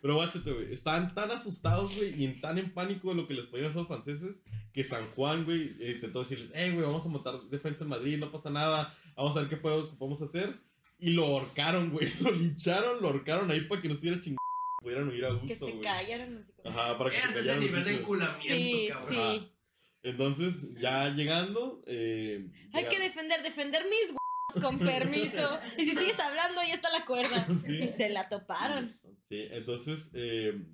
pero 0.00 0.14
guáchate, 0.14 0.50
güey, 0.52 0.72
están 0.72 1.14
tan 1.14 1.30
asustados, 1.30 1.94
güey, 1.96 2.24
y 2.24 2.40
tan 2.40 2.58
en 2.58 2.70
pánico 2.72 3.10
de 3.10 3.14
lo 3.16 3.26
que 3.28 3.34
les 3.34 3.46
podían 3.46 3.66
hacer 3.68 3.78
los 3.78 3.86
franceses, 3.88 4.42
que 4.72 4.82
San 4.84 5.06
Juan, 5.14 5.44
güey, 5.44 5.76
eh, 5.80 5.92
intentó 5.92 6.20
decirles, 6.22 6.50
hey, 6.54 6.70
güey, 6.72 6.84
vamos 6.86 7.04
a 7.04 7.08
montar 7.08 7.40
defensa 7.42 7.84
en 7.84 7.90
Madrid, 7.90 8.18
no 8.18 8.30
pasa 8.30 8.50
nada, 8.50 8.92
vamos 9.16 9.36
a 9.36 9.40
ver 9.40 9.48
qué 9.48 9.56
podemos 9.56 10.20
hacer. 10.22 10.54
Y 10.98 11.10
lo 11.10 11.24
ahorcaron, 11.26 11.90
güey, 11.90 12.12
lo 12.20 12.30
lincharon, 12.32 13.00
lo 13.02 13.08
ahorcaron 13.08 13.50
ahí 13.50 13.62
para 13.62 13.80
que 13.82 13.88
no 13.88 13.94
estuviera 13.94 14.20
chingado, 14.20 14.38
pudieran 14.80 15.08
huir 15.08 15.24
a 15.24 15.28
que 15.28 15.34
gusto, 15.34 15.66
se 15.66 15.72
güey. 15.72 15.80
callaron 15.80 16.38
así 16.38 16.52
como- 16.52 16.70
Ajá, 16.70 16.98
para 16.98 17.10
que 17.10 17.20
se 17.20 17.28
Ese 17.28 17.40
es 17.40 17.46
el 17.46 17.60
nivel 17.60 17.84
de 17.84 17.94
enculamiento, 17.98 18.42
Sí, 18.42 18.88
cabrón. 18.90 19.38
Sí. 19.40 19.48
Entonces, 20.02 20.54
ya 20.80 21.08
llegando. 21.14 21.82
Eh, 21.86 22.50
Hay 22.72 22.82
llega- 22.84 22.88
que 22.90 22.98
defender, 23.00 23.42
defender 23.42 23.82
mis 23.84 24.14
con 24.62 24.78
permiso. 24.78 25.58
Y 25.78 25.84
si 25.84 25.96
sigues 25.96 26.18
hablando, 26.18 26.60
ya 26.66 26.74
está 26.74 26.90
la 26.90 27.04
cuerda. 27.04 27.46
Sí. 27.66 27.78
Y 27.84 27.88
se 27.88 28.08
la 28.10 28.28
toparon. 28.28 28.98
Sí, 29.28 29.46
entonces 29.50 30.10
eh, 30.14 30.66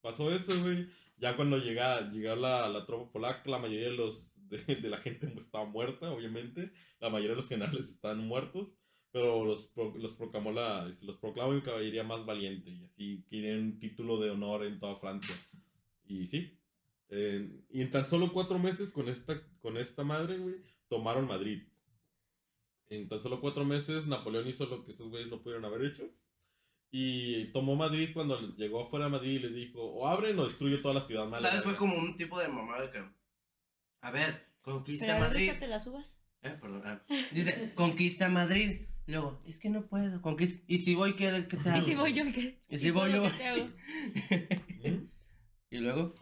pasó 0.00 0.32
eso, 0.32 0.58
güey. 0.62 0.86
Ya 1.18 1.36
cuando 1.36 1.58
llega, 1.58 2.10
llegó 2.10 2.34
la, 2.36 2.68
la 2.68 2.86
tropa 2.86 3.12
polaca, 3.12 3.50
la 3.50 3.58
mayoría 3.58 3.90
de, 3.90 3.96
los, 3.96 4.32
de, 4.48 4.58
de 4.76 4.88
la 4.88 4.96
gente 4.98 5.30
estaba 5.38 5.66
muerta, 5.66 6.10
obviamente. 6.10 6.70
La 6.98 7.10
mayoría 7.10 7.30
de 7.32 7.36
los 7.36 7.48
generales 7.48 7.90
estaban 7.90 8.18
muertos. 8.26 8.76
Pero 9.12 9.44
los, 9.44 9.72
los 9.96 10.14
proclamó 10.14 10.52
la, 10.52 10.88
los 11.02 11.18
proclamó 11.18 11.52
en 11.52 11.62
caballería 11.62 12.04
más 12.04 12.24
valiente. 12.24 12.70
Y 12.70 12.84
así 12.84 13.24
tienen 13.28 13.58
un 13.58 13.78
título 13.80 14.20
de 14.20 14.30
honor 14.30 14.64
en 14.64 14.78
toda 14.78 14.96
Francia. 15.00 15.34
Y 16.04 16.28
sí. 16.28 16.56
Eh, 17.10 17.64
y 17.70 17.82
en 17.82 17.90
tan 17.90 18.08
solo 18.08 18.32
cuatro 18.32 18.58
meses 18.58 18.90
con 18.92 19.08
esta, 19.08 19.40
con 19.60 19.76
esta 19.76 20.04
madre, 20.04 20.38
güey, 20.38 20.56
tomaron 20.88 21.26
Madrid. 21.26 21.62
En 22.88 23.08
tan 23.08 23.20
solo 23.20 23.40
cuatro 23.40 23.64
meses, 23.64 24.06
Napoleón 24.06 24.48
hizo 24.48 24.66
lo 24.66 24.84
que 24.84 24.92
esos 24.92 25.10
güeyes 25.10 25.28
no 25.30 25.42
pudieron 25.42 25.64
haber 25.64 25.84
hecho. 25.84 26.08
Y 26.92 27.52
tomó 27.52 27.76
Madrid 27.76 28.10
cuando 28.12 28.40
llegó 28.56 28.82
afuera 28.84 29.04
de 29.04 29.12
Madrid 29.12 29.30
y 29.32 29.38
les 29.38 29.54
dijo, 29.54 29.80
o 29.80 30.08
abren 30.08 30.36
o 30.40 30.44
destruyo 30.44 30.80
toda 30.82 30.94
la 30.94 31.00
ciudad. 31.00 31.24
Mala 31.28 31.40
¿Sabes? 31.42 31.58
verga". 31.64 31.70
Fue 31.70 31.78
como 31.78 31.96
un 31.96 32.16
tipo 32.16 32.38
de 32.40 32.48
mamá 32.48 32.80
de 32.80 32.90
que. 32.90 33.04
A 34.00 34.10
ver, 34.10 34.46
conquista 34.60 35.06
Pero 35.06 35.16
a 35.16 35.20
ver, 35.20 35.28
Madrid. 35.28 35.46
déjate 35.46 35.68
las 35.68 35.86
uvas. 35.86 36.20
Eh, 36.42 36.56
perdón. 36.60 36.82
ah. 36.84 37.00
Dice, 37.32 37.72
conquista 37.74 38.28
Madrid. 38.28 38.86
Luego, 39.06 39.40
es 39.46 39.60
que 39.60 39.70
no 39.70 39.86
puedo. 39.86 40.20
Conquista. 40.20 40.62
¿Y 40.66 40.78
si 40.78 40.94
voy, 40.96 41.14
qué, 41.14 41.46
qué 41.48 41.56
te 41.58 41.68
¿Y 41.68 41.72
hago? 41.72 41.86
si 41.86 41.94
voy 41.94 42.12
yo 42.12 42.24
qué? 42.32 42.58
¿Y 42.68 42.78
si 42.78 42.90
voy 42.90 43.10
todo 43.12 43.28
yo? 43.28 43.36
te? 43.36 44.90
¿Mm? 44.90 45.10
y 45.70 45.78
luego, 45.78 46.14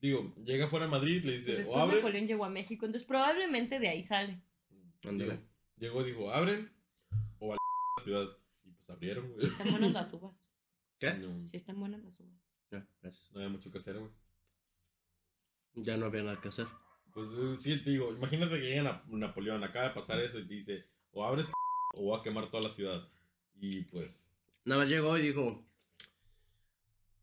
Digo, 0.00 0.34
llega 0.44 0.66
afuera 0.66 0.86
de 0.86 0.90
Madrid, 0.90 1.22
le 1.24 1.32
dice, 1.38 1.64
o 1.66 1.76
abren. 1.76 1.98
Napoleón 1.98 2.26
llegó 2.26 2.44
a 2.44 2.50
México, 2.50 2.86
entonces 2.86 3.06
probablemente 3.06 3.78
de 3.78 3.88
ahí 3.88 4.02
sale. 4.02 4.40
ándale. 5.06 5.40
Digo, 5.76 6.02
llegó, 6.02 6.04
dijo, 6.04 6.32
abren 6.32 6.72
o 7.38 7.52
a 7.52 7.56
la 7.56 7.60
ciudad. 8.04 8.26
Y 8.64 8.70
pues 8.72 8.88
abrieron, 8.90 9.26
Si 9.26 9.32
güey. 9.34 9.46
están 9.48 9.70
buenas 9.70 9.92
las 9.92 10.12
uvas. 10.14 10.46
¿Qué? 10.98 11.14
No, 11.14 11.48
Si 11.50 11.56
están 11.56 11.78
buenas 11.80 12.02
las 12.02 12.18
uvas. 12.20 12.34
Ya, 12.70 12.86
gracias. 13.02 13.30
no 13.32 13.40
había 13.40 13.50
mucho 13.50 13.70
que 13.70 13.78
hacer, 13.78 13.98
güey. 13.98 14.10
Ya 15.74 15.96
no 15.96 16.06
había 16.06 16.22
nada 16.22 16.40
que 16.40 16.48
hacer. 16.48 16.66
Pues 17.12 17.28
eh, 17.32 17.56
sí, 17.58 17.82
te 17.82 17.90
digo, 17.90 18.12
imagínate 18.12 18.58
que 18.60 18.66
llega 18.66 18.82
Na- 18.82 19.02
Napoleón, 19.08 19.62
acaba 19.64 19.88
de 19.88 19.94
pasar 19.94 20.20
eso 20.20 20.38
y 20.38 20.44
dice, 20.44 20.86
o 21.12 21.24
abres 21.24 21.46
o 21.94 22.02
voy 22.04 22.18
a 22.18 22.22
quemar 22.22 22.50
toda 22.50 22.62
la 22.62 22.70
ciudad. 22.70 23.06
Y 23.54 23.82
pues, 23.82 24.24
Nada 24.64 24.82
más 24.82 24.90
llegó 24.90 25.16
y 25.18 25.22
dijo: 25.22 25.64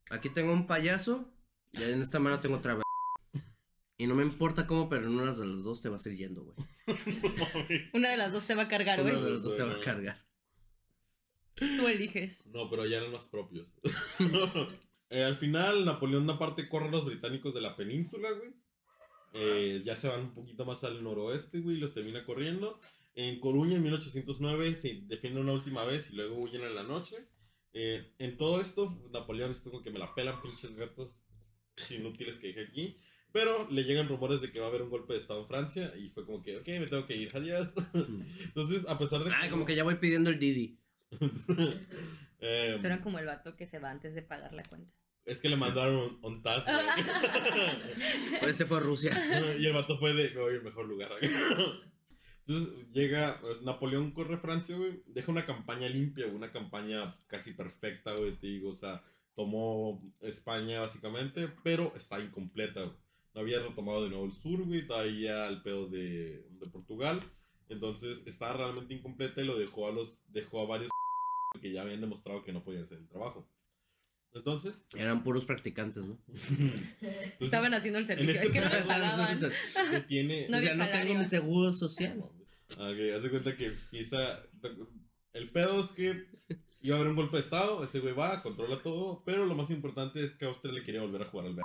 Aquí 0.09 0.29
tengo 0.29 0.53
un 0.53 0.67
payaso 0.67 1.29
y 1.73 1.83
en 1.83 2.01
esta 2.01 2.19
mano 2.19 2.39
tengo 2.39 2.57
otra 2.57 2.75
vez. 2.75 2.83
Y 3.97 4.05
no 4.05 4.13
me 4.15 4.23
importa 4.23 4.67
cómo, 4.67 4.89
pero 4.89 5.05
en 5.07 5.13
una 5.13 5.31
de 5.33 5.45
las 5.47 5.63
dos 5.63 5.81
te 5.81 5.89
vas 5.89 6.05
a 6.05 6.09
ir 6.09 6.17
yendo, 6.17 6.43
güey. 6.43 6.55
Una 7.93 8.11
de 8.11 8.17
las 8.17 8.31
dos 8.31 8.45
te 8.45 8.53
va 8.53 8.63
a 8.63 8.67
cargar, 8.67 9.01
Una 9.01 9.11
güey. 9.11 9.23
de 9.23 9.31
las 9.31 9.43
dos 9.43 9.57
te 9.57 9.63
va 9.63 9.73
a 9.73 9.79
cargar. 9.79 10.23
Tú 11.55 11.87
eliges. 11.87 12.45
No, 12.47 12.69
pero 12.69 12.85
ya 12.85 12.97
eran 12.97 13.11
más 13.11 13.27
propios. 13.27 13.67
Eh, 15.09 15.23
al 15.23 15.37
final, 15.37 15.85
Napoleón 15.85 16.29
aparte 16.29 16.67
corre 16.67 16.89
a 16.89 16.91
los 16.91 17.05
británicos 17.05 17.53
de 17.53 17.61
la 17.61 17.77
península, 17.77 18.29
güey. 18.29 18.51
Eh, 19.31 19.81
ya 19.85 19.95
se 19.95 20.09
van 20.09 20.19
un 20.19 20.33
poquito 20.33 20.65
más 20.65 20.83
al 20.83 21.01
noroeste, 21.01 21.61
güey, 21.61 21.77
y 21.77 21.79
los 21.79 21.93
termina 21.93 22.25
corriendo. 22.25 22.77
En 23.15 23.39
Coruña, 23.39 23.77
en 23.77 23.83
1809, 23.83 24.75
se 24.75 25.03
defienden 25.03 25.43
una 25.43 25.53
última 25.53 25.85
vez 25.85 26.11
y 26.11 26.15
luego 26.17 26.35
huyen 26.35 26.63
en 26.63 26.75
la 26.75 26.83
noche. 26.83 27.15
Eh, 27.71 28.15
en 28.19 28.35
todo 28.35 28.59
esto, 28.59 29.01
Napoleón 29.13 29.51
estuvo 29.51 29.75
con 29.75 29.83
que 29.83 29.91
me 29.91 29.99
la 29.99 30.13
pelan 30.13 30.41
pinches 30.41 30.75
gatos 30.75 31.21
inútiles 31.91 32.37
que 32.37 32.47
dejé 32.47 32.61
aquí. 32.61 32.97
Pero 33.33 33.69
le 33.69 33.83
llegan 33.83 34.07
rumores 34.07 34.41
de 34.41 34.51
que 34.51 34.59
va 34.59 34.65
a 34.67 34.69
haber 34.69 34.81
un 34.81 34.89
golpe 34.89 35.13
de 35.13 35.19
estado 35.19 35.41
en 35.41 35.47
Francia 35.47 35.93
y 35.97 36.09
fue 36.09 36.25
como 36.25 36.41
que, 36.41 36.57
ok, 36.57 36.67
me 36.67 36.87
tengo 36.87 37.05
que 37.05 37.15
ir, 37.17 37.29
adiós. 37.35 37.73
Entonces, 38.45 38.87
a 38.87 38.97
pesar 38.97 39.23
de 39.23 39.31
Ah, 39.33 39.49
como 39.49 39.65
que 39.65 39.75
ya 39.75 39.83
voy 39.83 39.95
pidiendo 39.95 40.29
el 40.29 40.39
Didi. 40.39 40.79
Eh, 42.39 42.77
Suena 42.79 43.01
como 43.01 43.17
el 43.17 43.25
vato 43.25 43.55
que 43.55 43.65
se 43.65 43.79
va 43.79 43.89
antes 43.89 44.13
de 44.13 44.21
pagar 44.21 44.53
la 44.53 44.61
cuenta. 44.61 44.93
es 45.25 45.39
que 45.41 45.49
le 45.49 45.55
mandaron 45.55 46.19
un 46.21 46.43
task. 46.43 46.67
Pues 48.39 48.55
se 48.57 48.65
fue 48.67 48.77
a 48.77 48.81
Rusia. 48.81 49.55
y 49.59 49.65
el 49.65 49.73
vato 49.73 49.97
fue 49.97 50.13
de, 50.13 50.29
me 50.31 50.41
voy 50.41 50.53
al 50.53 50.63
mejor 50.63 50.85
lugar. 50.87 51.09
Entonces 52.45 52.73
llega, 52.93 53.39
pues, 53.41 53.61
Napoleón 53.63 54.11
corre 54.11 54.35
a 54.35 54.39
Francia, 54.39 54.75
güey, 54.77 55.01
deja 55.07 55.31
una 55.31 55.45
campaña 55.45 55.89
limpia, 55.89 56.27
una 56.27 56.51
campaña 56.51 57.17
casi 57.27 57.51
perfecta, 57.53 58.13
güey, 58.13 58.33
te 58.37 58.47
digo, 58.47 58.69
o 58.69 58.75
sea, 58.75 59.03
tomó 59.37 60.01
España 60.21 60.81
básicamente, 60.81 61.47
pero 61.63 61.93
está 61.95 62.19
incompleta, 62.19 62.81
güey. 62.81 62.95
No 63.35 63.41
había 63.41 63.59
retomado 63.59 64.03
de 64.03 64.09
nuevo 64.09 64.25
el 64.25 64.33
sur, 64.33 64.63
güey, 64.65 64.87
todavía 64.87 65.45
el 65.47 65.61
pedo 65.61 65.87
de, 65.87 66.43
de 66.49 66.69
Portugal. 66.71 67.21
Entonces 67.69 68.25
estaba 68.25 68.57
realmente 68.57 68.95
incompleta 68.95 69.39
y 69.41 69.45
lo 69.45 69.59
dejó 69.59 69.87
a 69.87 69.91
los, 69.91 70.11
dejó 70.27 70.61
a 70.61 70.65
varios 70.65 70.89
que 71.61 71.71
ya 71.71 71.83
habían 71.83 72.01
demostrado 72.01 72.43
que 72.43 72.51
no 72.51 72.63
podían 72.63 72.85
hacer 72.85 72.97
el 72.97 73.07
trabajo. 73.07 73.47
Entonces, 74.33 74.85
Eran 74.95 75.23
puros 75.23 75.45
practicantes, 75.45 76.07
¿no? 76.07 76.19
entonces, 76.27 76.91
Estaban 77.39 77.73
haciendo 77.75 77.99
el 77.99 78.05
servicio. 78.07 78.33
este 78.41 78.47
Es 78.47 78.53
que 78.53 78.61
no 78.61 78.69
les 78.69 78.85
pagaban. 78.85 79.39
que 79.91 79.99
tiene, 80.01 80.47
No 80.49 80.57
o 80.57 80.61
sea, 80.61 80.73
no 80.73 80.83
tengo 80.85 80.91
salario. 80.93 81.19
mi 81.19 81.25
seguro 81.25 81.71
social. 81.71 82.19
Ok, 82.71 83.15
hace 83.15 83.29
cuenta 83.29 83.55
que 83.55 83.71
quizá. 83.91 84.43
El 85.33 85.51
pedo 85.51 85.83
es 85.85 85.91
que 85.91 86.25
iba 86.87 86.95
a 86.95 86.99
haber 86.99 87.09
un 87.11 87.15
golpe 87.17 87.37
de 87.37 87.43
estado, 87.43 87.83
ese 87.83 87.99
güey 87.99 88.13
va, 88.13 88.41
controla 88.41 88.77
todo, 88.77 89.23
pero 89.25 89.45
lo 89.45 89.55
más 89.55 89.69
importante 89.71 90.23
es 90.23 90.33
que 90.35 90.45
Austria 90.45 90.73
le 90.73 90.83
quería 90.83 91.01
volver 91.01 91.21
a 91.23 91.25
jugar 91.29 91.47
al 91.47 91.55
ver. 91.55 91.63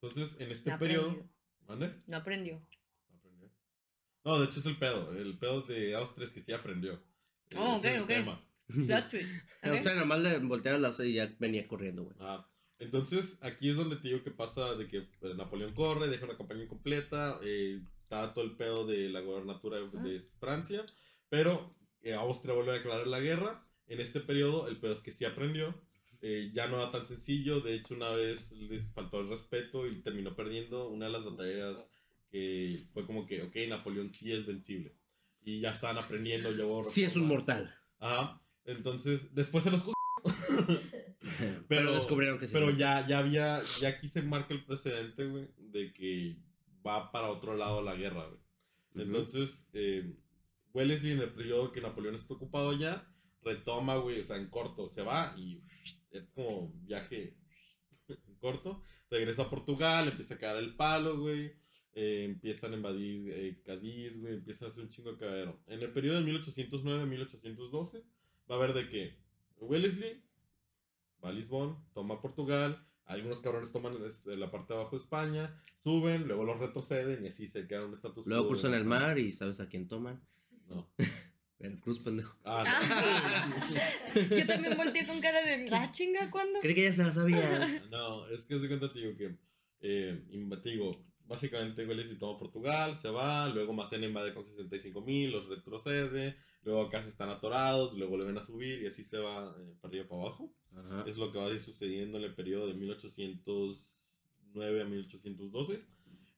Entonces, 0.00 0.40
en 0.40 0.50
este 0.50 0.70
No 0.70 0.78
periodo. 0.78 1.10
aprendió. 1.10 1.30
¿Mande? 1.66 2.02
No 2.06 2.16
aprendió. 2.16 2.66
No 3.08 3.16
aprendió. 3.16 3.50
No, 4.24 4.38
de 4.40 4.46
hecho 4.46 4.60
es 4.60 4.66
el 4.66 4.76
pedo. 4.78 5.12
El 5.16 5.38
pedo 5.38 5.62
de 5.62 5.94
Austria 5.94 6.26
es 6.26 6.32
que 6.32 6.42
sí 6.42 6.52
aprendió. 6.52 7.02
Oh, 7.56 7.76
Ese 7.76 7.94
es 7.96 8.00
ok, 8.02 8.10
el 8.10 8.18
ok. 8.22 8.24
tema. 8.24 8.44
Plot 8.86 9.08
twist. 9.10 9.34
A 9.62 9.68
¿ok? 9.70 9.76
usted 9.76 9.96
nomás 9.96 10.20
le 10.20 10.38
volteaba 10.40 10.78
las 10.78 11.00
y 11.00 11.14
ya 11.14 11.34
venía 11.38 11.66
corriendo, 11.66 12.04
güey. 12.04 12.16
Ah, 12.20 12.46
entonces, 12.78 13.38
aquí 13.42 13.70
es 13.70 13.76
donde 13.76 13.96
te 13.96 14.08
digo 14.08 14.22
que 14.22 14.30
pasa 14.30 14.74
de 14.74 14.86
que 14.88 14.98
eh, 14.98 15.34
Napoleón 15.36 15.74
corre, 15.74 16.08
deja 16.08 16.24
una 16.24 16.36
campaña 16.36 16.64
incompleta, 16.64 17.38
eh, 17.42 17.80
está 18.02 18.32
todo 18.34 18.44
el 18.44 18.56
pedo 18.56 18.86
de 18.86 19.08
la 19.08 19.20
gobernatura 19.20 19.78
de, 19.78 19.86
de 20.00 20.20
Francia, 20.38 20.84
pero 21.28 21.74
eh, 22.02 22.14
Austria 22.14 22.54
vuelve 22.54 22.72
a 22.72 22.74
declarar 22.74 23.06
la 23.06 23.20
guerra. 23.20 23.62
En 23.86 24.00
este 24.00 24.20
periodo, 24.20 24.68
el 24.68 24.78
pedo 24.78 24.94
es 24.94 25.00
que 25.00 25.12
sí 25.12 25.24
aprendió, 25.24 25.74
eh, 26.22 26.50
ya 26.54 26.68
no 26.68 26.76
era 26.76 26.90
tan 26.90 27.06
sencillo, 27.06 27.60
de 27.60 27.74
hecho 27.74 27.94
una 27.94 28.10
vez 28.10 28.50
les 28.52 28.90
faltó 28.92 29.20
el 29.20 29.28
respeto 29.28 29.86
y 29.86 30.00
terminó 30.00 30.34
perdiendo 30.34 30.88
una 30.88 31.06
de 31.06 31.12
las 31.12 31.24
batallas 31.24 31.86
que 32.30 32.86
fue 32.92 33.06
como 33.06 33.26
que, 33.26 33.42
ok, 33.42 33.54
Napoleón 33.68 34.10
sí 34.10 34.32
es 34.32 34.46
vencible. 34.46 34.96
Y 35.42 35.60
ya 35.60 35.70
estaban 35.70 35.98
aprendiendo, 35.98 36.50
llevó 36.50 36.82
Sí 36.82 37.04
es 37.04 37.14
un 37.16 37.28
mortal. 37.28 37.72
Ajá. 37.98 38.40
Entonces, 38.64 39.34
después 39.34 39.62
se 39.64 39.70
los 39.70 39.82
juzgó. 39.82 39.94
Pero, 41.68 41.94
descubrieron 41.94 42.38
que 42.38 42.46
sí. 42.46 42.54
Pero 42.54 42.70
ya, 42.70 43.06
ya 43.06 43.18
había, 43.18 43.60
ya 43.80 43.88
aquí 43.88 44.08
se 44.08 44.22
marca 44.22 44.54
el 44.54 44.64
precedente, 44.64 45.26
güey, 45.26 45.48
de 45.58 45.92
que 45.92 46.36
va 46.86 47.12
para 47.12 47.30
otro 47.30 47.54
lado 47.54 47.82
la 47.82 47.94
guerra, 47.94 48.26
güey. 48.26 48.40
Entonces, 49.06 49.66
eh, 49.72 50.14
Wellesley 50.72 51.12
en 51.12 51.20
el 51.20 51.32
periodo 51.32 51.72
que 51.72 51.80
Napoleón 51.80 52.14
está 52.14 52.34
ocupado 52.34 52.72
ya, 52.72 53.06
retoma, 53.44 53.96
güey, 53.96 54.20
o 54.20 54.24
sea, 54.24 54.36
en 54.36 54.48
corto, 54.48 54.88
se 54.88 55.02
va 55.02 55.34
y 55.36 55.62
es 56.10 56.28
como 56.30 56.72
viaje 56.82 57.36
en 58.08 58.36
corto, 58.38 58.82
regresa 59.10 59.42
a 59.42 59.50
Portugal, 59.50 60.08
empieza 60.08 60.34
a 60.34 60.38
caer 60.38 60.58
el 60.58 60.76
palo, 60.76 61.18
güey, 61.18 61.52
eh, 61.92 62.24
empiezan 62.24 62.72
a 62.72 62.76
invadir 62.76 63.30
eh, 63.30 63.62
Cádiz, 63.64 64.20
güey, 64.20 64.34
empiezan 64.34 64.68
a 64.68 64.70
hacer 64.70 64.84
un 64.84 64.90
chingo 64.90 65.12
de 65.12 65.18
cagadero. 65.18 65.60
En 65.66 65.80
el 65.80 65.92
periodo 65.92 66.22
de 66.22 66.32
1809-1812 66.32 68.02
va 68.50 68.54
a 68.54 68.58
haber 68.58 68.74
de 68.74 68.88
que 68.88 69.16
Wellesley 69.58 70.22
va 71.24 71.30
a 71.30 71.32
Lisbon, 71.32 71.78
toma 71.92 72.20
Portugal, 72.20 72.86
algunos 73.06 73.40
cabrones 73.40 73.70
toman 73.70 73.96
la 74.38 74.50
parte 74.50 74.72
de 74.72 74.80
abajo 74.80 74.96
de 74.96 75.02
España, 75.02 75.62
suben, 75.82 76.26
luego 76.26 76.44
los 76.44 76.58
retroceden 76.58 77.24
y 77.24 77.28
así 77.28 77.46
se 77.46 77.66
quedan 77.66 77.86
un 77.86 77.94
estatus 77.94 78.26
Luego 78.26 78.48
cruzan 78.48 78.74
el 78.74 78.84
mar 78.84 79.18
y 79.18 79.30
sabes 79.30 79.60
a 79.60 79.68
quién 79.68 79.86
toman. 79.86 80.22
No. 80.68 80.90
Veracruz, 81.58 81.98
pendejo. 82.00 82.36
Ah, 82.44 82.64
Ah. 82.66 83.48
Yo 84.38 84.46
también 84.46 84.76
volteé 84.76 85.06
con 85.06 85.20
cara 85.20 85.42
de, 85.42 85.64
ah, 85.72 85.90
chinga, 85.90 86.30
¿cuándo? 86.30 86.60
Creí 86.60 86.74
que 86.74 86.84
ya 86.84 86.92
se 86.92 87.04
la 87.04 87.12
sabía. 87.12 87.80
no. 87.88 87.88
no, 87.90 88.28
es 88.28 88.46
que 88.46 88.58
se 88.58 88.68
cuenta, 88.68 88.88
digo 88.88 89.16
que, 89.16 89.36
eh, 89.80 90.22
te 90.62 90.68
digo, 90.70 90.90
básicamente 91.26 91.86
Wellesley 91.86 92.18
toma 92.18 92.38
Portugal, 92.38 92.96
se 92.96 93.08
va, 93.08 93.48
luego 93.48 93.72
Massena 93.72 94.06
invade 94.06 94.34
con 94.34 94.44
65 94.44 95.00
mil, 95.02 95.30
los 95.30 95.48
retrocede, 95.48 96.36
luego 96.64 96.82
acá 96.82 97.00
se 97.02 97.08
están 97.08 97.30
atorados, 97.30 97.94
luego 97.96 98.18
le 98.18 98.26
ven 98.26 98.36
a 98.38 98.44
subir 98.44 98.82
y 98.82 98.86
así 98.86 99.04
se 99.04 99.18
va 99.18 99.54
eh, 99.58 99.74
para 99.80 99.90
arriba 99.90 100.08
para 100.08 100.22
abajo. 100.22 100.52
Ajá. 100.76 101.04
Es 101.08 101.16
lo 101.16 101.30
que 101.32 101.38
va 101.38 101.46
a 101.46 101.50
ir 101.50 101.60
sucediendo 101.60 102.18
en 102.18 102.24
el 102.24 102.34
periodo 102.34 102.66
de 102.66 102.74
1809 102.74 104.82
a 104.82 104.84
1812. 104.84 105.82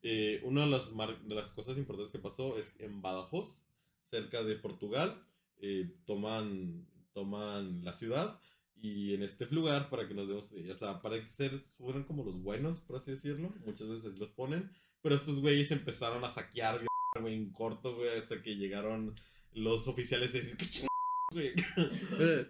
Eh, 0.02 0.40
una 0.44 0.64
de 0.66 0.70
las, 0.70 0.92
mar- 0.92 1.20
de 1.22 1.34
las 1.34 1.50
cosas 1.52 1.78
importantes 1.78 2.12
que 2.12 2.18
pasó 2.18 2.58
es 2.58 2.74
en 2.78 3.00
Badajoz, 3.02 3.62
cerca 4.10 4.42
de 4.42 4.56
Portugal, 4.56 5.22
eh, 5.58 5.94
toman, 6.04 6.86
toman 7.12 7.84
la 7.84 7.92
ciudad 7.92 8.40
y 8.80 9.14
en 9.14 9.22
este 9.22 9.46
lugar, 9.46 9.88
para 9.88 10.06
que 10.06 10.14
nos 10.14 10.28
demos, 10.28 10.52
eh, 10.52 10.70
o 10.70 10.76
sea, 10.76 11.00
para 11.00 11.18
que 11.18 11.28
ser, 11.28 11.58
fueran 11.78 12.04
como 12.04 12.24
los 12.24 12.42
buenos, 12.42 12.80
por 12.80 12.96
así 12.96 13.12
decirlo, 13.12 13.52
muchas 13.64 13.88
veces 13.88 14.18
los 14.18 14.30
ponen, 14.30 14.70
pero 15.02 15.14
estos 15.14 15.40
güeyes 15.40 15.70
empezaron 15.70 16.24
a 16.24 16.30
saquear, 16.30 16.84
güey, 17.20 17.34
en 17.34 17.52
corto, 17.52 17.96
güey, 17.96 18.18
hasta 18.18 18.42
que 18.42 18.56
llegaron 18.56 19.14
los 19.52 19.88
oficiales 19.88 20.34
y 20.34 20.38
decir, 20.38 20.56
¿qué 20.56 20.66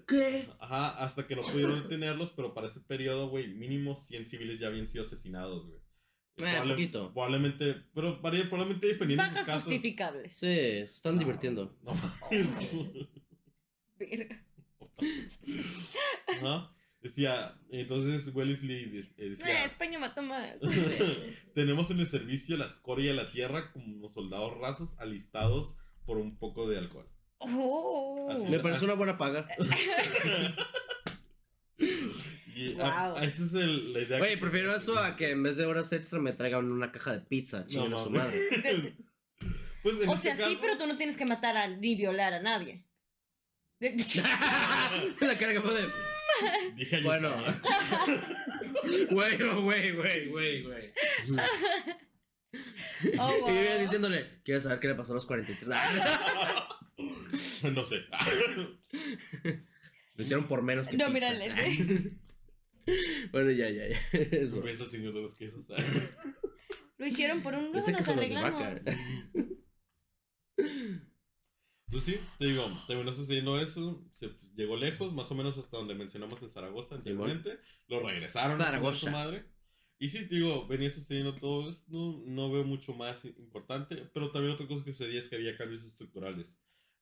¿Qué? 0.06 0.48
Ajá, 0.58 1.02
hasta 1.04 1.26
que 1.26 1.36
no 1.36 1.42
pudieron 1.42 1.82
detenerlos, 1.82 2.30
pero 2.30 2.52
para 2.52 2.66
ese 2.66 2.80
periodo, 2.80 3.28
güey, 3.28 3.48
mínimo 3.48 3.94
100 3.94 4.26
civiles 4.26 4.60
ya 4.60 4.68
habían 4.68 4.88
sido 4.88 5.04
asesinados, 5.04 5.66
güey. 5.66 5.80
Eh, 6.38 6.62
poquito. 6.68 7.12
Probablemente, 7.12 7.82
pero 7.94 8.20
probablemente 8.20 8.86
dependiendo 8.88 9.24
de 9.24 9.28
sus 9.30 9.38
Bajas 9.38 9.46
casos. 9.46 9.64
justificables. 9.64 10.32
Sí, 10.32 10.46
se 10.46 10.82
están 10.82 11.18
divirtiendo. 11.18 11.74
No. 11.82 11.92
Ajá. 16.26 16.72
Decía, 17.00 17.54
entonces 17.70 18.34
Wellesley 18.34 18.98
eh, 18.98 19.04
Eh, 19.16 19.28
decía, 19.30 19.64
España 19.64 19.98
mató 19.98 20.22
más. 20.22 20.60
tenemos 21.54 21.90
en 21.90 22.00
el 22.00 22.06
servicio 22.06 22.56
la 22.56 22.66
escoria 22.66 23.10
de 23.10 23.16
la 23.16 23.30
tierra 23.30 23.72
como 23.72 24.10
soldados 24.10 24.58
rasos 24.58 24.96
alistados 24.98 25.76
por 26.04 26.18
un 26.18 26.36
poco 26.36 26.68
de 26.68 26.78
alcohol. 26.78 27.08
Oh. 27.38 28.30
Así 28.32 28.48
Me 28.48 28.58
parece 28.58 28.84
una 28.84 28.94
buena 28.94 29.16
paga. 29.16 29.46
Y 32.56 32.72
Wow. 32.74 32.84
a- 33.16 33.24
esa 33.24 33.44
es 33.44 33.52
el- 33.54 33.92
la 33.92 34.00
idea. 34.00 34.20
Oye, 34.20 34.30
que- 34.30 34.36
prefiero 34.38 34.74
eso 34.74 34.98
a 34.98 35.14
que 35.16 35.30
en 35.30 35.42
vez 35.42 35.56
de 35.58 35.66
horas 35.66 35.92
extra 35.92 36.18
me 36.18 36.32
traigan 36.32 36.70
una 36.72 36.90
caja 36.90 37.12
de 37.12 37.20
pizza. 37.20 37.66
Chinguen 37.66 37.92
a 37.94 37.98
su 37.98 38.10
madre. 38.10 38.48
Pues 39.82 40.00
en 40.02 40.08
O 40.08 40.14
este 40.14 40.34
sea, 40.34 40.48
sí, 40.48 40.58
pero 40.60 40.76
tú 40.76 40.84
no 40.88 40.96
tienes 40.96 41.16
que 41.16 41.24
matar 41.24 41.56
a, 41.56 41.68
ni 41.68 41.94
violar 41.94 42.32
a 42.34 42.40
nadie. 42.42 42.82
La 43.80 45.38
cara 45.38 45.52
que. 45.52 45.62
Dije 46.74 47.00
yo 47.02 47.04
Bueno. 47.04 47.36
Güey, 49.10 49.36
güey, 49.38 49.92
güey, 49.92 50.28
güey, 50.28 50.62
güey. 50.64 50.92
Oh, 53.18 53.48
Y 53.48 53.54
yo 53.54 53.62
iba 53.62 53.78
diciéndole, 53.78 54.40
¿quieres 54.44 54.62
saber 54.64 54.80
qué 54.80 54.88
le 54.88 54.94
pasó 54.96 55.12
a 55.12 55.16
los 55.16 55.26
43? 55.26 55.78
no 57.72 57.84
sé. 57.84 58.02
Lo 60.16 60.22
hicieron 60.24 60.48
por 60.48 60.62
menos 60.62 60.88
que 60.88 60.96
No, 60.96 61.12
pizza. 61.12 61.30
mira. 61.32 61.54
Bueno, 63.32 63.50
ya, 63.50 63.68
ya, 63.70 63.88
ya. 63.88 63.98
Es 64.12 64.44
Un 64.52 64.60
broma. 64.60 64.66
beso 64.66 64.84
al 64.84 64.90
señor 64.90 65.14
de 65.14 65.22
los 65.22 65.34
quesos. 65.34 65.66
Lo 66.98 67.06
hicieron 67.06 67.42
por 67.42 67.54
un 67.54 67.72
que 67.72 67.92
nos 67.92 68.08
arreglamos. 68.08 68.82
Pues 71.90 72.02
sí, 72.04 72.18
te 72.38 72.46
digo, 72.46 72.64
terminó 72.88 73.12
sucediendo 73.12 73.60
eso, 73.60 74.04
se 74.12 74.30
llegó 74.56 74.76
lejos, 74.76 75.12
más 75.14 75.30
o 75.30 75.34
menos 75.36 75.56
hasta 75.56 75.76
donde 75.76 75.94
mencionamos 75.94 76.42
en 76.42 76.50
Zaragoza 76.50 76.96
anteriormente, 76.96 77.58
lo 77.86 78.00
regresaron 78.00 78.60
a 78.60 78.64
Zaragoza. 78.64 79.06
su 79.06 79.10
madre. 79.10 79.44
Y 79.98 80.08
sí, 80.08 80.28
te 80.28 80.34
digo, 80.34 80.66
venía 80.66 80.90
sucediendo 80.90 81.36
todo 81.36 81.70
esto, 81.70 81.84
no, 81.90 82.22
no 82.26 82.50
veo 82.52 82.64
mucho 82.64 82.92
más 82.94 83.24
i- 83.24 83.34
importante, 83.38 83.96
pero 84.12 84.30
también 84.30 84.52
otra 84.52 84.66
cosa 84.66 84.84
que 84.84 84.92
sucedía 84.92 85.20
es 85.20 85.28
que 85.28 85.36
había 85.36 85.56
cambios 85.56 85.84
estructurales. 85.84 86.46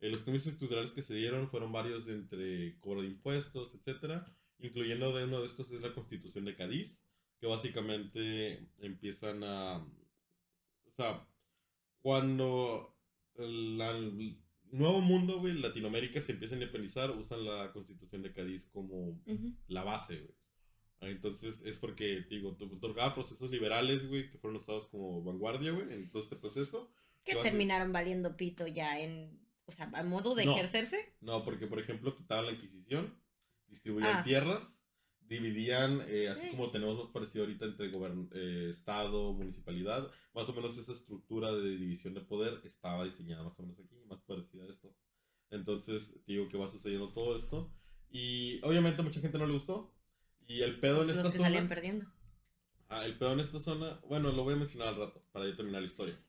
Eh, 0.01 0.11
los 0.11 0.22
cambios 0.22 0.47
estructurales 0.47 0.93
que 0.93 1.03
se 1.03 1.14
dieron 1.14 1.49
fueron 1.49 1.72
varios 1.72 2.07
entre 2.09 2.78
cobro 2.78 3.01
de 3.03 3.09
impuestos, 3.09 3.74
etcétera, 3.74 4.37
incluyendo 4.66 5.14
de 5.16 5.24
uno 5.24 5.40
de 5.40 5.46
estos 5.46 5.70
es 5.70 5.80
la 5.82 5.92
Constitución 5.94 6.44
de 6.44 6.56
Cádiz, 6.56 7.00
que 7.40 7.46
básicamente 7.46 8.66
empiezan 8.78 9.42
a, 9.44 9.76
o 9.78 10.90
sea, 10.96 11.26
cuando 12.00 12.96
la- 13.36 13.90
el 13.90 14.38
nuevo 14.70 15.00
mundo, 15.00 15.38
güey, 15.40 15.54
Latinoamérica 15.54 16.20
se 16.20 16.32
empieza 16.32 16.54
a 16.54 16.58
independizar, 16.58 17.10
usan 17.10 17.44
la 17.44 17.72
Constitución 17.72 18.22
de 18.22 18.32
Cádiz 18.32 18.66
como 18.72 19.10
Ujú. 19.26 19.54
la 19.68 19.84
base, 19.84 20.16
güey. 20.20 20.34
Ah, 21.00 21.08
Entonces 21.08 21.62
es 21.64 21.78
porque, 21.78 22.24
digo, 22.30 22.56
otorgaba 22.58 23.14
procesos 23.14 23.50
liberales, 23.50 24.08
güey, 24.08 24.30
que 24.30 24.38
fueron 24.38 24.60
usados 24.60 24.86
como 24.86 25.22
vanguardia, 25.22 25.72
güey, 25.72 25.92
en 25.92 26.10
todo 26.10 26.22
este 26.22 26.36
proceso. 26.36 26.90
Que 27.24 27.34
terminaron 27.36 27.92
valiendo 27.92 28.36
pito 28.36 28.66
ya 28.66 29.00
en. 29.00 29.42
O 29.66 29.72
sea, 29.72 29.90
a 29.94 30.02
modo 30.02 30.34
de 30.34 30.44
No. 30.44 30.52
ejercerse. 30.52 31.14
No, 31.22 31.42
porque, 31.42 31.66
por 31.66 31.78
ejemplo, 31.78 32.14
quitaban 32.16 32.46
la 32.46 32.52
Inquisición, 32.52 33.14
distribuían 33.68 34.18
Ah. 34.18 34.22
tierras, 34.22 34.80
dividían, 35.20 36.02
eh, 36.06 36.28
así 36.28 36.50
como 36.50 36.70
tenemos 36.70 36.98
más 36.98 37.08
parecido 37.12 37.44
ahorita 37.44 37.64
entre 37.64 37.90
gobern- 37.90 38.28
eh, 38.34 38.68
Estado, 38.70 39.32
municipalidad, 39.32 40.10
más 40.34 40.48
o 40.48 40.52
menos 40.52 40.76
esa 40.76 40.92
estructura 40.92 41.52
de 41.52 41.76
división 41.76 42.12
de 42.14 42.20
poder 42.20 42.60
estaba 42.64 43.04
diseñada 43.04 43.42
más 43.42 43.58
o 43.58 43.62
menos 43.62 43.78
aquí, 43.80 43.96
más 44.06 44.20
parecida 44.22 44.64
a 44.64 44.68
esto. 44.68 44.94
Entonces, 45.50 46.14
digo 46.26 46.48
que 46.48 46.58
va 46.58 46.68
sucediendo 46.70 47.12
todo 47.12 47.38
esto. 47.38 47.72
Y 48.10 48.60
obviamente 48.64 49.02
mucha 49.02 49.20
gente 49.20 49.38
no 49.38 49.46
le 49.46 49.54
gustó. 49.54 49.94
Y 50.46 50.60
el 50.62 50.78
pedo 50.78 51.02
en 51.02 51.10
esta 51.10 51.22
los 51.22 51.32
que 51.32 51.38
zona... 51.38 51.48
salían 51.48 51.68
perdiendo. 51.68 52.06
Ah, 52.88 53.06
el 53.06 53.16
peor 53.16 53.32
en 53.32 53.40
esta 53.40 53.58
zona, 53.60 53.98
bueno, 54.08 54.30
lo 54.30 54.44
voy 54.44 54.54
a 54.54 54.58
mencionar 54.58 54.88
al 54.88 54.96
rato 54.96 55.24
para 55.32 55.48
ya 55.48 55.56
terminar 55.56 55.80
la 55.80 55.86
historia. 55.88 56.20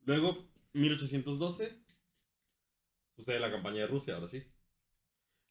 Luego, 0.00 0.48
1812, 0.72 1.78
sucede 3.14 3.38
la 3.38 3.50
campaña 3.50 3.80
de 3.82 3.86
Rusia, 3.86 4.14
ahora 4.14 4.28
sí. 4.28 4.42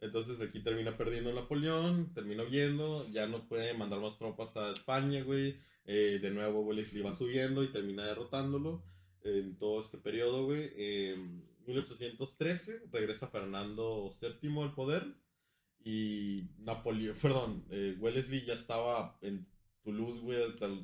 Entonces 0.03 0.41
aquí 0.41 0.59
termina 0.59 0.97
perdiendo 0.97 1.31
Napoleón, 1.31 2.13
termina 2.13 2.43
huyendo, 2.43 3.09
ya 3.09 3.25
no 3.25 3.47
puede 3.47 3.73
mandar 3.73 4.01
más 4.01 4.17
tropas 4.17 4.57
a 4.57 4.73
España, 4.73 5.23
güey. 5.23 5.55
Eh, 5.85 6.19
de 6.21 6.29
nuevo, 6.29 6.59
Wellesley 6.59 7.01
va 7.01 7.13
subiendo 7.13 7.63
y 7.63 7.71
termina 7.71 8.05
derrotándolo 8.05 8.83
en 9.23 9.57
todo 9.57 9.79
este 9.79 9.97
periodo, 9.97 10.43
güey. 10.43 10.71
En 10.75 11.45
1813 11.65 12.81
regresa 12.91 13.29
Fernando 13.29 14.11
VII 14.21 14.61
al 14.61 14.73
poder 14.73 15.15
y 15.85 16.49
Napoleón, 16.57 17.15
perdón, 17.21 17.65
eh, 17.69 17.95
Wellesley 17.97 18.45
ya 18.45 18.55
estaba 18.55 19.17
en 19.21 19.47
Toulouse, 19.83 20.19
güey, 20.19 20.39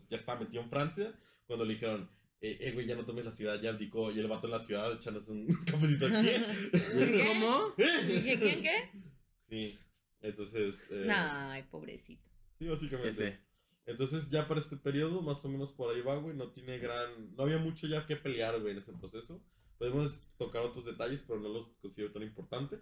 ya 0.10 0.16
estaba 0.16 0.40
metido 0.40 0.64
en 0.64 0.70
Francia, 0.70 1.14
cuando 1.46 1.66
le 1.66 1.74
dijeron, 1.74 2.10
eh, 2.42 2.58
eh, 2.62 2.72
güey, 2.72 2.88
ya 2.88 2.96
no 2.96 3.06
tomes 3.06 3.26
la 3.26 3.32
ciudad, 3.32 3.62
ya 3.62 3.72
abdicó, 3.72 4.12
y 4.12 4.20
el 4.20 4.28
vato 4.28 4.48
en 4.48 4.52
la 4.52 4.60
ciudad 4.60 4.94
echándose 4.94 5.32
un 5.32 5.46
cafecito 5.66 6.06
aquí. 6.06 6.30
¿Cómo? 7.28 7.74
¿Qué, 7.76 8.38
¿Quién 8.40 8.62
qué? 8.62 9.09
Sí, 9.50 9.78
entonces, 10.22 10.86
eh, 10.92 11.08
Ay, 11.12 11.64
pobrecito. 11.64 12.30
sí, 12.58 12.68
básicamente. 12.68 13.40
Entonces, 13.86 14.30
ya 14.30 14.48
para 14.48 14.60
este 14.60 14.78
periodo, 14.78 15.22
más 15.24 15.44
o 15.44 15.50
menos 15.50 15.72
por 15.72 15.94
ahí 15.94 16.02
va, 16.02 16.16
güey, 16.18 16.36
no 16.36 16.52
tiene 16.52 16.78
gran, 16.78 17.36
no 17.36 17.44
había 17.44 17.58
mucho 17.58 17.88
ya 17.88 18.06
que 18.06 18.16
pelear, 18.16 18.60
güey, 18.62 18.74
en 18.74 18.80
ese 18.80 18.94
proceso. 18.94 19.44
Podemos 19.80 20.22
tocar 20.38 20.62
otros 20.64 20.86
detalles, 20.86 21.24
pero 21.28 21.40
no 21.40 21.50
los 21.50 21.70
considero 21.82 22.12
tan 22.12 22.22
importante. 22.24 22.80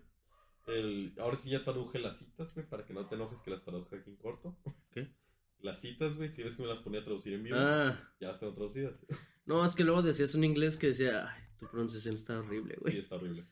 El, 0.66 1.14
ahora 1.20 1.38
sí 1.38 1.50
ya 1.50 1.64
traduje 1.64 1.98
las 2.00 2.18
citas, 2.18 2.54
güey, 2.54 2.68
para 2.68 2.86
que 2.86 2.94
no 2.94 3.06
te 3.08 3.16
enojes 3.16 3.42
que 3.42 3.52
las 3.52 3.64
traduje 3.64 3.96
aquí 3.98 4.10
en 4.10 4.18
corto. 4.18 4.58
¿Qué? 4.92 5.08
Las 5.60 5.82
citas, 5.82 6.16
güey, 6.18 6.30
si 6.30 6.44
ves 6.44 6.54
que 6.56 6.62
me 6.62 6.68
las 6.68 6.80
ponía 6.84 7.00
a 7.00 7.04
traducir 7.04 7.34
en 7.34 7.42
vivo, 7.44 7.56
Ah, 7.58 7.98
ya 8.20 8.28
las 8.28 8.40
tengo 8.40 8.54
traducidas. 8.54 9.00
No, 9.48 9.66
es 9.66 9.74
que 9.74 9.84
luego 9.84 10.04
decías 10.04 10.36
un 10.36 10.44
inglés 10.44 10.78
que 10.78 10.88
decía, 10.88 11.28
ay, 11.32 11.42
tu 11.58 11.68
pronunciación 11.68 12.14
está 12.14 12.38
horrible, 12.40 12.76
Sí, 12.76 12.80
güey. 12.82 12.98
está 13.00 13.16
horrible. 13.16 13.48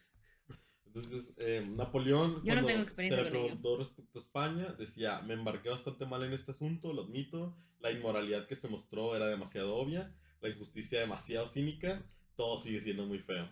Entonces, 0.96 1.34
eh, 1.40 1.66
Napoleón, 1.76 2.36
Yo 2.36 2.40
no 2.56 2.62
cuando 2.62 2.68
tengo 2.68 2.84
experiencia 2.84 3.20
se 3.20 3.24
le 3.26 3.30
con 3.30 3.38
ello. 3.40 3.48
preguntó 3.48 3.78
respecto 3.78 4.20
a 4.20 4.22
España, 4.22 4.74
decía, 4.80 5.22
me 5.24 5.34
embarqué 5.34 5.68
bastante 5.70 6.06
mal 6.06 6.24
en 6.24 6.32
este 6.32 6.52
asunto, 6.52 6.94
lo 6.94 7.04
admito, 7.04 7.58
la 7.82 7.92
inmoralidad 7.92 8.48
que 8.48 8.56
se 8.56 8.70
mostró 8.70 9.14
era 9.16 9.28
demasiado 9.28 9.76
obvia, 9.76 10.16
la 10.42 10.48
injusticia 10.50 11.02
demasiado 11.02 11.48
cínica, 11.48 12.02
todo 12.38 12.58
sigue 12.60 12.80
siendo 12.80 13.06
muy 13.06 13.20
feo. 13.20 13.50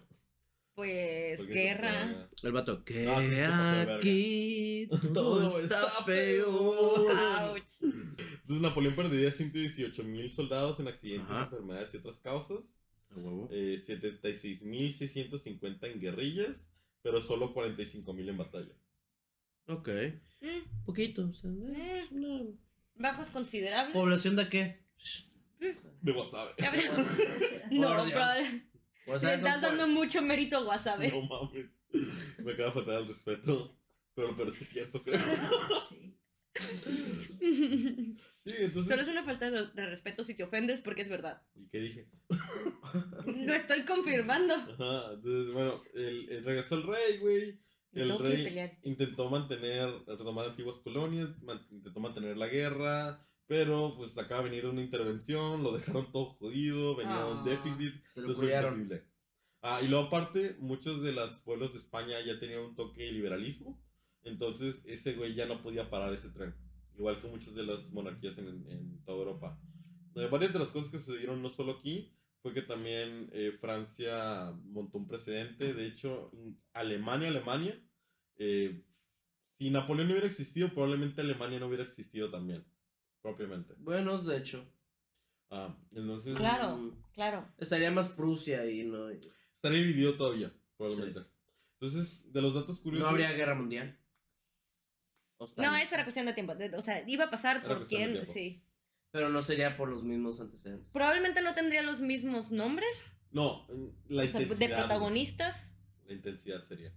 Pues 0.75 1.37
Porque 1.39 1.53
guerra. 1.53 2.29
El 2.41 2.51
vato, 2.53 2.83
que 2.83 3.05
verga. 3.05 3.97
aquí 3.97 4.87
todo, 5.13 5.41
Todo 5.41 5.59
está 5.59 6.03
peor. 6.05 7.11
Ouch. 7.51 7.73
Entonces 7.81 8.61
Napoleón 8.61 8.95
perdería 8.95 9.31
118 9.31 10.03
mil 10.05 10.31
soldados 10.31 10.79
en 10.79 10.87
accidentes, 10.87 11.29
Ajá. 11.29 11.43
enfermedades 11.43 11.93
y 11.93 11.97
otras 11.97 12.19
causas, 12.21 12.79
eh, 13.51 13.77
76.650 13.85 15.91
en 15.91 15.99
guerrillas, 15.99 16.69
pero 17.03 17.21
solo 17.21 17.53
45.000 17.53 18.29
en 18.29 18.37
batalla. 18.37 18.73
Ok. 19.67 19.89
Mm, 20.41 20.83
Poquito. 20.85 21.29
O 21.29 21.33
sea, 21.33 21.51
eh, 21.51 22.01
Eh. 22.01 22.07
una- 22.11 22.45
Bajos 22.95 23.29
considerables. 23.29 23.93
¿Población 23.93 24.35
de 24.35 24.49
qué? 24.49 24.83
De 26.01 26.11
Wasabe. 26.11 26.51
No, 27.71 27.95
Por 27.95 28.05
Dios. 28.05 28.11
pero 29.05 29.15
O 29.15 29.19
sea, 29.19 29.29
le 29.29 29.35
estás 29.35 29.53
por- 29.59 29.61
dando 29.61 29.87
mucho 29.87 30.21
mérito 30.21 30.57
a 30.57 30.63
Wasabe. 30.65 31.09
No 31.09 31.21
mames. 31.21 31.69
Me 32.39 32.51
acaba 32.51 32.69
de 32.69 32.73
faltar 32.73 32.95
el 33.01 33.07
respeto. 33.07 33.77
Pero, 34.15 34.35
pero 34.37 34.51
es 34.51 34.57
que 34.57 34.63
es 34.63 34.69
cierto, 34.69 35.03
creo. 35.03 35.19
Sí. 36.55 38.15
Sí, 38.45 38.53
entonces. 38.59 38.89
Solo 38.89 39.01
es 39.03 39.07
una 39.09 39.23
falta 39.23 39.49
de, 39.49 39.67
de 39.67 39.85
respeto 39.85 40.23
si 40.23 40.35
te 40.35 40.43
ofendes 40.43 40.81
porque 40.81 41.01
es 41.03 41.09
verdad. 41.09 41.41
¿Y 41.55 41.67
qué 41.69 41.79
dije? 41.79 42.07
Lo 43.25 43.53
estoy 43.53 43.83
confirmando. 43.85 44.53
Ajá, 44.53 45.13
entonces, 45.13 45.53
bueno, 45.53 45.81
el, 45.93 46.29
el- 46.29 46.43
regresó 46.45 46.75
el 46.75 46.83
rey, 46.83 47.17
güey. 47.19 47.59
El 47.93 48.17
rey 48.19 48.71
intentó 48.83 49.29
mantener, 49.29 49.87
retomar 50.07 50.47
antiguas 50.49 50.77
colonias, 50.77 51.29
man- 51.43 51.61
intentó 51.69 51.99
mantener 51.99 52.35
la 52.37 52.47
guerra, 52.47 53.23
pero 53.45 53.93
pues 53.95 54.17
acaba 54.17 54.43
de 54.43 54.49
venir 54.49 54.65
una 54.65 54.81
intervención, 54.81 55.61
lo 55.61 55.71
dejaron 55.77 56.11
todo 56.11 56.33
jodido, 56.33 56.95
venía 56.95 57.21
Ah. 57.21 57.27
un 57.27 57.43
déficit, 57.45 57.93
Se 58.07 58.21
lo 58.21 58.31
imposible. 58.31 59.03
Ah, 59.61 59.79
y 59.83 59.87
luego 59.89 60.07
aparte, 60.07 60.55
muchos 60.59 61.03
de 61.03 61.13
los 61.13 61.37
pueblos 61.39 61.71
de 61.73 61.79
España 61.79 62.19
ya 62.25 62.39
tenían 62.39 62.61
un 62.61 62.75
toque 62.75 63.03
de 63.03 63.11
liberalismo, 63.11 63.79
entonces 64.23 64.81
ese 64.85 65.13
güey 65.13 65.35
ya 65.35 65.45
no 65.45 65.61
podía 65.61 65.89
parar 65.91 66.11
ese 66.15 66.29
tren, 66.31 66.55
igual 66.97 67.21
que 67.21 67.27
muchas 67.27 67.55
de 67.55 67.63
las 67.63 67.89
monarquías 67.91 68.37
en, 68.37 68.47
en 68.47 69.03
toda 69.05 69.19
Europa. 69.19 69.59
Eh, 70.15 70.27
varias 70.31 70.53
de 70.53 70.59
las 70.59 70.69
cosas 70.69 70.89
que 70.89 70.99
sucedieron 70.99 71.41
no 71.41 71.49
solo 71.49 71.73
aquí, 71.79 72.13
fue 72.41 72.53
que 72.53 72.61
también 72.61 73.29
eh, 73.31 73.57
Francia 73.59 74.53
montó 74.65 74.97
un 74.97 75.07
precedente, 75.07 75.73
de 75.73 75.87
hecho, 75.87 76.31
Alemania, 76.73 77.29
Alemania, 77.29 77.81
eh, 78.35 78.83
si 79.57 79.69
Napoleón 79.69 80.07
no 80.09 80.13
hubiera 80.13 80.27
existido, 80.27 80.69
probablemente 80.69 81.21
Alemania 81.21 81.59
no 81.59 81.67
hubiera 81.67 81.83
existido 81.83 82.29
también, 82.29 82.65
propiamente. 83.21 83.73
Bueno, 83.77 84.17
de 84.21 84.37
hecho. 84.37 84.65
Ah, 85.49 85.73
entonces 85.91 86.35
Claro, 86.35 86.75
Mm, 86.75 86.91
claro. 87.13 87.47
Estaría 87.57 87.91
más 87.91 88.09
Prusia 88.09 88.61
ahí, 88.61 88.83
¿no? 88.83 89.09
estaría 89.09 89.79
dividido 89.79 90.15
todavía, 90.15 90.51
probablemente. 90.75 91.21
Entonces, 91.79 92.31
de 92.31 92.41
los 92.41 92.53
datos 92.53 92.79
curiosos... 92.79 93.05
No 93.05 93.09
habría 93.09 93.31
guerra 93.31 93.55
mundial. 93.55 93.97
No, 95.57 95.75
eso 95.75 95.95
era 95.95 96.03
cuestión 96.03 96.25
de 96.25 96.33
tiempo. 96.33 96.55
de- 96.55 96.75
O 96.75 96.81
sea, 96.81 97.03
iba 97.07 97.25
a 97.25 97.29
pasar 97.29 97.57
Era 97.57 97.67
por 97.67 97.87
quién, 97.87 98.25
sí. 98.25 98.63
Pero 99.11 99.29
no 99.29 99.41
sería 99.41 99.77
por 99.77 99.89
los 99.89 100.03
mismos 100.03 100.39
antecedentes. 100.41 100.91
Probablemente 100.91 101.41
no 101.41 101.53
tendría 101.53 101.83
los 101.83 102.01
mismos 102.01 102.49
nombres 102.51 102.89
No, 103.31 103.65
la 104.09 104.23
o 104.23 104.27
sea, 104.27 104.41
intensidad. 104.41 104.69
de 104.69 104.75
protagonistas. 104.75 105.71
La 106.07 106.13
intensidad 106.13 106.63
sería 106.63 106.91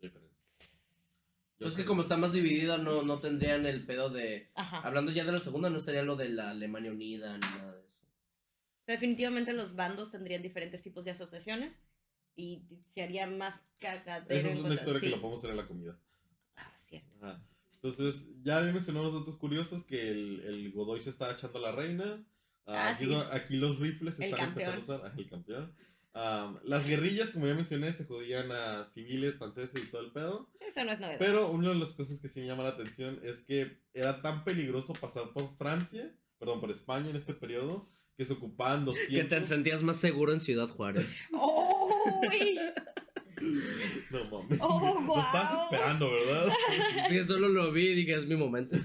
diferente. 0.00 0.36
Yo 0.58 1.66
Pues 1.66 1.70
es 1.74 1.76
que 1.76 1.84
como 1.84 2.02
está 2.02 2.16
más 2.16 2.32
dividida, 2.32 2.76
no, 2.78 3.02
no 3.02 3.20
tendrían 3.20 3.66
el 3.66 3.86
pedo 3.86 4.10
de... 4.10 4.50
Ajá. 4.54 4.80
Hablando 4.80 5.12
ya 5.12 5.24
de 5.24 5.30
la 5.32 5.38
segunda, 5.38 5.70
no 5.70 5.76
estaría 5.76 6.02
lo 6.02 6.16
de 6.16 6.28
la 6.28 6.50
Alemania 6.50 6.90
Unida 6.90 7.34
ni 7.38 7.46
nada 7.56 7.72
de 7.76 7.86
eso. 7.86 8.04
O 8.04 8.84
sea, 8.84 8.94
definitivamente 8.94 9.52
los 9.52 9.76
bandos 9.76 10.10
tendrían 10.10 10.42
diferentes 10.42 10.82
tipos 10.82 11.04
de 11.04 11.12
asociaciones 11.12 11.80
y 12.34 12.64
se 12.90 13.02
haría 13.02 13.28
más 13.28 13.60
cagadero. 13.78 14.34
Esa 14.40 14.50
es 14.50 14.58
una 14.58 14.74
historia 14.74 15.00
que 15.00 15.08
la 15.10 15.20
podemos 15.20 15.40
tener 15.40 15.54
en 15.56 15.62
la 15.62 15.68
comida. 15.68 15.98
Ajá. 17.22 17.42
Entonces, 17.82 18.28
ya 18.42 18.58
había 18.58 18.72
mencionado 18.72 19.06
los 19.10 19.20
datos 19.20 19.36
curiosos 19.36 19.84
que 19.84 20.10
el, 20.10 20.40
el 20.40 20.70
Godoy 20.72 21.00
se 21.00 21.10
está 21.10 21.32
echando 21.32 21.58
a 21.58 21.62
la 21.62 21.72
reina. 21.72 22.24
Ah, 22.66 22.88
Ah, 22.88 22.88
aquí, 22.90 23.06
sí. 23.06 23.14
aquí 23.32 23.56
los 23.56 23.80
rifles 23.80 24.16
se 24.16 24.24
El 24.26 24.30
están 24.30 24.46
campeón. 24.46 24.74
empezando 24.74 24.94
a 24.94 24.98
usar. 24.98 25.10
Ah, 25.12 25.18
el 25.18 25.28
campeón. 25.30 25.74
Ah, 26.14 26.60
las 26.64 26.86
guerrillas, 26.86 27.30
como 27.30 27.46
ya 27.46 27.54
mencioné, 27.54 27.92
se 27.92 28.04
jodían 28.04 28.52
a 28.52 28.86
civiles, 28.92 29.36
franceses 29.38 29.82
y 29.82 29.90
todo 29.90 30.02
el 30.02 30.12
pedo. 30.12 30.50
Eso 30.60 30.84
no 30.84 30.92
es 30.92 31.00
novedad. 31.00 31.16
Pero 31.18 31.50
una 31.50 31.70
de 31.70 31.74
las 31.76 31.94
cosas 31.94 32.20
que 32.20 32.28
sí 32.28 32.40
me 32.40 32.46
llama 32.46 32.62
la 32.64 32.68
atención 32.70 33.18
es 33.24 33.42
que 33.42 33.80
era 33.94 34.20
tan 34.22 34.44
peligroso 34.44 34.92
pasar 34.92 35.32
por 35.32 35.56
Francia, 35.56 36.14
perdón, 36.38 36.60
por 36.60 36.70
España 36.70 37.08
en 37.10 37.16
este 37.16 37.34
periodo, 37.34 37.88
que 38.16 38.24
se 38.26 38.34
ocupaban 38.34 38.84
200... 38.84 39.16
Que 39.16 39.24
te 39.24 39.46
sentías 39.46 39.82
más 39.82 39.96
seguro 39.96 40.32
en 40.32 40.40
Ciudad 40.40 40.68
Juárez. 40.68 41.24
¡Uy! 41.32 42.60
No 44.10 44.24
mames. 44.30 44.58
¡Oh, 44.60 45.00
Lo 45.06 45.20
estabas 45.20 45.64
esperando, 45.64 46.10
¿verdad? 46.10 46.52
sí, 47.08 47.20
solo 47.24 47.48
lo 47.48 47.72
vi 47.72 47.88
y 47.88 47.94
dije, 47.94 48.14
es 48.14 48.26
mi 48.26 48.36
momento. 48.36 48.76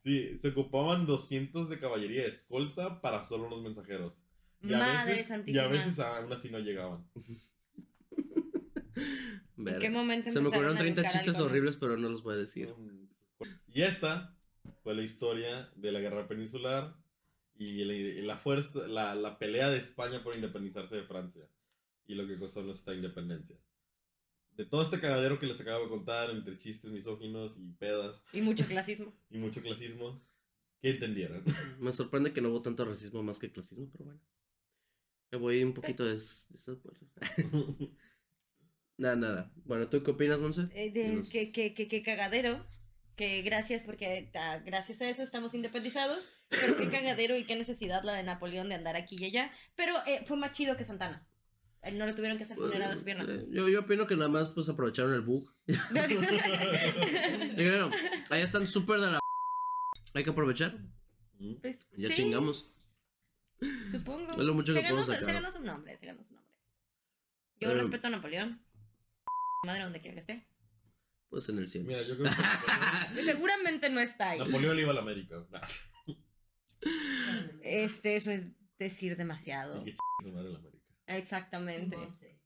Sí, 0.00 0.38
se 0.40 0.48
ocupaban 0.48 1.06
200 1.06 1.68
de 1.70 1.78
caballería 1.78 2.22
de 2.22 2.28
escolta 2.28 3.00
para 3.00 3.24
solo 3.24 3.48
los 3.48 3.62
mensajeros. 3.62 4.26
Y 4.60 4.74
a 4.74 4.78
Madre 4.78 5.12
veces, 5.12 5.28
santísima. 5.28 5.62
Y 5.62 5.66
a 5.66 5.68
veces 5.68 5.98
aún 5.98 6.32
así 6.32 6.50
no 6.50 6.58
llegaban. 6.58 7.06
¿En 9.56 9.64
Verga. 9.64 9.80
qué 9.80 9.90
momento 9.90 10.30
Se 10.30 10.40
me 10.40 10.48
ocurrieron 10.48 10.72
empezaron 10.72 10.76
a 10.76 10.94
30 10.94 11.00
educar 11.00 11.12
chistes 11.12 11.40
horribles, 11.40 11.76
pero 11.76 11.96
no 11.96 12.08
los 12.08 12.22
voy 12.22 12.34
a 12.34 12.38
decir. 12.38 12.72
Y 13.72 13.82
esta 13.82 14.36
fue 14.82 14.94
la 14.94 15.02
historia 15.02 15.70
de 15.76 15.92
la 15.92 16.00
guerra 16.00 16.28
peninsular 16.28 16.94
y 17.56 17.84
la, 17.84 17.94
y 17.94 18.22
la 18.22 18.36
fuerza, 18.36 18.86
la, 18.86 19.14
la 19.14 19.38
pelea 19.38 19.70
de 19.70 19.78
España 19.78 20.22
por 20.22 20.34
independizarse 20.34 20.96
de 20.96 21.04
Francia 21.04 21.44
y 22.06 22.14
lo 22.14 22.26
que 22.26 22.38
costó 22.38 22.62
nuestra 22.62 22.94
independencia. 22.94 23.56
De 24.52 24.64
todo 24.66 24.82
este 24.82 25.00
cagadero 25.00 25.38
que 25.38 25.46
les 25.46 25.60
acabo 25.60 25.84
de 25.84 25.90
contar, 25.90 26.30
entre 26.30 26.56
chistes 26.56 26.92
misóginos 26.92 27.56
y 27.58 27.72
pedas 27.72 28.22
Y 28.32 28.40
mucho 28.40 28.64
clasismo. 28.66 29.12
y 29.30 29.38
mucho 29.38 29.60
clasismo, 29.62 30.24
¿qué 30.80 30.90
entendieron? 30.90 31.42
Me 31.80 31.92
sorprende 31.92 32.32
que 32.32 32.40
no 32.40 32.50
hubo 32.50 32.62
tanto 32.62 32.84
racismo 32.84 33.22
más 33.22 33.38
que 33.38 33.50
clasismo, 33.50 33.88
pero 33.92 34.04
bueno. 34.04 34.20
Me 35.32 35.38
voy 35.38 35.64
un 35.64 35.74
poquito 35.74 36.04
des- 36.04 36.46
desacuerdo. 36.50 37.06
Nada, 38.96 39.16
nada. 39.16 39.52
Bueno, 39.64 39.88
¿tú 39.88 40.00
qué 40.04 40.12
opinas, 40.12 40.40
Monse? 40.40 40.68
Eh, 40.70 40.92
que, 41.28 41.50
que, 41.50 41.74
que, 41.74 41.88
que 41.88 42.02
cagadero. 42.02 42.64
Que 43.16 43.42
gracias, 43.42 43.84
porque 43.84 44.30
gracias 44.64 45.00
a 45.00 45.08
eso 45.08 45.22
estamos 45.24 45.54
independizados. 45.54 46.18
Pero 46.48 46.76
qué 46.76 46.88
cagadero 46.88 47.36
y 47.36 47.44
qué 47.44 47.56
necesidad 47.56 48.04
la 48.04 48.12
de 48.12 48.22
Napoleón 48.22 48.68
de 48.68 48.76
andar 48.76 48.94
aquí 48.94 49.16
y 49.18 49.24
allá. 49.24 49.50
Pero 49.74 49.96
eh, 50.06 50.22
fue 50.26 50.36
más 50.36 50.52
chido 50.52 50.76
que 50.76 50.84
Santana. 50.84 51.26
No 51.92 52.06
le 52.06 52.12
tuvieron 52.14 52.38
que 52.38 52.44
hacer 52.44 52.56
funeral 52.56 52.92
a 52.92 52.96
su 52.96 53.04
pierna. 53.04 53.24
Eh, 53.28 53.46
Yo, 53.50 53.68
yo 53.68 53.80
opino 53.80 54.06
que 54.06 54.16
nada 54.16 54.28
más 54.30 54.48
pues 54.48 54.68
aprovecharon 54.68 55.12
el 55.12 55.20
bug. 55.20 55.52
Dijeron, 57.56 57.92
ahí 58.30 58.42
están 58.42 58.66
súper 58.66 59.00
de 59.00 59.12
la... 59.12 59.18
Hay 60.14 60.24
que 60.24 60.30
aprovechar. 60.30 60.78
Pues, 61.60 61.86
Ya 61.96 62.08
sí, 62.08 62.14
chingamos. 62.14 62.70
Supongo. 63.90 64.30
Es 64.30 64.36
lo 64.38 64.54
mucho 64.54 64.72
se 64.72 64.78
que 64.80 64.84
ganó, 64.84 64.96
podemos 64.96 65.08
sacar. 65.14 65.24
se 65.24 65.32
ganó 65.32 65.50
su 65.50 65.62
nombre, 65.62 65.96
se 65.96 66.06
ganó 66.06 66.22
su 66.22 66.34
nombre. 66.34 66.52
Yo 67.60 67.68
Pero- 67.68 67.80
respeto 67.82 68.06
a 68.06 68.10
Napoleón. 68.10 68.64
Madre 69.66 69.82
donde 69.84 70.00
quiera 70.00 70.14
que 70.14 70.20
esté. 70.20 70.46
Pues 71.28 71.48
en 71.48 71.58
el 71.58 71.66
cielo. 71.68 71.86
Mira, 71.88 72.02
yo 72.02 72.16
creo 72.16 72.30
que 72.30 72.36
Napoleón, 72.42 73.24
Seguramente 73.26 73.90
no 73.90 74.00
está 74.00 74.30
ahí. 74.30 74.38
Napoleón 74.38 74.76
le 74.76 74.82
iba 74.82 74.90
a 74.90 74.94
la 74.94 75.00
América. 75.00 75.44
Nah, 75.50 75.60
Este, 77.62 78.16
eso 78.16 78.30
es 78.30 78.46
decir 78.78 79.16
demasiado. 79.16 79.80
y 79.80 79.84
que 79.84 79.92
ch- 79.94 79.98
su 80.24 80.32
madre 80.32 80.50
la 80.50 80.58
América. 80.58 80.73
Exactamente. 81.06 81.96
Monse. 81.96 82.40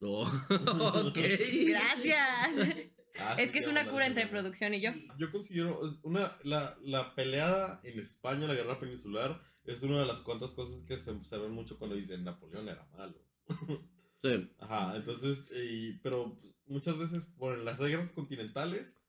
Oh, 0.00 0.22
ok. 1.08 1.14
Gracias. 1.66 2.76
Ah, 3.18 3.36
Es 3.38 3.50
que 3.50 3.58
es 3.60 3.66
una 3.68 3.88
cura 3.88 4.06
entre 4.06 4.26
producción 4.26 4.74
y 4.74 4.80
yo. 4.80 4.90
Yo 5.18 5.30
considero 5.30 5.80
una 6.02 6.36
la, 6.44 6.76
la 6.82 7.14
peleada 7.14 7.80
en 7.84 8.00
España, 8.00 8.46
la 8.46 8.54
guerra 8.54 8.80
peninsular, 8.80 9.40
es 9.64 9.82
una 9.82 10.00
de 10.00 10.06
las 10.06 10.20
cuantas 10.20 10.54
cosas 10.54 10.82
que 10.86 10.98
se 10.98 11.10
observan 11.10 11.52
mucho 11.52 11.78
cuando 11.78 11.94
dicen 11.94 12.24
Napoleón 12.24 12.68
era 12.68 12.86
malo. 12.96 13.20
Sí. 14.24 14.48
Ajá, 14.60 14.94
entonces, 14.94 15.46
y- 15.50 15.94
pero 15.94 16.40
muchas 16.66 16.96
veces 16.96 17.24
por 17.36 17.58
las 17.58 17.76
guerras 17.76 18.12
continentales, 18.12 19.02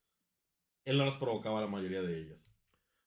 él 0.85 0.97
no 0.97 1.05
las 1.05 1.17
provocaba 1.17 1.61
la 1.61 1.67
mayoría 1.67 2.01
de 2.01 2.19
ellas. 2.19 2.39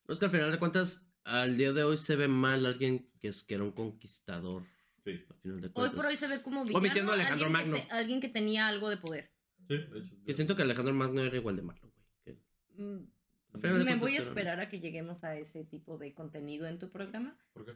No 0.07 0.15
es 0.15 0.21
que 0.21 0.27
al 0.27 0.31
final 0.31 0.53
de 0.53 0.59
cuentas, 0.61 1.13
al 1.25 1.57
día 1.57 1.73
de 1.73 1.83
hoy 1.83 1.97
se 1.97 2.15
ve 2.15 2.29
mal 2.29 2.65
alguien 2.65 3.11
que, 3.21 3.27
es, 3.27 3.43
que 3.43 3.55
era 3.55 3.65
un 3.65 3.73
conquistador. 3.73 4.63
Sí, 5.07 5.25
Al 5.31 5.37
final 5.41 5.61
de 5.61 5.67
Hoy 5.69 5.73
cuentas. 5.73 5.95
por 5.97 6.07
hoy 6.07 6.17
se 6.17 6.27
ve 6.27 6.43
como 6.43 6.65
villano. 6.65 6.79
Omitiendo 6.81 7.13
a 7.13 7.15
Alejandro 7.15 7.47
alguien 7.47 7.65
que 7.65 7.71
Magno. 7.71 7.87
te- 7.87 7.93
alguien 7.95 8.21
que 8.21 8.29
tenía 8.29 8.67
algo 8.67 8.91
de 8.91 8.97
poder. 8.97 9.31
sí, 9.69 9.77
de 9.79 9.99
hecho. 10.01 10.15
Que 10.27 10.33
siento 10.35 10.57
que 10.57 10.63
Alejandro 10.63 10.95
Magno 10.95 11.23
era 11.23 11.37
igual 11.37 11.55
de 11.57 11.63
malo, 11.63 11.81
güey. 11.81 12.07
Que- 12.25 12.83
Mm, 12.83 13.07
al 13.55 13.61
final 13.61 13.79
de 13.79 13.85
Me 13.85 13.91
cuentas 13.93 14.01
voy 14.01 14.13
a 14.13 14.15
era- 14.17 14.25
esperar 14.25 14.61
a 14.61 14.69
que 14.69 14.81
lleguemos 14.81 15.23
a 15.25 15.37
ese 15.37 15.65
tipo 15.65 15.97
de 15.97 16.13
contenido 16.13 16.67
en 16.67 16.79
tu 16.81 16.91
programa. 16.91 17.39
¿Por 17.53 17.65
qué? 17.67 17.73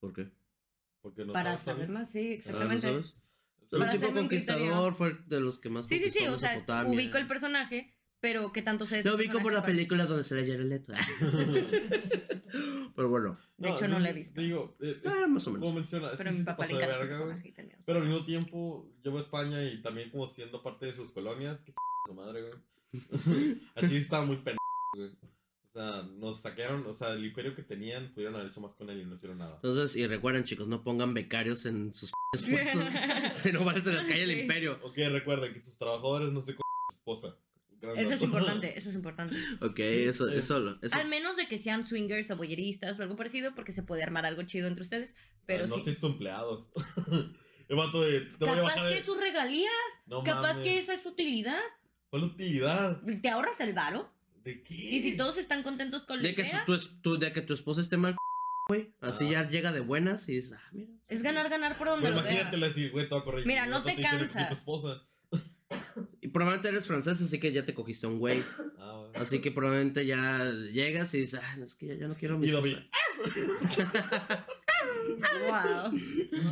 ¿Por 0.00 0.12
qué? 0.12 0.28
Porque 1.00 1.24
no 1.24 1.32
para 1.32 1.50
sabes 1.58 1.62
saber 1.62 1.88
más, 1.88 2.10
sí, 2.10 2.18
Ah, 2.18 2.28
¿no 2.28 2.34
exactamente. 2.34 2.80
sabes? 2.88 3.16
Para 3.70 3.84
El 3.84 3.90
tipo 3.92 4.04
hacerme 4.04 4.08
un 4.08 4.26
conquistador 4.26 4.60
criterio. 4.62 4.92
fue 4.94 5.16
de 5.28 5.40
los 5.40 5.58
que 5.60 5.70
más 5.70 5.86
Sí, 5.86 5.98
sí, 6.00 6.10
sí, 6.10 6.18
conquistó 6.18 6.34
o 6.34 6.38
sea, 6.38 6.48
Mesopotamia. 6.50 6.92
ubico 6.92 7.16
el 7.18 7.26
personaje, 7.28 7.94
pero 8.20 8.52
que 8.52 8.62
tanto 8.62 8.86
se 8.86 9.02
Lo 9.02 9.14
ubico 9.14 9.40
por 9.40 9.52
la 9.52 9.62
película 9.62 10.06
donde 10.06 10.24
se 10.24 10.34
le 10.34 10.46
Jared 10.46 10.66
Leto. 10.66 10.92
Pero 12.96 13.08
bueno, 13.08 13.38
De 13.56 13.70
hecho, 13.70 13.88
no 13.88 13.98
la 13.98 14.10
he 14.10 14.12
visto. 14.12 14.40
Digo, 14.40 14.76
eh, 14.80 15.00
es- 15.02 15.06
ah, 15.06 15.26
más 15.28 15.46
o 15.46 15.52
como 15.52 15.72
menos. 15.72 15.90
Pero 16.18 16.32
mi 16.32 16.42
papá 16.42 16.66
le 16.66 16.74
encanta 16.74 16.98
verga, 16.98 17.18
personaje 17.18 17.54
Pero 17.86 17.98
al 18.00 18.06
mismo 18.08 18.24
tiempo, 18.24 18.92
yo 19.02 19.10
voy 19.10 19.20
a 19.20 19.22
España 19.22 19.64
y 19.64 19.80
también 19.80 20.10
como 20.10 20.26
siendo 20.26 20.62
parte 20.62 20.86
de 20.86 20.92
sus 20.92 21.12
colonias, 21.12 21.62
que 21.62 21.72
su 22.06 22.14
madre, 22.14 22.42
güey. 22.42 22.54
Allí 23.76 23.96
estaba 23.96 24.26
muy 24.26 24.36
pendejo, 24.36 24.58
güey. 24.96 25.10
O 25.10 25.72
sea, 25.72 26.02
nos 26.02 26.40
saquearon, 26.40 26.84
o 26.86 26.92
sea, 26.92 27.12
el 27.12 27.24
imperio 27.24 27.54
que 27.54 27.62
tenían, 27.62 28.12
pudieron 28.12 28.34
haber 28.34 28.48
hecho 28.48 28.60
más 28.60 28.74
con 28.74 28.90
él 28.90 29.00
y 29.02 29.04
no 29.06 29.14
hicieron 29.14 29.38
nada. 29.38 29.54
Entonces, 29.54 29.94
y 29.96 30.04
recuerden, 30.06 30.42
chicos, 30.42 30.66
no 30.66 30.82
pongan 30.82 31.14
becarios 31.14 31.64
en 31.66 31.94
sus 31.94 32.10
puestos. 32.32 32.84
si 33.42 33.52
no, 33.52 33.80
se 33.80 33.92
les 33.92 34.04
cae 34.04 34.24
el 34.24 34.40
imperio. 34.40 34.78
Ok, 34.82 34.96
recuerden 35.10 35.54
que 35.54 35.62
sus 35.62 35.78
trabajadores 35.78 36.32
no 36.32 36.42
se 36.42 36.56
con 36.56 36.62
su 36.90 36.96
esposa. 36.96 37.36
Eso 37.96 38.12
es 38.14 38.22
importante, 38.22 38.76
eso 38.78 38.88
es 38.90 38.94
importante. 38.94 39.36
Ok, 39.60 39.78
eso, 39.78 40.28
eso, 40.28 40.60
lo- 40.60 40.78
eso. 40.82 40.96
Al 40.96 41.08
menos 41.08 41.36
de 41.36 41.46
que 41.48 41.58
sean 41.58 41.84
swingers 41.86 42.30
o 42.30 42.36
boyeristas 42.36 42.98
o 42.98 43.02
algo 43.02 43.16
parecido, 43.16 43.54
porque 43.54 43.72
se 43.72 43.82
puede 43.82 44.02
armar 44.02 44.26
algo 44.26 44.42
chido 44.42 44.68
entre 44.68 44.82
ustedes. 44.82 45.14
Pero 45.46 45.64
Ah, 45.64 45.68
no 45.68 45.74
sí. 45.76 45.82
seas 45.84 45.98
tu 45.98 46.06
empleado. 46.08 46.70
El 47.68 47.76
vato 47.76 48.02
de. 48.02 48.20
Te 48.20 48.36
voy 48.40 48.48
a 48.48 48.54
Capaz 48.56 48.62
bajar 48.62 48.88
que 48.88 48.94
de- 48.94 48.98
es 49.00 49.04
sus 49.06 49.20
regalías, 49.20 49.72
No 50.06 50.22
capaz 50.24 50.54
mames. 50.54 50.62
que 50.64 50.78
esa 50.78 50.92
es 50.94 51.02
su 51.02 51.10
utilidad. 51.10 51.60
¿Cuál 52.10 52.24
utilidad? 52.24 53.00
Te 53.22 53.28
ahorras 53.28 53.60
el 53.60 53.72
varo. 53.72 54.12
¿De 54.42 54.62
qué? 54.62 54.74
Y 54.74 55.02
si 55.02 55.16
todos 55.16 55.38
están 55.38 55.62
contentos 55.62 56.02
con 56.04 56.16
la 56.18 56.24
De 56.28 56.34
que, 56.34 56.42
idea, 56.42 56.64
tu, 56.66 56.76
tu- 57.02 57.18
de 57.18 57.32
que 57.32 57.42
tu 57.42 57.54
esposa 57.54 57.80
esté 57.80 57.96
mal, 57.96 58.16
güey. 58.68 58.92
Así 59.00 59.26
Ah. 59.28 59.30
ya 59.44 59.48
llega 59.50 59.70
de 59.72 59.80
buenas 59.80 60.28
y 60.28 60.34
dices, 60.34 60.52
ah, 60.58 60.68
mira. 60.72 60.90
es 61.08 61.22
ganar, 61.22 61.48
ganar 61.48 61.78
por 61.78 61.86
donde 61.88 62.10
Güey, 62.10 62.14
lo 62.16 62.22
veas. 62.22 62.34
imagínate 62.42 62.66
decir, 62.66 62.90
güey, 62.90 63.04
te 63.04 63.10
voy 63.10 63.20
a 63.20 63.24
corregir. 63.24 63.46
Mira, 63.46 63.66
no 63.66 63.78
el 63.78 63.84
te 63.84 63.90
dice, 63.90 64.02
"Me 64.02 64.08
cogí 64.10 64.18
cansas". 64.24 64.48
tu 64.48 64.54
esposa. 64.54 65.06
Y 66.20 66.28
probablemente 66.28 66.68
eres 66.68 66.86
francés, 66.86 67.20
así 67.20 67.38
que 67.40 67.52
ya 67.52 67.64
te 67.64 67.74
cogiste 67.74 68.06
un 68.06 68.18
güey. 68.18 68.42
Ah, 68.78 68.96
bueno. 68.98 69.12
Así 69.14 69.40
que 69.40 69.50
probablemente 69.50 70.06
ya 70.06 70.50
llegas 70.70 71.14
y 71.14 71.20
dices, 71.20 71.40
ah, 71.42 71.56
es 71.62 71.74
que 71.74 71.86
ya, 71.86 71.94
ya 71.94 72.08
no 72.08 72.16
quiero 72.16 72.36
a 72.36 72.38
mi 72.38 72.46
Y 72.46 72.50
esposa. 72.50 72.86
Wow. 75.46 75.92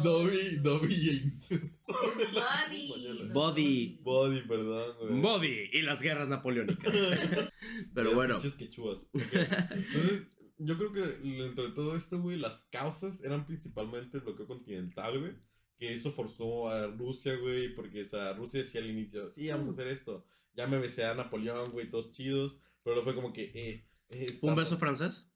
Dobby, 0.02 0.56
Dobby 0.62 0.94
y 0.94 1.08
el 1.10 1.22
incesto. 1.24 1.94
Body. 2.32 3.30
Body. 3.32 4.00
Body, 4.02 4.40
perdón, 4.42 4.96
güey. 5.00 5.20
Body 5.20 5.70
y 5.72 5.82
las 5.82 6.02
guerras 6.02 6.28
napoleónicas. 6.28 6.92
Pero 7.94 8.14
bueno. 8.14 8.34
Pinches 8.38 8.54
quechuas. 8.54 9.06
Ok. 9.12 9.22
Entonces, 9.32 10.22
yo 10.58 10.76
creo 10.76 10.92
que 10.92 11.00
dentro 11.00 11.64
de 11.68 11.74
todo 11.74 11.96
esto, 11.96 12.20
güey, 12.20 12.38
las 12.38 12.64
causas 12.70 13.22
eran 13.22 13.46
principalmente 13.46 14.18
el 14.18 14.24
bloqueo 14.24 14.46
continental, 14.46 15.20
güey. 15.20 15.32
Que 15.78 15.94
eso 15.94 16.12
forzó 16.12 16.68
a 16.68 16.88
Rusia, 16.88 17.36
güey, 17.36 17.74
porque 17.74 18.02
o 18.02 18.04
sea, 18.04 18.32
Rusia 18.32 18.62
decía 18.62 18.80
al 18.80 18.90
inicio, 18.90 19.30
sí, 19.30 19.48
vamos 19.48 19.68
a 19.68 19.70
hacer 19.70 19.88
esto. 19.88 20.24
Ya 20.54 20.66
me 20.66 20.78
besé 20.78 21.04
a 21.04 21.14
Napoleón, 21.14 21.70
güey, 21.70 21.88
todos 21.88 22.12
chidos. 22.12 22.58
Pero 22.82 22.96
luego 22.96 23.04
fue 23.04 23.14
como 23.14 23.32
que, 23.32 23.44
eh, 23.54 23.84
eh, 24.08 24.38
¿Un 24.42 24.56
beso 24.56 24.76
francés? 24.76 25.30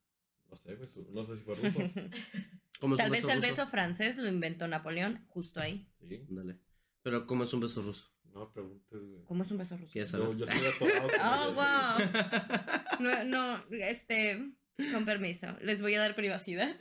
No 0.49 0.55
sé, 0.57 0.75
güey, 0.75 0.89
no 1.11 1.23
sé 1.23 1.37
si 1.37 1.43
fue 1.43 1.55
ruso. 1.55 1.79
¿Cómo 2.79 2.95
es 2.95 3.01
Tal 3.01 3.11
vez 3.11 3.23
el 3.23 3.35
ruso? 3.37 3.47
beso 3.47 3.67
francés 3.67 4.17
lo 4.17 4.27
inventó 4.27 4.67
Napoleón, 4.67 5.25
justo 5.29 5.61
ahí. 5.61 5.87
Sí, 5.93 6.25
Ándale. 6.29 6.57
Pero 7.01 7.25
¿cómo 7.25 7.43
es 7.45 7.53
un 7.53 7.61
beso 7.61 7.81
ruso? 7.81 8.09
no 8.33 8.51
preguntes, 8.51 8.99
güey. 8.99 9.23
¿Cómo 9.25 9.43
es 9.43 9.51
un 9.51 9.59
beso 9.59 9.77
ruso? 9.77 9.91
¿Quieres 9.91 10.11
Yo, 10.11 10.17
saber? 10.17 10.37
yo 10.37 10.45
estoy 10.45 10.67
atorado. 10.67 11.07
Oh, 11.21 11.53
wow. 11.53 12.99
No, 12.99 13.23
no, 13.23 13.63
este, 13.69 14.53
con 14.91 15.05
permiso, 15.05 15.47
les 15.61 15.81
voy 15.81 15.95
a 15.95 15.99
dar 16.01 16.15
privacidad. 16.15 16.75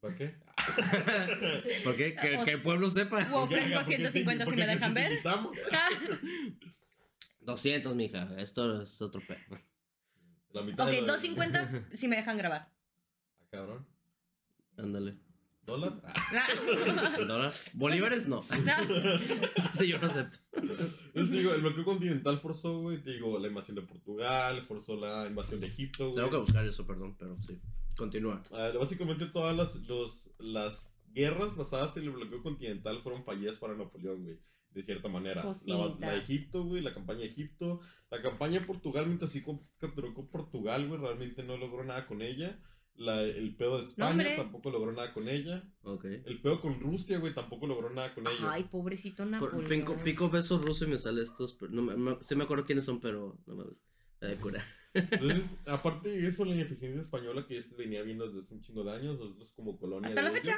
¿Para 0.00 0.16
qué? 0.16 0.34
¿Por 1.84 1.96
qué? 1.96 2.14
Que, 2.16 2.36
O- 2.38 2.44
que 2.44 2.52
el 2.52 2.62
pueblo 2.62 2.88
sepa. 2.90 3.16
o 3.32 3.42
ofrezco 3.42 3.74
¿Por 3.80 3.84
qué 3.86 3.96
150 3.96 4.44
te- 4.44 4.50
si 4.50 4.56
me 4.56 4.66
dejan 4.66 4.94
ver. 4.94 5.10
invitamos? 5.12 5.56
200, 7.40 7.94
mija. 7.96 8.28
Esto 8.38 8.82
es 8.82 9.00
otro 9.02 9.20
pedo. 9.26 9.38
La 10.52 10.62
mitad 10.62 10.86
ok, 10.86 10.92
de 10.92 11.02
la- 11.02 11.12
250 11.14 11.88
si 11.92 12.08
me 12.08 12.16
dejan 12.16 12.36
grabar. 12.38 12.68
Ah, 13.40 13.46
cabrón. 13.50 13.86
Ándale. 14.78 15.16
¿Dólar? 15.66 16.00
Ah. 16.04 16.16
¿Dólar? 17.18 17.52
Bolívares 17.74 18.26
no. 18.26 18.42
sí, 19.74 19.86
yo 19.86 19.98
no 19.98 20.06
acepto. 20.08 20.38
Entonces, 20.54 21.30
digo, 21.30 21.54
el 21.54 21.60
bloqueo 21.60 21.84
continental 21.84 22.40
forzó, 22.40 22.80
güey, 22.80 23.00
te 23.02 23.12
digo, 23.12 23.38
la 23.38 23.46
invasión 23.46 23.76
de 23.76 23.82
Portugal, 23.82 24.64
forzó 24.66 24.96
la 24.96 25.26
invasión 25.28 25.60
de 25.60 25.68
Egipto, 25.68 26.04
güey. 26.06 26.16
Tengo 26.16 26.30
que 26.30 26.36
buscar 26.38 26.66
eso, 26.66 26.84
perdón, 26.86 27.14
pero 27.16 27.36
sí. 27.42 27.60
Continúa. 28.00 28.42
Básicamente 28.78 29.26
todas 29.26 29.56
las, 29.56 29.76
los, 29.86 30.30
las 30.38 30.96
guerras 31.12 31.56
basadas 31.56 31.96
en 31.96 32.04
el 32.04 32.10
bloqueo 32.10 32.42
continental 32.42 33.02
fueron 33.02 33.24
fallidas 33.24 33.56
para 33.58 33.74
Napoleón, 33.76 34.22
güey. 34.24 34.38
De 34.72 34.82
cierta 34.82 35.08
manera. 35.08 35.42
La, 35.66 35.96
la 35.98 36.10
de 36.12 36.18
Egipto, 36.18 36.64
güey, 36.64 36.80
la 36.80 36.94
campaña 36.94 37.20
de 37.20 37.26
Egipto. 37.26 37.80
La 38.10 38.22
campaña 38.22 38.60
de 38.60 38.66
Portugal, 38.66 39.06
mientras 39.06 39.30
sí 39.32 39.44
capturó 39.78 40.14
con 40.14 40.28
Portugal, 40.28 40.86
güey, 40.88 41.00
realmente 41.00 41.42
no 41.42 41.56
logró 41.56 41.84
nada 41.84 42.06
con 42.06 42.22
ella. 42.22 42.58
La, 42.94 43.22
el 43.22 43.56
pedo 43.56 43.78
de 43.78 43.84
España 43.84 44.24
tampoco 44.36 44.70
logró 44.70 44.92
nada 44.92 45.12
con 45.12 45.28
ella. 45.28 45.64
Ok. 45.82 46.04
El 46.04 46.40
pedo 46.42 46.60
con 46.60 46.78
Rusia, 46.80 47.18
güey, 47.18 47.34
tampoco 47.34 47.66
logró 47.66 47.90
nada 47.90 48.14
con 48.14 48.26
ella. 48.26 48.50
Ay, 48.52 48.64
pobrecito 48.64 49.22
Por- 49.24 49.30
Napoleón. 49.30 49.68
pico, 49.68 49.96
pico 50.04 50.30
beso 50.30 50.58
ruso 50.58 50.84
y 50.84 50.88
me 50.88 50.98
sale 50.98 51.22
estos. 51.22 51.54
Pero 51.54 51.72
no 51.72 51.82
me, 51.82 51.96
me- 51.96 52.18
sí 52.22 52.34
me 52.36 52.44
acuerdo 52.44 52.64
quiénes 52.64 52.84
son, 52.84 53.00
pero 53.00 53.38
no 53.46 53.54
mames. 53.56 53.82
La 54.20 54.28
de 54.28 54.36
cura. 54.36 54.62
Entonces, 54.94 55.58
aparte 55.66 56.08
de 56.08 56.26
eso, 56.26 56.44
la 56.44 56.52
ineficiencia 56.54 57.00
española 57.00 57.46
que 57.46 57.54
ya 57.56 57.62
se 57.62 57.74
venía 57.76 58.02
viendo 58.02 58.26
desde 58.26 58.40
hace 58.40 58.54
un 58.54 58.60
chingo 58.62 58.84
de 58.84 58.92
años, 58.92 59.18
nosotros 59.18 59.52
como 59.52 59.78
colonia 59.78 60.08
Hasta 60.08 60.22
de 60.22 60.28
la 60.28 60.34
fecha. 60.34 60.56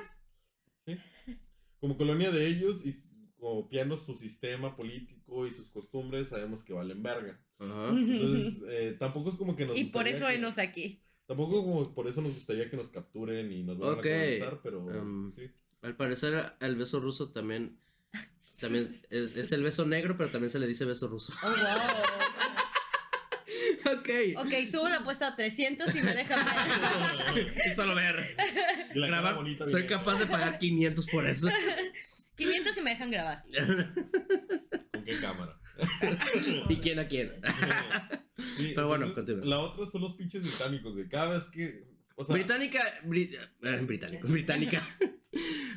ellos, 0.86 1.00
¿sí? 1.26 1.34
Como 1.80 1.96
colonia 1.98 2.30
de 2.30 2.46
ellos 2.46 2.84
y 2.86 2.94
copiando 3.38 3.98
su 3.98 4.14
sistema 4.14 4.76
político 4.76 5.46
y 5.46 5.52
sus 5.52 5.68
costumbres, 5.70 6.28
sabemos 6.28 6.62
que 6.62 6.72
valen 6.72 7.02
verga. 7.02 7.40
Ajá. 7.58 7.88
Entonces, 7.90 8.62
eh, 8.68 8.96
tampoco 8.98 9.30
es 9.30 9.36
como 9.36 9.54
que 9.56 9.66
nos 9.66 9.76
y 9.76 9.84
por 9.84 10.08
eso 10.08 10.26
que- 10.26 10.34
enos 10.34 10.58
aquí. 10.58 11.02
Tampoco 11.26 11.62
como 11.64 11.94
por 11.94 12.08
eso 12.08 12.20
nos 12.20 12.34
gustaría 12.34 12.68
que 12.68 12.76
nos 12.76 12.88
capturen 12.90 13.50
y 13.52 13.62
nos 13.62 13.78
vayan 13.78 13.94
Ok, 13.98 14.06
a 14.06 14.08
colonizar, 14.10 14.60
pero 14.62 14.84
um, 14.84 15.32
sí. 15.32 15.50
Al 15.82 15.96
parecer, 15.96 16.54
el 16.60 16.76
beso 16.76 17.00
ruso 17.00 17.30
también. 17.30 17.78
También 18.60 18.84
es, 19.10 19.36
es 19.36 19.52
el 19.52 19.62
beso 19.62 19.86
negro, 19.86 20.16
pero 20.16 20.30
también 20.30 20.50
se 20.50 20.58
le 20.58 20.66
dice 20.66 20.84
beso 20.84 21.08
ruso. 21.08 21.32
Oh, 21.42 21.48
wow. 21.48 22.41
Ok. 23.86 24.08
Ok, 24.44 24.52
subo 24.70 24.88
la 24.88 24.96
apuesta 24.98 25.28
a 25.28 25.36
300 25.36 25.94
y 25.94 26.00
me 26.02 26.14
dejan 26.14 26.44
ver. 27.34 27.74
Solo 27.76 27.94
ver. 27.94 28.36
Y 28.94 28.98
la 28.98 29.06
Grabar. 29.08 29.34
bonita 29.36 29.66
Soy 29.68 29.86
capaz 29.86 30.18
de 30.18 30.26
pagar 30.26 30.58
500 30.58 31.06
por 31.08 31.26
eso. 31.26 31.48
500 32.36 32.76
y 32.76 32.80
me 32.80 32.90
dejan 32.90 33.10
grabar. 33.10 33.44
¿Con 34.92 35.04
qué 35.04 35.16
cámara? 35.20 35.58
¿Y 36.68 36.76
quién 36.76 36.98
a 36.98 37.06
quién? 37.06 37.32
Sí, 38.56 38.72
Pero 38.74 38.88
bueno, 38.88 39.06
entonces, 39.06 39.34
continúa. 39.36 39.56
La 39.56 39.62
otra 39.62 39.86
son 39.86 40.00
los 40.02 40.14
pinches 40.14 40.42
británicos, 40.42 40.96
de 40.96 41.08
cada 41.08 41.38
vez 41.38 41.48
que... 41.48 41.90
O 42.16 42.24
sea, 42.24 42.34
Británica. 42.34 42.82
Bri- 43.04 43.36
eh, 43.62 43.80
británico, 43.86 44.28
británica. 44.28 44.86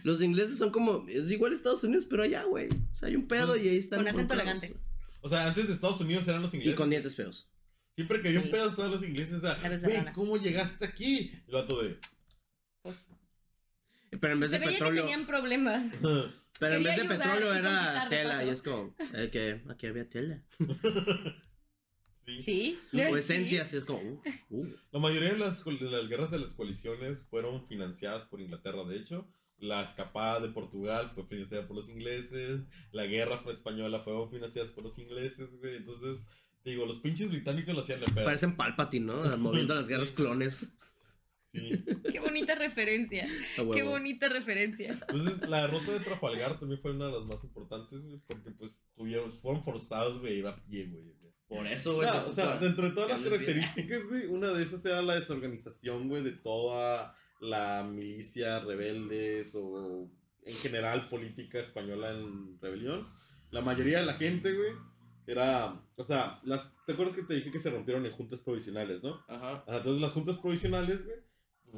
Los 0.04 0.22
ingleses 0.22 0.58
son 0.58 0.70
como. 0.70 1.06
Es 1.08 1.32
igual 1.32 1.54
Estados 1.54 1.84
Unidos, 1.86 2.06
pero 2.10 2.24
allá, 2.24 2.44
güey. 2.44 2.68
O 2.68 2.94
sea, 2.94 3.08
hay 3.08 3.16
un 3.16 3.26
pedo 3.28 3.56
y 3.56 3.70
ahí 3.70 3.78
están. 3.78 4.00
Con 4.00 4.08
acento 4.10 4.34
elegante. 4.34 4.76
o 5.22 5.30
sea, 5.30 5.48
antes 5.48 5.66
de 5.68 5.74
Estados 5.74 6.00
Unidos 6.02 6.28
eran 6.28 6.42
los 6.42 6.54
Y 6.54 6.58
ingleses. 6.58 6.76
con 6.78 6.90
dientes 6.90 7.16
feos. 7.16 7.50
Siempre 7.96 8.22
que 8.22 8.28
había 8.28 8.42
Sí. 8.42 8.46
un 8.48 8.52
pedo 8.52 8.70
estaban 8.70 8.92
los 8.92 9.04
ingleses, 9.04 9.36
o 9.36 9.40
sea, 9.42 9.58
güey. 9.80 10.14
¿cómo 10.14 10.38
llegaste 10.38 10.86
aquí? 10.86 11.32
El 11.48 11.54
vato 11.54 11.82
de, 11.82 11.98
Pero 14.20 14.34
en 14.34 14.40
vez 14.40 14.52
Se 14.52 14.60
de 14.60 14.66
veía 14.66 14.78
que 14.78 14.84
petróleo. 14.84 15.04
tenían 15.04 15.26
problemas. 15.28 15.86
Pero 16.60 16.76
en 16.76 16.84
vez 16.84 16.98
de 16.98 17.06
petróleo 17.06 17.54
era 17.54 18.04
de 18.06 18.10
tela. 18.10 18.44
Y 18.46 18.50
es 18.50 18.62
como. 18.62 18.96
eh, 19.14 19.30
que 19.32 19.62
aquí 19.70 19.88
había 19.88 20.10
tela. 20.10 20.42
sí. 22.26 22.42
Sí. 22.42 22.80
O 22.94 22.98
Sí. 22.98 23.20
esencia, 23.20 23.64
así 23.64 23.78
es 23.78 23.86
como. 23.86 24.00
uh, 24.02 24.22
uh. 24.50 24.76
La 24.92 25.00
mayoría 25.00 25.34
de 25.34 25.38
las, 25.40 25.64
de 25.66 25.74
las 25.82 26.08
guerras 26.08 26.32
de 26.32 26.40
las 26.40 26.54
coaliciones 26.54 27.20
fueron 27.30 27.68
financiadas 27.68 28.24
por 28.26 28.40
Inglaterra, 28.42 28.84
de 28.86 28.98
hecho. 28.98 29.28
La 29.58 29.84
escapada 29.84 30.42
de 30.42 30.50
Portugal 30.50 31.12
fue 31.14 31.26
financiada 31.28 31.66
por 31.68 31.76
los 31.78 31.88
ingleses. 31.90 32.62
La 32.92 33.06
guerra 33.06 33.42
española 33.54 34.00
fue 34.02 34.30
financiada 34.30 34.70
por 34.74 34.84
los 34.84 34.98
ingleses, 35.00 35.50
güey. 35.60 35.78
Entonces, 35.78 36.26
digo, 36.72 36.86
los 36.86 37.00
pinches 37.00 37.30
británicos 37.30 37.74
lo 37.74 37.82
hacían 37.82 38.00
de 38.00 38.08
pedo. 38.08 38.26
Parecen 38.26 38.56
Palpatine, 38.56 39.06
¿no? 39.06 39.38
Moviendo 39.38 39.76
las 39.76 39.88
guerras 39.88 40.12
clones. 40.12 40.72
Sí. 41.54 41.84
Qué 42.12 42.20
bonita 42.20 42.56
referencia. 42.56 43.28
Qué 43.74 43.84
bonita 43.84 44.28
referencia. 44.28 44.92
Entonces, 45.08 45.48
la 45.48 45.62
derrota 45.62 45.92
de 45.92 46.00
Trafalgar 46.02 46.60
también 46.60 46.82
fue 46.82 46.92
una 46.92 47.08
de 47.08 47.14
las 47.14 47.26
más 47.26 47.44
importantes, 47.44 48.02
güey. 48.02 48.20
Porque, 48.28 48.52
pues, 48.52 48.82
tuvieron, 48.96 49.32
fueron 49.32 49.64
forzados, 49.64 50.20
güey, 50.20 50.34
a 50.34 50.38
ir 50.38 50.48
a 50.48 50.56
pie, 50.56 50.88
güey. 50.88 51.16
Por 51.48 51.68
eso, 51.68 51.96
güey. 51.96 52.10
O 52.10 52.32
sea, 52.32 52.58
dentro 52.58 52.90
de 52.90 52.96
todas 52.96 53.10
las 53.10 53.22
características, 53.22 54.08
güey, 54.08 54.26
una 54.26 54.52
de 54.52 54.64
esas 54.64 54.84
era 54.86 55.02
la 55.02 55.16
desorganización, 55.16 56.10
güey, 56.10 56.24
de 56.24 56.32
toda 56.32 57.16
la 57.40 57.84
milicia, 57.88 58.60
rebeldes 58.60 59.54
o 59.54 60.10
en 60.44 60.56
general 60.56 61.08
política 61.10 61.60
española 61.60 62.12
en 62.12 62.60
rebelión. 62.60 63.08
La 63.52 63.62
mayoría 63.62 64.00
de 64.00 64.06
la 64.06 64.14
gente, 64.14 64.54
güey, 64.54 64.72
era, 65.28 65.82
o 65.96 66.04
sea, 66.04 66.40
las, 66.44 66.72
¿te 66.86 66.94
acuerdas 66.94 67.16
que 67.16 67.24
te 67.24 67.36
dije 67.36 67.52
que 67.52 67.60
se 67.60 67.70
rompieron 67.70 68.06
en 68.06 68.12
juntas 68.12 68.42
provisionales, 68.42 69.02
no? 69.04 69.24
Ajá. 69.28 69.64
Ajá, 69.68 69.78
entonces 69.78 70.02
las 70.02 70.12
juntas 70.14 70.38
provisionales, 70.38 71.04
güey, 71.06 71.18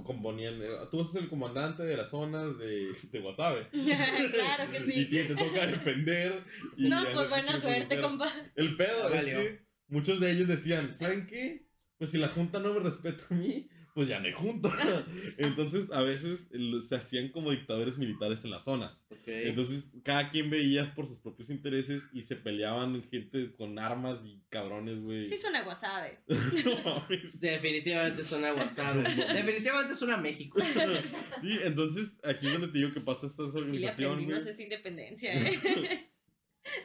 componían, 0.04 0.62
eh, 0.62 0.68
tú 0.92 1.00
vas 1.00 1.10
a 1.10 1.12
ser 1.14 1.24
el 1.24 1.30
comandante 1.30 1.84
de 1.84 1.98
las 1.98 2.10
zonas 2.10 2.58
de, 2.58 2.92
de 3.12 3.20
Wasabe. 3.20 3.68
claro 3.72 4.72
que 4.72 4.78
Y 4.78 4.92
sí. 4.92 5.06
te, 5.10 5.24
te 5.26 5.36
toca 5.36 5.66
defender. 5.66 6.44
y 6.76 6.90
No, 6.90 7.04
pues 7.14 7.30
buena 7.30 7.60
suerte, 7.60 8.00
compa. 8.02 8.32
El 8.56 8.76
pedo 8.76 9.10
Ya 9.10 9.20
es 9.22 9.26
que 9.26 9.66
muchos 9.88 10.20
de 10.20 10.32
ellos 10.32 10.48
decían, 10.48 10.96
¿saben 10.98 11.26
qué? 11.28 11.67
Pues 11.98 12.12
si 12.12 12.18
la 12.18 12.28
junta 12.28 12.60
no 12.60 12.74
me 12.74 12.80
respeta 12.80 13.24
a 13.30 13.34
mí, 13.34 13.68
pues 13.96 14.08
ya 14.08 14.20
no 14.20 14.28
hay 14.28 14.34
junta. 14.34 14.70
Entonces 15.40 15.92
a 15.92 16.04
veces 16.04 16.50
se 16.88 16.96
hacían 16.96 17.30
como 17.30 17.50
dictadores 17.50 17.98
militares 17.98 18.44
en 18.44 18.52
las 18.52 18.64
zonas. 18.64 19.08
Entonces 19.26 19.92
cada 20.04 20.30
quien 20.30 20.52
veía 20.52 20.94
por 20.94 21.08
sus 21.08 21.20
propios 21.20 21.50
intereses 21.50 22.04
y 22.14 22.22
se 22.22 22.36
peleaban 22.36 23.02
gente 23.02 23.56
con 23.56 23.80
armas 23.80 24.20
y 24.24 24.44
cabrones, 24.50 25.02
güey. 25.02 25.28
Sí. 25.28 25.34
No 26.64 26.84
mames. 26.84 27.40
Definitivamente 27.42 28.24
suena 28.24 28.54
WhatsApp. 28.54 28.98
Definitivamente 29.34 29.96
suena 29.96 30.18
México. 30.18 30.60
Sí, 31.42 31.58
entonces 31.64 32.20
aquí 32.24 32.48
es 32.48 32.54
donde 32.54 32.68
te 32.68 32.78
digo 32.78 32.94
que 32.94 33.02
pasa 33.02 33.26
esta 33.28 33.46
Sí 33.46 33.54
le 33.54 33.60
organización, 33.60 34.26
güey. 34.26 34.38
esa 34.48 34.62
independencia, 34.62 35.34
¿eh? 35.34 36.12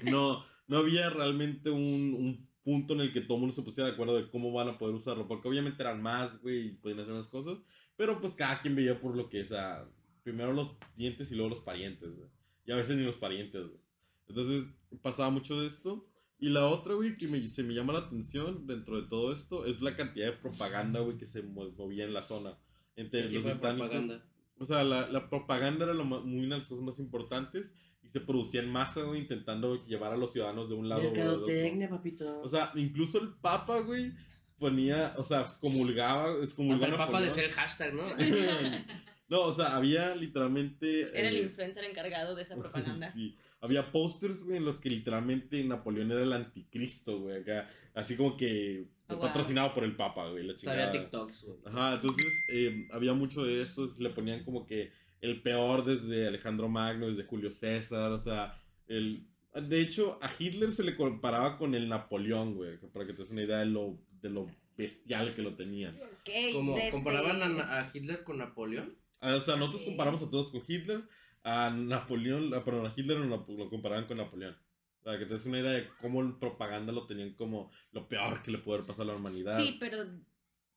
No, 0.02 0.44
no 0.66 0.78
había 0.78 1.10
realmente 1.10 1.70
un, 1.70 2.14
un 2.14 2.51
punto 2.64 2.94
en 2.94 3.00
el 3.00 3.12
que 3.12 3.20
todo 3.20 3.34
el 3.36 3.40
mundo 3.40 3.54
se 3.54 3.62
pusiera 3.62 3.88
de 3.88 3.94
acuerdo 3.94 4.16
de 4.16 4.30
cómo 4.30 4.52
van 4.52 4.68
a 4.68 4.78
poder 4.78 4.94
usarlo, 4.94 5.26
porque 5.28 5.48
obviamente 5.48 5.82
eran 5.82 6.00
más, 6.02 6.40
güey, 6.40 6.66
y 6.66 6.70
podían 6.72 7.00
hacer 7.00 7.14
más 7.14 7.28
cosas, 7.28 7.58
pero 7.96 8.20
pues 8.20 8.34
cada 8.34 8.60
quien 8.60 8.74
veía 8.76 9.00
por 9.00 9.16
lo 9.16 9.28
que 9.28 9.40
es, 9.40 9.52
a, 9.52 9.88
primero 10.22 10.52
los 10.52 10.72
dientes 10.96 11.30
y 11.32 11.34
luego 11.34 11.50
los 11.50 11.60
parientes, 11.60 12.16
güey, 12.16 12.28
y 12.66 12.72
a 12.72 12.76
veces 12.76 12.96
ni 12.96 13.04
los 13.04 13.16
parientes, 13.18 13.66
güey. 13.66 13.80
Entonces 14.28 14.66
pasaba 15.02 15.30
mucho 15.30 15.60
de 15.60 15.66
esto. 15.66 16.06
Y 16.38 16.48
la 16.48 16.66
otra, 16.66 16.94
güey, 16.94 17.16
que 17.16 17.28
me, 17.28 17.46
se 17.46 17.62
me 17.62 17.72
llama 17.74 17.92
la 17.92 18.00
atención 18.00 18.66
dentro 18.66 19.00
de 19.00 19.08
todo 19.08 19.32
esto 19.32 19.64
es 19.64 19.80
la 19.80 19.94
cantidad 19.94 20.26
de 20.26 20.32
propaganda, 20.38 20.98
güey, 21.00 21.16
que 21.16 21.26
se 21.26 21.42
mo- 21.42 21.70
movía 21.72 22.04
en 22.04 22.14
la 22.14 22.22
zona. 22.22 22.56
Entre 22.96 23.28
¿Qué 23.28 23.34
los 23.34 23.44
británicos. 23.44 23.88
propaganda? 23.90 24.24
O 24.58 24.64
sea, 24.64 24.82
la, 24.84 25.08
la 25.08 25.28
propaganda 25.28 25.84
era 25.84 25.94
lo 25.94 26.02
una 26.02 26.54
de 26.56 26.60
las 26.60 26.68
cosas 26.68 26.84
más 26.84 26.98
importantes 26.98 27.66
y 28.02 28.08
se 28.08 28.20
producía 28.20 28.62
en 28.62 28.70
masa, 28.70 29.02
güey, 29.02 29.20
intentando 29.20 29.84
llevar 29.86 30.12
a 30.12 30.16
los 30.16 30.32
ciudadanos 30.32 30.68
de 30.68 30.74
un 30.74 30.88
lado 30.88 31.02
a 31.02 31.04
otro. 31.06 31.16
Mercadotecnia, 31.16 31.88
papito. 31.88 32.40
O 32.42 32.48
sea, 32.48 32.72
incluso 32.74 33.20
el 33.20 33.28
Papa, 33.34 33.80
güey, 33.80 34.12
ponía, 34.58 35.14
o 35.16 35.24
sea, 35.24 35.42
excomulgaba, 35.42 36.30
Hasta 36.32 36.44
excomulgaba 36.44 36.86
el 36.86 36.94
a 36.94 37.06
papa 37.06 37.20
de 37.20 37.30
ser 37.30 37.50
hashtag, 37.50 37.94
¿no? 37.94 38.04
no, 39.28 39.40
o 39.42 39.52
sea, 39.52 39.76
había 39.76 40.14
literalmente... 40.14 41.02
Era 41.18 41.28
el 41.28 41.36
eh, 41.36 41.42
influencer 41.42 41.84
encargado 41.84 42.34
de 42.34 42.42
esa 42.42 42.56
propaganda. 42.58 43.10
sí, 43.10 43.36
había 43.60 43.90
pósters, 43.90 44.42
güey, 44.44 44.58
en 44.58 44.64
los 44.64 44.80
que 44.80 44.90
literalmente 44.90 45.62
Napoleón 45.64 46.12
era 46.12 46.22
el 46.22 46.32
anticristo, 46.32 47.20
güey, 47.20 47.40
acá, 47.40 47.68
así 47.94 48.16
como 48.16 48.36
que 48.36 48.88
Oh, 49.12 49.16
wow. 49.16 49.26
patrocinado 49.26 49.74
por 49.74 49.84
el 49.84 49.96
Papa, 49.96 50.28
güey, 50.28 50.44
la 50.44 50.52
Había 50.52 50.56
chingada. 50.56 50.90
TikToks, 50.90 51.44
güey. 51.44 51.58
Ajá, 51.66 51.94
entonces 51.94 52.26
eh, 52.52 52.88
había 52.92 53.12
mucho 53.12 53.44
de 53.44 53.62
estos, 53.62 53.98
le 53.98 54.10
ponían 54.10 54.44
como 54.44 54.66
que 54.66 54.92
el 55.22 55.40
peor 55.40 55.84
desde 55.84 56.26
Alejandro 56.28 56.68
Magno, 56.68 57.08
desde 57.08 57.24
Julio 57.24 57.50
César, 57.50 58.12
o 58.12 58.18
sea, 58.18 58.60
el... 58.86 59.26
De 59.54 59.80
hecho, 59.80 60.18
a 60.22 60.30
Hitler 60.38 60.70
se 60.70 60.82
le 60.82 60.96
comparaba 60.96 61.56
con 61.58 61.74
el 61.74 61.88
Napoleón, 61.88 62.54
güey, 62.54 62.78
para 62.92 63.06
que 63.06 63.12
te 63.14 63.22
des 63.22 63.30
una 63.30 63.42
idea 63.42 63.58
de 63.58 63.66
lo, 63.66 63.98
de 64.20 64.30
lo 64.30 64.46
bestial 64.76 65.34
que 65.34 65.42
lo 65.42 65.54
tenían. 65.54 65.94
Ok, 65.96 66.30
Como 66.54 66.74
desde- 66.74 66.90
comparaban 66.90 67.40
a, 67.60 67.80
a 67.80 67.90
Hitler 67.92 68.24
con 68.24 68.38
Napoleón. 68.38 68.96
Ah, 69.20 69.34
O 69.36 69.40
sea, 69.44 69.56
nosotros 69.56 69.82
comparamos 69.82 70.22
a 70.22 70.30
todos 70.30 70.50
con 70.50 70.62
Hitler, 70.66 71.02
a 71.44 71.70
Napoleón, 71.70 72.50
perdón, 72.64 72.86
a 72.86 72.94
Hitler 72.96 73.18
lo, 73.18 73.46
lo 73.46 73.68
comparaban 73.70 74.06
con 74.06 74.16
Napoleón. 74.16 74.56
Para 75.02 75.18
que 75.18 75.26
te 75.26 75.34
des 75.34 75.44
una 75.46 75.58
idea 75.60 75.72
de 75.72 75.88
cómo 76.00 76.20
en 76.22 76.38
propaganda 76.38 76.92
lo 76.92 77.06
tenían 77.06 77.34
como 77.34 77.70
lo 77.92 78.08
peor 78.08 78.42
que 78.42 78.52
le 78.52 78.58
puede 78.58 78.78
haber 78.78 78.86
pasado 78.86 79.10
a 79.10 79.12
la 79.14 79.18
humanidad. 79.20 79.58
Sí, 79.60 79.76
pero 79.78 79.98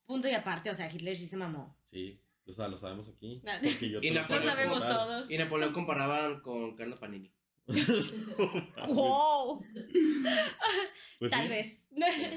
punto 0.05 0.27
y 0.27 0.31
aparte, 0.33 0.69
o 0.69 0.75
sea, 0.75 0.91
Hitler 0.93 1.15
sí 1.15 1.27
se 1.27 1.37
mamó. 1.37 1.77
Sí, 1.91 2.19
o 2.47 2.53
sea, 2.53 2.67
lo 2.67 2.77
sabemos 2.77 3.07
aquí. 3.09 3.41
Ah. 3.47 3.59
porque 3.61 3.89
yo 3.89 3.99
Y 4.01 4.11
Napoleón 4.11 4.45
Lo 4.45 4.51
sabemos 4.51 4.79
todos. 4.79 5.31
Y 5.31 5.37
Napoleón 5.37 5.73
comparaban 5.73 6.41
con 6.41 6.75
Carlos 6.75 6.99
Panini. 6.99 7.31
¡Wow! 8.87 9.65
Pues 11.17 11.31
Tal 11.31 11.43
sí, 11.43 11.49
vez. 11.49 11.89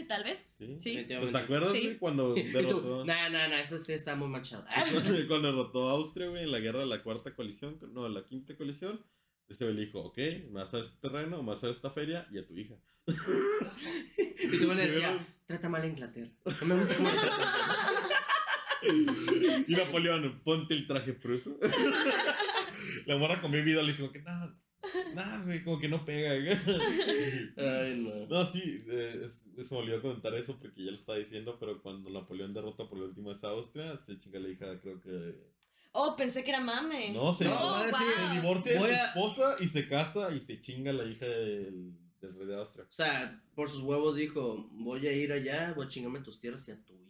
Tal 0.09 0.25
vez. 0.25 0.55
Sí. 0.57 0.77
Sí. 0.81 1.05
Pues. 1.19 1.33
¿Te 1.33 1.39
acuerdas, 1.39 1.73
Sí. 1.73 1.83
güey, 1.83 1.99
cuando 1.99 2.35
derrotó, 2.53 3.05
nah, 3.05 3.29
nah, 3.29 3.49
nah, 3.49 3.59
eso 3.61 3.79
sí 3.79 3.93
está 3.93 4.15
muy 4.15 4.29
manchado. 4.29 4.65
cuando 5.29 5.49
derrotó 5.49 5.89
a 5.91 5.93
Austria, 5.93 6.29
güey, 6.29 6.45
en 6.45 6.53
la 6.53 6.61
guerra 6.61 6.81
de 6.81 6.87
la 6.87 7.03
cuarta 7.03 7.35
coalición, 7.35 7.79
no, 7.93 8.09
la 8.09 8.25
quinta 8.25 8.57
coalición? 8.57 9.05
Este 9.49 9.65
güey 9.65 9.77
le 9.77 9.87
dijo, 9.87 10.01
ok, 10.01 10.17
me 10.51 10.61
vas 10.61 10.73
a 10.75 10.79
dar 10.79 10.87
este 10.87 10.99
terreno, 11.01 11.43
me 11.43 11.51
vas 11.51 11.63
a 11.63 11.67
dar 11.67 11.75
esta 11.75 11.91
feria 11.91 12.27
y 12.31 12.39
a 12.39 12.47
tu 12.47 12.57
hija. 12.57 12.75
Y 14.17 14.59
tú 14.59 14.73
le 14.75 14.87
decías, 14.87 15.17
trata 15.47 15.69
mal 15.69 15.83
a 15.83 15.87
Inglaterra. 15.87 16.31
No 16.61 16.67
me 16.67 16.77
gusta 16.77 16.97
cómo. 16.97 17.09
Y 19.67 19.73
Napoleón, 19.75 20.41
ponte 20.45 20.75
el 20.75 20.87
traje 20.87 21.13
pruso. 21.13 21.59
La 23.07 23.17
morra 23.19 23.41
con 23.41 23.51
vida 23.53 23.83
le 23.83 23.93
dice, 23.93 24.09
que 24.11 24.21
nada, 24.23 24.57
nada, 25.15 25.45
güey, 25.45 25.63
como 25.65 25.79
que 25.79 25.89
no 25.89 26.05
pega. 26.05 26.31
güey". 26.35 26.49
Ay, 27.57 27.97
no. 28.01 28.27
No, 28.27 28.45
sí, 28.47 28.85
eh, 28.89 29.29
se 29.63 29.75
me 29.75 29.81
olvidó 29.81 30.01
comentar 30.03 30.35
eso 30.35 30.59
porque 30.59 30.85
ya 30.85 30.91
lo 30.91 30.97
estaba 30.97 31.19
diciendo, 31.19 31.57
pero 31.59 31.83
cuando 31.83 32.11
Napoleón 32.11 32.55
derrota 32.55 32.89
por 32.89 32.99
la 32.99 33.05
última 33.07 33.33
vez 33.33 33.43
a 33.45 33.49
Austria, 33.49 33.99
se 34.07 34.19
chinga 34.19 34.39
la 34.41 34.49
hija, 34.49 34.79
creo 34.81 35.01
que 35.01 35.35
Oh, 35.93 36.15
pensé 36.17 36.45
que 36.45 36.51
era 36.51 36.61
mame. 36.61 37.11
No, 37.13 37.35
se, 37.35 37.45
No, 37.47 37.83
divorcia 38.33 38.73
de 38.73 38.79
su 38.79 38.85
a- 38.85 38.91
esposa 39.07 39.57
y 39.61 39.67
se 39.69 39.89
casa 39.89 40.33
y 40.35 40.39
se 40.41 40.61
chinga 40.61 40.93
la 40.93 41.05
hija 41.05 41.27
del, 41.27 41.95
del 42.21 42.35
rey 42.37 42.47
de 42.47 42.57
Austria. 42.57 42.85
O 42.89 42.93
sea, 42.93 43.43
por 43.55 43.69
sus 43.71 43.81
huevos 43.83 44.15
dijo, 44.17 44.69
voy 44.73 45.07
a 45.09 45.13
ir 45.13 45.33
allá, 45.33 45.73
voy 45.75 45.87
a 45.87 45.89
chingarme 45.89 46.21
tus 46.21 46.39
tierras 46.39 46.69
y 46.69 46.73
a 46.73 46.85
tu 46.85 46.93
hija. 46.95 47.08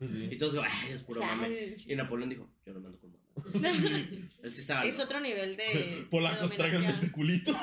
Sí. 0.00 0.28
Y 0.30 0.38
todos 0.38 0.52
digo, 0.52 0.64
ay, 0.68 0.92
es 0.92 1.02
puro 1.02 1.20
mame. 1.20 1.46
Ay, 1.46 1.74
Y 1.86 1.94
Napoleón 1.96 2.30
dijo, 2.30 2.48
yo 2.64 2.72
no 2.74 2.80
mando 2.80 2.98
con 2.98 3.12
mamá. 3.12 3.24
Él 4.42 4.52
sí 4.52 4.60
estaba. 4.60 4.84
Es 4.84 4.98
otro 4.98 5.20
nivel 5.20 5.56
de. 5.56 6.06
Polacos, 6.10 6.50
de 6.50 6.56
tráiganme 6.56 6.90
ese 6.90 7.10
culito. 7.12 7.54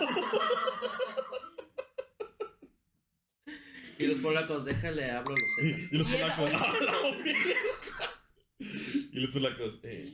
Y 4.00 4.08
los 4.08 4.20
polacos, 4.20 4.66
déjale, 4.66 5.12
hablo 5.12 5.36
los 5.36 5.56
zetas. 5.56 5.94
Y 5.94 5.98
los 5.98 6.08
polacos. 6.08 6.52
Y 9.12 9.20
los 9.20 9.34
polacos, 9.34 9.80
eh. 9.84 10.12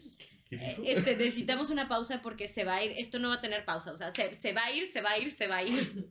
Este, 0.49 1.15
necesitamos 1.15 1.69
una 1.69 1.87
pausa 1.87 2.21
porque 2.21 2.47
se 2.47 2.63
va 2.63 2.75
a 2.77 2.83
ir. 2.83 2.93
Esto 2.97 3.19
no 3.19 3.29
va 3.29 3.35
a 3.35 3.41
tener 3.41 3.63
pausa. 3.63 3.93
O 3.93 3.97
sea, 3.97 4.13
se, 4.13 4.33
se 4.33 4.51
va 4.53 4.65
a 4.65 4.71
ir, 4.73 4.87
se 4.87 5.01
va 5.01 5.11
a 5.11 5.19
ir, 5.19 5.31
se 5.31 5.47
va 5.47 5.57
a 5.57 5.63
ir. 5.63 6.09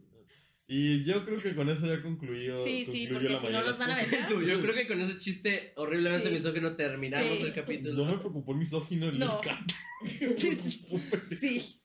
Y 0.70 1.04
yo 1.04 1.24
creo 1.24 1.38
que 1.40 1.54
con 1.54 1.68
eso 1.70 1.86
ya 1.86 2.02
concluyó. 2.02 2.62
Sí, 2.62 2.84
sí, 2.84 3.08
concluyó 3.08 3.40
porque 3.40 3.52
la 3.52 3.60
si 3.62 3.64
no 3.64 3.70
los 3.70 3.78
van 3.78 3.90
a 3.90 3.96
de. 3.96 4.04
Tú, 4.28 4.42
yo 4.42 4.60
creo 4.60 4.74
que 4.74 4.86
con 4.86 5.00
ese 5.00 5.16
chiste 5.16 5.72
horriblemente 5.76 6.28
Sí. 6.28 6.34
misógino 6.34 6.76
terminamos 6.76 7.38
Sí. 7.38 7.44
el 7.46 7.54
capítulo. 7.54 7.94
No 8.04 8.12
me 8.12 8.18
preocupó 8.18 8.52
el 8.52 8.58
misógino 8.58 9.08
el 9.08 9.18
No. 9.18 9.40
Sí. 11.40 11.80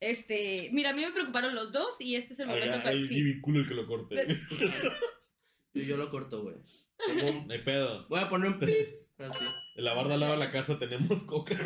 Este, 0.00 0.70
mira, 0.72 0.90
a 0.90 0.92
mí 0.94 1.02
me 1.02 1.10
preocuparon 1.10 1.56
los 1.56 1.72
dos 1.72 1.96
y 1.98 2.14
este 2.14 2.34
es 2.34 2.38
el 2.38 2.46
momento 2.46 2.72
Haga 2.74 2.82
para. 2.84 2.94
el 2.94 3.08
Sí. 3.08 3.14
ridículo 3.14 3.60
el 3.60 3.68
que 3.68 3.74
lo 3.74 3.86
corte. 3.86 4.14
Y 5.74 5.84
yo 5.86 5.96
lo 5.96 6.10
corto, 6.10 6.42
güey. 6.42 6.56
Hay 7.50 7.58
pedo. 7.62 8.06
Voy 8.08 8.20
a 8.20 8.28
poner 8.30 8.48
un 8.52 8.58
pip. 8.58 8.74
Así. 9.18 9.44
En 9.76 9.84
la 9.84 9.94
barda 9.94 10.14
al 10.14 10.20
lado 10.20 10.32
de 10.32 10.38
la 10.38 10.50
casa 10.50 10.78
tenemos 10.78 11.22
cocas. 11.24 11.60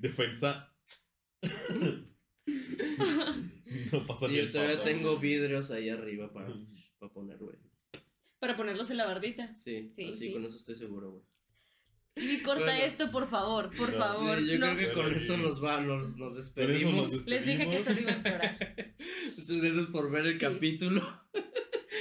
Defensa. 0.00 0.74
No 3.92 4.06
pasa 4.06 4.28
Sí, 4.28 4.36
yo 4.36 4.50
todavía 4.50 4.82
tengo 4.82 5.18
vidrios 5.18 5.70
ahí 5.70 5.88
arriba 5.88 6.32
para, 6.32 6.48
para 6.98 7.12
poner, 7.12 7.38
güey. 7.38 7.56
Para 8.38 8.56
ponerlos 8.56 8.90
en 8.90 8.96
la 8.96 9.06
bardita. 9.06 9.54
Sí, 9.54 9.88
Sí, 9.90 10.08
así 10.08 10.18
sí. 10.28 10.32
con 10.32 10.44
eso 10.44 10.56
estoy 10.56 10.74
seguro, 10.74 11.10
güey. 11.12 11.22
Y 12.14 12.42
corta 12.42 12.64
Bueno. 12.64 12.84
esto, 12.84 13.10
por 13.10 13.26
favor, 13.30 13.74
por 13.74 13.92
No, 13.94 13.98
favor. 13.98 14.38
Sí, 14.38 14.46
yo 14.48 14.58
no. 14.58 14.74
creo 14.74 14.88
que 14.88 14.92
con 14.94 15.14
eso 15.14 15.36
nos 15.38 15.64
va, 15.64 15.80
nos, 15.80 16.18
nos 16.18 16.36
despedimos. 16.36 17.24
Les 17.26 17.46
dije 17.46 17.70
que 17.70 17.82
solo 17.82 18.00
iba 18.02 18.10
a 18.10 18.14
empeorar. 18.16 18.94
Muchas 19.38 19.56
gracias 19.56 19.86
por 19.86 20.10
ver 20.10 20.26
el 20.26 20.34
Sí. 20.34 20.38
capítulo. 20.40 21.00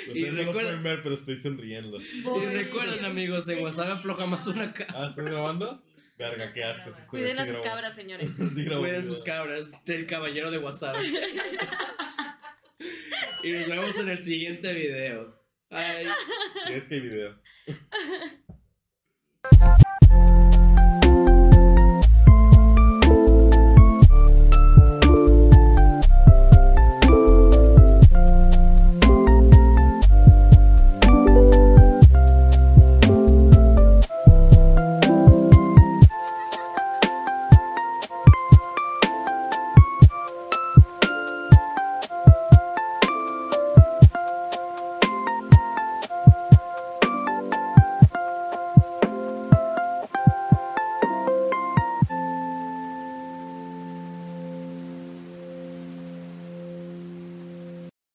Ustedes 0.07 0.17
Y 0.17 0.21
no 0.35 0.43
lo 0.43 0.51
pueden 0.51 0.83
ver, 0.83 1.01
pero 1.03 1.15
estoy 1.15 1.37
sonriendo. 1.37 1.97
Y 2.01 2.45
recuerden, 2.45 3.05
amigos, 3.05 3.47
en 3.47 3.63
WhatsApp 3.63 3.99
afloja 3.99 4.25
más 4.25 4.47
una 4.47 4.73
cara. 4.73 4.91
Ah, 4.95 5.07
¿estás 5.11 5.25
grabando? 5.25 5.81
Verga, 6.21 6.53
qué 6.53 6.63
asco. 6.63 6.91
Cuiden 7.09 7.39
a 7.39 7.45
sus 7.45 7.53
grabando. 7.53 7.69
cabras, 7.69 7.95
señores. 7.95 8.29
Sí, 8.55 8.65
Cuiden 8.65 9.05
sus 9.07 9.23
cabras 9.23 9.83
del 9.85 10.05
caballero 10.05 10.51
de 10.51 10.59
WhatsApp. 10.59 10.95
y 13.43 13.51
nos 13.51 13.67
vemos 13.67 13.97
en 13.97 14.09
el 14.09 14.21
siguiente 14.21 14.73
video. 14.73 15.41
Bye. 15.69 16.07
Sí, 16.67 16.73
Es 16.73 16.83
que 16.85 16.95
hay 16.95 17.01
video. 17.01 17.39